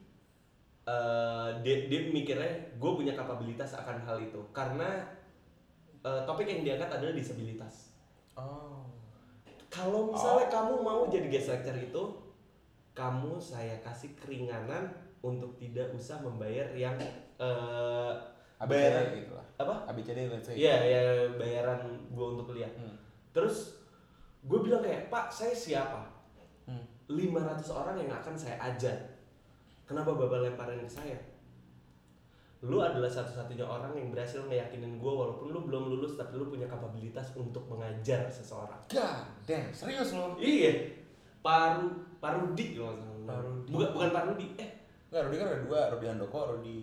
uh, 0.89 1.51
dia, 1.61 1.89
dia 1.89 2.01
mikirnya 2.09 2.77
gue 2.77 2.93
punya 2.95 3.13
kapabilitas 3.17 3.77
akan 3.77 4.01
hal 4.05 4.17
itu 4.21 4.41
karena 4.53 5.05
uh, 6.05 6.23
topik 6.29 6.49
yang 6.49 6.63
diangkat 6.65 6.91
adalah 7.01 7.15
disabilitas 7.15 7.95
Oh. 8.35 8.83
kalau 9.71 10.11
misalnya 10.11 10.51
kamu 10.51 10.83
mau 10.83 11.07
jadi 11.07 11.31
guest 11.31 11.55
lecture 11.55 11.79
itu 11.79 12.03
kamu 12.99 13.39
saya 13.39 13.79
kasih 13.79 14.11
keringanan 14.19 14.91
untuk 15.23 15.55
tidak 15.55 15.95
usah 15.95 16.19
membayar 16.19 16.67
yang 16.75 16.99
uh, 17.39 18.11
bayar 18.65 19.07
ABCD 19.09 19.25
gitu 19.25 19.33
lah. 19.35 19.47
apa 19.61 19.75
ABCD 19.91 20.19
let's 20.31 20.47
say. 20.47 20.55
Iya, 20.57 20.77
ya 20.83 21.03
bayaran 21.37 21.81
gue 22.13 22.27
untuk 22.37 22.53
kuliah. 22.53 22.71
Hmm. 22.77 22.97
Terus 23.33 23.83
gue 24.45 24.59
bilang 24.61 24.85
kayak, 24.85 25.09
Pak, 25.09 25.33
saya 25.33 25.57
siapa? 25.57 26.05
Hmm. 26.69 26.85
500 27.09 27.65
orang 27.73 27.97
yang 28.01 28.13
akan 28.13 28.35
saya 28.37 28.57
ajar. 28.61 28.97
Kenapa 29.85 30.11
Bapak 30.11 30.41
lemparin 30.41 30.81
ke 30.81 30.89
saya? 30.89 31.19
Lu 32.61 32.81
adalah 32.81 33.07
satu-satunya 33.07 33.61
orang 33.61 33.93
yang 33.93 34.09
berhasil 34.09 34.41
ngeyakinin 34.43 34.97
gue 34.97 35.13
walaupun 35.13 35.53
lu 35.53 35.61
belum 35.63 35.93
lulus 35.93 36.17
tapi 36.17 36.41
lu 36.41 36.49
punya 36.49 36.65
kapabilitas 36.65 37.37
untuk 37.37 37.69
mengajar 37.69 38.25
seseorang. 38.27 38.81
God 38.89 39.29
damn, 39.45 39.69
serius 39.69 40.17
lo? 40.17 40.33
Iya. 40.41 40.73
Paru 41.45 41.93
Parudi 42.17 42.73
nggak 42.73 42.97
salah. 42.97 43.21
Parudi. 43.29 43.69
Bukan 43.69 43.89
bukan 43.93 44.11
Parudi. 44.11 44.47
Eh, 44.57 44.71
Enggak, 45.13 45.23
Rudi 45.29 45.37
kan 45.37 45.47
ada 45.47 45.61
dua, 45.61 45.81
Rudi 45.93 46.07
Handoko, 46.09 46.41
Rudi 46.51 46.77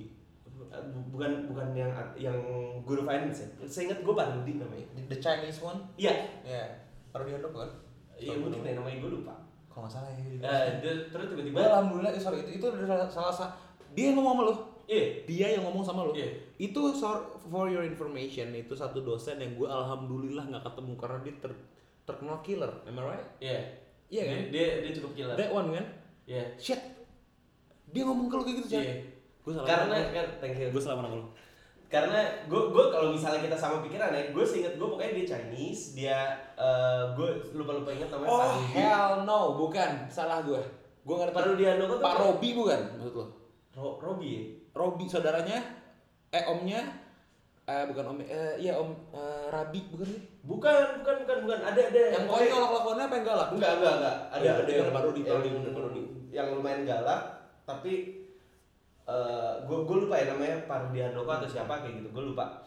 bu- 0.47 0.69
bukan 1.09 1.31
bukan 1.49 1.67
yang 1.73 1.89
yang 2.13 2.37
guru 2.85 3.01
finance 3.01 3.41
ya. 3.41 3.47
Saya 3.65 3.89
ingat 3.89 4.05
gue 4.05 4.13
Parudi 4.13 4.53
namanya. 4.55 4.85
The 5.09 5.17
Chinese 5.17 5.57
one. 5.59 5.81
Iya. 5.97 6.13
Ya, 6.45 6.63
Rudi 7.11 7.33
Handoko 7.33 7.57
kan? 7.57 7.71
Iya 8.13 8.37
mungkin 8.37 8.61
ya 8.61 8.77
namanya 8.77 9.01
gue 9.01 9.11
lupa. 9.17 9.33
Kalau 9.71 9.87
nggak 9.87 9.93
salah 9.93 10.09
ya. 10.11 10.19
Eh, 10.19 10.69
dia- 10.79 11.07
terus 11.07 11.25
tiba-tiba 11.31 11.59
alhamdulillah, 11.63 12.11
eh, 12.11 12.19
sorry 12.19 12.43
itu 12.43 12.59
itu 12.59 12.67
salah 12.85 13.31
satu 13.31 13.55
dia 13.91 14.11
yang 14.11 14.19
ngomong 14.19 14.35
sama 14.35 14.43
lo. 14.45 14.55
Iya. 14.83 15.05
Dia 15.23 15.47
yang 15.55 15.63
ngomong 15.63 15.83
sama 15.83 16.01
lo. 16.03 16.11
Iya. 16.11 16.27
Itu 16.57 16.91
sor- 16.91 17.39
for 17.41 17.67
your 17.67 17.81
information 17.81 18.51
itu 18.51 18.71
satu 18.71 18.99
dosen 18.99 19.39
yang 19.39 19.55
gue 19.55 19.63
alhamdulillah 19.63 20.43
nggak 20.45 20.63
ketemu 20.63 20.93
karena 20.95 21.17
dia 21.21 21.33
ter 21.39 21.51
terkenal 22.03 22.37
killer. 22.41 22.71
Am 22.83 22.95
I 22.95 23.01
right? 23.01 23.27
Iya. 23.39 23.59
Iya 24.11 24.23
kan? 24.27 24.37
Dia, 24.51 24.51
dia, 24.51 24.67
dia 24.83 24.91
cukup 24.99 25.11
gila. 25.15 25.33
That 25.33 25.49
one 25.49 25.71
kan? 25.71 25.85
Iya. 26.27 26.43
Shit. 26.59 26.81
Dia 27.87 28.03
ngomong 28.03 28.27
ke 28.27 28.35
lo 28.35 28.43
kayak 28.43 28.57
gitu, 28.59 28.67
Chan. 28.69 28.83
Iya. 28.83 28.95
Gue 29.41 29.53
salah. 29.55 29.67
Karena 29.67 29.95
kan 30.11 30.27
thank 30.39 30.55
you. 30.59 30.67
gue 30.67 30.81
salah 30.83 30.99
sama 30.99 31.07
lo. 31.09 31.31
Karena 31.91 32.19
gue 32.41 32.61
gue 32.65 32.85
kalau 32.87 33.11
misalnya 33.11 33.41
kita 33.41 33.53
sama 33.53 33.83
pikiran 33.83 34.09
ya, 34.09 34.31
gue 34.31 34.43
seinget 34.43 34.73
gue 34.73 34.87
pokoknya 34.87 35.11
dia 35.13 35.27
Chinese, 35.27 35.91
dia 35.91 36.19
eh 36.55 37.03
gue 37.11 37.29
lupa 37.51 37.75
lupa 37.75 37.91
ingat 37.91 38.07
namanya 38.09 38.29
Oh 38.29 38.39
Parudi. 38.39 38.65
hell 38.73 39.11
no, 39.21 39.39
bukan. 39.57 39.91
Salah 40.07 40.39
gue. 40.41 40.61
Gue 41.01 41.15
ngerti. 41.15 41.35
Parudi 41.35 41.63
Handoko 41.65 41.93
tuh 41.93 41.99
Pak 41.99 42.09
kayak- 42.09 42.23
Robi 42.25 42.49
bukan 42.53 42.79
maksud 42.89 43.13
lo? 43.13 43.25
Ro- 43.73 43.97
Robi 43.99 44.27
ya? 44.29 44.43
Robi 44.71 45.05
saudaranya 45.05 45.57
eh 46.29 46.43
omnya 46.45 46.79
eh 47.63 47.83
bukan 47.85 48.03
om 48.05 48.17
eh 48.19 48.55
iya 48.57 48.73
om 48.73 48.95
eh, 49.11 49.45
Rabi 49.49 49.79
bukan 49.87 50.07
sih? 50.07 50.21
Bukan, 50.41 50.73
bukan, 50.97 51.15
bukan, 51.21 51.37
bukan. 51.43 51.59
Ada 51.61 51.81
ada 51.85 52.01
Yang 52.09 52.23
pokoknya- 52.25 52.51
konyol 52.51 52.71
lakonnya 52.73 53.03
apa 53.03 53.15
yang 53.15 53.25
galak? 53.25 53.49
Enggak, 53.51 53.71
enggak, 53.73 53.93
enggak. 53.93 54.15
Ada 54.29 54.39
Iya, 54.41 54.51
ada 54.57 54.71
yang 54.71 54.89
Pak 54.89 55.01
Rudi, 55.03 55.19
Pak 55.19 55.27
yang, 55.27 55.37
Rudi, 55.37 55.49
bener, 55.51 55.71
Pak 55.71 55.83
Rudi. 55.83 56.01
yang 56.31 56.47
lumayan 56.51 56.81
galak, 56.83 57.21
tapi 57.61 57.93
eh 59.11 59.53
gue 59.67 59.77
gue 59.83 59.97
lupa 60.07 60.15
ya 60.15 60.31
namanya 60.31 60.63
Parudi 60.63 61.03
Handoko 61.03 61.27
atau 61.27 61.49
siapa 61.49 61.83
kayak 61.83 61.99
gitu, 61.99 62.07
gue 62.15 62.23
lupa. 62.31 62.63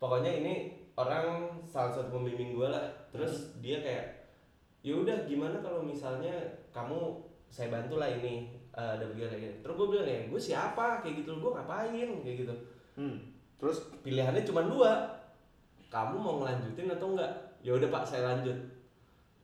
Pokoknya 0.00 0.32
ini 0.40 0.54
orang 0.96 1.52
salah 1.68 1.92
satu 1.92 2.16
pembimbing 2.16 2.56
gue 2.56 2.64
lah. 2.64 2.88
Terus 3.12 3.52
dia 3.60 3.84
kayak, 3.84 4.32
ya 4.80 4.96
udah 4.96 5.28
gimana 5.28 5.60
kalau 5.60 5.84
misalnya 5.84 6.32
kamu 6.72 7.20
saya 7.52 7.68
bantu 7.68 8.00
lah 8.00 8.08
ini 8.08 8.48
eh, 8.72 8.90
ada 8.96 9.04
begitu 9.08 9.28
kayak 9.32 9.42
gini 9.42 9.54
terus 9.64 9.74
gue 9.76 9.88
bilang 9.92 10.08
ya 10.08 10.20
gue 10.32 10.40
siapa? 10.40 10.86
Kayak 11.04 11.14
gitu 11.24 11.30
gue 11.36 11.50
ngapain? 11.52 12.08
Kayak 12.24 12.36
gitu. 12.40 12.54
Hmm. 12.96 13.16
Terus? 13.60 13.76
Pilihannya 14.00 14.42
cuma 14.48 14.64
dua. 14.64 14.92
Kamu 15.92 16.16
mau 16.18 16.40
ngelanjutin 16.40 16.88
atau 16.92 17.12
enggak? 17.12 17.32
Ya 17.60 17.76
udah 17.76 17.88
pak 17.92 18.04
saya 18.08 18.22
lanjut. 18.24 18.56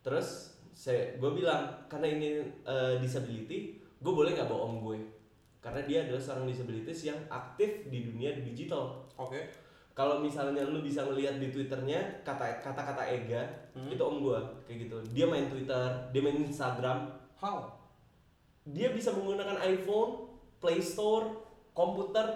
Terus 0.00 0.56
saya 0.72 1.20
gue 1.20 1.30
bilang 1.36 1.68
karena 1.86 2.08
ini 2.08 2.28
eh, 2.64 2.94
disability 2.98 3.76
gue 4.02 4.12
boleh 4.12 4.34
nggak 4.34 4.48
bawa 4.48 4.66
om 4.66 4.82
gue 4.82 4.98
karena 5.62 5.80
dia 5.86 5.98
adalah 6.02 6.18
seorang 6.18 6.44
disabilitas 6.44 6.98
yang 7.02 7.18
aktif 7.28 7.86
di 7.86 8.02
dunia 8.04 8.34
digital 8.36 9.06
oke. 9.14 9.38
kalau 9.92 10.18
misalnya 10.18 10.64
lu 10.64 10.82
bisa 10.82 11.06
ngelihat 11.06 11.38
di 11.38 11.48
twitternya 11.48 12.02
kata 12.22 12.58
kata-kata 12.58 13.06
Ega 13.06 13.42
itu 13.86 14.02
om 14.02 14.18
gue 14.20 14.38
kayak 14.64 14.78
gitu 14.84 14.96
dia 15.12 15.24
main 15.24 15.46
twitter 15.46 15.82
dia 16.10 16.20
main 16.20 16.42
instagram 16.42 17.06
How? 17.38 17.70
dia 18.64 18.90
bisa 18.90 19.10
menggunakan 19.10 19.58
iphone 19.68 20.26
play 20.58 20.78
store 20.78 21.30
komputer 21.70 22.26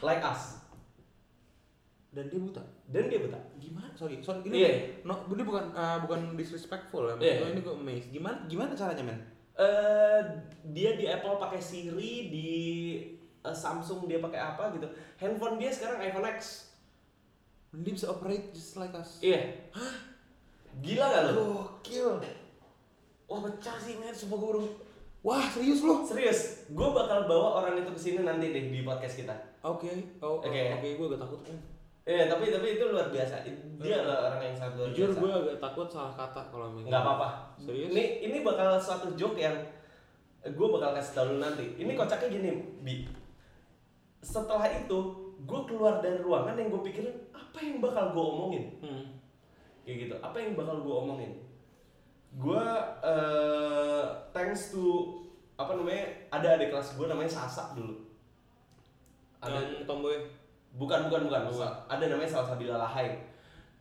like 0.00 0.20
us 0.20 0.60
Dan 2.08 2.24
dia 2.26 2.40
buta. 2.40 2.62
dan 2.88 3.04
dia 3.06 3.20
buta 3.20 3.36
Gimana? 3.60 3.92
Sorry, 3.92 4.16
sorry. 4.24 4.40
Ini 4.48 4.56
Iya. 4.56 4.70
no, 5.04 5.28
ini 5.28 5.44
bukan 5.44 5.76
ah, 5.76 6.00
bukan 6.00 6.32
disrespectful 6.34 7.04
ya. 7.04 7.14
Gue 7.20 7.52
Ini 7.52 7.60
gue 7.60 7.74
amazed. 7.74 8.08
Gimana 8.08 8.48
gimana 8.48 8.72
caranya, 8.72 9.04
men? 9.04 9.18
Eh 9.58 10.20
dia 10.70 10.94
di 10.94 11.04
Apple 11.10 11.36
pakai 11.36 11.58
Siri, 11.58 12.30
di 12.30 12.48
eh, 13.42 13.56
Samsung 13.56 14.06
dia 14.06 14.22
pakai 14.22 14.38
apa 14.38 14.70
gitu. 14.78 14.86
Handphone 15.18 15.58
dia 15.58 15.74
sekarang 15.74 15.98
iPhone 16.00 16.30
X. 16.38 16.70
Bisa 17.74 18.08
operate 18.08 18.54
just 18.54 18.78
like 18.80 18.94
us. 18.94 19.20
Iya. 19.20 19.58
Gila 20.78 21.04
gak 21.10 21.22
lo? 21.28 21.32
Gokil. 21.34 22.22
Wah, 23.28 23.44
pecah 23.44 23.76
sih, 23.76 24.00
men. 24.00 24.14
Sumpah 24.14 24.40
gue 24.40 24.48
baru 24.56 24.62
Wah, 25.26 25.44
serius 25.50 25.82
lo? 25.82 26.06
Serius, 26.06 26.70
gue 26.70 26.88
bakal 26.94 27.26
bawa 27.26 27.60
orang 27.60 27.82
itu 27.82 27.90
ke 27.90 28.00
sini 28.00 28.20
nanti 28.22 28.54
deh 28.54 28.70
di 28.70 28.86
podcast 28.86 29.18
kita. 29.18 29.34
Oke. 29.66 29.90
Oh, 30.22 30.38
Oke. 30.38 30.78
oke, 30.78 30.88
gue 30.94 31.06
agak 31.10 31.20
takut. 31.26 31.42
Iya, 32.08 32.24
tapi 32.24 32.48
tapi 32.48 32.80
itu 32.80 32.84
luar 32.88 33.12
biasa. 33.12 33.44
Dia 33.84 34.00
adalah 34.00 34.32
orang 34.32 34.40
yang 34.48 34.56
sangat 34.56 34.74
luar 34.80 34.88
Jujur 34.96 35.12
biasa. 35.12 35.20
gue 35.20 35.32
agak 35.36 35.56
takut 35.60 35.88
salah 35.92 36.14
kata 36.16 36.40
kalau 36.48 36.66
memang. 36.72 36.88
nggak 36.88 37.02
apa-apa. 37.04 37.28
Serius? 37.60 37.92
Ini 37.92 38.04
ini 38.24 38.36
bakal 38.40 38.80
suatu 38.80 39.12
joke 39.12 39.36
yang 39.36 39.52
gue 40.40 40.68
bakal 40.72 40.96
kasih 40.96 41.12
tau 41.12 41.26
lu 41.28 41.36
nanti. 41.36 41.76
Ini 41.76 41.92
kocaknya 41.92 42.28
gini, 42.32 42.50
Bi. 42.80 43.04
Setelah 44.24 44.64
itu, 44.72 44.98
gue 45.44 45.60
keluar 45.68 46.00
dari 46.00 46.16
ruangan 46.24 46.56
yang 46.56 46.72
gue 46.72 46.82
pikirin 46.88 47.12
apa 47.36 47.58
yang 47.60 47.76
bakal 47.84 48.16
gue 48.16 48.24
omongin. 48.24 48.64
Hmm. 48.80 49.04
Kayak 49.84 49.96
gitu. 50.08 50.14
Apa 50.24 50.36
yang 50.40 50.56
bakal 50.56 50.80
gue 50.80 50.94
omongin? 50.96 51.32
Gue 52.40 52.64
eh 53.04 54.04
thanks 54.32 54.72
to 54.72 55.12
apa 55.60 55.76
namanya? 55.76 56.08
Ada 56.32 56.56
adik 56.56 56.72
kelas 56.72 56.96
gue 56.96 57.04
namanya 57.04 57.28
Sasa 57.36 57.76
dulu. 57.76 58.00
Ada 59.44 59.60
Yang 59.60 59.84
tomboy. 59.84 60.16
Bukan, 60.76 61.08
bukan, 61.08 61.30
bukan. 61.30 61.42
Ada 61.88 62.04
namanya 62.12 62.28
Salsabila 62.28 62.76
Lahai. 62.76 63.16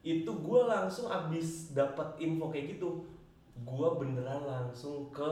Itu 0.06 0.32
gue 0.40 0.62
langsung 0.64 1.12
abis 1.12 1.76
dapat 1.76 2.16
info 2.22 2.48
kayak 2.48 2.78
gitu, 2.78 3.04
gue 3.66 3.88
beneran 4.00 4.46
langsung 4.48 5.12
ke 5.12 5.28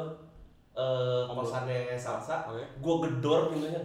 eh, 0.76 1.22
Ngobrol. 1.30 1.48
kosannya 1.48 1.96
Salsa. 1.96 2.44
Oke. 2.52 2.66
Gue 2.84 2.96
gedor 3.08 3.48
pintunya. 3.54 3.80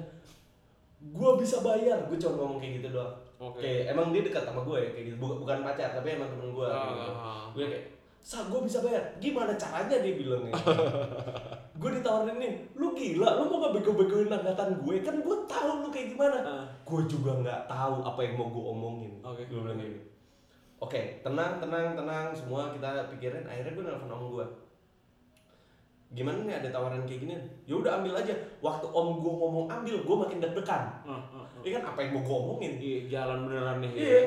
Gue 1.01 1.31
bisa 1.39 1.62
bayar. 1.62 2.11
Gue 2.11 2.18
cuma 2.18 2.35
ngomong 2.43 2.59
kayak 2.59 2.83
gitu 2.83 2.89
doang. 2.97 3.14
Oke. 3.41 3.62
Kayak 3.62 3.97
emang 3.97 4.12
dia 4.12 4.21
dekat 4.27 4.45
sama 4.45 4.61
gue 4.66 4.79
ya, 4.83 4.89
kayak 4.93 5.05
gitu. 5.12 5.16
Bukan, 5.16 5.37
bukan 5.41 5.59
pacar, 5.64 5.89
tapi 5.97 6.18
emang 6.18 6.29
temen 6.29 6.51
gue. 6.53 6.68
Ah, 6.68 6.85
gitu. 6.91 7.01
ah, 7.01 7.16
ah. 7.16 7.45
Gue 7.57 7.64
kayak, 7.71 7.85
sa 8.21 8.45
gue 8.45 8.61
bisa 8.61 8.79
bayar. 8.81 9.01
Gimana 9.16 9.53
caranya 9.55 9.97
dia 9.97 10.14
bilangnya? 10.14 10.53
gue 11.81 11.91
ditawarin 11.93 12.37
nih, 12.37 12.53
lu 12.75 12.93
gila, 12.93 13.41
lu 13.41 13.49
mau 13.49 13.57
nggak 13.59 13.75
bego-begoin 13.77 14.29
angkatan 14.29 14.77
gue? 14.79 14.97
Kan 15.01 15.16
gue 15.18 15.37
tahu 15.45 15.71
lu 15.81 15.89
kayak 15.89 16.09
gimana 16.11 16.37
Ah. 16.41 16.64
gue 16.85 17.01
juga 17.07 17.33
nggak 17.37 17.61
tahu 17.66 18.03
apa 18.03 18.21
yang 18.21 18.35
mau 18.35 18.49
gue 18.49 18.64
omongin 18.66 19.12
Oke. 19.23 19.47
gue 19.47 19.59
bilang 19.59 19.77
kayak 19.77 19.93
gitu 19.93 20.09
oke 20.79 21.01
tenang 21.21 21.57
tenang 21.57 21.93
tenang 21.93 22.27
semua 22.33 22.68
kita 22.71 23.07
pikirin 23.09 23.45
akhirnya 23.45 23.73
gue 23.73 23.85
nelfon 23.85 24.11
om 24.11 24.25
gue 24.33 24.47
gimana 26.11 26.43
nih 26.43 26.57
ada 26.57 26.68
tawaran 26.68 27.07
kayak 27.07 27.21
gini 27.23 27.35
ya 27.64 27.75
udah 27.77 28.03
ambil 28.03 28.18
aja 28.18 28.35
waktu 28.59 28.83
om 28.85 29.09
gue 29.16 29.31
ngomong 29.33 29.66
ambil 29.71 29.97
gue 30.03 30.16
makin 30.18 30.39
deg-degan 30.39 30.83
Ah, 31.07 31.23
ah, 31.23 31.39
ah. 31.39 31.62
ini 31.62 31.71
kan 31.71 31.85
apa 31.87 31.99
yang 32.01 32.11
mau 32.12 32.23
gue 32.23 32.37
omongin 32.37 32.73
Iya, 32.77 32.99
jalan 33.09 33.47
beneran 33.47 33.79
nih. 33.79 33.91
iya 33.95 34.21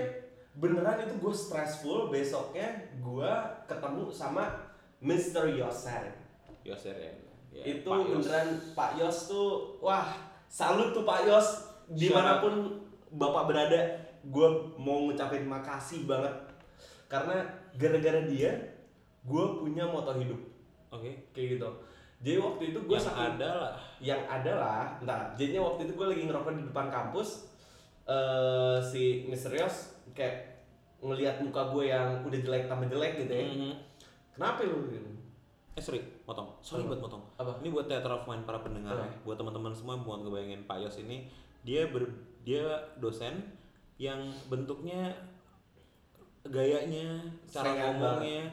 beneran 0.54 1.01
itu 1.01 1.14
gue 1.18 1.34
stressful 1.34 2.14
besoknya 2.14 2.93
gue 3.01 3.32
ketemu 3.66 4.14
sama 4.14 4.54
Mr. 5.01 5.49
Yosen 5.58 6.14
Yos 6.64 6.86
ya. 6.86 6.93
ya. 7.51 7.64
itu 7.66 7.89
Pak 7.89 7.99
Yos. 8.06 8.10
beneran 8.22 8.47
Pak 8.78 8.91
Yos 9.01 9.18
tuh 9.28 9.49
wah 9.82 10.14
salut 10.45 10.93
tuh 10.93 11.04
Pak 11.04 11.26
Yos 11.26 11.47
di 11.89 12.14
mana 12.14 12.38
pun 12.39 12.86
bapak 13.14 13.49
berada 13.49 13.82
gue 14.24 14.47
mau 14.80 15.10
ngucapin 15.10 15.43
makasih 15.49 16.06
banget 16.08 16.32
karena 17.12 17.43
gara-gara 17.76 18.22
dia 18.30 18.54
gue 19.26 19.45
punya 19.60 19.84
moto 19.89 20.16
hidup 20.16 20.39
Oke. 20.93 21.12
kayak 21.36 21.58
gitu 21.58 21.70
jadi 22.24 22.39
waktu 22.39 22.64
itu 22.72 22.80
gue 22.88 22.95
Yang 22.95 23.20
ada 23.20 23.49
lah. 23.51 23.76
yang 23.99 24.22
ada 24.30 24.54
lah 24.56 24.84
entar 25.04 25.22
jadinya 25.36 25.68
waktu 25.68 25.89
itu 25.89 25.93
gue 25.97 26.08
lagi 26.08 26.24
ngerokok 26.30 26.54
di 26.56 26.64
depan 26.70 26.88
kampus 26.88 27.51
eh 28.04 28.78
si 28.84 29.28
misterius 29.28 29.93
kayak 30.14 30.66
ngelihat 30.97 31.38
muka 31.39 31.68
gue 31.70 31.84
yang 31.86 32.24
udah 32.24 32.39
jelek 32.39 32.66
tambah 32.66 32.88
jelek 32.88 33.14
gitu 33.20 33.34
ya 33.34 33.45
Mhm. 33.45 33.74
kenapa 34.34 34.64
lu 34.64 34.88
gitu 34.88 35.09
Eh 35.74 35.82
sorry, 35.82 36.05
motong. 36.24 36.53
Sorry 36.61 36.86
Apa? 36.86 36.93
buat 36.93 37.01
motong. 37.01 37.24
Apa? 37.34 37.51
Ini 37.57 37.74
buat 37.74 37.89
theater 37.89 38.14
of 38.14 38.30
mind 38.30 38.45
para 38.45 38.61
pendengar 38.61 38.93
Apa? 38.93 39.09
ya. 39.09 39.14
Buat 39.26 39.41
teman-teman 39.41 39.74
semua 39.74 39.97
yang 39.97 40.05
buat 40.05 40.22
ngebayangin 40.22 40.61
Pak 40.70 40.78
Yos 40.86 41.01
ini, 41.01 41.26
dia 41.66 41.89
ber, 41.89 42.05
dia 42.45 42.61
dosen 43.01 43.41
yang 43.97 44.22
bentuknya 44.45 45.09
gayanya, 46.45 47.26
cara 47.47 47.74
Slengean 47.74 47.89
ngomongnya, 47.89 48.43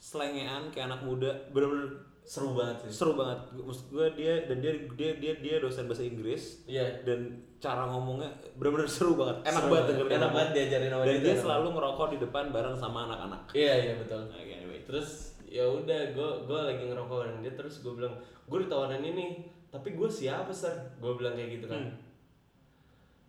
selengean 0.00 0.62
kayak 0.70 0.86
anak 0.88 1.02
muda, 1.02 1.28
bener-bener 1.50 2.00
seru 2.22 2.54
banget 2.54 2.86
sih 2.86 2.90
seru 2.96 3.12
banget. 3.12 3.38
Maksud 3.52 3.86
gue 3.90 4.06
dia 4.14 4.34
dan 4.46 4.62
dia 4.62 4.72
dia 4.94 5.10
dia 5.18 5.32
dia 5.36 5.56
dosen 5.58 5.84
bahasa 5.84 6.00
Inggris 6.00 6.62
iya 6.64 7.02
dan 7.02 7.42
cara 7.60 7.84
ngomongnya 7.86 8.26
bener-bener 8.56 8.88
seru 8.88 9.14
banget. 9.14 9.44
Enak 9.44 9.52
Seru 9.54 9.68
banget 9.68 9.84
dengerin. 9.90 10.12
enak 10.16 10.30
banget 10.30 10.50
diajarin 10.50 10.90
sama 10.90 11.04
Dan 11.04 11.18
dia 11.20 11.36
selalu 11.36 11.66
ngerokok 11.70 12.06
di 12.08 12.18
depan 12.18 12.44
bareng 12.48 12.72
sama 12.74 12.98
anak-anak. 13.04 13.42
iya 13.52 13.74
iya 13.78 13.92
betul 13.94 14.22
Oke, 14.26 14.48
anyway. 14.50 14.80
terus 14.82 15.08
ya 15.44 15.64
udah 15.64 16.00
gue 16.10 16.30
gue 16.44 16.60
lagi 16.64 16.82
ngerokok 16.84 17.18
dan 17.22 17.36
dia 17.40 17.52
terus 17.52 17.74
gue 17.78 17.92
bilang 17.92 18.14
gue 18.46 18.58
ditawarin 18.60 19.02
ini 19.02 19.26
tapi 19.68 19.92
gue 19.92 20.08
siapa 20.08 20.48
sir 20.50 20.70
gue 20.96 21.12
bilang 21.12 21.34
kayak 21.34 21.58
gitu 21.58 21.66
kan 21.66 21.78
Hmm. 21.80 21.94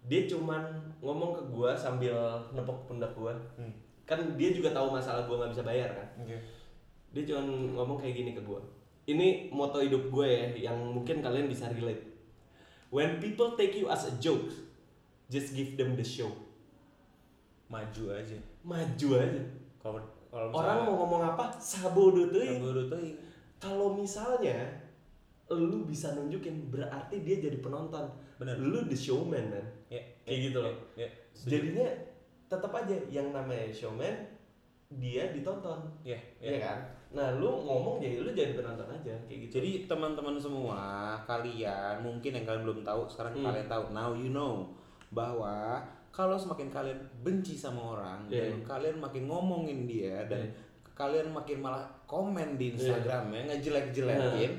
dia 0.03 0.25
cuman 0.25 0.63
ngomong 0.99 1.31
ke 1.31 1.43
gue 1.47 1.71
sambil 1.75 2.13
nepok 2.49 2.85
pundak 2.85 3.11
gue 3.11 3.33
Hmm. 3.55 3.73
kan 4.03 4.17
dia 4.33 4.49
juga 4.49 4.69
tahu 4.71 4.91
masalah 4.91 5.23
gue 5.23 5.35
nggak 5.35 5.51
bisa 5.51 5.63
bayar 5.63 5.89
kan 5.91 6.07
Oke. 6.19 6.37
dia 7.11 7.23
cuman 7.25 7.45
ngomong 7.73 7.97
kayak 7.97 8.15
gini 8.15 8.31
ke 8.31 8.41
gue 8.41 8.61
ini 9.07 9.27
moto 9.49 9.77
hidup 9.77 10.07
gue 10.07 10.25
ya 10.25 10.43
yang 10.63 10.77
mungkin 10.77 11.19
kalian 11.19 11.45
bisa 11.45 11.69
relate 11.69 12.10
when 12.91 13.17
people 13.23 13.55
take 13.55 13.73
you 13.73 13.87
as 13.89 14.05
a 14.05 14.13
joke 14.19 14.51
just 15.31 15.55
give 15.55 15.79
them 15.79 15.95
the 15.95 16.03
show. 16.03 16.29
Maju 17.71 18.03
aja. 18.11 18.35
maju 18.67 19.07
aja. 19.15 19.41
Kalau 19.79 19.99
orang 20.51 20.77
mau 20.83 20.95
ngomong 21.01 21.23
apa? 21.33 21.55
Sabodo 21.55 22.27
tuh 22.27 22.43
kalau 23.63 23.95
misalnya 23.95 24.67
lu 25.51 25.87
bisa 25.87 26.11
nunjukin 26.15 26.67
berarti 26.67 27.23
dia 27.23 27.39
jadi 27.39 27.63
penonton. 27.63 28.11
Bener. 28.35 28.59
lu 28.59 28.83
the 28.91 28.97
showman 28.97 29.47
man. 29.47 29.65
Ya, 29.87 30.03
Kayak 30.27 30.39
gitu 30.51 30.59
loh. 30.59 30.75
Ya, 30.99 31.07
jadinya 31.47 31.87
tetap 32.51 32.71
aja 32.75 32.95
yang 33.07 33.31
namanya 33.31 33.71
showman 33.71 34.15
dia 34.99 35.31
ditonton. 35.31 35.87
Ya, 36.03 36.19
Iya 36.43 36.59
kan 36.59 36.79
nah 37.11 37.27
lu 37.35 37.51
ngomong 37.61 37.99
jadi 37.99 38.23
lu 38.23 38.31
jadi 38.31 38.55
penonton 38.55 38.87
aja 38.87 39.11
kayak 39.27 39.39
gitu 39.45 39.59
Jadi 39.59 39.71
teman-teman 39.83 40.39
semua, 40.39 40.79
kalian 41.21 41.99
mungkin 41.99 42.31
yang 42.31 42.45
kalian 42.45 42.63
belum 42.63 42.79
tahu, 42.81 43.03
sekarang 43.05 43.35
Hmm. 43.35 43.45
kalian 43.45 43.67
tahu. 43.67 43.83
Now 43.91 44.15
you 44.15 44.31
know 44.31 44.71
bahwa 45.11 45.83
kalau 46.09 46.35
semakin 46.35 46.71
kalian 46.71 46.95
benci 47.19 47.55
sama 47.55 47.95
orang 47.95 48.23
Iya. 48.27 48.47
dan 48.47 48.63
kalian 48.63 48.97
makin 48.97 49.27
ngomongin 49.27 49.83
dia 49.83 50.23
dan 50.25 50.47
kalian 50.91 51.27
makin 51.29 51.59
malah 51.59 51.83
komen 52.05 52.55
di 52.55 52.71
Iya. 52.71 52.95
Instagramnya 52.95 53.41
ngejelek-jelekin, 53.49 54.51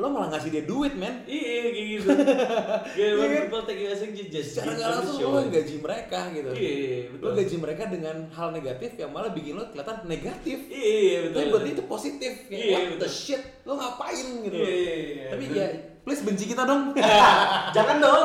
lo 0.00 0.08
malah 0.08 0.28
ngasih 0.30 0.50
dia 0.50 0.64
duit, 0.64 0.96
men. 0.96 1.20
iya 1.28 1.68
kayak 1.68 1.86
gitu 1.92 2.08
kayak 2.96 3.12
when 3.14 3.28
Iya. 3.28 3.38
people 3.44 3.62
take 3.62 3.78
you 3.78 3.88
as 3.88 4.00
just 4.26 4.56
Secara 4.56 4.72
nggak 4.72 4.80
the 4.80 4.94
langsung 4.96 5.18
lo 5.28 5.40
gaji 5.46 5.76
mereka 5.78 6.20
gitu. 6.32 6.50
iya 6.50 6.80
betul 7.06 7.22
Lo 7.22 7.28
gaji 7.36 7.56
mereka 7.56 7.82
dengan 7.86 8.16
hal 8.30 8.48
negatif 8.50 8.90
yang 8.96 9.10
malah 9.10 9.30
bikin 9.30 9.54
lo 9.54 9.68
kelihatan 9.68 9.96
negatif. 10.04 10.58
iya 10.66 11.16
betul 11.22 11.36
Tapi 11.36 11.50
buat 11.50 11.62
dia 11.62 11.74
itu 11.74 11.84
positif. 11.84 12.32
Kayak, 12.48 12.58
Iya, 12.58 12.72
what 12.72 12.82
the 12.82 12.96
betul. 12.96 13.10
shit, 13.12 13.42
lo 13.62 13.72
ngapain 13.76 14.26
gitu. 14.40 14.56
Iya, 14.56 14.72
iya, 14.72 14.94
iya. 14.96 15.26
Tapi 15.28 15.44
ya, 15.52 15.66
please 16.00 16.22
benci 16.22 16.44
kita 16.46 16.62
dong. 16.64 16.82
jangan 17.76 17.96
dong 18.00 18.24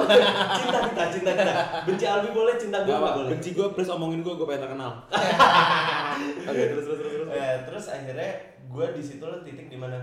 cinta 0.55 0.77
kita 0.87 1.03
cinta 1.11 1.31
kita 1.33 1.53
benci 1.83 2.05
Albi 2.07 2.29
boleh 2.31 2.55
cinta 2.55 2.77
gue 2.81 2.89
Gak 2.89 2.97
nggak 2.97 3.13
boleh 3.13 3.29
benci 3.35 3.49
gue, 3.51 3.67
please 3.75 3.91
omongin 3.91 4.23
gue, 4.23 4.33
gue 4.33 4.47
pengen 4.47 4.63
terkenal. 4.63 4.91
Oke, 6.49 6.63
terus 6.71 6.83
terus 6.85 6.97
terus 6.97 7.13
terus. 7.13 7.27
Eh, 7.29 7.55
terus 7.67 7.85
akhirnya 7.89 8.29
gue 8.65 8.85
di 8.91 9.03
situ 9.03 9.21
lo 9.21 9.37
titik 9.41 9.67
di 9.67 9.77
mana 9.77 9.99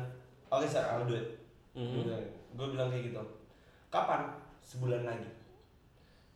oke 0.49 0.65
sir 0.65 0.85
I'll 0.85 1.42
Mhm. 1.73 2.05
gue 2.53 2.67
bilang 2.69 2.89
kayak 2.89 3.09
gitu 3.09 3.23
kapan 3.89 4.29
sebulan 4.61 5.03
lagi 5.03 5.29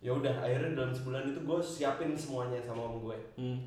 ya 0.00 0.12
udah 0.12 0.32
akhirnya 0.40 0.72
dalam 0.72 0.92
sebulan 0.92 1.28
itu 1.28 1.40
gue 1.40 1.58
siapin 1.58 2.12
semuanya 2.12 2.60
sama 2.60 2.82
om 2.86 3.00
gue 3.02 3.16
Hmm. 3.36 3.58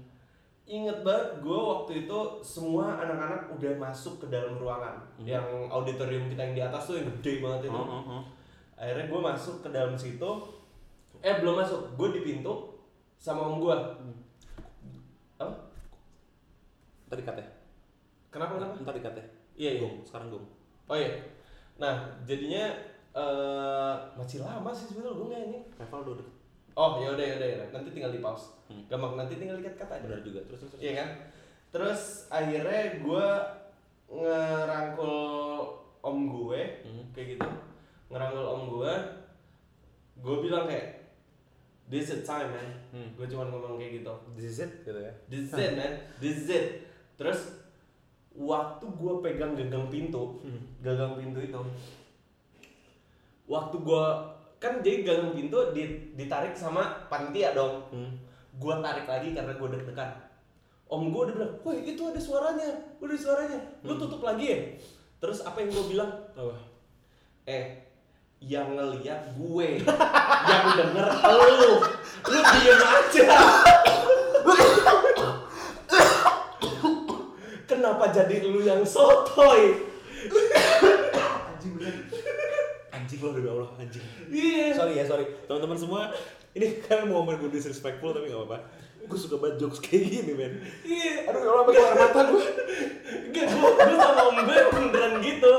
Ingat 0.69 1.01
banget 1.01 1.41
gue 1.41 1.57
waktu 1.57 2.05
itu 2.05 2.17
semua 2.45 2.93
anak-anak 2.95 3.49
udah 3.49 3.73
masuk 3.81 4.21
ke 4.21 4.29
dalam 4.29 4.53
ruangan 4.53 5.01
Hmm. 5.17 5.25
yang 5.25 5.45
auditorium 5.65 6.29
kita 6.29 6.41
yang 6.43 6.53
di 6.53 6.61
atas 6.61 6.85
tuh 6.85 7.01
yang 7.01 7.09
gede 7.17 7.41
banget 7.41 7.65
itu. 7.65 7.73
Oh. 7.73 8.21
Akhirnya 8.77 9.09
gue 9.09 9.17
masuk 9.19 9.65
ke 9.65 9.69
dalam 9.73 9.97
situ, 9.97 10.29
eh 11.19 11.35
belum 11.41 11.57
masuk, 11.57 11.97
gue 11.97 12.09
di 12.13 12.21
pintu 12.21 12.53
sama 13.17 13.49
om 13.49 13.57
gue. 13.57 13.73
Apa? 15.41 15.49
Ntar 17.09 17.17
dikat 17.17 17.35
ya? 17.41 17.47
Kenapa 18.29 18.61
kenapa? 18.61 18.73
Ntar 18.77 18.93
dikat 18.93 19.13
ya? 19.17 19.25
Iya 19.57 19.71
iya. 19.81 19.89
Sekarang 20.05 20.29
gong. 20.29 20.45
Oh 20.85 20.93
iya. 20.93 21.09
Nah 21.79 21.95
jadinya 22.27 22.65
eh 23.09 23.95
masih 24.13 24.43
lama 24.43 24.69
sih 24.69 24.91
sebetulnya 24.91 25.15
gue 25.15 25.27
nyanyi. 25.31 25.59
Level 25.79 25.99
udah 26.05 26.15
deket. 26.21 26.35
Oh 26.77 26.91
ya 27.01 27.09
udah 27.11 27.25
ya 27.25 27.35
udah 27.41 27.49
ya. 27.49 27.65
nanti 27.73 27.89
tinggal 27.91 28.11
di 28.11 28.21
pause. 28.21 28.53
Hmm. 28.69 28.83
Gampang 28.85 29.17
nanti 29.17 29.35
tinggal 29.35 29.57
dikat 29.57 29.75
kata 29.79 29.93
aja. 29.99 30.05
Benar 30.05 30.21
juga. 30.21 30.39
Terus 30.45 30.59
terus. 30.61 30.71
terus. 30.77 30.81
Iya 30.83 30.91
kan? 30.95 31.09
Terus 31.69 32.01
akhirnya 32.29 32.81
gue 33.01 33.27
ngerangkul 34.09 35.15
om 35.99 36.17
gue 36.27 36.61
Hmm. 36.85 37.03
kayak 37.11 37.27
gitu. 37.35 37.49
Ngerangkul 38.07 38.45
om 38.45 38.61
gue. 38.69 38.93
Gue 40.19 40.35
bilang 40.43 40.67
kayak 40.67 40.99
This 41.89 42.13
is 42.13 42.21
time 42.21 42.53
man. 42.53 42.69
Hmm. 42.93 43.09
Gue 43.17 43.25
cuma 43.25 43.49
ngomong 43.49 43.81
kayak 43.81 44.05
gitu. 44.05 44.13
This 44.37 44.53
is 44.53 44.57
it 44.61 44.85
gitu 44.85 45.01
ya. 45.01 45.09
This 45.25 45.49
is 45.49 45.53
it 45.57 45.73
man. 45.73 45.93
This 46.21 46.45
is 46.45 46.49
it. 46.53 46.65
Terus 47.17 47.58
waktu 48.39 48.85
gue 48.87 49.13
pegang 49.19 49.51
gagang 49.51 49.85
pintu, 49.87 50.39
Hmm. 50.39 50.57
gagang 50.79 51.13
pintu 51.13 51.37
itu, 51.37 51.59
waktu 53.45 53.75
gue 53.77 54.03
kan 54.57 54.79
jadi 54.79 55.03
gagang 55.03 55.31
pintu 55.33 55.57
di- 55.69 56.13
ditarik 56.15 56.53
sama 56.53 57.05
panitia 57.05 57.51
dong. 57.51 57.83
Hmm. 57.89 58.09
gue 58.49 58.73
tarik 58.79 59.05
lagi 59.05 59.31
karena 59.31 59.51
gue 59.53 59.67
deg-degan. 59.71 60.09
Om 60.87 61.09
gue 61.09 61.21
udah 61.21 61.33
bilang 61.33 61.53
woi 61.61 61.85
itu 61.85 62.01
ada 62.01 62.17
suaranya 62.17 62.65
udah 62.97 63.07
ada 63.07 63.17
suaranya. 63.17 63.59
Lu 63.83 63.95
tutup 63.95 64.19
lagi 64.19 64.45
ya. 64.45 64.57
Terus 65.17 65.41
apa 65.41 65.57
yang 65.59 65.69
gue 65.69 65.85
bilang? 65.89 66.09
Apa? 66.33 66.53
eh 67.45 67.65
yang 68.39 68.73
ngeliat 68.73 69.19
gue 69.33 69.67
yang 70.49 70.65
denger 70.71 71.05
lu 71.29 71.69
lu 72.25 72.39
diem 72.39 72.79
aja 72.79 73.25
kenapa 77.69 78.03
jadi 78.21 78.45
lu 78.45 78.59
yang 78.59 78.81
sotoy 78.81 79.87
Anjing 81.49 81.73
bener. 81.75 81.93
Anjing 82.89 83.19
lo 83.19 83.29
demi 83.31 83.47
Allah 83.47 83.69
anjing. 83.75 84.03
iya 84.27 84.71
Sorry 84.71 84.95
ya 84.95 85.03
sorry. 85.03 85.25
Teman-teman 85.43 85.75
semua, 85.75 86.01
ini 86.51 86.79
kan 86.81 87.03
mau 87.03 87.19
ngomongin 87.19 87.39
gue 87.41 87.51
disrespectful 87.55 88.11
tapi 88.11 88.27
gak 88.27 88.39
apa-apa. 88.39 88.57
Gue 89.01 89.15
suka 89.15 89.39
banget 89.39 89.55
jokes 89.57 89.79
kayak 89.79 90.05
gini 90.05 90.33
men. 90.35 90.53
iya 90.83 91.23
Aduh 91.25 91.39
ya 91.39 91.49
Allah 91.49 91.63
keluar 91.65 91.93
mata 91.95 92.21
gue. 92.25 92.45
Enggak, 93.25 93.45
gue, 93.47 93.69
gue 93.71 93.97
sama 93.97 94.21
om 94.23 94.37
gue 94.39 94.57
beneran 94.69 95.13
gitu 95.19 95.53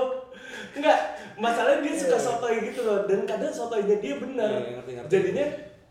Enggak, 0.71 0.99
masalahnya 1.35 1.83
dia 1.83 1.95
suka 1.97 2.15
sotoy 2.15 2.55
gitu 2.63 2.81
loh 2.83 3.03
Dan 3.05 3.27
kadang 3.27 3.51
sotoynya 3.51 3.99
dia 3.99 4.15
bener 4.17 4.51
Iya, 4.55 4.71
ngerti, 4.79 4.91
ngerti. 4.95 5.11
Jadinya 5.11 5.47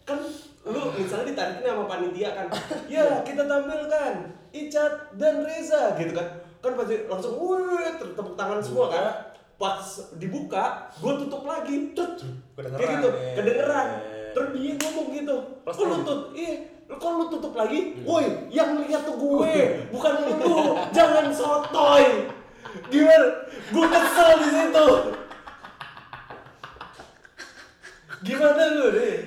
kan 0.07 0.17
lu 0.63 0.81
misalnya 0.95 1.25
ditarikin 1.29 1.63
sama 1.65 1.83
panitia 1.83 2.29
kan 2.31 2.47
Ya 2.95 3.05
kita 3.21 3.43
tampilkan 3.43 4.13
Icat 4.49 4.93
dan 5.19 5.43
Reza 5.43 5.99
gitu 5.99 6.13
kan 6.15 6.27
Kan 6.59 6.71
pasti 6.75 6.95
langsung 7.07 7.33
wih 7.39 7.95
tepuk 7.99 8.35
tangan 8.35 8.59
semua 8.59 8.91
kan. 8.91 9.05
Pas 9.59 9.83
dibuka, 10.15 10.87
gue 11.03 11.13
tutup 11.25 11.43
lagi. 11.43 11.91
Tut, 11.91 12.23
Kayak 12.55 12.89
gitu, 12.99 13.09
ya. 13.11 13.31
kedengeran. 13.35 13.87
Ya. 13.87 14.19
Terus 14.29 14.49
dia 14.53 14.77
ngomong 14.77 15.07
gitu 15.09 15.35
Kok 15.65 15.83
lu 15.89 15.95
tutup, 16.05 16.37
iya 16.37 16.53
Kok 16.85 17.11
lu 17.17 17.23
tutup 17.33 17.53
lagi? 17.57 17.97
Woi, 18.05 18.49
yang 18.53 18.77
lihat 18.85 19.01
tuh 19.01 19.17
gue 19.17 19.89
Bukan 19.89 20.13
lu, 20.21 20.77
jangan 20.93 21.33
sotoy. 21.33 22.29
Gimana? 22.93 23.27
Gue 23.73 23.85
kesel 23.89 24.29
di 24.37 24.49
situ. 24.53 24.87
Gimana 28.29 28.61
lu 28.77 28.85
deh? 28.93 29.17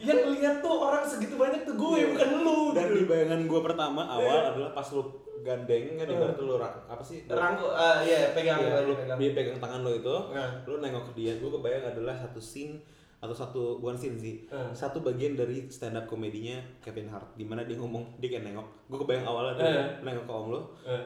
Yang 0.00 0.20
lihat 0.34 0.54
tuh 0.58 0.74
orang 0.74 1.04
segitu 1.04 1.36
banyak 1.36 1.62
tuh 1.62 1.76
gue, 1.76 1.98
bukan 2.10 2.28
lu 2.40 2.72
Dan 2.72 2.88
di 2.88 3.00
gitu. 3.00 3.08
bayangan 3.08 3.40
gue 3.44 3.60
pertama 3.60 4.02
awal 4.02 4.38
adalah 4.48 4.70
pas 4.72 4.88
lu 4.88 5.02
gandeng 5.40 5.96
kan 5.96 6.06
ibarat 6.06 6.36
lu 6.36 6.56
apa 6.56 7.00
sih? 7.00 7.24
Rangkul, 7.24 7.68
ah 7.68 8.00
iya 8.00 8.32
pegang, 8.32 8.60
Iya, 8.60 8.84
lu 8.84 8.92
pegang. 8.94 9.16
dia 9.16 9.30
pegang 9.32 9.56
tangan 9.56 9.80
lo 9.80 9.92
itu, 9.92 10.16
Nah. 10.30 10.52
lu 10.64 10.78
nengok 10.78 11.04
ke 11.08 11.12
dia, 11.14 11.32
gue 11.34 11.50
kebayang 11.50 11.84
adalah 11.86 12.12
satu 12.14 12.36
scene 12.36 12.76
atau 13.16 13.32
satu 13.32 13.62
bukan 13.76 13.96
scene 13.96 14.16
sih, 14.16 14.36
Hmm. 14.46 14.72
satu 14.72 15.00
bagian 15.00 15.32
dari 15.34 15.64
stand 15.66 15.92
up 15.94 16.04
komedinya 16.04 16.56
Kevin 16.80 17.08
Hart, 17.08 17.32
di 17.34 17.44
mana 17.44 17.64
dia 17.64 17.76
ngomong 17.76 18.16
dia 18.16 18.28
kayak 18.30 18.44
nengok, 18.46 18.68
gue 18.86 18.98
kebayang 18.98 19.24
awalnya 19.24 19.52
dia 19.56 19.68
nengok 20.02 20.24
ke 20.24 20.32
om 20.34 20.46
lo, 20.48 20.60
Eh. 20.82 21.04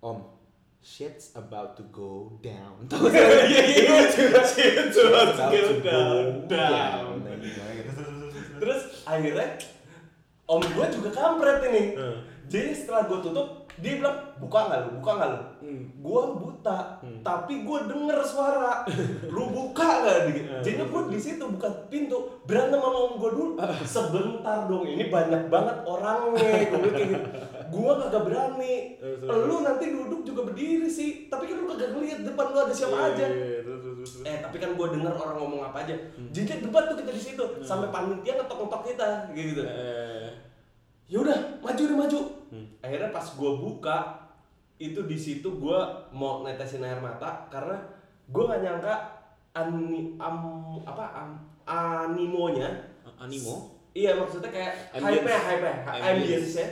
om, 0.00 0.18
shit's 0.82 1.34
about 1.34 1.76
to 1.76 1.84
go 1.90 2.38
down. 2.42 2.86
Iya 2.88 3.34
iya 3.48 3.62
iya, 4.08 4.42
Shit's 4.46 4.96
about 4.98 5.34
to 5.36 5.82
go 5.82 5.82
down. 5.82 6.46
down. 6.46 7.16
Terus 8.58 8.80
akhirnya 9.06 9.58
om 10.48 10.62
gue 10.62 10.86
juga 10.94 11.10
kampret 11.12 11.58
ini. 11.70 11.84
Hmm. 11.94 12.18
Jadi 12.48 12.70
setelah 12.72 13.04
gue 13.06 13.18
tutup, 13.20 13.48
dia 13.78 13.92
bilang 13.96 14.18
buka 14.36 14.58
nggak 14.64 14.80
lu, 14.80 14.90
buka 14.98 15.10
nggak 15.14 15.28
lu? 15.28 15.40
Hmm. 15.58 15.82
Gue 15.98 16.22
buta, 16.36 16.78
Hmm. 16.98 17.20
tapi 17.20 17.62
gue 17.62 17.78
denger 17.84 18.18
suara. 18.20 18.82
lu 19.34 19.44
buka 19.48 19.86
nggak? 20.00 20.16
Hmm. 20.24 20.60
Jadi 20.60 20.76
gue 20.80 21.02
di 21.08 21.18
situ 21.18 21.44
buka 21.44 21.68
pintu, 21.86 22.16
berantem 22.42 22.76
sama 22.76 22.98
om 23.00 23.14
gue 23.16 23.30
dulu. 23.30 23.52
Sebentar 23.82 24.64
dong, 24.64 24.84
ini 24.84 25.06
banyak 25.06 25.46
banget 25.46 25.76
orangnya. 25.82 26.48
Gue 26.68 26.90
kayak 26.90 27.08
gitu. 27.08 27.28
Gue 27.68 27.92
kagak 27.92 28.24
berani. 28.24 28.96
Terus, 28.96 29.44
Lu 29.44 29.60
nanti 29.60 29.92
duduk 29.92 30.24
juga 30.24 30.40
berdiri 30.42 30.88
sih, 30.88 31.28
tapi 31.28 31.44
kan 31.44 31.60
lu 31.60 31.68
kagak 31.68 31.92
ngeliat 31.92 32.24
depan 32.24 32.48
lu 32.48 32.58
ada 32.58 32.72
siapa 32.72 32.96
Iya, 32.96 33.08
aja. 33.12 33.26
iya, 33.28 33.60
terus, 33.60 33.80
terus, 33.84 33.96
terus. 34.00 34.12
Eh 34.24 34.36
tapi 34.40 34.56
kan 34.56 34.72
gue 34.72 34.86
denger 34.88 35.12
orang 35.12 35.36
ngomong 35.36 35.60
apa 35.62 35.84
aja. 35.84 35.92
Hmm. 36.16 36.32
Jadi 36.32 36.64
debat 36.64 36.88
tuh 36.88 36.96
kita 36.96 37.12
di 37.12 37.20
situ 37.20 37.44
sampai 37.60 37.92
panitia 37.92 38.40
ngetok-ngetok 38.40 38.82
kita 38.86 39.08
gitu. 39.34 39.62
Eh, 39.62 40.26
Ya 41.08 41.18
udah 41.24 41.38
maju 41.64 41.82
deh 41.82 41.96
maju. 41.96 42.20
Hmm. 42.52 42.66
Akhirnya 42.84 43.10
pas 43.10 43.24
gue 43.24 43.52
buka 43.56 43.98
itu 44.78 45.00
di 45.08 45.18
situ 45.18 45.48
gue 45.58 45.80
mau 46.14 46.46
netesin 46.46 46.86
air 46.86 47.02
mata 47.02 47.50
karena 47.50 47.74
gue 48.30 48.42
nggak 48.46 48.62
nyangka 48.62 48.94
ani 49.56 50.14
am 50.22 50.38
apa 50.86 51.04
am 51.18 51.30
animonya 51.66 52.70
animo, 53.18 53.82
iya 53.90 54.14
maksudnya 54.14 54.54
kayak 54.54 54.94
hype 54.94 55.26
hype 55.26 55.66
Ambience. 55.66 56.06
ambience 56.06 56.52
nya 56.54 56.66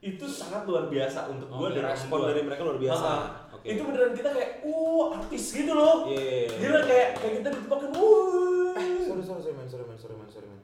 itu 0.00 0.24
sangat 0.24 0.64
luar 0.64 0.88
biasa 0.88 1.28
untuk 1.28 1.52
gue 1.52 1.68
Oke, 1.68 1.76
dan 1.76 1.92
respon 1.92 2.24
dari 2.24 2.40
mereka 2.40 2.64
luar 2.64 2.80
biasa. 2.80 3.04
Ah, 3.04 3.52
Oke. 3.52 3.76
Itu 3.76 3.84
beneran 3.84 4.16
kita 4.16 4.32
kayak, 4.32 4.64
uh 4.64 5.12
artis 5.12 5.44
gitu 5.52 5.72
loh. 5.76 6.08
Iya, 6.08 6.16
iya, 6.16 6.40
iya. 6.48 6.56
Gila 6.56 6.80
kayak 6.88 7.08
kayak 7.20 7.32
kita 7.36 7.48
ditebakin, 7.52 7.90
uh. 7.92 8.72
sorry 9.04 9.20
sorry 9.20 9.40
sorry 9.44 9.54
man, 9.60 9.68
sorry 9.68 9.84
man, 9.84 9.98
sorry 10.00 10.16
man, 10.16 10.28
sorry 10.32 10.48
man. 10.48 10.60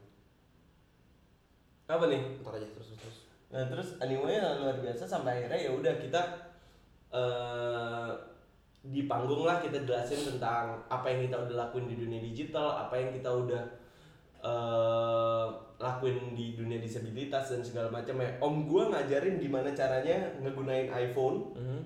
Apa 1.84 2.04
nih? 2.08 2.20
Ntar 2.40 2.52
aja 2.56 2.66
terus. 2.72 2.85
Nah 3.56 3.64
terus 3.72 3.96
animenya 4.04 4.60
luar 4.60 4.76
biasa 4.84 5.08
sampai 5.08 5.40
akhirnya 5.40 5.60
ya 5.64 5.70
udah 5.72 5.94
kita 5.96 6.20
eh 7.08 8.12
di 8.86 9.08
panggung 9.08 9.48
lah 9.48 9.58
kita 9.58 9.82
jelasin 9.82 10.36
tentang 10.36 10.76
apa 10.86 11.08
yang 11.08 11.26
kita 11.26 11.40
udah 11.40 11.56
lakuin 11.66 11.88
di 11.88 11.96
dunia 11.96 12.20
digital, 12.20 12.86
apa 12.86 12.94
yang 13.00 13.10
kita 13.16 13.32
udah 13.32 13.62
eh 14.44 15.46
lakuin 15.76 16.36
di 16.36 16.52
dunia 16.52 16.76
disabilitas 16.76 17.48
dan 17.56 17.64
segala 17.64 17.88
macam 17.88 18.20
ya. 18.20 18.28
Om 18.38 18.68
gua 18.68 18.92
ngajarin 18.92 19.40
gimana 19.40 19.72
caranya 19.72 20.36
ngegunain 20.44 20.92
iPhone 20.92 21.56
Mhm. 21.56 21.80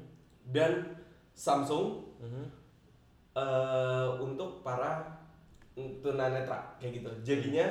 dan 0.51 0.99
Samsung 1.31 2.03
Mhm. 2.19 2.45
eh 3.39 4.09
untuk 4.19 4.67
para 4.67 5.07
tunanetra 6.03 6.75
kayak 6.83 6.99
gitu. 6.99 7.11
Jadinya 7.23 7.71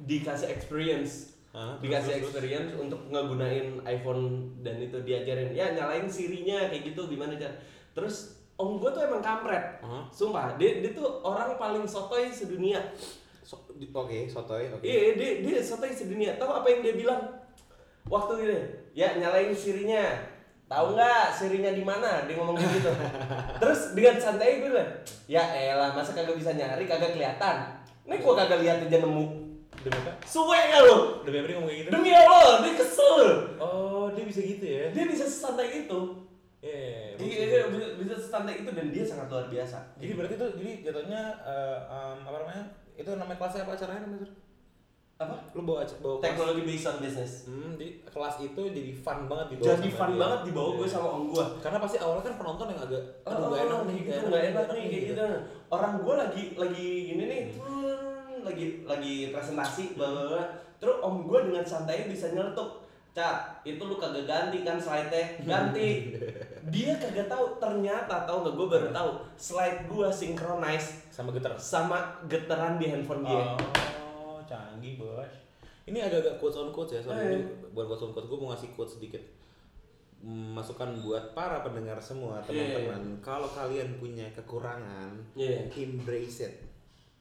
dikasih 0.00 0.48
experience 0.50 1.33
Hah, 1.54 1.78
terus, 1.78 1.86
dikasih 1.86 2.02
terus, 2.02 2.18
terus. 2.18 2.26
experience 2.34 2.72
untuk 2.74 3.00
ngegunain 3.14 3.78
iPhone 3.86 4.22
dan 4.66 4.74
itu 4.82 4.98
diajarin. 5.06 5.54
Ya 5.54 5.70
nyalain 5.70 6.10
sirinya 6.10 6.66
kayak 6.66 6.90
gitu 6.90 7.06
gimana 7.06 7.38
cara. 7.38 7.54
Terus 7.94 8.42
om 8.58 8.82
gue 8.82 8.90
tuh 8.90 9.06
emang 9.06 9.22
kampret. 9.22 9.78
Hah? 9.78 10.02
sumpah 10.10 10.58
dia 10.58 10.82
dia 10.82 10.90
tuh 10.90 11.22
orang 11.22 11.54
paling 11.54 11.86
sotoy 11.86 12.26
sedunia. 12.34 12.82
So- 13.46 13.62
Oke, 13.94 14.26
sotoy, 14.26 14.66
oke. 14.74 14.82
iya 14.82 15.14
dia 15.14 15.46
dia 15.46 15.62
sotoy 15.62 15.94
sedunia. 15.94 16.34
Tahu 16.34 16.50
apa 16.50 16.66
yang 16.66 16.80
dia 16.82 16.94
bilang? 16.98 17.22
Waktu 18.10 18.32
ini 18.42 18.58
ya 18.98 19.14
nyalain 19.14 19.54
sirinya. 19.54 20.02
Tahu 20.66 20.98
nggak 20.98 21.28
sirinya 21.30 21.70
di 21.70 21.86
mana? 21.86 22.26
Dia 22.26 22.34
ngomong 22.34 22.58
gitu. 22.58 22.90
Terus 23.62 23.94
dengan 23.94 24.18
santai 24.18 24.58
gue 24.58 24.74
bilang 24.74 24.90
ya 25.30 25.44
elah 25.54 25.94
masa 25.94 26.18
kagak 26.18 26.34
bisa 26.34 26.50
nyari? 26.50 26.82
Kagak 26.82 27.14
kelihatan. 27.14 27.78
Ini 28.10 28.18
gua 28.18 28.34
kagak 28.42 28.58
lihat 28.58 28.82
aja 28.82 28.98
nemu 28.98 29.43
Demi 29.84 29.98
apa? 29.98 30.12
suwe 30.24 30.56
gak 30.64 30.80
lu 30.82 30.96
Demi 31.22 31.36
apa 31.36 31.46
dia 31.46 31.54
ngomong 31.54 31.68
kayak 31.68 31.80
gitu? 31.80 31.90
demi 31.90 32.10
Allah 32.10 32.52
dia 32.58 32.72
kesel 32.74 33.18
Oh, 33.56 34.08
dia 34.10 34.24
bisa 34.24 34.40
gitu 34.40 34.64
ya? 34.64 34.84
dia 34.90 35.04
bisa 35.04 35.24
sesantai 35.24 35.84
itu 35.84 36.00
Iya. 36.58 37.12
Iya, 37.14 37.42
iya, 37.44 37.60
bisa, 37.68 37.86
bisa 37.94 38.14
sesantai 38.18 38.56
itu 38.58 38.70
dan 38.70 38.88
dia 38.88 39.04
sangat 39.04 39.28
luar 39.28 39.46
biasa. 39.46 39.84
Jadi 39.94 40.12
berarti 40.12 40.34
itu 40.34 40.46
jadi 40.56 40.72
jatuhnya 40.82 41.22
eh, 41.44 41.78
em, 41.84 42.18
apa 42.24 42.36
namanya? 42.40 42.64
Itu 42.94 43.12
namanya 43.12 43.36
kelasnya 43.36 43.62
apa 43.62 43.72
acaranya 43.74 44.02
namanya? 44.02 44.28
Apa? 45.14 45.36
Lu 45.52 45.60
bawa 45.62 45.84
bawa. 45.94 46.16
Teknologi 46.18 46.64
based 46.64 46.88
on 46.88 46.96
business. 46.98 47.44
Hmm, 47.44 47.76
jadi 47.76 48.00
kelas 48.02 48.36
itu 48.42 48.62
jadi 48.66 48.90
fun 48.96 49.28
banget 49.28 49.46
dibawa 49.52 49.68
Jadi 49.70 49.88
fun 49.92 50.10
dia. 50.10 50.18
banget 50.18 50.40
dibawa 50.42 50.68
gue 50.72 50.80
Iya. 50.82 50.94
sama 50.96 51.08
om 51.10 51.22
gue. 51.28 51.44
Karena 51.60 51.78
pasti 51.78 51.96
awalnya 52.00 52.22
kan 52.24 52.34
penonton 52.34 52.66
yang 52.66 52.80
agak 52.80 53.02
aduh 53.22 53.36
Oh, 53.36 53.48
gak 53.50 53.60
enak 53.62 53.80
nih, 53.84 53.94
gitu, 54.00 54.08
gak 54.10 54.24
nggak 54.24 54.44
enak 54.48 54.64
nih 54.66 54.82
kayak 54.88 55.04
gitu. 55.06 55.24
Orang 55.68 55.92
gue 56.00 56.14
lagi 56.16 56.42
lagi 56.56 56.86
gini 57.04 57.24
nih, 57.26 57.42
hmm, 57.52 58.13
lagi 58.44 58.66
lagi 58.84 59.14
presentasi, 59.32 59.96
bla. 59.96 60.44
Terus 60.78 61.00
om 61.00 61.24
gue 61.24 61.40
dengan 61.48 61.64
santai 61.64 62.06
bisa 62.06 62.28
nyeletuk, 62.30 62.84
Cat, 63.14 63.62
itu 63.62 63.78
lu 63.78 63.94
kagak 63.94 64.26
ganti 64.26 64.66
kan 64.66 64.74
slide-nya? 64.74 65.38
Ganti. 65.46 66.18
Dia 66.74 66.98
kagak 66.98 67.30
tahu, 67.30 67.62
ternyata 67.62 68.26
tahu 68.26 68.42
nggak 68.42 68.54
gue 68.58 68.66
baru 68.66 68.88
tahu 68.90 69.10
slide 69.38 69.86
gue 69.86 70.08
synchronize 70.10 71.06
sama 71.14 71.30
getar. 71.30 71.54
sama 71.54 71.98
geteran 72.26 72.74
di 72.74 72.90
handphone 72.90 73.22
dia. 73.22 73.54
Oh, 74.18 74.42
canggih 74.42 74.98
bos. 74.98 75.30
Ini 75.86 76.10
agak-agak 76.10 76.42
quotes 76.42 76.58
on 76.58 76.74
quotes 76.74 76.98
ya, 76.98 77.00
sorry. 77.06 77.38
Eh. 77.38 77.46
Buat 77.70 77.86
quotes 77.86 78.02
on 78.02 78.10
quotes, 78.10 78.26
gue 78.26 78.38
mau 78.42 78.50
ngasih 78.50 78.74
quotes 78.74 78.98
sedikit. 78.98 79.22
Masukan 80.26 80.98
buat 81.04 81.36
para 81.38 81.62
pendengar 81.62 82.00
semua, 82.02 82.42
Iya, 82.50 82.82
teman-teman. 82.82 83.22
Kalau 83.22 83.46
kalian 83.46 83.94
punya 84.02 84.26
kekurangan, 84.34 85.12
Iya, 85.38 85.70
embrace 85.70 86.50
it. 86.50 86.54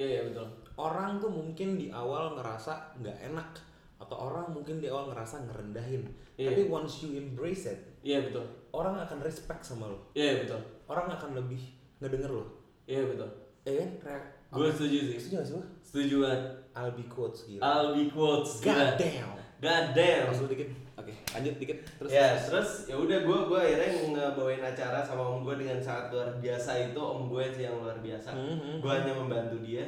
iya 0.01 0.07
iya 0.09 0.21
betul. 0.25 0.47
Orang 0.75 1.17
tuh 1.17 1.29
mungkin 1.29 1.75
di 1.75 1.87
awal 1.89 2.33
ngerasa 2.33 2.97
nggak 2.97 3.17
enak, 3.29 3.49
atau 3.97 4.15
orang 4.17 4.49
mungkin 4.49 4.77
di 4.77 4.89
awal 4.89 5.09
ngerasa 5.09 5.45
ngerendahin. 5.45 6.03
Iya. 6.33 6.49
Tapi 6.49 6.61
once 6.67 7.05
you 7.05 7.13
embrace 7.15 7.69
it, 7.69 7.79
Iya 8.01 8.25
betul. 8.25 8.43
orang 8.71 8.97
akan 8.99 9.21
respect 9.21 9.61
sama 9.61 9.85
lo. 9.85 10.09
Iya 10.11 10.41
betul. 10.41 10.59
Orang 10.85 11.07
akan 11.07 11.37
lebih 11.37 11.61
ngedenger 11.97 12.31
lo. 12.31 12.45
Iya 12.83 13.05
betul. 13.05 13.29
Ya 13.63 13.85
kan? 14.01 14.21
Gue 14.49 14.67
setuju 14.69 14.97
sih. 15.07 15.17
Setuju 15.17 15.33
gak 15.35 15.45
sih? 15.45 15.53
Setuju 15.81 16.15
banget. 16.21 16.41
Albi 16.73 17.05
quotes 17.07 17.39
gila. 17.45 17.61
Albi 17.63 18.03
quotes. 18.09 18.51
God 18.59 18.75
gila. 18.75 18.99
damn. 18.99 19.31
God 19.61 19.85
damn. 19.95 20.23
Langsung 20.27 20.49
dikit. 20.49 20.69
Oke, 20.93 21.09
lanjut 21.31 21.55
dikit. 21.57 21.77
Terus. 21.97 22.09
ya 22.11 22.27
terus 22.37 22.69
ya 22.85 22.93
udah 22.93 23.17
gue 23.23 23.39
gue 23.49 23.59
akhirnya 23.59 23.89
ngebawain 24.13 24.61
acara 24.61 25.01
sama 25.01 25.25
om 25.25 25.41
gue 25.41 25.57
dengan 25.57 25.81
sangat 25.81 26.13
luar 26.13 26.29
biasa 26.37 26.71
itu 26.85 26.99
om 27.01 27.25
gue 27.27 27.43
sih 27.49 27.65
yang 27.65 27.81
luar 27.81 27.97
biasa 27.97 28.29
Mhm. 28.29 28.77
gue 28.77 28.91
hanya 28.93 29.13
membantu 29.15 29.57
dia 29.65 29.81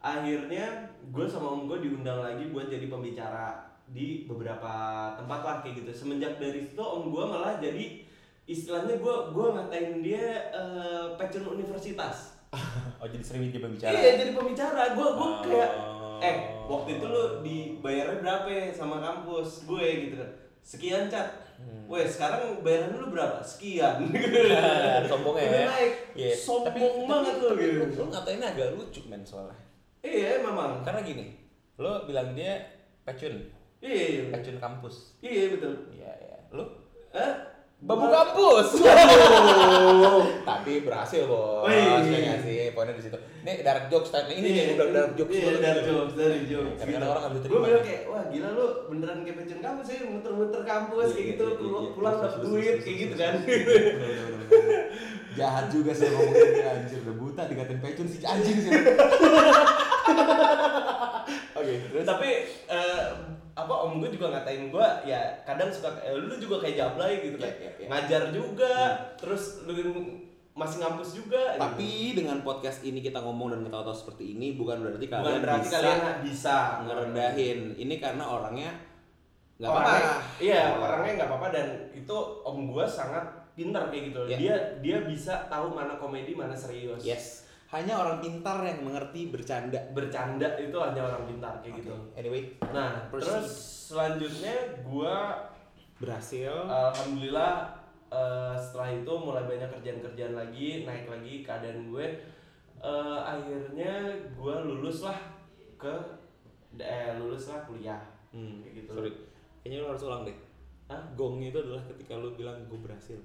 akhirnya 0.00 0.66
gue 1.06 1.24
sama 1.24 1.52
om 1.52 1.64
gue 1.66 1.78
diundang 1.78 2.18
lagi 2.18 2.48
buat 2.48 2.66
jadi 2.66 2.86
pembicara 2.86 3.60
di 3.86 4.24
beberapa 4.24 4.72
tempat 5.14 5.40
lah 5.40 5.56
kayak 5.60 5.82
gitu 5.82 5.90
semenjak 5.94 6.36
dari 6.36 6.62
situ 6.62 6.78
om 6.78 7.08
gue 7.08 7.20
malah 7.22 7.56
jadi 7.56 8.00
istilahnya 8.44 8.96
gue 8.96 9.14
gue 9.30 9.46
ngatain 9.50 10.00
dia 10.00 10.24
eh, 10.50 11.04
pecun 11.14 11.54
universitas 11.54 12.40
Oh, 13.00 13.08
jadi 13.08 13.24
sering 13.24 13.48
dia 13.48 13.56
berbicara. 13.58 13.92
iya 13.92 14.18
jadi 14.18 14.32
pembicara 14.32 14.92
gue 14.92 15.08
gue 15.10 15.28
Oh. 15.30 15.40
kayak 15.40 15.70
eh 16.20 16.36
waktu 16.64 16.90
itu 16.94 17.06
lu 17.06 17.22
dibayarnya 17.40 18.20
berapa 18.20 18.44
ya 18.46 18.64
sama 18.70 18.98
kampus 18.98 19.64
gue 19.64 19.84
gitu 20.06 20.16
kan 20.16 20.30
sekian 20.62 21.06
cat 21.06 21.28
Hmm. 21.60 21.84
Weh 21.86 22.08
sekarang 22.08 22.64
bayaran 22.64 22.96
lu 22.96 23.12
berapa? 23.12 23.36
Sekian. 23.44 24.00
Sombongnya 25.12 25.44
Udah 25.44 25.60
ya. 25.60 25.68
naik. 25.68 25.92
Iya. 26.16 26.32
Sombong 26.32 27.04
banget 27.04 27.34
lu 27.36 27.48
tapi, 27.52 27.64
gitu. 27.68 28.00
Lu 28.00 28.04
ngatainnya 28.08 28.46
agak 28.48 28.68
lucu 28.80 29.00
men 29.04 29.20
soalnya. 29.20 29.52
Iya 30.00 30.40
memang. 30.40 30.80
Karena 30.80 31.00
gini, 31.00 31.36
lo 31.76 32.04
bilang 32.04 32.32
dia 32.32 32.56
pecun, 33.02 33.36
Iya 33.78 34.04
iya. 34.06 34.22
pecun 34.30 34.56
kampus. 34.56 35.16
Iya 35.18 35.52
betul. 35.52 35.74
Iya, 35.90 36.10
iya. 36.18 36.36
Lu 36.50 36.64
Hah? 37.10 37.32
babu 37.80 38.04
Gua- 38.04 38.12
kampus. 38.14 38.68
Tapi 40.50 40.72
berhasil, 40.82 41.24
Bos. 41.24 41.64
Wih. 41.64 41.80
Ya 42.06 42.18
nggak 42.22 42.40
sih, 42.42 42.58
poinnya 42.70 42.92
di 42.92 43.02
situ. 43.02 43.16
Nih 43.40 43.60
dark 43.60 43.88
jokes 43.88 44.08
tadi. 44.10 44.34
Ini 44.34 44.48
nih, 44.48 44.64
udah 44.74 44.86
dark 44.90 45.12
jokes 45.14 45.32
Iya, 45.32 45.48
dark 45.58 45.80
gitu. 45.80 45.90
jokes, 45.90 46.12
dark 46.14 46.44
jokes. 46.46 46.76
Kadang-kadang 46.78 47.08
orang 47.08 47.22
nggak 47.22 47.34
bisa 47.34 47.46
Gue 47.46 47.60
bilang 47.62 47.80
kayak, 47.82 48.02
wah 48.06 48.22
gila 48.26 48.48
lu 48.50 48.66
beneran 48.86 49.18
kayak 49.20 49.36
pecun 49.38 49.60
kampus 49.60 49.86
sih, 49.86 49.98
muter-muter 50.02 50.60
kampus 50.62 51.06
Iya, 51.06 51.14
kayak 51.14 51.24
iya, 51.24 51.32
gitu, 51.32 51.44
iya, 51.48 51.90
pulang 51.90 52.14
iya. 52.14 52.22
terus, 52.22 52.36
duit 52.38 52.76
kayak 52.78 52.96
gitu 52.98 53.14
kan. 53.16 53.34
Jahat 55.30 55.66
juga 55.70 55.92
sih 55.94 56.06
ngomongin 56.06 56.48
anjir 56.60 56.98
udah 57.00 57.16
buta 57.16 57.42
dikatain 57.46 57.80
pecun 57.80 58.04
si 58.04 58.18
anjing 58.20 58.58
sih. 58.60 58.72
Oke, 61.52 61.74
terus 61.86 62.04
Tapi 62.04 62.28
eh, 62.66 63.04
apa 63.52 63.74
om 63.78 64.00
gue 64.00 64.09
juga 64.20 64.36
ngatain 64.36 64.68
gue 64.68 64.86
ya 65.02 65.16
kadang 65.42 65.72
suka 65.72 65.88
eh, 65.98 66.12
lu 66.12 66.36
juga 66.36 66.60
kayak 66.60 66.76
jablay 66.76 67.24
gitu 67.24 67.40
kan 67.40 67.48
Iya, 67.48 67.56
iya, 67.56 67.70
iya. 67.74 67.88
ngajar 67.88 68.22
juga 68.28 68.74
terus 69.16 69.64
lu 69.64 69.72
masih 70.50 70.76
ngampus 70.78 71.10
juga 71.16 71.56
gitu. 71.56 71.62
Tapi 71.62 71.90
dengan 72.12 72.44
podcast 72.44 72.84
ini 72.84 73.00
kita 73.00 73.16
ngomong 73.18 73.48
dan 73.48 73.60
ketawa-tawa 73.64 73.96
seperti 73.96 74.36
ini 74.36 74.52
bukan 74.54 74.84
berarti 74.84 75.08
bukan 75.08 75.16
kalian 75.24 75.40
berarti 75.40 75.60
bisa 75.62 75.76
kalian 75.78 76.00
bisa 76.20 76.56
ngerendahin. 76.84 77.58
Ini 77.74 77.94
karena 77.96 78.24
orangnya 78.28 78.70
nggak 79.56 79.70
parah. 79.70 80.20
iya 80.36 80.72
orangnya 80.72 81.12
nggak 81.16 81.28
apa-apa 81.32 81.48
dan 81.48 81.66
itu 81.92 82.16
om 82.42 82.68
gue 82.68 82.84
sangat 82.84 83.24
pintar 83.52 83.88
kayak 83.88 84.08
gitu 84.08 84.20
Iya. 84.26 84.36
dia 84.36 84.54
dia 84.80 84.98
bisa 85.04 85.48
tahu 85.48 85.72
mana 85.72 85.96
komedi 85.96 86.32
mana 86.32 86.52
serius 86.52 87.04
Yes. 87.04 87.44
Hanya 87.70 87.94
orang 87.96 88.18
pintar 88.18 88.58
yang 88.60 88.82
mengerti 88.82 89.30
bercanda. 89.30 89.78
bercanda 89.94 90.58
itu 90.58 90.74
hanya 90.74 91.06
orang 91.06 91.22
pintar 91.24 91.54
kayak 91.62 91.78
gitu 91.78 91.94
Oke, 91.94 92.18
Anyway, 92.18 92.42
nah 92.68 92.98
Proceed. 93.06 93.30
terus 93.30 93.48
selanjutnya 93.86 94.54
gue 94.82 95.14
berhasil. 95.96 96.50
Alhamdulillah 96.66 97.70
eh, 98.10 98.54
setelah 98.58 98.90
itu 98.90 99.12
mulai 99.14 99.46
banyak 99.46 99.70
kerjaan-kerjaan 99.70 100.34
lagi, 100.34 100.82
naik 100.82 101.06
lagi 101.06 101.34
keadaan 101.40 101.86
gue. 101.86 102.06
Eh, 102.80 103.18
akhirnya 103.22 103.92
gue 104.34 104.54
lulus 104.66 105.06
lah 105.06 105.18
ke 105.76 105.94
eh 106.74 107.14
lulus 107.16 107.48
lah 107.48 107.62
kuliah. 107.64 108.02
Hmm, 108.30 108.62
Kayak 108.62 108.74
gitu. 108.82 108.90
Sorry. 108.94 109.12
Kayaknya 109.62 109.76
lu 109.78 109.88
harus 109.90 110.04
ulang 110.04 110.22
deh. 110.24 110.36
Hah? 110.86 111.02
Gong 111.14 111.38
itu 111.38 111.54
adalah 111.54 111.82
ketika 111.86 112.18
lu 112.18 112.34
bilang 112.34 112.58
gue 112.66 112.78
berhasil. 112.78 113.18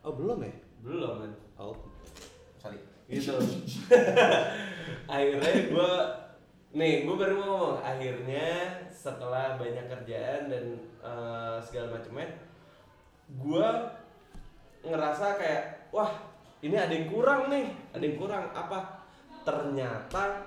Oh, 0.00 0.16
belum 0.16 0.40
ya? 0.40 0.54
Belum 0.80 1.20
kan? 1.20 1.32
Oh. 1.56 1.76
Sorry. 2.56 2.80
Gitu. 3.08 3.34
akhirnya 5.12 5.52
gue 5.68 5.92
nih 6.72 7.04
gue 7.04 7.14
baru 7.16 7.34
mau 7.36 7.48
ngomong 7.52 7.76
akhirnya 7.84 8.80
setelah 8.88 9.60
banyak 9.60 9.84
kerjaan 9.92 10.48
dan 10.48 10.64
eh, 11.04 11.56
segala 11.60 12.00
macamnya 12.00 12.32
gue 13.28 13.68
ngerasa 14.82 15.36
kayak 15.36 15.92
wah 15.92 16.32
ini 16.62 16.78
ada 16.78 16.94
yang 16.94 17.10
kurang 17.10 17.50
nih 17.50 17.66
ada 17.90 18.02
yang 18.06 18.16
kurang. 18.18 18.44
Apa? 18.54 19.02
Ternyata 19.42 20.46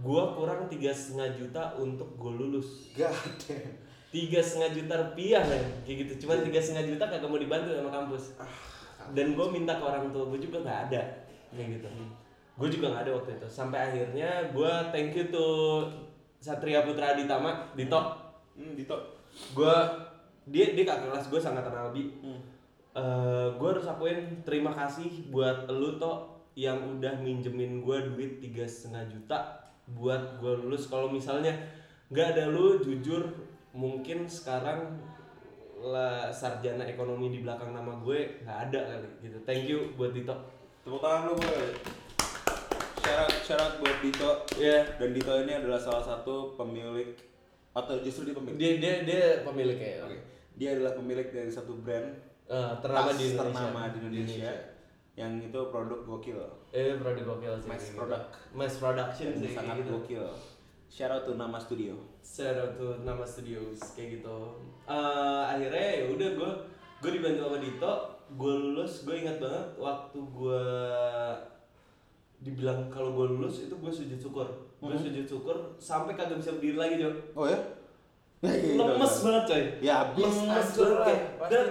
gue 0.00 0.22
kurang 0.34 0.66
tiga 0.72 0.90
setengah 0.90 1.36
juta 1.36 1.62
untuk 1.76 2.16
gue 2.16 2.32
lulus. 2.32 2.90
God 2.96 3.12
damn. 3.44 3.76
tiga 4.14 4.40
setengah 4.40 4.70
juta 4.72 4.94
rupiah 5.04 5.42
men. 5.44 5.64
Kayak 5.84 5.96
gitu. 6.06 6.12
Cuman 6.24 6.46
tiga 6.48 6.60
setengah 6.64 6.86
juta 6.88 7.04
kagak 7.12 7.28
mau 7.28 7.36
dibantu 7.36 7.76
sama 7.76 7.92
kampus. 7.92 8.24
Dan 9.12 9.36
gue 9.36 9.46
minta 9.52 9.76
ke 9.76 9.84
orang 9.84 10.08
tua 10.10 10.24
gue 10.32 10.40
juga 10.40 10.64
nggak 10.64 10.80
ada 10.88 11.02
kayak 11.54 11.80
gitu. 11.80 11.88
Gue 12.54 12.68
juga 12.70 12.94
nggak 12.94 13.02
ada 13.08 13.12
waktu 13.18 13.30
itu. 13.38 13.48
Sampai 13.50 13.78
akhirnya 13.90 14.50
gue 14.54 14.72
thank 14.94 15.14
you 15.14 15.26
to 15.30 15.46
Satria 16.38 16.84
Putra 16.86 17.14
Aditama 17.14 17.72
Dito. 17.74 17.98
Hmm, 18.54 18.74
Dito. 18.74 18.96
gue 19.34 19.76
dia 20.46 20.78
dia 20.78 20.84
kakak 20.86 21.10
kelas 21.10 21.26
gue 21.26 21.40
sangat 21.42 21.66
kenal 21.66 21.90
bi. 21.90 22.06
Hmm. 22.22 22.38
gue 23.58 23.68
harus 23.74 23.90
akuin 23.90 24.46
terima 24.46 24.70
kasih 24.70 25.26
buat 25.34 25.66
lu 25.66 25.98
toh 25.98 26.46
yang 26.54 26.78
udah 26.78 27.18
minjemin 27.18 27.82
gue 27.82 27.98
duit 28.14 28.38
tiga 28.38 28.62
setengah 28.62 29.10
juta 29.10 29.38
buat 29.90 30.38
gue 30.38 30.52
lulus. 30.62 30.86
Kalau 30.86 31.10
misalnya 31.10 31.50
nggak 32.14 32.38
ada 32.38 32.44
lu 32.46 32.78
jujur 32.78 33.26
mungkin 33.74 34.30
sekarang 34.30 34.94
lah 35.82 36.30
sarjana 36.30 36.86
ekonomi 36.86 37.34
di 37.34 37.42
belakang 37.42 37.74
nama 37.74 37.98
gue 37.98 38.46
nggak 38.46 38.58
ada 38.70 38.80
kali 38.94 39.10
gitu. 39.26 39.38
Thank 39.42 39.66
you 39.66 39.90
buat 39.98 40.14
Dito 40.14 40.32
Tepuk 40.84 41.00
tangan 41.00 41.22
lu, 41.26 41.34
Boy. 41.34 41.64
Syarat 43.00 43.30
syarat 43.40 43.72
buat 43.80 43.96
Dito. 44.00 44.30
ya 44.56 44.84
Dan 44.96 45.10
Dito 45.12 45.32
ini 45.38 45.52
adalah 45.54 45.76
salah 45.78 46.00
satu 46.02 46.52
pemilik 46.54 47.12
atau 47.72 47.98
justru 47.98 48.22
dia 48.24 48.36
pemilik. 48.36 48.56
dia 48.56 48.72
dia 48.78 48.94
dia 49.02 49.22
pemiliknya 49.42 50.06
Oke. 50.06 50.16
Dia 50.54 50.78
adalah 50.78 50.94
pemilik 50.94 51.26
dari 51.26 51.50
satu 51.50 51.74
brand 51.76 52.12
Eh, 52.44 52.72
ternama 52.78 53.08
tas 53.08 53.16
di 53.16 53.24
Indonesia 53.26 53.40
ternama 53.56 53.80
di 53.88 53.98
Indonesia, 53.98 54.52
yang 55.14 55.32
itu 55.40 55.60
produk 55.72 56.00
gokil. 56.04 56.36
eh 56.70 56.92
produk 56.94 57.24
gokil 57.26 57.56
sih 57.56 57.66
Mass 57.66 57.86
product. 57.90 58.24
mass 58.52 58.74
production 58.76 59.28
sih 59.34 59.48
sangat 59.50 59.80
gitu. 59.80 59.90
gokil. 59.96 60.26
Shout 60.86 61.08
out 61.08 61.24
to 61.24 61.32
Nama 61.34 61.56
Studio. 61.56 61.96
Shout 62.20 62.52
out 62.54 62.76
to 62.76 63.00
nama 63.00 63.24
studios 63.24 63.80
kayak 63.92 64.20
gitu. 64.20 64.60
Eh, 64.84 65.42
akhirnya 65.46 65.88
ya 65.98 66.12
udah 66.12 66.28
gue 66.30 66.50
gue 67.00 67.10
dibantu 67.10 67.40
sama 67.42 67.58
Dito, 67.58 67.92
gue 68.30 68.52
lulus, 68.54 69.02
gue 69.02 69.14
ingat 69.16 69.36
banget 69.36 69.68
waktu 69.76 70.18
gue 70.18 70.62
dibilang 72.40 72.88
kalau 72.88 73.14
gue 73.14 73.26
lulus 73.30 73.64
itu 73.64 73.74
gue 73.74 73.88
sujud 73.90 74.18
syukur, 74.18 74.48
gue 74.78 74.92
sujud 74.94 75.24
syukur 75.24 75.56
sampai 75.76 76.12
kagak 76.12 76.38
bisa 76.38 76.52
berdiri 76.52 76.76
lagi 76.76 76.94
jo. 77.00 77.10
Oh 77.32 77.44
ya? 77.44 77.56
Lemes 78.44 79.14
banget 79.24 79.44
coy. 79.48 79.62
Ya 79.80 79.94
habis. 80.04 80.28
Lemes 80.28 80.70
banget 80.70 80.98
kayak 81.00 81.22
pasti 81.40 81.52
dan 81.54 81.66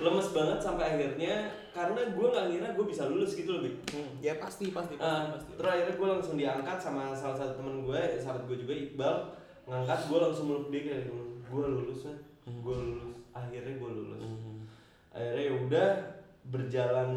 lemes 0.00 0.28
banget 0.30 0.58
sampai 0.58 0.84
akhirnya 0.86 1.34
karena 1.70 2.00
gue 2.10 2.26
nggak 2.26 2.46
ngira 2.50 2.68
gue 2.72 2.86
bisa 2.86 3.04
lulus 3.06 3.32
gitu 3.32 3.60
lebih 3.60 3.78
Hmm, 3.92 4.18
ya 4.18 4.34
pasti 4.36 4.68
pasti 4.68 4.96
pasti, 4.96 5.06
Uh, 5.06 5.32
pasti. 5.32 5.50
terus 5.54 5.70
akhirnya 5.70 5.94
gue 5.96 6.08
langsung 6.10 6.34
diangkat 6.34 6.78
sama 6.80 7.12
salah 7.14 7.36
satu 7.36 7.52
temen 7.56 7.84
gue, 7.84 8.00
sahabat 8.18 8.42
gue 8.44 8.56
juga 8.58 8.74
Iqbal. 8.74 9.16
Ngangkat 9.64 10.00
gue 10.10 10.18
langsung 10.18 10.46
meluk 10.50 10.66
dia 10.68 10.82
kayak 10.82 11.04
gue 11.46 11.62
lulus 11.64 12.00
kan, 12.02 12.16
gue 12.44 12.74
lulus, 12.76 13.16
akhirnya 13.30 13.74
gue 13.78 13.90
lulus, 13.92 14.24
Hmm. 14.26 14.49
Akhirnya 15.10 15.42
ya 15.42 15.52
udah 15.66 15.88
berjalan 16.48 17.10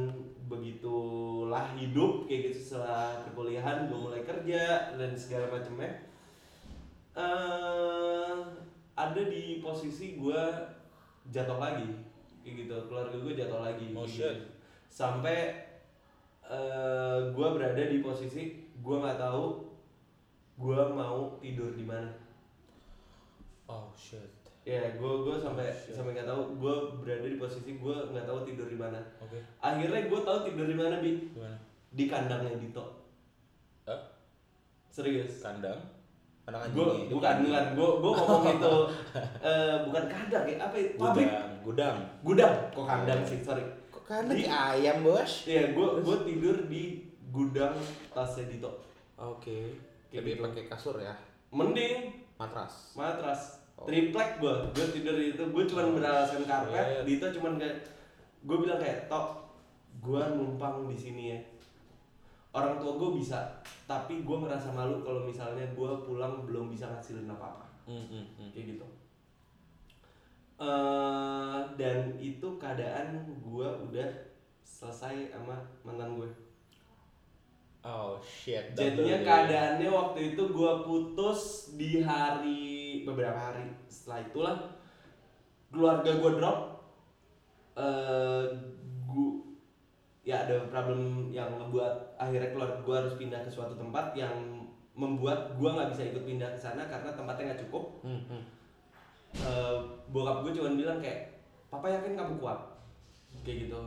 begitulah 0.49 1.65
hidup 1.78 2.28
kayak 2.28 2.52
gitu 2.52 2.60
setelah 2.74 3.24
perkuliahan 3.24 3.88
gue 3.88 3.98
mulai 3.98 4.22
kerja 4.22 4.94
dan 4.98 5.11
segala 5.15 5.49
macamnya. 5.49 5.94
eh 7.14 8.38
ada 8.94 9.22
di 9.26 9.61
posisi 9.61 10.18
gue 10.18 10.41
jatuh 11.30 11.57
lagi 11.57 11.90
kayak 12.41 12.65
gitu 12.65 12.76
keluarga 12.90 13.18
gue 13.18 13.34
jatuh 13.34 13.61
lagi 13.61 13.94
Oh, 13.94 14.06
gitu. 14.06 14.26
shit. 14.26 14.38
sampai 14.90 15.38
eh 16.45 17.20
gue 17.34 17.48
berada 17.53 17.80
di 17.80 18.02
posisi 18.02 18.68
gue 18.78 18.95
nggak 18.98 19.18
tahu 19.18 19.45
gue 20.60 20.82
mau 20.94 21.38
tidur 21.40 21.74
di 21.74 21.86
mana 21.86 22.11
Oh 23.65 23.90
shit. 23.95 24.43
Ya 24.64 24.80
gue 24.94 25.11
gue 25.22 25.35
sampai 25.35 25.68
Shit. 25.68 25.91
sampai 25.91 26.11
nggak 26.14 26.26
tahu 26.26 26.56
gue 26.56 26.73
berada 26.98 27.26
di 27.26 27.35
posisi 27.35 27.76
gue 27.76 27.95
nggak 28.07 28.23
tahu 28.23 28.40
tidur 28.44 28.65
di 28.65 28.76
mana 28.76 28.95
Oke. 29.19 29.35
akhirnya 29.60 30.02
gue 30.06 30.19
tahu 30.22 30.38
tidur 30.41 30.65
di 30.65 30.73
mana 30.73 30.95
bi 30.98 31.11
Gimana? 31.27 31.57
di 31.90 32.03
kandangnya 32.06 32.56
Dito 32.56 32.84
Eh? 33.84 33.99
serius 34.88 35.41
Kandang? 35.41 35.76
Kandang 36.41 36.64
anjing. 36.64 36.76
gue? 36.77 36.85
Dia 37.02 37.11
bukan 37.11 37.35
bukan 37.41 37.65
gue 37.73 37.90
gue 37.98 38.11
ngomong 38.14 38.44
itu 38.49 38.73
eh, 39.48 39.76
bukan 39.84 40.03
kandang 40.06 40.44
ya 40.45 40.56
apa 40.61 40.76
ya 40.76 40.88
pabrik 40.94 41.27
Gudang. 41.27 41.48
Gudang. 41.61 41.98
gudang 42.22 42.56
kok 42.69 42.85
kandang 42.85 43.22
sih 43.22 43.40
sorry 43.40 43.64
Kok 43.90 44.03
kandang 44.06 44.35
Di- 44.35 44.44
kayak 44.44 44.64
ayam 44.73 44.98
bos? 45.02 45.31
Iya, 45.44 45.64
gue 45.72 45.88
gue 45.99 46.18
tidur 46.26 46.56
di 46.65 46.84
gudang 47.30 47.76
tasnya 48.10 48.45
Dito. 48.45 48.72
Oke. 49.15 49.76
Kayak 50.07 50.19
Tapi 50.19 50.30
gitu. 50.30 50.44
pakai 50.44 50.64
kasur 50.68 50.95
ya? 50.98 51.14
Mending 51.49 52.11
Matras. 52.34 52.91
matras, 52.94 53.62
Oh. 53.78 53.86
triplek 53.90 54.38
gue. 54.38 54.56
Gue 54.74 54.86
tidur 54.94 55.16
di 55.18 55.34
itu, 55.34 55.44
gue 55.44 55.64
cuma 55.66 55.90
beralaskan 55.90 56.45
karpet. 56.45 57.06
Dito 57.08 57.26
cuma 57.40 57.58
kayak 57.58 57.78
gue 58.44 58.58
bilang 58.60 58.80
kayak 58.80 59.10
tok, 59.10 59.50
gue 60.04 60.22
numpang 60.38 60.86
di 60.90 60.98
sini 60.98 61.24
ya. 61.34 61.40
Orang 62.54 62.78
tua 62.78 62.94
gue 63.02 63.18
bisa, 63.18 63.50
tapi 63.90 64.22
gue 64.22 64.38
ngerasa 64.38 64.70
malu 64.78 65.02
kalau 65.02 65.26
misalnya 65.26 65.66
gue 65.74 65.91
pulang 66.06 66.45
belum 66.45 66.70
bisa 66.70 66.86
ngasilin 66.86 67.26
apa-apa. 67.26 67.66
Hmm, 67.90 68.06
hmm, 68.08 68.26
hmm. 68.38 68.50
Kayak 68.54 68.78
gitu. 68.78 68.88
eh 70.64 71.60
dan 71.76 72.14
itu 72.22 72.48
keadaan 72.62 73.26
gue 73.41 73.68
udah 73.90 74.10
selesai 74.62 75.34
sama 75.34 75.58
mantan 75.82 76.14
gue. 76.14 76.30
Oh 77.84 78.16
shit. 78.24 78.72
Jadinya 78.72 79.20
keadaannya 79.28 79.91
waktu 79.91 80.20
itu 80.34 80.44
gua 80.56 80.88
putus 80.88 81.74
di 81.76 82.00
hari 82.00 82.83
beberapa 83.02 83.34
hari 83.34 83.65
setelah 83.90 84.20
itulah 84.30 84.57
keluarga 85.74 86.11
gua 86.22 86.32
drop. 86.38 86.60
eh 87.74 88.45
gua 89.10 89.30
ya 90.22 90.45
ada 90.45 90.70
problem 90.70 91.34
yang 91.34 91.49
ngebuat 91.57 92.22
akhirnya 92.22 92.53
keluarga 92.53 92.78
gua 92.86 92.95
harus 93.02 93.18
pindah 93.18 93.41
ke 93.41 93.49
suatu 93.49 93.74
tempat 93.74 94.14
yang 94.14 94.61
membuat 94.94 95.57
gua 95.57 95.74
nggak 95.74 95.90
bisa 95.98 96.14
ikut 96.14 96.22
pindah 96.22 96.53
ke 96.53 96.60
sana 96.61 96.86
karena 96.86 97.10
tempatnya 97.18 97.49
nggak 97.49 97.61
cukup. 97.65 98.06
Hmm, 98.06 98.22
hmm. 98.30 98.44
Eh, 99.34 99.78
bokap 100.14 100.45
gue 100.45 100.53
cuma 100.53 100.78
bilang 100.78 101.02
kayak 101.02 101.41
papa 101.74 101.90
yakin 101.90 102.14
kamu 102.14 102.38
kuat 102.38 102.70
kayak 103.41 103.65
gitu 103.65 103.82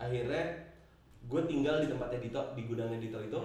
akhirnya 0.00 0.40
gue 1.28 1.42
tinggal 1.44 1.84
di 1.84 1.92
tempatnya 1.92 2.24
Dito 2.24 2.40
di 2.56 2.64
gudangnya 2.64 2.96
Dito 2.96 3.20
itu 3.20 3.36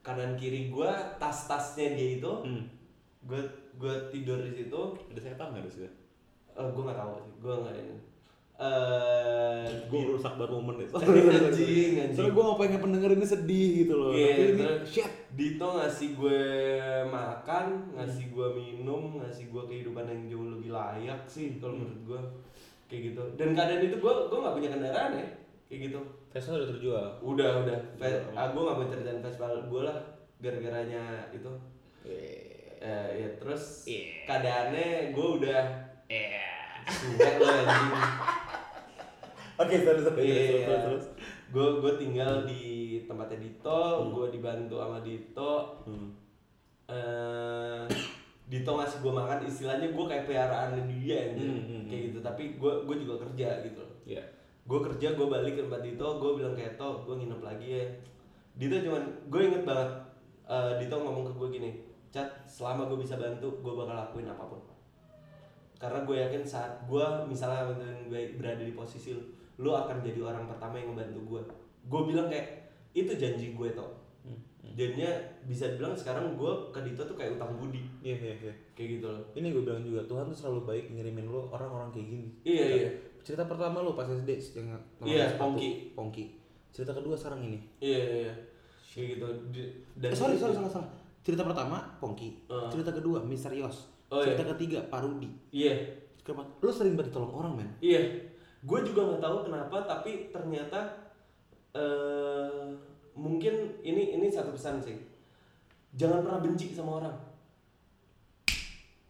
kanan 0.00 0.32
kiri 0.40 0.72
gue 0.72 0.90
tas 1.20 1.44
tasnya 1.44 1.92
dia 1.92 2.16
itu 2.16 2.32
Hmm. 2.40 2.64
gue 3.28 3.40
gue 3.76 3.92
tidur 4.08 4.38
di 4.40 4.52
situ 4.54 4.80
Ada 5.06 5.20
setan 5.22 5.46
nggak 5.50 5.64
di 5.64 5.72
situ? 5.72 5.88
eh 6.50 6.66
gue 6.66 6.82
nggak 6.82 6.96
tahu 6.96 7.12
sih 7.18 7.32
gue 7.36 7.54
nggak 7.54 7.74
ini 7.76 7.96
eh 8.56 9.64
Gue 9.86 10.00
rusak 10.08 10.34
baru 10.34 10.56
momen 10.56 10.82
itu. 10.82 10.96
anjing 10.96 11.92
anjing 11.94 12.10
Soalnya 12.10 12.32
gue 12.32 12.42
gak 12.42 12.58
pengen 12.58 12.80
pendengar 12.80 13.10
ini 13.12 13.26
sedih 13.26 13.68
gitu 13.78 13.94
loh. 13.94 14.10
Iya, 14.10 14.26
Tapi 14.26 14.42
ini 14.48 14.62
terus- 14.64 14.88
shit. 14.88 15.10
Dito 15.30 15.66
ngasih 15.68 16.08
gue 16.14 16.40
makan, 17.06 17.66
ngasih 17.92 18.24
gue 18.26 18.48
minum, 18.50 19.20
ngasih 19.20 19.44
gue 19.46 19.62
kehidupan 19.62 20.04
yang 20.06 20.20
jauh 20.26 20.48
lebih 20.50 20.70
layak 20.70 21.20
sih 21.26 21.60
kalau 21.60 21.76
menurut 21.76 22.00
gue 22.02 22.20
kayak 22.88 23.12
gitu. 23.12 23.22
Dan 23.36 23.52
keadaan 23.52 23.84
itu 23.84 23.96
gue 23.96 24.12
gue 24.24 24.38
nggak 24.40 24.56
punya 24.56 24.70
kendaraan 24.72 25.10
ya, 25.14 25.26
kayak 25.66 25.80
gitu. 25.86 26.00
Vespa 26.26 26.52
udah 26.54 26.68
terjual. 26.70 27.06
Udah 27.20 27.50
udah, 27.60 27.78
Fe- 27.94 28.24
ah, 28.32 28.48
gue 28.48 28.62
nggak 28.62 28.74
mau 28.74 28.86
ceritain 28.86 29.20
festival 29.20 29.52
gue 29.62 29.82
lah, 29.82 29.98
gara-garanya 30.38 31.02
itu. 31.30 31.52
Eh, 32.78 33.08
ya 33.16 33.28
terus 33.36 33.84
Iya. 33.84 34.04
keadaannya 34.24 34.88
gue 35.10 35.28
udah 35.38 35.62
suka 36.86 37.30
lo 37.36 37.46
anjing. 37.46 37.92
Oke, 39.56 39.76
terus 39.80 40.02
terus 40.04 40.18
Iya, 40.18 40.36
terus 40.36 40.60
terus, 40.60 40.82
terus. 40.84 41.04
gue 41.48 41.66
gue 41.80 41.92
tinggal 41.96 42.44
di 42.44 42.64
tempatnya 43.02 43.38
Dito, 43.40 43.80
gue 44.10 44.26
dibantu 44.30 44.76
sama 44.76 44.98
Dito. 45.00 45.52
Hmm. 45.82 46.10
eh 46.86 47.82
Dito 48.46 48.70
ngasih 48.70 49.00
gue 49.00 49.10
makan 49.10 49.42
istilahnya 49.42 49.90
gue 49.90 50.04
kayak 50.06 50.24
peliharaannya 50.24 50.82
dia 50.86 51.16
anjir. 51.26 51.48
Hmm, 51.48 51.62
hmm, 51.66 51.82
kayak 51.88 52.02
gitu 52.06 52.18
tapi 52.20 52.42
gue 52.54 52.72
gue 52.84 52.96
juga 53.00 53.14
kerja 53.20 53.48
gitu 53.60 53.80
loh 53.80 53.94
Iya. 54.04 54.22
gue 54.62 54.78
kerja 54.84 55.08
gue 55.12 55.26
balik 55.26 55.52
ke 55.52 55.62
tempat 55.62 55.82
Dito 55.82 56.06
gue 56.16 56.30
bilang 56.36 56.54
kayak 56.54 56.76
to 56.76 56.88
gue 57.02 57.14
nginep 57.16 57.40
lagi 57.40 57.68
ya 57.72 57.86
Dito 58.54 58.76
cuman 58.80 59.02
gue 59.26 59.40
inget 59.42 59.62
banget 59.64 59.90
eh, 60.44 60.72
Dito 60.78 60.94
ngomong 60.94 61.24
ke 61.24 61.32
gue 61.34 61.48
gini 61.52 61.70
Cat 62.16 62.28
selama 62.46 62.88
gue 62.88 62.98
bisa 62.98 63.14
bantu 63.14 63.52
gue 63.54 63.72
bakal 63.74 63.92
lakuin 63.94 64.24
apa 64.24 64.40
pun 64.42 64.60
karena 65.76 66.00
gue 66.02 66.16
yakin 66.18 66.42
saat 66.42 66.72
gue 66.82 67.04
misalnya 67.28 67.68
gue 68.02 68.32
berada 68.34 68.60
di 68.60 68.72
posisi 68.72 69.12
lu 69.12 69.20
lu 69.58 69.70
akan 69.70 70.00
jadi 70.00 70.20
orang 70.22 70.48
pertama 70.48 70.74
yang 70.74 70.92
ngebantu 70.92 71.20
gue 71.26 71.42
gue 71.84 72.00
bilang 72.06 72.26
kayak 72.26 72.48
itu 72.92 73.12
janji 73.14 73.52
gue 73.52 73.70
toh 73.70 73.92
Hmm, 74.26 74.74
jadinya 74.74 75.06
bisa 75.44 75.70
dibilang 75.70 75.94
sekarang 75.94 76.34
gue 76.34 76.52
ke 76.72 76.82
Dito 76.82 76.98
tuh 77.00 77.14
kayak 77.14 77.38
utang 77.38 77.54
budi 77.54 77.78
Iya, 78.02 78.18
iya, 78.18 78.34
iya. 78.42 78.54
kayak 78.74 78.98
gitu 78.98 79.06
loh 79.06 79.22
Ini 79.32 79.54
gue 79.54 79.62
bilang 79.62 79.78
juga 79.78 80.02
Tuhan 80.02 80.26
tuh 80.26 80.34
selalu 80.34 80.60
baik 80.66 80.84
ngirimin 80.90 81.30
lo 81.30 81.46
orang-orang 81.46 81.94
kayak 81.94 82.06
gini. 82.08 82.26
iya 82.42 82.64
iya 82.74 82.90
Cerita 83.22 83.46
pertama 83.46 83.78
lo 83.78 83.94
pas 83.94 84.10
SD 84.10 84.26
yang 84.56 84.74
Iya, 84.98 85.38
Pongki. 85.38 85.94
Pongki. 85.94 86.34
Cerita 86.74 86.90
kedua 86.90 87.14
sekarang 87.14 87.44
ini. 87.44 87.62
iya 87.78 88.02
iya 88.24 88.32
kayak 88.82 89.06
gitu 89.14 89.26
dan 89.94 90.10
eh, 90.10 90.16
sorry, 90.16 90.34
sorry, 90.34 90.56
salah, 90.56 90.72
salah. 90.72 90.90
Cerita 91.26 91.42
pertama 91.42 91.82
Pongki. 91.98 92.46
Uh. 92.46 92.70
Cerita 92.70 92.94
kedua 92.94 93.18
Misterius. 93.18 93.90
Oh, 94.06 94.22
Cerita 94.22 94.46
iya. 94.46 94.50
ketiga 94.54 94.78
Parudi. 94.86 95.26
iya 95.50 95.74
Keempat, 96.22 96.58
lo 96.58 96.70
sering 96.70 96.94
banget 96.98 97.14
tolong 97.14 97.30
orang 97.30 97.52
men. 97.54 97.70
iya 97.78 98.02
gue 98.66 98.78
juga 98.82 98.98
nggak 99.06 99.22
tahu 99.22 99.46
kenapa 99.46 99.86
tapi 99.86 100.26
ternyata 100.34 100.78
eh 101.70 102.66
mungkin 103.14 103.54
ini 103.78 104.18
ini 104.18 104.26
satu 104.26 104.50
pesan 104.50 104.82
sih 104.82 104.98
jangan 105.94 106.26
pernah 106.26 106.42
benci 106.42 106.74
sama 106.74 106.98
orang 106.98 107.14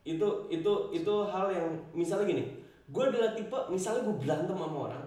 itu 0.04 0.28
itu 0.52 0.72
itu 0.92 1.14
hal 1.26 1.48
yang 1.48 1.72
misalnya 1.96 2.28
gini 2.28 2.44
gue 2.86 3.00
adalah 3.02 3.32
tipe 3.32 3.58
misalnya 3.72 4.04
gue 4.04 4.16
berantem 4.20 4.52
sama 4.54 4.78
orang 4.92 5.04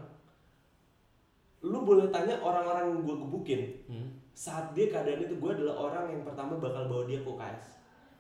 lu 1.62 1.86
boleh 1.86 2.10
tanya 2.10 2.42
orang-orang 2.42 3.06
gue 3.06 3.16
gebukin 3.22 3.62
Hmm. 3.86 4.09
Saat 4.40 4.72
dia 4.72 4.88
keadaan 4.88 5.20
itu 5.20 5.36
gue 5.36 5.52
adalah 5.52 5.76
orang 5.82 6.06
yang 6.10 6.24
pertama 6.24 6.56
bakal 6.56 6.88
bawa 6.88 7.04
dia 7.04 7.20
ke 7.20 7.28
UKS 7.28 7.66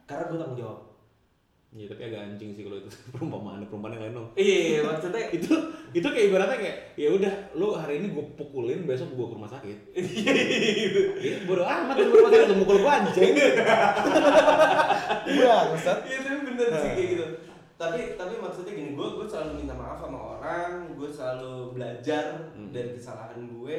karena 0.04 0.28
gue 0.28 0.38
tanggung 0.38 0.60
jawab 0.60 0.80
Iya 1.70 1.86
tapi 1.86 2.02
agak 2.04 2.22
anjing 2.26 2.50
sih 2.50 2.66
kalau 2.66 2.76
itu 2.76 2.90
perumpamaan 3.14 3.62
perumpamaan 3.64 3.94
yang 3.94 4.04
lain 4.04 4.16
dong. 4.18 4.30
iya 4.36 4.82
maksudnya 4.82 5.22
itu 5.38 5.54
itu 5.92 6.04
kayak 6.04 6.28
ibaratnya 6.28 6.58
kayak 6.58 6.78
ya 6.98 7.10
udah 7.14 7.34
lo 7.54 7.78
hari 7.78 8.02
ini 8.02 8.10
gue 8.10 8.26
pukulin 8.34 8.84
besok 8.84 9.14
gue 9.14 9.22
ke 9.24 9.36
rumah 9.38 9.48
sakit. 9.48 9.78
Iya 11.22 11.46
bodo 11.46 11.62
amat 11.62 11.96
lu 11.96 12.10
ke 12.10 12.16
rumah 12.18 12.32
sakit 12.34 12.48
lu 12.50 12.58
mukul 12.58 12.78
gue 12.82 12.90
anjing. 12.92 13.34
Bangsat. 15.30 15.98
Iya 16.04 16.18
tapi 16.20 16.40
bener 16.44 16.68
sih 16.74 16.90
kayak 16.90 17.10
gitu. 17.14 17.26
Tapi 17.78 18.00
tapi 18.18 18.34
maksudnya 18.36 18.74
gini, 18.74 18.92
gue 18.92 19.08
gue 19.16 19.24
selalu 19.24 19.52
minta 19.56 19.72
maaf 19.72 19.96
sama 19.96 20.20
orang, 20.36 20.90
gue 20.92 21.08
selalu 21.08 21.72
belajar 21.72 22.50
Hmm. 22.52 22.74
dari 22.74 22.92
kesalahan 22.92 23.46
gue. 23.48 23.78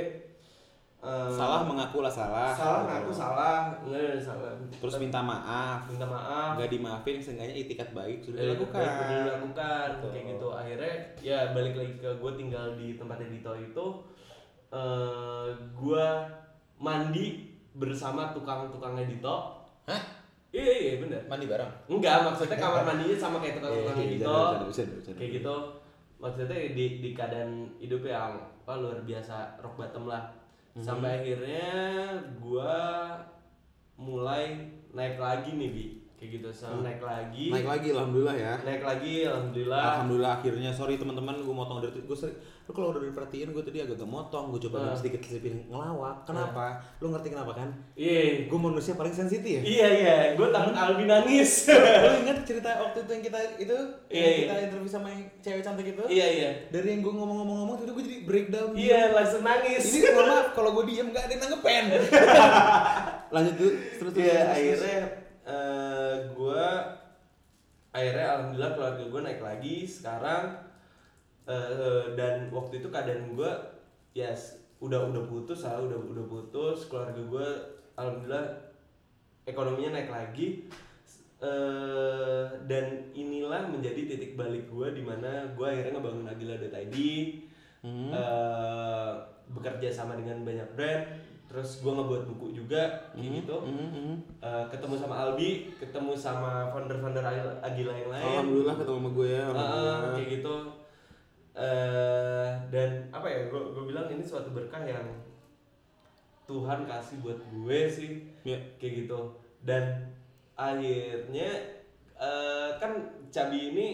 Eh, 1.01 1.29
Salah 1.33 1.65
mengaku 1.65 2.05
lah 2.05 2.13
salah. 2.13 2.53
salah 2.53 2.85
ngaku 2.85 3.09
salah, 3.09 3.73
enggak 3.81 4.05
ada 4.05 4.21
salah. 4.21 4.53
Terus 4.69 4.95
minta 5.01 5.25
maaf. 5.25 5.89
minta 5.89 6.05
maaf. 6.05 6.61
Gak 6.61 6.69
dimaafin 6.69 7.17
seenggaknya 7.17 7.57
itikat 7.57 7.89
baik 7.97 8.21
sudah 8.21 8.37
Dari 8.37 8.53
dilakukan. 8.53 8.85
Sudah 8.85 9.09
dilakukan 9.25 9.89
Betul. 9.97 10.11
kayak 10.13 10.27
gitu. 10.37 10.49
Akhirnya 10.53 10.93
ya 11.25 11.39
balik 11.57 11.75
lagi 11.81 11.95
ke 11.97 12.11
gue 12.21 12.33
tinggal 12.37 12.77
di 12.77 13.01
tempatnya 13.01 13.33
Dito 13.33 13.53
itu, 13.57 13.87
eh 14.69 15.47
gue 15.73 16.07
mandi 16.77 17.27
bersama 17.73 18.37
tukang-tukangnya 18.37 19.09
Dito. 19.09 19.37
Hah? 19.89 20.03
Iya 20.53 20.73
iya 20.85 20.93
bener. 21.01 21.25
Mandi 21.33 21.49
bareng. 21.49 21.71
Enggak, 21.89 22.29
maksudnya 22.29 22.61
kamar 22.61 22.85
mandinya 22.85 23.17
sama 23.17 23.41
kayak 23.41 23.57
tukang-tukangnya 23.57 24.07
Dito. 24.21 24.37
kayak 25.17 25.31
gitu 25.41 25.57
maksudnya 26.21 26.53
di 26.77 27.01
di 27.01 27.17
keadaan 27.17 27.65
hidup 27.81 28.05
yang 28.05 28.37
wah, 28.69 28.77
luar 28.77 29.01
biasa 29.09 29.57
rock 29.57 29.81
bottom 29.81 30.05
lah 30.05 30.29
Mhm. 30.75 30.83
sampai 30.83 31.11
akhirnya 31.23 31.71
gua 32.39 32.79
mulai 34.01 34.71
naik 34.95 35.19
lagi 35.19 35.51
nih 35.55 35.71
bi 35.71 35.85
kayak 36.21 36.37
gitu 36.37 36.49
sama 36.53 36.85
naik 36.85 37.01
lagi. 37.01 37.49
Hmm. 37.49 37.55
Naik 37.57 37.67
lagi 37.67 37.89
alhamdulillah 37.97 38.37
ya. 38.37 38.55
naik 38.61 38.83
lagi 38.85 39.13
alhamdulillah. 39.25 39.81
Alhamdulillah 39.81 40.33
akhirnya. 40.37 40.71
Sorry 40.71 41.01
teman-teman 41.01 41.41
gue 41.41 41.55
motong 41.57 41.81
dari 41.81 41.97
gue 41.97 42.13
sering 42.13 42.37
lu 42.69 42.77
kalau 42.77 42.93
udah 42.93 43.03
diperhatiin 43.03 43.51
gue 43.51 43.65
tadi 43.65 43.81
agak 43.81 43.97
agak 43.97 44.11
motong. 44.13 44.53
Gue 44.53 44.61
coba 44.69 44.93
Ah. 44.93 44.93
sedikit 44.93 45.25
selipin 45.25 45.65
ngelawak. 45.73 46.29
Kenapa? 46.29 46.77
Lu 47.01 47.09
ngerti 47.09 47.33
kenapa 47.33 47.53
kan? 47.57 47.73
Iya. 47.97 48.45
Gue 48.53 48.61
manusia 48.61 48.93
paling 48.95 49.17
sensitif 49.17 49.65
iya 49.65 49.89
iya. 49.89 50.17
Gue 50.37 50.53
takut 50.53 50.77
Albi 50.77 51.09
nangis. 51.09 51.73
Lu 52.05 52.13
ingat 52.21 52.45
cerita 52.45 52.69
waktu 52.85 53.01
itu 53.01 53.11
yang 53.17 53.25
kita 53.25 53.39
itu? 53.57 53.79
Iya, 54.13 54.21
yang 54.21 54.29
iya. 54.37 54.45
kita 54.45 54.55
interview 54.69 54.91
sama 54.93 55.09
yang 55.09 55.25
cewek 55.41 55.65
cantik 55.65 55.89
itu? 55.97 56.05
Iya 56.05 56.27
iya. 56.29 56.51
Dari 56.69 56.87
yang 56.93 57.01
gue 57.01 57.15
ngomong-ngomong-ngomong 57.17 57.81
itu 57.81 57.93
gue 57.97 58.05
jadi 58.05 58.19
breakdown. 58.29 58.71
Iya 58.77 59.01
langsung 59.17 59.41
nangis. 59.41 59.83
Ini 59.89 60.13
mohon 60.13 60.29
maaf 60.29 60.49
kalau 60.53 60.77
gue 60.77 60.85
diem 60.85 61.09
gak 61.09 61.25
ada 61.25 61.33
yang 61.33 61.43
nanggepin 61.49 61.85
lanjut 63.35 63.55
tuh 63.57 63.71
terus 63.99 64.11
terus, 64.13 64.27
Iya 64.27 64.35
terus, 64.35 64.43
terus. 64.43 64.57
akhirnya 64.59 64.99
eh 65.51 66.15
gue 66.31 66.67
akhirnya 67.91 68.27
alhamdulillah 68.31 68.73
keluarga 68.79 69.05
gue 69.11 69.21
naik 69.27 69.43
lagi 69.43 69.77
sekarang. 69.83 70.47
Eh, 71.51 72.15
dan 72.15 72.47
waktu 72.55 72.79
itu 72.79 72.87
keadaan 72.87 73.35
gue 73.35 73.51
ya 74.15 74.31
s- 74.31 74.63
udah 74.79 75.11
udah 75.11 75.27
putus 75.27 75.67
lah 75.67 75.83
udah 75.83 75.99
udah 75.99 76.27
putus. 76.31 76.87
Keluarga 76.87 77.19
gue 77.19 77.49
alhamdulillah 77.99 78.47
ekonominya 79.45 79.99
naik 79.99 80.11
lagi. 80.11 80.71
Eh 81.41 82.45
dan 82.69 83.11
inilah 83.11 83.67
menjadi 83.67 84.07
titik 84.07 84.39
balik 84.39 84.71
gue 84.71 84.93
di 84.93 85.03
mana 85.03 85.51
gue 85.51 85.67
akhirnya 85.67 85.99
ngebangun 85.99 86.31
Agila.id 86.31 86.97
Hmm. 87.81 88.13
eh, 88.13 89.13
bekerja 89.49 89.89
sama 89.89 90.13
dengan 90.13 90.45
banyak 90.45 90.69
brand 90.77 91.01
terus 91.51 91.83
gue 91.83 91.91
ngebuat 91.91 92.31
buku 92.31 92.47
juga 92.55 93.11
kayak 93.11 93.43
gitu. 93.43 93.57
Hmm, 93.59 93.91
hmm. 93.91 94.17
Eh, 94.39 94.65
ketemu 94.71 94.95
sama 94.95 95.15
Albi 95.19 95.75
ketemu 95.75 96.13
sama 96.15 96.71
founder-founder 96.71 97.19
Agila 97.21 97.53
Agila 97.61 97.93
yang 97.93 98.09
lain 98.09 98.23
alhamdulillah 98.39 98.77
ketemu 98.79 98.97
sama 98.97 99.11
gue 99.11 99.29
ya 99.29 99.43
alhamdulillah. 99.45 99.99
kayak 100.15 100.29
gitu. 100.31 100.55
Eh 101.53 102.49
dan 102.71 102.91
apa 103.11 103.27
ya 103.27 103.41
gue 103.47 103.61
gue 103.69 103.85
bilang 103.85 104.07
ini 104.07 104.23
suatu 104.23 104.51
berkah 104.51 104.81
yang 104.81 105.03
Tuhan 106.47 106.83
kasih 106.85 107.19
buat 107.21 107.39
gue 107.45 107.81
sih 107.87 108.11
Ya. 108.43 108.59
kayak 108.77 109.05
gitu. 109.05 109.19
Dan 109.61 110.07
akhirnya 110.55 111.51
eh, 112.15 112.71
kan 112.77 112.93
Cabi 113.29 113.71
ini 113.71 113.87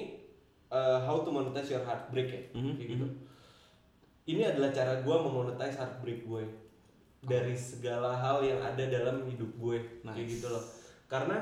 eh, 0.68 0.98
how 1.00 1.20
to 1.20 1.30
monetize 1.30 1.70
your 1.70 1.82
heartbreak 1.82 2.28
ya 2.28 2.42
Mhm, 2.52 2.74
kayak 2.74 2.88
gitu. 2.92 3.06
ini 4.26 4.42
adalah 4.44 4.68
cara 4.68 4.98
gue 4.98 5.16
memonetize 5.16 5.76
heartbreak 5.76 6.20
gue 6.22 6.44
dari 7.20 7.54
segala 7.54 8.12
hal 8.14 8.40
yang 8.40 8.60
ada 8.60 8.84
dalam 8.86 9.24
hidup 9.24 9.50
gue 9.56 9.76
kayak 10.02 10.16
Nice. 10.18 10.32
gitu 10.36 10.48
loh 10.48 10.64
karena 11.06 11.38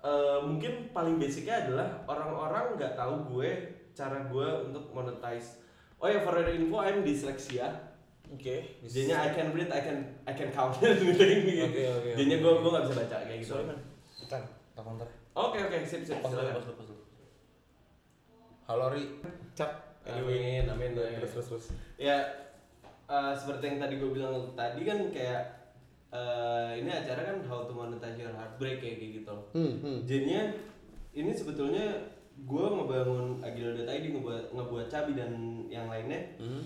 eh, 0.00 0.38
mungkin 0.42 0.90
paling 0.90 1.16
basicnya 1.16 1.64
adalah 1.64 2.04
orang-orang 2.04 2.74
nggak 2.74 2.94
tahu 2.94 3.14
gue 3.30 3.50
cara 3.90 4.26
gue 4.26 4.48
untuk 4.66 4.90
monetize 4.90 5.60
oh 5.96 6.06
ya 6.06 6.20
for 6.20 6.34
your 6.34 6.48
info 6.48 6.78
I'm 6.78 7.02
dyslexia 7.02 7.90
Oke. 8.30 8.78
jadinya 8.86 9.26
I 9.26 9.34
can 9.34 9.50
read 9.50 9.68
I 9.68 9.82
can 9.82 9.98
I 10.22 10.32
can 10.32 10.48
count 10.48 10.78
gitu 10.78 10.94
gitu 11.10 11.64
Oke, 11.66 11.82
oke, 11.82 12.08
jadinya 12.14 12.38
gue 12.38 12.52
gue 12.56 12.70
nggak 12.70 12.84
bisa 12.86 12.94
baca 12.96 13.16
kayak 13.26 13.38
gitu 13.42 13.52
Sorry 13.52 13.66
man. 13.66 13.78
Bentar, 14.20 14.40
telepon 14.72 14.92
ntar. 14.96 15.08
oke 15.34 15.58
oke 15.58 15.76
sip 15.82 16.02
sip 16.04 16.22
Pas 16.22 16.30
dulu, 16.30 16.38
pas 16.46 16.62
dulu, 16.62 16.74
pas 16.78 16.86
dulu. 16.86 17.02
Halo 18.64 18.86
Ri. 18.94 19.04
Cap. 19.52 19.70
amin 20.06 20.64
amin 20.64 20.94
amin. 20.94 21.18
Terus 21.18 21.32
terus 21.34 21.46
terus. 21.50 21.64
ya 21.98 22.16
eh, 23.10 23.34
seperti 23.34 23.64
yang 23.66 23.78
tadi 23.78 23.94
gue 23.96 24.10
bilang 24.10 24.34
tadi 24.54 24.80
kan 24.82 24.98
kayak 25.10 25.42
eh, 26.08 26.70
ini 26.78 26.90
acara 26.90 27.20
kan 27.24 27.36
how 27.44 27.62
to 27.62 27.72
monetize 27.72 28.14
your 28.14 28.30
heartbreak 28.30 28.78
kayak 28.78 29.02
gitu 29.02 29.26
loh 29.26 29.44
Hmm, 29.50 29.74
hmm. 29.78 29.98
jadinya 30.04 30.54
ini 31.10 31.30
sebetulnya 31.30 31.86
gue 32.40 32.64
ngebangun 32.64 33.36
Agila.id 33.38 33.84
ngebuat 34.08 34.44
ngebuat 34.50 34.86
Cabi 34.86 35.12
dan 35.12 35.32
yang 35.66 35.86
lainnya 35.86 36.22
Hmm. 36.38 36.62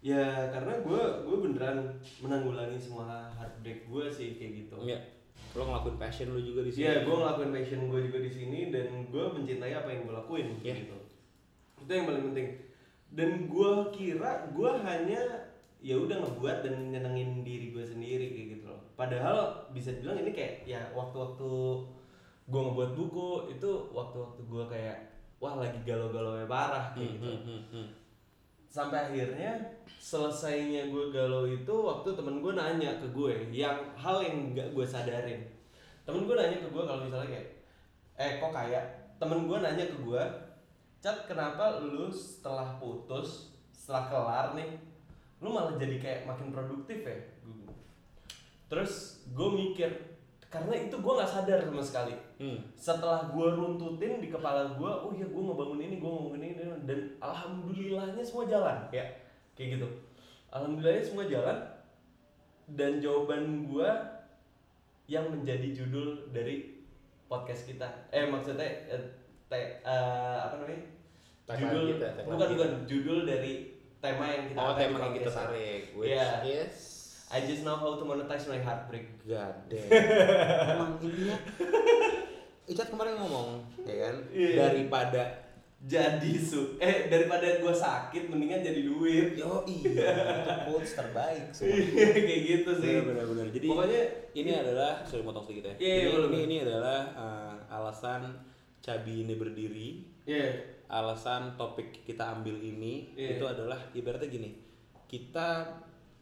ya 0.00 0.20
karena 0.50 0.78
gue 0.78 1.00
gue 1.24 1.36
beneran 1.40 1.78
menanggulangi 2.20 2.76
semua 2.76 3.32
heartbreak 3.32 3.86
gue 3.86 4.04
sih 4.08 4.34
kayak 4.34 4.52
gitu 4.62 4.76
Iya. 4.84 4.98
Lo 5.54 5.64
ngelakuin 5.64 5.96
passion 5.96 6.28
lu 6.28 6.42
juga 6.42 6.60
di 6.60 6.70
sini. 6.70 6.82
Iya, 6.82 7.06
gue 7.06 7.14
ngelakuin 7.14 7.54
passion 7.54 7.86
gue 7.86 8.00
juga 8.02 8.18
di 8.18 8.26
sini 8.28 8.60
dan 8.68 9.06
gue 9.06 9.24
mencintai 9.30 9.70
apa 9.72 9.86
yang 9.86 10.02
gue 10.02 10.10
lakuin 10.12 10.48
Iya. 10.60 10.74
gitu. 10.76 10.98
Itu 11.78 11.90
yang 11.90 12.04
paling 12.04 12.24
penting. 12.28 12.48
Dan 13.08 13.30
gue 13.46 13.72
kira 13.94 14.50
gue 14.50 14.70
hanya 14.82 15.22
ya 15.84 16.00
udah 16.00 16.16
ngebuat 16.16 16.64
dan 16.64 16.88
nyenengin 16.88 17.44
diri 17.44 17.68
gue 17.76 17.84
sendiri 17.84 18.32
kayak 18.32 18.48
gitu 18.56 18.72
loh. 18.72 18.80
Padahal 18.96 19.68
bisa 19.76 19.92
dibilang 19.92 20.16
ini 20.24 20.32
kayak 20.32 20.64
ya 20.64 20.80
waktu-waktu 20.96 21.52
gue 22.48 22.60
ngebuat 22.60 22.90
buku 22.96 23.52
itu 23.52 23.70
waktu-waktu 23.92 24.40
gue 24.48 24.64
kayak 24.64 24.96
wah 25.36 25.60
lagi 25.60 25.76
galau-galau 25.84 26.40
parah 26.48 26.96
Hmm, 26.96 27.04
kayak 27.04 27.10
gitu. 27.20 27.28
hmm, 27.28 27.40
hmm, 27.44 27.62
hmm. 27.68 27.86
Sampai 28.72 29.12
akhirnya 29.12 29.60
selesainya 30.00 30.88
gue 30.88 31.12
galau 31.12 31.44
itu 31.44 31.74
waktu 31.76 32.16
temen 32.16 32.40
gue 32.40 32.52
nanya 32.56 32.96
ke 32.96 33.06
gue 33.12 33.52
yang 33.52 33.76
hal 34.00 34.24
yang 34.24 34.56
nggak 34.56 34.72
gue 34.72 34.86
sadarin. 34.88 35.44
Temen 36.08 36.24
gue 36.24 36.32
nanya 36.32 36.64
ke 36.64 36.68
gue 36.72 36.80
kalau 36.80 37.04
misalnya 37.04 37.28
kayak, 37.28 37.48
eh 38.16 38.32
kok 38.40 38.52
kayak 38.56 38.84
temen 39.20 39.44
gue 39.44 39.58
nanya 39.60 39.84
ke 39.84 39.96
gue, 40.00 40.22
cat 41.04 41.28
kenapa 41.28 41.84
lu 41.84 42.08
setelah 42.08 42.80
putus, 42.80 43.52
setelah 43.72 44.04
kelar 44.08 44.46
nih, 44.56 44.80
lu 45.44 45.52
malah 45.52 45.76
jadi 45.76 46.00
kayak 46.00 46.20
makin 46.24 46.48
produktif 46.48 47.04
ya? 47.04 47.12
Terus 48.64 48.92
gue 49.28 49.48
mikir, 49.50 49.90
karena 50.48 50.72
itu 50.74 50.96
gue 50.96 51.12
nggak 51.12 51.28
sadar 51.28 51.60
sama 51.60 51.82
sekali 51.82 52.14
Hmm. 52.34 52.58
setelah 52.74 53.30
gue 53.30 53.46
runtutin 53.46 54.18
di 54.18 54.26
kepala 54.26 54.74
gue 54.74 54.90
oh 54.90 55.14
iya 55.14 55.22
gue 55.22 55.38
ngebangun 55.38 55.78
ini 55.78 55.96
gue 55.96 56.08
ngebangun 56.08 56.42
ini 56.42 56.54
dan 56.82 56.98
alhamdulillahnya 57.22 58.18
semua 58.20 58.42
jalan 58.44 58.74
ya 58.90 59.06
kayak 59.54 59.78
gitu 59.78 59.86
alhamdulillahnya 60.50 61.04
semua 61.06 61.24
jalan 61.24 61.54
dan 62.68 62.98
jawaban 62.98 63.62
gue 63.64 63.86
yang 65.06 65.30
menjadi 65.30 65.68
judul 65.74 66.26
dari 66.30 66.74
podcast 67.24 67.70
kita 67.70 67.86
eh 68.10 68.26
maksudnya 68.26 68.66
eh, 68.66 69.02
te- 69.46 69.78
eh, 69.78 70.38
apa 70.40 70.58
namanya 70.58 70.82
Tagline 71.44 71.70
judul 71.70 71.82
kita, 71.94 72.06
bukan 72.18 72.34
kita. 72.40 72.50
bukan 72.50 72.70
judul 72.84 73.18
dari 73.22 73.52
tema 74.04 74.24
yang 74.28 74.44
kita 74.46 74.58
Oh, 74.60 74.72
tema 74.74 74.96
yang 75.00 75.14
kita 75.16 75.30
tarik, 75.32 75.82
which 75.94 76.12
Iya. 76.12 76.44
is 76.44 76.76
I 77.26 77.40
just 77.42 77.64
know 77.64 77.74
how 77.74 77.96
to 77.96 78.04
monetize 78.04 78.44
my 78.44 78.60
heartbreak 78.60 79.08
God 79.24 79.56
damn. 79.66 79.88
Emang 80.76 81.00
intinya 81.00 81.36
Icat 82.64 82.88
kemarin 82.88 83.16
ngomong, 83.16 83.60
ya 83.82 83.96
kan? 84.02 84.16
Iya. 84.30 84.56
Daripada 84.62 85.22
jadi 85.84 86.32
su 86.34 86.80
eh 86.80 87.12
daripada 87.12 87.60
gue 87.60 87.68
sakit 87.68 88.32
mendingan 88.32 88.64
jadi 88.64 88.80
duit 88.82 89.36
Yo 89.36 89.60
iya, 89.68 90.16
itu 90.32 90.52
quotes 90.64 90.96
terbaik 90.96 91.52
semua. 91.52 91.76
kayak 92.08 92.40
gitu 92.40 92.70
sih 92.80 93.04
Benar-benar. 93.04 93.52
Jadi 93.52 93.66
pokoknya 93.68 94.02
ini 94.32 94.50
adalah 94.54 95.04
sorry 95.04 95.20
motong 95.20 95.44
sedikit 95.44 95.68
ya. 95.68 95.74
Iya, 95.76 95.94
iya, 96.08 96.24
ini, 96.24 96.38
ini, 96.40 96.56
adalah 96.64 97.00
uh, 97.12 97.54
alasan 97.68 98.32
Cabi 98.80 99.24
ini 99.24 99.36
berdiri. 99.36 99.88
ya 100.24 100.73
Alasan 100.94 101.54
topik 101.54 102.04
kita 102.04 102.22
ambil 102.32 102.54
ini 102.54 103.10
Iya. 103.12 103.34
itu 103.34 103.44
adalah 103.44 103.74
ibaratnya 103.90 104.28
gini. 104.28 104.54
Kita 105.04 105.66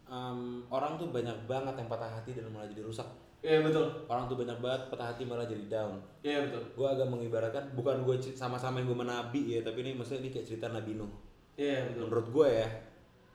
um, 0.04 0.64
orang 0.66 0.96
tuh 0.96 1.08
banyak 1.08 1.44
banget 1.44 1.74
yang 1.74 1.86
patah 1.86 2.08
hati 2.10 2.32
dan 2.32 2.48
malah 2.48 2.64
jadi 2.66 2.80
rusak. 2.82 3.04
iya 3.40 3.58
betul 3.58 3.82
Orang 4.06 4.24
tuh 4.24 4.38
banyak 4.38 4.54
banget 4.56 4.86
patah 4.86 5.10
hati 5.10 5.22
malah 5.22 5.42
jadi 5.42 5.66
down. 5.66 5.98
iya 6.20 6.40
betul 6.40 6.62
Gue 6.72 6.86
agak 6.86 7.04
mengibaratkan 7.04 7.74
bukan 7.74 8.00
gue 8.00 8.14
sama-sama 8.30 8.78
yang 8.78 8.86
gue 8.86 8.96
menabi 8.96 9.40
ya, 9.48 9.60
tapi 9.60 9.82
ini 9.82 9.92
maksudnya 9.92 10.22
ini 10.22 10.30
kayak 10.30 10.46
cerita 10.46 10.66
Nabi 10.68 10.94
Nuh. 10.94 11.10
iya 11.52 11.82
betul 11.84 12.06
menurut 12.06 12.28
gue 12.30 12.48
ya 12.54 12.68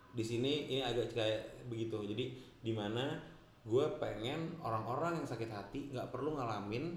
di 0.10 0.24
sini 0.24 0.54
ini 0.66 0.80
agak 0.82 1.12
kayak 1.12 1.40
begitu 1.66 2.02
jadi 2.04 2.24
di 2.58 2.72
mana 2.72 3.20
gue 3.62 3.84
pengen 4.00 4.56
orang-orang 4.58 5.20
yang 5.20 5.28
sakit 5.28 5.46
hati 5.46 5.92
nggak 5.92 6.08
perlu 6.08 6.34
ngalamin 6.34 6.96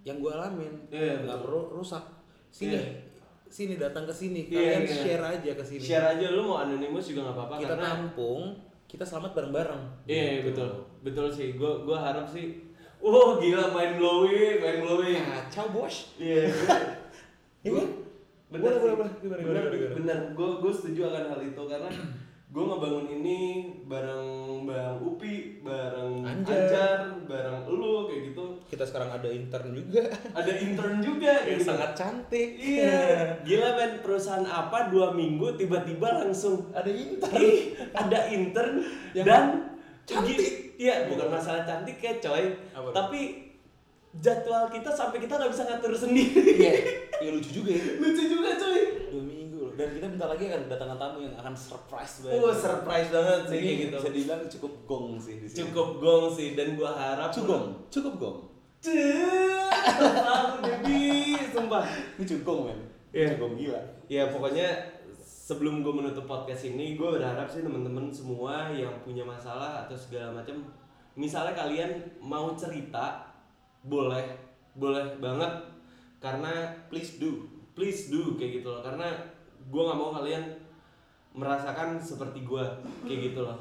yang 0.00 0.16
gue 0.16 0.32
alamin 0.32 0.74
Iya, 0.88 1.20
nggak 1.20 1.36
betul. 1.36 1.44
perlu 1.44 1.60
rusak 1.76 2.04
sini 2.48 2.72
Iya. 2.72 2.82
Sini 3.50 3.74
datang 3.74 4.02
ke 4.02 4.14
sini 4.14 4.46
Iya, 4.46 4.78
kalian 4.78 4.82
iya. 4.84 4.94
share 4.96 5.24
aja 5.28 5.50
ke 5.52 5.64
sini 5.64 5.82
share 5.82 6.06
aja 6.08 6.26
lu 6.30 6.42
mau 6.44 6.58
anonimus 6.58 7.04
juga 7.04 7.20
nggak 7.24 7.36
apa-apa 7.36 7.54
kita 7.58 7.68
karena 7.68 7.86
tampung 7.90 8.42
kita 8.86 9.04
selamat 9.04 9.30
bareng-bareng 9.32 9.82
iya 10.04 10.22
Gitu. 10.38 10.46
betul 10.48 10.70
betul 11.00 11.26
sih 11.28 11.48
gue 11.52 11.72
gue 11.82 11.96
harap 11.96 12.24
sih 12.24 12.70
Wah 13.00 13.36
gila 13.36 13.72
main 13.72 13.96
blowing, 13.96 14.60
main 14.60 14.78
blowing. 14.78 15.24
kacau 15.24 15.72
bos 15.72 16.12
Iya. 16.16 16.52
Iya 17.60 17.70
kan? 17.76 17.88
Bener, 18.50 18.76
Boleh, 18.76 18.78
boleh, 18.78 18.94
boleh. 18.98 19.12
Gimana, 19.40 19.70
bener. 19.94 20.18
Gue 20.34 20.50
gue 20.58 20.68
setuju 20.70 21.06
akan 21.06 21.24
hal 21.28 21.40
itu 21.40 21.62
karena 21.64 21.86
gue 22.52 22.62
ngebangun 22.62 23.06
ini 23.10 23.38
bareng 23.86 24.28
bang 24.62 24.98
Upi, 24.98 25.34
bareng 25.60 26.20
Anjar. 26.20 26.52
Anjar, 26.60 26.98
bareng 27.24 27.70
lu 27.70 28.04
kayak 28.04 28.22
gitu. 28.28 28.46
Kita 28.70 28.86
sekarang 28.86 29.10
ada 29.10 29.26
intern 29.26 29.74
juga 29.74 30.06
Ada 30.38 30.52
intern 30.56 31.02
juga 31.02 31.32
yang 31.42 31.58
gitu. 31.58 31.66
sangat 31.66 31.90
cantik. 31.92 32.48
Iya, 32.54 33.34
gila 33.42 33.74
men 33.74 33.92
perusahaan 33.98 34.46
apa 34.46 34.88
dua 34.88 35.10
minggu 35.10 35.58
tiba-tiba 35.58 36.22
langsung 36.22 36.70
Ada 36.70 36.86
intern. 36.88 37.34
Ih, 37.42 37.74
ada 37.90 38.18
intern 38.30 38.74
Yang 39.10 39.26
dan 39.26 39.44
cantik. 40.06 40.38
Iya, 40.78 41.10
bukan 41.10 41.28
masalah 41.28 41.66
cantik 41.66 41.98
ya 41.98 42.16
coy, 42.16 42.56
Apa 42.72 42.88
tapi 42.94 43.50
jadwal 44.10 44.66
kita 44.66 44.90
sampai 44.90 45.22
kita 45.22 45.36
nggak 45.36 45.52
bisa 45.52 45.62
ngatur 45.66 45.92
sendiri. 45.94 46.42
Iya, 46.56 46.72
iya 47.20 47.30
lucu 47.36 47.50
juga 47.52 47.70
ya. 47.74 47.84
Lucu 48.00 48.22
juga 48.26 48.50
coy. 48.56 48.80
Dua 49.06 49.22
minggu 49.22 49.56
loh. 49.60 49.72
Dan 49.76 49.94
kita 49.94 50.06
bentar 50.08 50.26
lagi 50.26 50.50
akan 50.50 50.60
kedatangan 50.66 50.98
tamu 50.98 51.18
yang 51.22 51.34
akan 51.38 51.54
surprise 51.54 52.14
banget. 52.24 52.42
Oh 52.42 52.50
surprise 52.50 53.08
banget 53.12 53.40
sih 53.46 53.58
kayak 53.60 53.76
gitu. 53.76 53.96
Bisa 54.00 54.10
dibilang 54.10 54.42
cukup 54.50 54.72
gong 54.84 55.06
sih 55.20 55.34
di 55.38 55.46
sini. 55.46 55.58
Cukup 55.62 55.88
gong 56.00 56.26
sih 56.32 56.48
dan 56.58 56.74
gua 56.74 56.90
harap 56.90 57.30
Cugong, 57.30 57.86
cukup 57.86 58.14
gong. 58.18 58.38
Debi, 60.60 61.36
sumpah. 61.52 61.84
Ini 62.16 62.24
cugong 62.24 62.72
men. 62.72 62.80
Iya. 63.12 63.36
Cugong 63.36 63.60
gila. 63.60 63.76
Ya 64.08 64.32
pokoknya 64.32 64.72
sebelum 65.20 65.84
gue 65.84 65.92
menutup 65.92 66.24
podcast 66.24 66.64
ini, 66.64 66.96
gue 66.96 67.04
berharap 67.04 67.44
sih 67.44 67.60
teman-teman 67.60 68.08
semua 68.08 68.72
yang 68.72 68.96
punya 69.04 69.20
masalah 69.20 69.84
atau 69.84 69.92
segala 69.98 70.32
macam, 70.32 70.64
misalnya 71.12 71.52
kalian 71.52 71.90
mau 72.24 72.56
cerita, 72.56 73.20
boleh, 73.84 74.24
boleh 74.72 75.18
banget, 75.20 75.52
karena 76.22 76.72
Please 76.88 77.20
do. 77.20 77.50
please 77.76 78.08
do 78.08 78.38
kayak 78.40 78.62
gitu 78.62 78.68
loh, 78.70 78.80
karena 78.80 79.10
gue 79.68 79.82
nggak 79.82 79.98
mau 79.98 80.10
kalian 80.16 80.44
merasakan 81.36 82.00
seperti 82.00 82.42
gue 82.46 82.64
kayak 83.04 83.20
gitu 83.34 83.42
loh. 83.44 83.58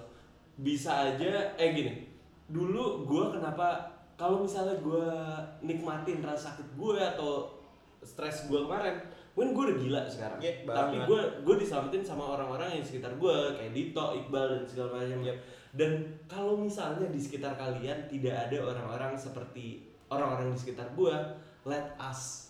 Bisa 0.60 1.12
aja, 1.12 1.58
eh 1.58 1.70
gini, 1.76 2.08
dulu 2.48 3.04
gue 3.04 3.26
kenapa 3.34 3.99
kalau 4.20 4.44
misalnya 4.44 4.76
gue 4.84 5.08
nikmatin 5.64 6.20
rasa 6.20 6.52
sakit 6.52 6.76
gue 6.76 7.00
atau 7.00 7.56
stres 8.04 8.52
gue 8.52 8.60
kemarin, 8.68 9.00
mungkin 9.32 9.56
gue 9.56 9.64
udah 9.72 9.78
gila 9.80 10.02
sekarang. 10.12 10.40
Iya, 10.44 10.68
Tapi 10.68 10.96
gue 11.08 11.22
gue 11.48 11.56
diselamatin 11.56 12.04
sama 12.04 12.36
orang-orang 12.36 12.76
yang 12.76 12.84
sekitar 12.84 13.16
gue 13.16 13.36
kayak 13.56 13.72
Dito, 13.72 14.04
Iqbal 14.20 14.60
dan 14.60 14.64
segala 14.68 15.00
macam. 15.00 15.24
Yep. 15.24 15.38
Dan 15.72 15.92
kalau 16.28 16.60
misalnya 16.60 17.08
di 17.08 17.20
sekitar 17.22 17.56
kalian 17.56 18.12
tidak 18.12 18.36
ada 18.52 18.58
orang-orang 18.60 19.16
seperti 19.16 19.88
orang-orang 20.12 20.52
di 20.52 20.60
sekitar 20.60 20.92
gue, 20.92 21.16
let 21.64 21.96
us 21.96 22.50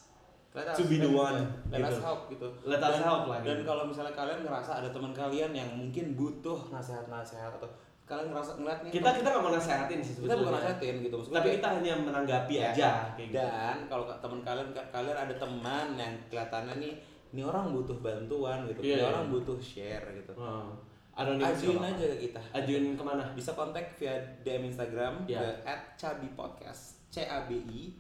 Let 0.50 0.74
To 0.74 0.82
be 0.90 0.98
the 0.98 1.06
one, 1.06 1.46
Let 1.70 1.86
us 1.86 2.02
gitu. 2.02 2.02
help 2.02 2.22
gitu. 2.34 2.48
Let 2.66 2.82
us 2.82 2.98
Dan- 2.98 3.06
help 3.06 3.30
lah, 3.30 3.38
Dan 3.46 3.62
gitu. 3.62 3.70
kalau 3.70 3.86
misalnya 3.86 4.18
kalian 4.18 4.42
ngerasa 4.42 4.82
ada 4.82 4.90
teman 4.90 5.14
kalian 5.14 5.54
yang 5.54 5.70
mungkin 5.78 6.18
butuh 6.18 6.74
nasihat-nasihat 6.74 7.54
atau 7.62 7.70
kalian 8.10 8.28
ngerasa 8.28 8.52
ngeliat 8.56 8.80
nih 8.82 8.92
kita 8.92 9.10
kita 9.14 9.28
nggak 9.30 9.44
mau 9.44 9.54
nasehatin 9.54 10.00
sih 10.00 10.14
kita 10.16 10.18
sebetulnya. 10.20 10.42
bukan 10.42 10.54
nasihatin 10.58 10.96
gitu 11.00 11.16
maksudnya 11.16 11.38
Tapi 11.38 11.50
kita 11.54 11.68
hanya 11.72 11.94
menanggapi 11.96 12.54
Ya. 12.54 12.68
aja 12.68 12.90
kayak 13.14 13.28
gitu. 13.28 13.38
dan 13.38 13.78
kalau 13.86 14.04
ka- 14.04 14.20
teman 14.20 14.40
kalian 14.42 14.68
kalian 14.90 15.18
ada 15.20 15.36
teman 15.36 15.88
yang 15.94 16.14
kelihatannya 16.28 16.76
nih 16.80 16.94
ini 17.30 17.42
orang 17.42 17.66
butuh 17.70 17.98
bantuan 18.00 18.66
gitu 18.66 18.80
Iya, 18.80 18.90
ini 18.90 18.98
iya. 18.98 19.08
orang 19.08 19.26
butuh 19.30 19.58
share 19.60 20.06
gitu 20.12 20.34
Oh. 20.34 20.74
Anonim 21.14 21.44
ajuin 21.44 21.78
aja 21.80 22.06
ke 22.08 22.18
kita 22.24 22.42
Ajuin 22.52 22.86
ke 22.92 23.04
mana? 23.04 23.22
bisa 23.32 23.52
kontak 23.52 23.86
via 23.94 24.16
DM 24.42 24.66
Instagram 24.66 25.14
Iya. 25.24 25.40
ke 25.60 25.70
@cabipodcast 25.96 26.98
c 27.08 27.22
a 27.24 27.44
b 27.44 27.62
i 27.62 27.94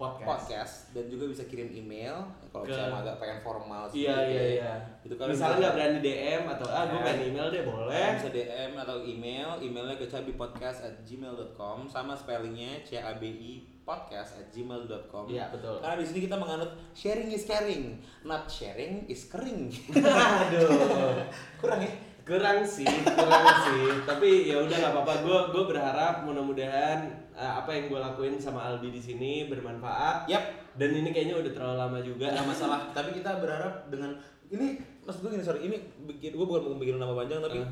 Podcast. 0.00 0.24
podcast 0.24 0.74
dan 0.90 1.04
juga 1.06 1.28
bisa 1.28 1.44
kirim 1.44 1.68
email 1.68 2.16
kalau 2.48 2.64
Ke- 2.64 2.72
misalnya 2.72 2.96
agak 2.98 3.16
pengen 3.18 3.38
formal 3.40 3.82
Iya 3.84 3.92
sedikit 3.92 4.16
iya 4.24 4.40
ya. 4.40 4.48
iya. 4.48 4.74
itu 5.04 5.14
kalian 5.14 5.32
Misalnya 5.36 5.56
nggak 5.60 5.74
berani 5.76 5.98
DM 6.00 6.42
atau 6.48 6.66
ah 6.66 6.82
gue 6.82 6.96
Ya. 6.96 7.04
pengen 7.04 7.22
email 7.26 7.46
deh 7.46 7.62
boleh. 7.62 8.06
Bisa 8.16 8.30
DM 8.30 8.70
atau 8.74 8.96
email, 8.98 9.48
emailnya 9.60 9.94
ke 9.94 10.06
cabipodcast 10.06 10.78
at 10.82 10.94
gmail.com 11.04 11.84
sama 11.84 12.12
spellingnya 12.12 12.80
c 12.80 12.96
a 12.96 13.12
b 13.14 13.28
i 13.28 13.52
podcast 13.82 14.38
at 14.38 14.48
gmail.com 14.48 15.24
Iya, 15.26 15.50
betul. 15.50 15.76
Karena 15.78 15.96
di 15.96 16.06
sini 16.06 16.20
kita 16.22 16.34
menganut 16.34 16.72
sharing 16.90 17.28
is 17.28 17.44
caring, 17.44 17.84
not 18.22 18.46
sharing 18.46 19.04
is 19.04 19.26
kering. 19.26 19.68
Aduh. 20.48 21.20
Kurang 21.60 21.80
ya? 21.80 21.92
Kurang 22.30 22.62
sih 22.62 22.86
kurang 22.86 23.46
sih 23.66 23.90
tapi 24.06 24.46
ya 24.46 24.56
udah 24.56 24.70
nggak 24.72 24.92
apa-apa 24.94 25.14
gue 25.20 25.38
gue 25.50 25.64
berharap 25.66 26.22
mudah-mudahan 26.22 26.98
uh, 27.32 27.58
apa 27.58 27.70
yang 27.72 27.84
gue 27.86 27.98
lakuin 27.98 28.34
sama 28.36 28.62
Albi 28.64 28.88
di 28.88 29.00
sini 29.00 29.32
bermanfaat 29.44 30.24
Yap. 30.24 30.44
dan 30.72 30.90
ini 30.92 31.10
kayaknya 31.10 31.34
udah 31.36 31.50
terlalu 31.50 31.76
lama 31.76 31.98
juga 31.98 32.30
Gak 32.30 32.46
masalah. 32.52 32.80
Tapi 32.90 33.10
kita 33.12 33.36
berharap 33.36 33.88
dengan 33.88 34.14
ini 34.46 34.78
maksud 35.00 35.20
gue 35.20 35.30
gini 35.32 35.42
sorry 35.42 35.60
ini 35.64 35.76
bikin 36.06 36.32
gue 36.32 36.42
bukan 36.44 36.62
mau 36.64 36.78
bikin 36.78 36.96
nama 36.96 37.12
panjang 37.12 37.38
tapi 37.40 37.58
Eh. 37.58 37.68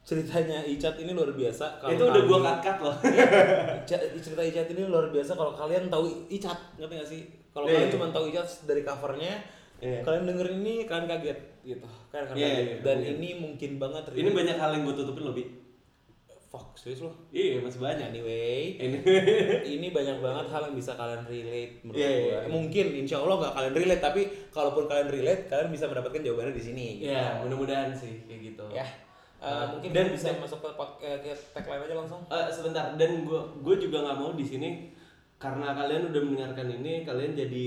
ceritanya 0.00 0.64
Icat 0.64 0.96
ini 0.96 1.12
luar 1.12 1.28
biasa. 1.30 1.76
Kalau 1.78 1.92
itu 1.92 2.00
udah 2.02 2.22
gue 2.22 2.38
cut 2.58 2.78
loh 2.80 2.96
Ica- 3.84 4.08
cerita 4.16 4.40
Icat 4.42 4.66
ini 4.70 4.82
luar 4.84 5.08
biasa 5.08 5.32
kalau 5.32 5.52
kalian 5.52 5.86
tahu 5.86 6.08
Icat 6.26 6.56
ngerti 6.76 6.94
gak 6.96 7.08
sih? 7.08 7.20
Kalau 7.50 7.64
Iya, 7.64 7.76
kalian 7.76 7.84
iya. 7.84 7.92
cuma 7.92 8.06
tahu 8.08 8.24
Icat 8.28 8.48
dari 8.64 8.82
covernya, 8.82 9.32
Iya. 9.78 10.00
kalian 10.02 10.24
dengerin 10.24 10.58
ini 10.58 10.74
kalian 10.82 11.06
kaget 11.06 11.38
gitu. 11.70 11.86
Kalian 12.08 12.24
akan 12.24 12.34
Iya, 12.34 12.48
kaget. 12.48 12.64
iya, 12.64 12.76
Dan 12.80 12.96
iya. 12.98 13.08
ini 13.12 13.28
mungkin 13.36 13.70
banget 13.76 14.02
ini 14.12 14.30
banyak 14.30 14.56
hal 14.56 14.70
yang 14.72 14.82
gue 14.82 14.96
tutupin 14.96 15.26
lebih 15.26 15.46
fuck 16.48 16.72
serius 16.74 17.04
loh. 17.04 17.12
iya 17.28 17.60
masih 17.60 17.76
banyak 17.78 18.08
Anyway, 18.08 18.80
ini 18.80 18.96
ini 19.76 19.86
banyak 19.90 20.16
banget 20.16 20.48
hal 20.48 20.62
yang 20.64 20.72
bisa 20.74 20.92
kalian 20.94 21.20
relate 21.22 21.84
menurut 21.84 22.00
Iya, 22.00 22.08
iya. 22.08 22.38
Mungkin 22.48 22.86
insya 22.96 23.20
Allah 23.20 23.36
nggak 23.38 23.52
kalian 23.52 23.74
relate, 23.76 24.02
tapi 24.02 24.20
kalaupun 24.48 24.84
kalian 24.86 25.08
relate, 25.08 25.42
kalian 25.46 25.68
bisa 25.68 25.84
mendapatkan 25.86 26.16
jawabannya 26.18 26.52
di 26.52 26.64
sini. 26.64 26.86
gitu. 26.98 27.12
ya 27.12 27.44
mudah-mudahan 27.44 27.92
sih 27.92 28.24
kayak 28.24 28.40
gitu 28.46 28.64
Ya. 28.72 28.86
Uh, 29.38 29.46
Nah, 29.46 29.66
mungkin 29.70 29.88
dan- 29.92 30.08
dan 30.08 30.16
bisa 30.16 30.28
masuk 30.34 30.58
ke, 30.58 30.70
ke, 30.98 31.08
ke 31.22 31.30
tagline 31.54 31.84
aja 31.84 31.94
langsung. 31.94 32.20
Eh, 32.26 32.48
sebentar 32.50 32.90
dan 32.92 33.22
gue 33.22 33.40
gue 33.60 33.76
juga 33.78 34.02
nggak 34.02 34.16
mau 34.16 34.32
di 34.32 34.42
sini 34.42 34.90
karena 35.36 35.70
kalian 35.70 36.10
udah 36.10 36.22
mendengarkan 36.24 36.66
ini 36.72 37.04
kalian 37.04 37.36
jadi 37.36 37.64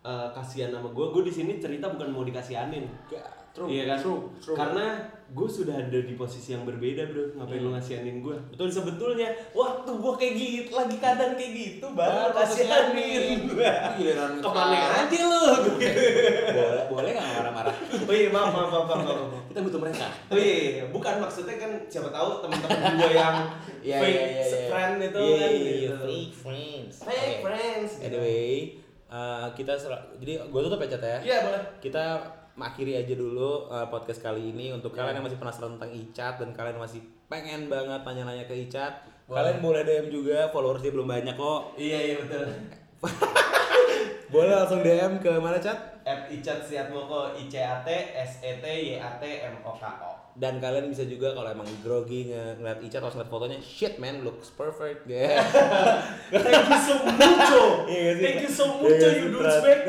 eh, 0.00 0.28
kasihan 0.30 0.70
sama 0.70 0.88
gue 0.88 1.06
gue 1.10 1.22
di 1.24 1.32
sini 1.32 1.52
cerita 1.56 1.88
bukan 1.88 2.06
mau 2.08 2.22
dikasihanin 2.22 2.86
Gak, 3.08 3.24
true, 3.54 3.68
iya 3.68 3.82
kan 3.94 3.98
true, 4.00 4.20
true. 4.40 4.56
karena 4.56 4.86
gue 5.28 5.44
sudah 5.44 5.76
ada 5.76 5.98
di 6.00 6.16
posisi 6.16 6.56
yang 6.56 6.64
berbeda 6.64 7.04
bro 7.12 7.36
ngapain 7.36 7.60
lu 7.60 7.76
ngasihanin 7.76 8.24
gue 8.24 8.32
betul 8.48 8.72
sebetulnya 8.72 9.28
waktu 9.52 9.90
gue 9.92 10.12
kayak 10.16 10.34
gitu 10.40 10.70
lagi 10.72 10.96
keadaan 10.96 11.36
kayak 11.36 11.52
gitu 11.52 11.86
baru 11.92 12.32
kasihanin 12.32 13.44
gue 13.44 13.68
ke 14.40 14.48
mana 14.48 15.04
aja 15.04 15.20
lu 15.28 15.42
boleh, 16.48 16.84
boleh 16.88 17.10
nggak 17.12 17.28
marah-marah? 17.28 17.74
oh 18.08 18.14
iya 18.16 18.28
maaf 18.32 18.50
maaf 18.56 18.70
maaf 18.72 18.86
maaf, 18.88 19.04
maaf. 19.04 19.38
Kita 19.48 19.64
butuh 19.64 19.80
mereka. 19.80 20.06
Oh 20.28 20.36
iya, 20.38 20.54
iya, 20.54 20.84
bukan 20.92 21.14
maksudnya 21.18 21.56
kan 21.56 21.70
siapa 21.88 22.12
tahu 22.12 22.44
teman-teman 22.44 23.00
gue 23.00 23.12
yang 23.20 23.36
Iya, 23.80 23.96
fake 23.98 24.12
iya, 24.12 24.26
iya, 24.28 24.44
iya. 24.44 24.66
friend 24.68 24.94
itu 25.00 25.18
Iya, 25.18 25.34
kan 25.34 25.50
iya, 25.50 25.56
gitu. 25.58 25.72
iya, 25.72 25.94
fake 25.98 26.34
friends. 26.36 26.94
Fake 27.00 27.16
Oke. 27.24 27.42
friends. 27.42 27.90
gitu. 27.96 28.04
Anyway, 28.06 28.52
uh, 29.08 29.46
kita 29.56 29.72
jadi 30.20 30.32
gue 30.46 30.60
tutup 30.62 30.78
ya 30.78 30.88
Cat 30.92 31.02
ya. 31.02 31.18
Iya 31.24 31.36
boleh. 31.48 31.62
Kita 31.80 32.04
mengakhiri 32.58 32.98
aja 32.98 33.14
dulu 33.14 33.70
uh, 33.70 33.86
podcast 33.86 34.18
kali 34.18 34.50
ini 34.50 34.74
untuk 34.74 34.90
Ya. 34.90 35.06
kalian 35.06 35.22
yang 35.22 35.26
masih 35.30 35.38
penasaran 35.38 35.78
tentang 35.78 35.94
Icat 35.94 36.34
dan 36.36 36.50
kalian 36.50 36.76
masih 36.76 36.98
pengen 37.30 37.70
banget 37.70 38.02
nanya-nanya 38.02 38.44
ke 38.44 38.54
Icat. 38.66 39.06
Boleh. 39.24 39.38
Kalian 39.38 39.58
boleh 39.62 39.82
DM 39.86 40.06
juga, 40.10 40.50
followers 40.50 40.82
dia 40.82 40.90
belum 40.90 41.06
banyak 41.06 41.38
kok. 41.38 41.60
Iya 41.78 41.98
iya 42.02 42.14
betul. 42.18 42.48
Boleh 44.28 44.52
langsung 44.52 44.82
DM 44.82 45.22
ke 45.22 45.30
mana 45.38 45.56
Cat? 45.56 46.02
At 46.02 46.28
Icat 46.28 46.60
Siatmoko 46.60 47.32
I 47.32 47.48
C 47.48 47.62
A 47.62 47.80
T 47.80 47.88
S 48.12 48.44
E 48.44 48.60
T 48.60 48.64
Y 48.66 48.98
A 48.98 49.16
T 49.16 49.24
M 49.24 49.56
O 49.62 49.72
K 49.72 49.84
O. 50.02 50.17
Dan 50.38 50.56
kalian 50.56 50.86
bisa 50.86 51.02
juga 51.02 51.34
kalau 51.34 51.50
emang 51.50 51.66
grogi 51.80 52.30
nge- 52.30 52.56
ngeliat 52.56 52.78
Icat 52.78 53.00
atau 53.00 53.10
ngeliat 53.10 53.26
fotonya, 53.26 53.58
shit 53.58 53.98
man, 53.98 54.22
looks 54.22 54.48
perfect. 54.50 55.02
Yeah. 55.04 55.42
Thank 56.30 56.46
you 56.64 56.78
so 56.80 56.94
mucho. 57.02 57.62
Iya 57.90 57.98
nggak 57.98 58.14
sih? 58.14 58.22
Thank 58.22 58.40
you 58.40 58.52
so 58.52 58.64
Iya 58.64 58.74
mucho 58.76 58.94
nggak 58.94 59.10
you 59.10 59.18
sih, 59.18 59.32
dudes 59.34 59.58
back. 59.66 59.80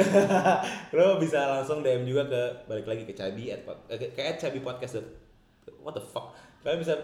lo 0.91 1.05
bisa 1.17 1.39
langsung 1.47 1.79
DM 1.79 2.01
juga 2.03 2.25
ke 2.25 2.41
balik 2.65 2.87
lagi 2.87 3.03
ke 3.03 3.13
Cabi 3.13 3.51
at 3.51 3.61
eh, 3.87 3.95
ke, 3.95 4.09
ke 4.09 4.21
at 4.23 4.37
Cabi 4.37 4.59
podcast 4.59 4.97
what 5.79 5.93
the 5.93 6.01
fuck 6.01 6.33
kalian 6.59 6.81
bisa 6.81 6.97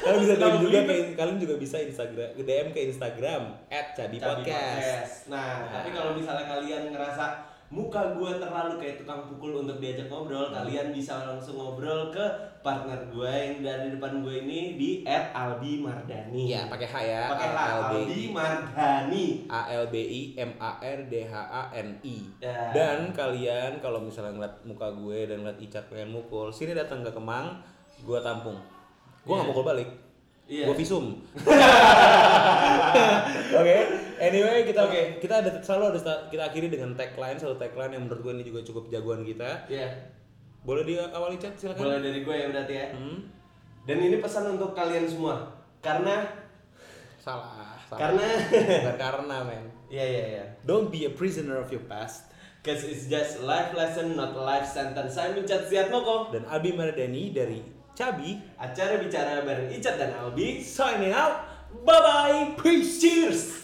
kalian 0.00 0.20
bisa 0.20 0.34
DM 0.34 0.56
juga 0.58 0.78
ke 0.82 0.94
kalian 1.14 1.36
juga 1.36 1.54
bisa 1.56 1.76
Instagram 1.78 2.32
DM 2.34 2.68
ke 2.70 2.80
Instagram 2.88 3.42
at 3.68 3.92
Cabi 3.92 4.16
Cabi 4.16 4.40
podcast 4.42 5.28
Nah, 5.28 5.38
Nah. 5.62 5.72
tapi 5.74 5.88
kalau 5.90 6.10
misalnya 6.12 6.48
kalian 6.48 6.90
ngerasa 6.90 7.24
muka 7.66 8.12
gue 8.12 8.28
terlalu 8.36 8.76
kayak 8.76 8.96
tukang 8.96 9.24
pukul 9.26 9.58
untuk 9.58 9.76
diajak 9.76 10.06
ngobrol, 10.06 10.46
Hmm. 10.46 10.54
kalian 10.56 10.90
bisa 10.90 11.24
langsung 11.24 11.54
ngobrol 11.54 12.08
ke 12.08 12.22
partner 12.60 12.96
gue 13.08 13.26
yang 13.26 13.54
dari 13.60 13.86
depan 13.90 14.20
gue 14.20 14.34
ini 14.40 14.74
di 14.74 14.88
at 15.02 15.30
Albi 15.30 15.78
Mardani. 15.78 16.46
Iya 16.46 16.66
pakai 16.66 16.84
H 16.84 16.94
ya 17.02 17.22
Pakai 17.28 17.46
H, 17.46 17.52
A 17.52 17.66
L 17.66 17.80
B 17.82 17.92
Albi 17.96 18.06
I 18.06 18.22
Mardani. 18.30 19.24
A 19.46 19.60
L 19.74 19.82
B 19.86 19.94
I 19.98 20.20
M 20.36 20.50
A 20.56 20.70
R 20.78 20.98
D 21.04 21.12
H 21.22 21.32
A 21.34 21.62
N 21.72 21.88
I 22.00 22.16
Ya. 22.38 22.70
dan 22.70 23.10
kalian 23.10 23.70
kalau 23.78 23.98
misalnya 23.98 24.30
ngeliat 24.34 24.54
muka 24.62 24.86
gue 24.90 25.18
dan 25.24 25.40
ngeliat 25.40 25.58
Icat 25.58 25.82
pengen 25.86 26.10
mukul 26.10 26.48
sini 26.48 26.72
datang 26.72 27.00
ke 27.00 27.10
Kemang 27.10 27.58
gue 27.98 28.18
tampung 28.18 28.56
gue 29.20 29.30
nggak 29.30 29.40
Iya. 29.40 29.50
mukul 29.50 29.64
balik 29.64 29.88
Iya. 30.44 30.64
gue 30.66 30.74
visum 30.74 31.04
Oke, 33.54 33.76
anyway 34.20 34.66
kita 34.66 34.80
Oke. 34.86 35.02
kita 35.18 35.34
ada 35.42 35.50
selalu 35.62 35.96
ada 35.96 36.28
kita 36.28 36.42
akhiri 36.50 36.68
dengan 36.70 36.94
tagline 36.94 37.38
satu 37.38 37.54
tagline 37.58 37.96
yang 37.96 38.06
menurut 38.08 38.20
gue 38.22 38.32
ini 38.40 38.44
juga 38.46 38.60
cukup 38.66 38.90
jagoan 38.90 39.22
kita. 39.22 39.66
Iya. 39.70 39.88
Boleh 40.64 40.82
diawali 40.88 41.36
chat 41.36 41.54
silakan. 41.60 41.84
Mulai 41.84 42.00
dari 42.00 42.20
gue 42.24 42.34
ya 42.34 42.46
berarti 42.48 42.74
ya. 42.74 42.86
Hmm. 42.96 43.18
Dan 43.84 43.96
ini 44.00 44.16
pesan 44.18 44.56
untuk 44.56 44.72
kalian 44.72 45.04
semua. 45.04 45.44
Karena 45.84 46.24
salah, 47.20 47.76
salah. 47.84 48.00
Karena 48.00 48.26
bukan 48.56 48.96
karena 48.96 49.36
men. 49.44 49.64
Iya 49.92 50.04
iya 50.08 50.24
iya. 50.40 50.44
Don't 50.64 50.88
be 50.88 51.04
a 51.04 51.12
prisoner 51.12 51.60
of 51.60 51.68
your 51.68 51.84
past. 51.84 52.32
Cause 52.64 52.80
it's 52.88 53.12
just 53.12 53.44
life 53.44 53.76
lesson, 53.76 54.16
not 54.16 54.32
life 54.32 54.64
sentence. 54.64 55.20
Saya 55.20 55.36
Mincat 55.36 55.68
Siatmoko. 55.68 56.32
Dan 56.32 56.48
Abi 56.48 56.72
Mardani 56.72 57.28
dari 57.28 57.60
Cabi 57.92 58.40
Acara 58.56 58.98
bicara 58.98 59.44
bareng 59.44 59.68
Icat 59.68 60.00
dan 60.00 60.16
Albi. 60.16 60.64
signing 60.64 61.12
out. 61.12 61.44
Bye 61.84 62.00
bye. 62.00 62.40
Peace. 62.56 63.04
Cheers. 63.04 63.63